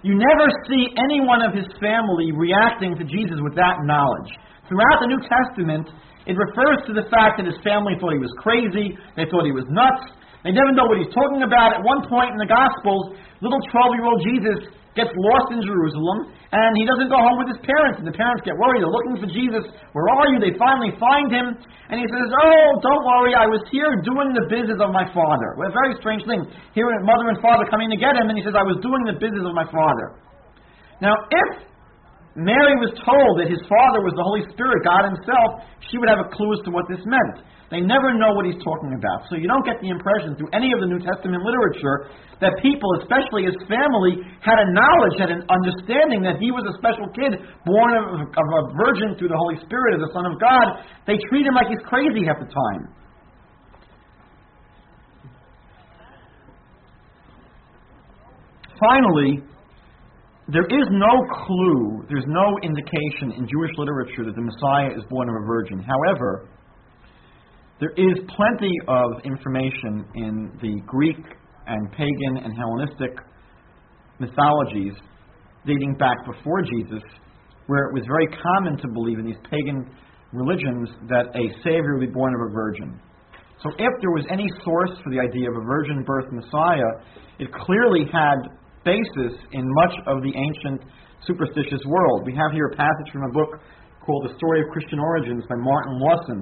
You 0.01 0.15
never 0.15 0.47
see 0.65 0.89
any 0.95 1.19
one 1.19 1.43
of 1.43 1.53
his 1.53 1.67
family 1.77 2.31
reacting 2.31 2.95
to 2.95 3.03
Jesus 3.03 3.37
with 3.43 3.53
that 3.55 3.83
knowledge. 3.83 4.31
Throughout 4.71 5.03
the 5.03 5.11
New 5.11 5.19
Testament, 5.21 5.91
it 6.25 6.37
refers 6.37 6.85
to 6.87 6.93
the 6.93 7.09
fact 7.11 7.37
that 7.37 7.45
his 7.45 7.57
family 7.65 7.99
thought 7.99 8.13
he 8.15 8.21
was 8.21 8.33
crazy, 8.39 8.95
they 9.17 9.25
thought 9.27 9.43
he 9.43 9.51
was 9.51 9.67
nuts, 9.67 10.07
they 10.43 10.55
never 10.55 10.71
know 10.71 10.87
what 10.87 10.97
he's 11.03 11.11
talking 11.11 11.43
about. 11.43 11.75
At 11.75 11.83
one 11.83 12.07
point 12.07 12.31
in 12.31 12.39
the 12.39 12.47
Gospels, 12.47 13.19
little 13.43 13.59
12 13.59 13.99
year 13.99 14.07
old 14.07 14.19
Jesus 14.23 14.59
gets 14.97 15.11
lost 15.15 15.47
in 15.53 15.61
Jerusalem, 15.61 16.31
and 16.51 16.71
he 16.75 16.83
doesn't 16.83 17.07
go 17.07 17.19
home 17.19 17.37
with 17.39 17.51
his 17.51 17.61
parents. 17.61 18.01
And 18.01 18.07
the 18.07 18.15
parents 18.15 18.41
get 18.41 18.57
worried. 18.57 18.81
They're 18.81 18.91
looking 18.91 19.17
for 19.21 19.29
Jesus. 19.29 19.63
Where 19.93 20.07
are 20.11 20.27
you? 20.33 20.41
They 20.41 20.55
finally 20.57 20.95
find 20.97 21.29
him, 21.29 21.55
and 21.91 21.97
he 21.99 22.07
says, 22.07 22.27
"Oh, 22.31 22.67
don't 22.81 23.03
worry. 23.05 23.35
I 23.35 23.47
was 23.47 23.61
here 23.69 23.91
doing 24.01 24.33
the 24.33 24.47
business 24.49 24.79
of 24.79 24.91
my 24.91 25.05
father." 25.11 25.55
Well, 25.59 25.69
a 25.69 25.75
very 25.75 25.95
strange 25.99 26.25
thing. 26.25 26.47
Here, 26.73 26.87
mother 27.03 27.29
and 27.29 27.39
father 27.39 27.67
coming 27.69 27.91
to 27.91 27.99
get 27.99 28.15
him, 28.15 28.27
and 28.31 28.35
he 28.35 28.43
says, 28.43 28.55
"I 28.55 28.63
was 28.63 28.79
doing 28.81 29.03
the 29.05 29.19
business 29.19 29.45
of 29.45 29.53
my 29.53 29.67
father." 29.67 30.19
Now, 30.99 31.15
if 31.31 31.69
Mary 32.35 32.75
was 32.79 32.91
told 33.03 33.39
that 33.39 33.47
his 33.47 33.59
father 33.67 33.99
was 34.03 34.13
the 34.15 34.23
Holy 34.23 34.43
Spirit, 34.51 34.83
God 34.83 35.05
Himself, 35.05 35.63
she 35.91 35.97
would 35.97 36.09
have 36.09 36.19
a 36.19 36.29
clue 36.29 36.53
as 36.53 36.59
to 36.65 36.71
what 36.71 36.87
this 36.87 37.03
meant. 37.05 37.43
They 37.69 37.85
never 37.85 38.17
know 38.17 38.33
what 38.33 38.49
he's 38.49 38.57
talking 38.65 38.97
about. 38.97 39.29
So 39.29 39.37
you 39.37 39.45
don't 39.45 39.61
get 39.61 39.77
the 39.77 39.93
impression 39.93 40.33
through 40.33 40.49
any 40.57 40.73
of 40.73 40.81
the 40.81 40.89
New 40.89 40.97
Testament 40.97 41.45
literature 41.45 42.09
that 42.41 42.57
people, 42.65 42.89
especially 42.97 43.45
his 43.45 43.53
family, 43.69 44.25
had 44.41 44.57
a 44.57 44.67
knowledge, 44.73 45.15
had 45.21 45.29
an 45.29 45.45
understanding 45.45 46.25
that 46.25 46.41
he 46.41 46.49
was 46.49 46.65
a 46.65 46.73
special 46.81 47.05
kid 47.13 47.37
born 47.69 47.91
of, 47.93 48.25
of 48.25 48.47
a 48.49 48.61
virgin 48.73 49.13
through 49.21 49.29
the 49.29 49.37
Holy 49.37 49.61
Spirit, 49.61 50.01
as 50.01 50.01
the 50.01 50.09
Son 50.17 50.25
of 50.25 50.41
God. 50.41 50.81
They 51.05 51.21
treat 51.29 51.45
him 51.45 51.53
like 51.53 51.69
he's 51.69 51.85
crazy 51.85 52.25
half 52.25 52.41
the 52.41 52.49
time. 52.49 52.89
Finally, 58.81 59.45
there 60.49 60.65
is 60.65 60.87
no 60.89 61.13
clue, 61.45 62.01
there's 62.09 62.25
no 62.25 62.57
indication 62.63 63.37
in 63.37 63.45
Jewish 63.45 63.77
literature 63.77 64.25
that 64.25 64.33
the 64.33 64.41
Messiah 64.41 64.97
is 64.97 65.05
born 65.09 65.29
of 65.29 65.35
a 65.35 65.45
virgin. 65.45 65.77
However, 65.85 66.49
there 67.79 67.93
is 67.95 68.17
plenty 68.35 68.75
of 68.87 69.23
information 69.23 70.03
in 70.15 70.51
the 70.61 70.81
Greek 70.85 71.19
and 71.67 71.91
pagan 71.91 72.43
and 72.43 72.53
Hellenistic 72.53 73.15
mythologies 74.19 74.93
dating 75.65 75.95
back 75.95 76.17
before 76.25 76.61
Jesus, 76.61 77.03
where 77.67 77.85
it 77.87 77.93
was 77.93 78.03
very 78.07 78.27
common 78.35 78.77
to 78.77 78.87
believe 78.91 79.19
in 79.19 79.25
these 79.25 79.39
pagan 79.49 79.89
religions 80.33 80.89
that 81.07 81.31
a 81.35 81.47
Savior 81.63 81.97
would 81.97 82.07
be 82.07 82.11
born 82.11 82.35
of 82.35 82.51
a 82.51 82.53
virgin. 82.53 82.99
So 83.63 83.71
if 83.71 83.93
there 84.01 84.11
was 84.11 84.25
any 84.31 84.47
source 84.63 84.91
for 85.03 85.11
the 85.11 85.19
idea 85.19 85.49
of 85.49 85.55
a 85.55 85.65
virgin 85.65 86.03
birth 86.03 86.31
Messiah, 86.31 86.91
it 87.39 87.47
clearly 87.51 88.03
had 88.11 88.59
basis 88.83 89.39
in 89.51 89.63
much 89.83 89.95
of 90.07 90.23
the 90.23 90.31
ancient 90.35 90.83
superstitious 91.27 91.83
world. 91.87 92.23
We 92.25 92.35
have 92.35 92.51
here 92.51 92.71
a 92.71 92.75
passage 92.75 93.11
from 93.11 93.23
a 93.23 93.31
book 93.31 93.59
called 94.05 94.27
The 94.27 94.35
Story 94.35 94.61
of 94.61 94.67
Christian 94.71 94.99
Origins 94.99 95.43
by 95.47 95.55
Martin 95.59 95.99
Larson, 95.99 96.41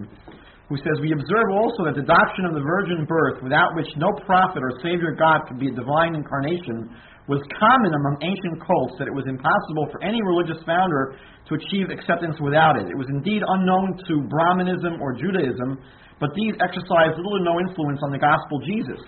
who 0.68 0.76
says, 0.78 1.00
We 1.00 1.16
observe 1.16 1.50
also 1.56 1.88
that 1.88 1.96
the 1.96 2.04
doctrine 2.04 2.48
of 2.48 2.56
the 2.56 2.64
virgin 2.64 3.08
birth, 3.08 3.40
without 3.44 3.76
which 3.76 3.88
no 3.96 4.12
prophet 4.28 4.60
or 4.60 4.72
Savior 4.84 5.16
God 5.16 5.48
could 5.48 5.60
be 5.60 5.72
a 5.72 5.76
divine 5.76 6.16
incarnation, 6.16 6.92
was 7.28 7.44
common 7.60 7.92
among 7.92 8.24
ancient 8.24 8.60
cults, 8.64 8.96
that 9.00 9.08
it 9.08 9.16
was 9.16 9.28
impossible 9.28 9.92
for 9.92 10.00
any 10.00 10.24
religious 10.24 10.60
founder 10.64 11.20
to 11.48 11.60
achieve 11.60 11.92
acceptance 11.92 12.40
without 12.40 12.80
it. 12.80 12.88
It 12.88 12.96
was 12.96 13.08
indeed 13.12 13.44
unknown 13.44 14.00
to 14.08 14.24
Brahmanism 14.32 15.04
or 15.04 15.12
Judaism, 15.12 15.80
but 16.24 16.32
these 16.36 16.56
exercised 16.64 17.20
little 17.20 17.40
or 17.40 17.44
no 17.44 17.60
influence 17.60 18.00
on 18.04 18.16
the 18.16 18.20
gospel 18.20 18.64
Jesus. 18.64 19.00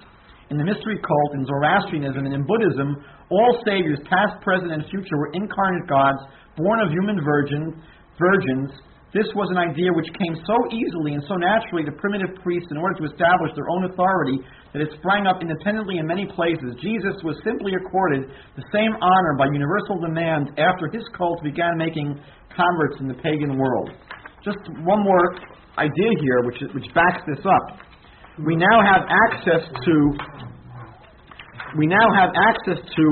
In 0.51 0.57
the 0.57 0.67
mystery 0.67 0.99
cult, 0.99 1.31
in 1.39 1.45
Zoroastrianism, 1.45 2.25
and 2.25 2.33
in 2.35 2.43
Buddhism, 2.43 2.99
all 3.31 3.61
saviors, 3.63 3.99
past, 4.09 4.35
present, 4.43 4.71
and 4.71 4.83
future, 4.91 5.15
were 5.15 5.31
incarnate 5.31 5.87
gods, 5.87 6.19
born 6.57 6.83
of 6.83 6.91
human 6.91 7.23
virgin, 7.23 7.79
virgins. 8.19 8.71
This 9.09 9.25
was 9.33 9.49
an 9.49 9.57
idea 9.57 9.89
which 9.89 10.05
came 10.21 10.37
so 10.45 10.53
easily 10.69 11.17
and 11.17 11.25
so 11.25 11.33
naturally 11.33 11.81
to 11.81 11.93
primitive 11.97 12.29
priests 12.45 12.69
in 12.69 12.77
order 12.77 12.93
to 13.01 13.09
establish 13.09 13.49
their 13.57 13.65
own 13.65 13.89
authority 13.89 14.37
that 14.69 14.85
it 14.85 14.93
sprang 15.01 15.25
up 15.25 15.41
independently 15.41 15.97
in 15.97 16.05
many 16.05 16.29
places. 16.29 16.77
Jesus 16.77 17.17
was 17.25 17.33
simply 17.41 17.73
accorded 17.73 18.29
the 18.53 18.65
same 18.69 18.93
honor 19.01 19.33
by 19.33 19.49
universal 19.49 19.97
demand 19.97 20.53
after 20.61 20.93
his 20.93 21.01
cult 21.17 21.41
began 21.41 21.73
making 21.73 22.21
converts 22.53 23.01
in 23.01 23.09
the 23.09 23.17
pagan 23.17 23.57
world. 23.57 23.89
Just 24.45 24.61
one 24.85 25.01
more 25.01 25.25
idea 25.81 26.11
here, 26.21 26.45
which, 26.45 26.61
which 26.77 26.85
backs 26.93 27.25
this 27.25 27.41
up. 27.41 27.81
We 28.45 28.55
now 28.55 28.77
have 28.85 29.09
access 29.09 29.65
to 29.65 29.95
we 31.77 31.85
now 31.85 32.07
have 32.17 32.33
access 32.33 32.81
to 32.81 33.05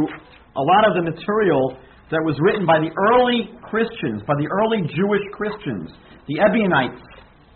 a 0.58 0.64
lot 0.74 0.90
of 0.90 0.98
the 0.98 1.04
material 1.06 1.78
that 2.10 2.24
was 2.26 2.34
written 2.42 2.66
by 2.66 2.80
the 2.80 2.90
early 2.90 3.54
Christians, 3.70 4.24
by 4.28 4.36
the 4.40 4.48
early 4.48 4.88
Jewish 4.90 5.26
Christians. 5.32 5.92
The 6.28 6.40
Ebionites, 6.44 7.04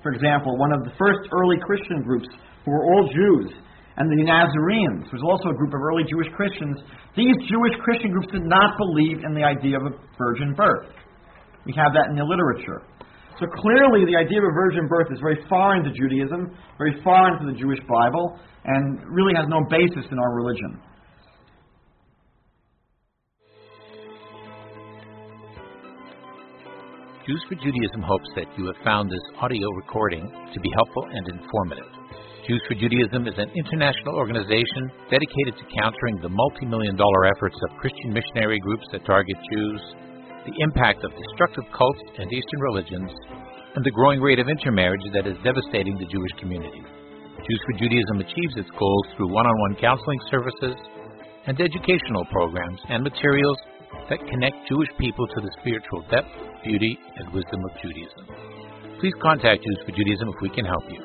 for 0.03 0.11
example, 0.11 0.57
one 0.57 0.71
of 0.71 0.83
the 0.83 0.93
first 0.97 1.27
early 1.31 1.57
Christian 1.63 2.03
groups 2.03 2.27
who 2.65 2.71
were 2.71 2.85
all 2.85 3.09
Jews, 3.11 3.51
and 3.97 4.07
the 4.07 4.23
Nazarenes, 4.23 5.11
was 5.11 5.21
also 5.21 5.51
a 5.51 5.57
group 5.57 5.75
of 5.75 5.81
early 5.83 6.03
Jewish 6.07 6.31
Christians. 6.33 6.79
These 7.15 7.35
Jewish 7.47 7.75
Christian 7.83 8.11
groups 8.11 8.31
did 8.31 8.47
not 8.47 8.77
believe 8.79 9.23
in 9.23 9.35
the 9.35 9.43
idea 9.43 9.75
of 9.77 9.83
a 9.91 9.93
virgin 10.17 10.55
birth. 10.55 10.88
We 11.65 11.73
have 11.75 11.93
that 11.93 12.09
in 12.09 12.15
the 12.15 12.23
literature. 12.23 12.81
So 13.39 13.45
clearly, 13.47 14.05
the 14.05 14.17
idea 14.17 14.38
of 14.39 14.47
a 14.47 14.55
virgin 14.55 14.88
birth 14.88 15.09
is 15.11 15.19
very 15.19 15.41
foreign 15.49 15.83
to 15.83 15.91
Judaism, 15.91 16.55
very 16.77 17.01
foreign 17.03 17.41
to 17.41 17.45
the 17.51 17.57
Jewish 17.57 17.79
Bible, 17.89 18.39
and 18.65 19.01
really 19.09 19.33
has 19.35 19.49
no 19.49 19.61
basis 19.69 20.05
in 20.11 20.17
our 20.19 20.33
religion. 20.35 20.79
Jews 27.22 27.45
for 27.45 27.53
Judaism 27.53 28.02
hopes 28.02 28.34
that 28.34 28.49
you 28.57 28.65
have 28.65 28.81
found 28.81 29.06
this 29.06 29.22
audio 29.38 29.69
recording 29.77 30.26
to 30.26 30.60
be 30.60 30.72
helpful 30.73 31.06
and 31.06 31.30
informative. 31.30 31.85
Jews 32.49 32.65
for 32.65 32.73
Judaism 32.73 33.30
is 33.30 33.38
an 33.38 33.53
international 33.53 34.18
organization 34.18 34.89
dedicated 35.06 35.53
to 35.53 35.69
countering 35.77 36.18
the 36.18 36.34
multi 36.34 36.65
million 36.65 36.98
dollar 36.98 37.30
efforts 37.30 37.53
of 37.61 37.77
Christian 37.77 38.10
missionary 38.10 38.57
groups 38.65 38.89
that 38.89 39.06
target 39.06 39.38
Jews, 39.53 39.81
the 40.49 40.57
impact 40.65 41.06
of 41.06 41.14
destructive 41.14 41.69
cults 41.77 42.02
and 42.18 42.26
Eastern 42.34 42.61
religions, 42.73 43.14
and 43.77 43.85
the 43.85 43.93
growing 43.93 44.18
rate 44.18 44.41
of 44.41 44.49
intermarriage 44.49 45.06
that 45.14 45.30
is 45.30 45.38
devastating 45.45 46.02
the 46.02 46.10
Jewish 46.10 46.34
community. 46.41 46.81
Jews 46.81 47.61
for 47.69 47.77
Judaism 47.77 48.18
achieves 48.18 48.57
its 48.57 48.73
goals 48.81 49.06
through 49.14 49.30
one 49.30 49.45
on 49.45 49.57
one 49.69 49.77
counseling 49.77 50.22
services 50.34 50.73
and 51.45 51.53
educational 51.53 52.26
programs 52.34 52.81
and 52.89 53.06
materials 53.06 53.61
that 54.09 54.19
connect 54.30 54.68
Jewish 54.68 54.89
people 54.99 55.27
to 55.27 55.41
the 55.41 55.51
spiritual 55.59 56.01
depth, 56.09 56.30
beauty, 56.63 56.97
and 57.18 57.34
wisdom 57.34 57.63
of 57.65 57.72
Judaism. 57.81 58.26
Please 58.99 59.13
contact 59.22 59.63
Jews 59.63 59.80
for 59.85 59.91
Judaism 59.91 60.30
if 60.30 60.41
we 60.41 60.49
can 60.49 60.65
help 60.65 60.84
you. 60.89 61.01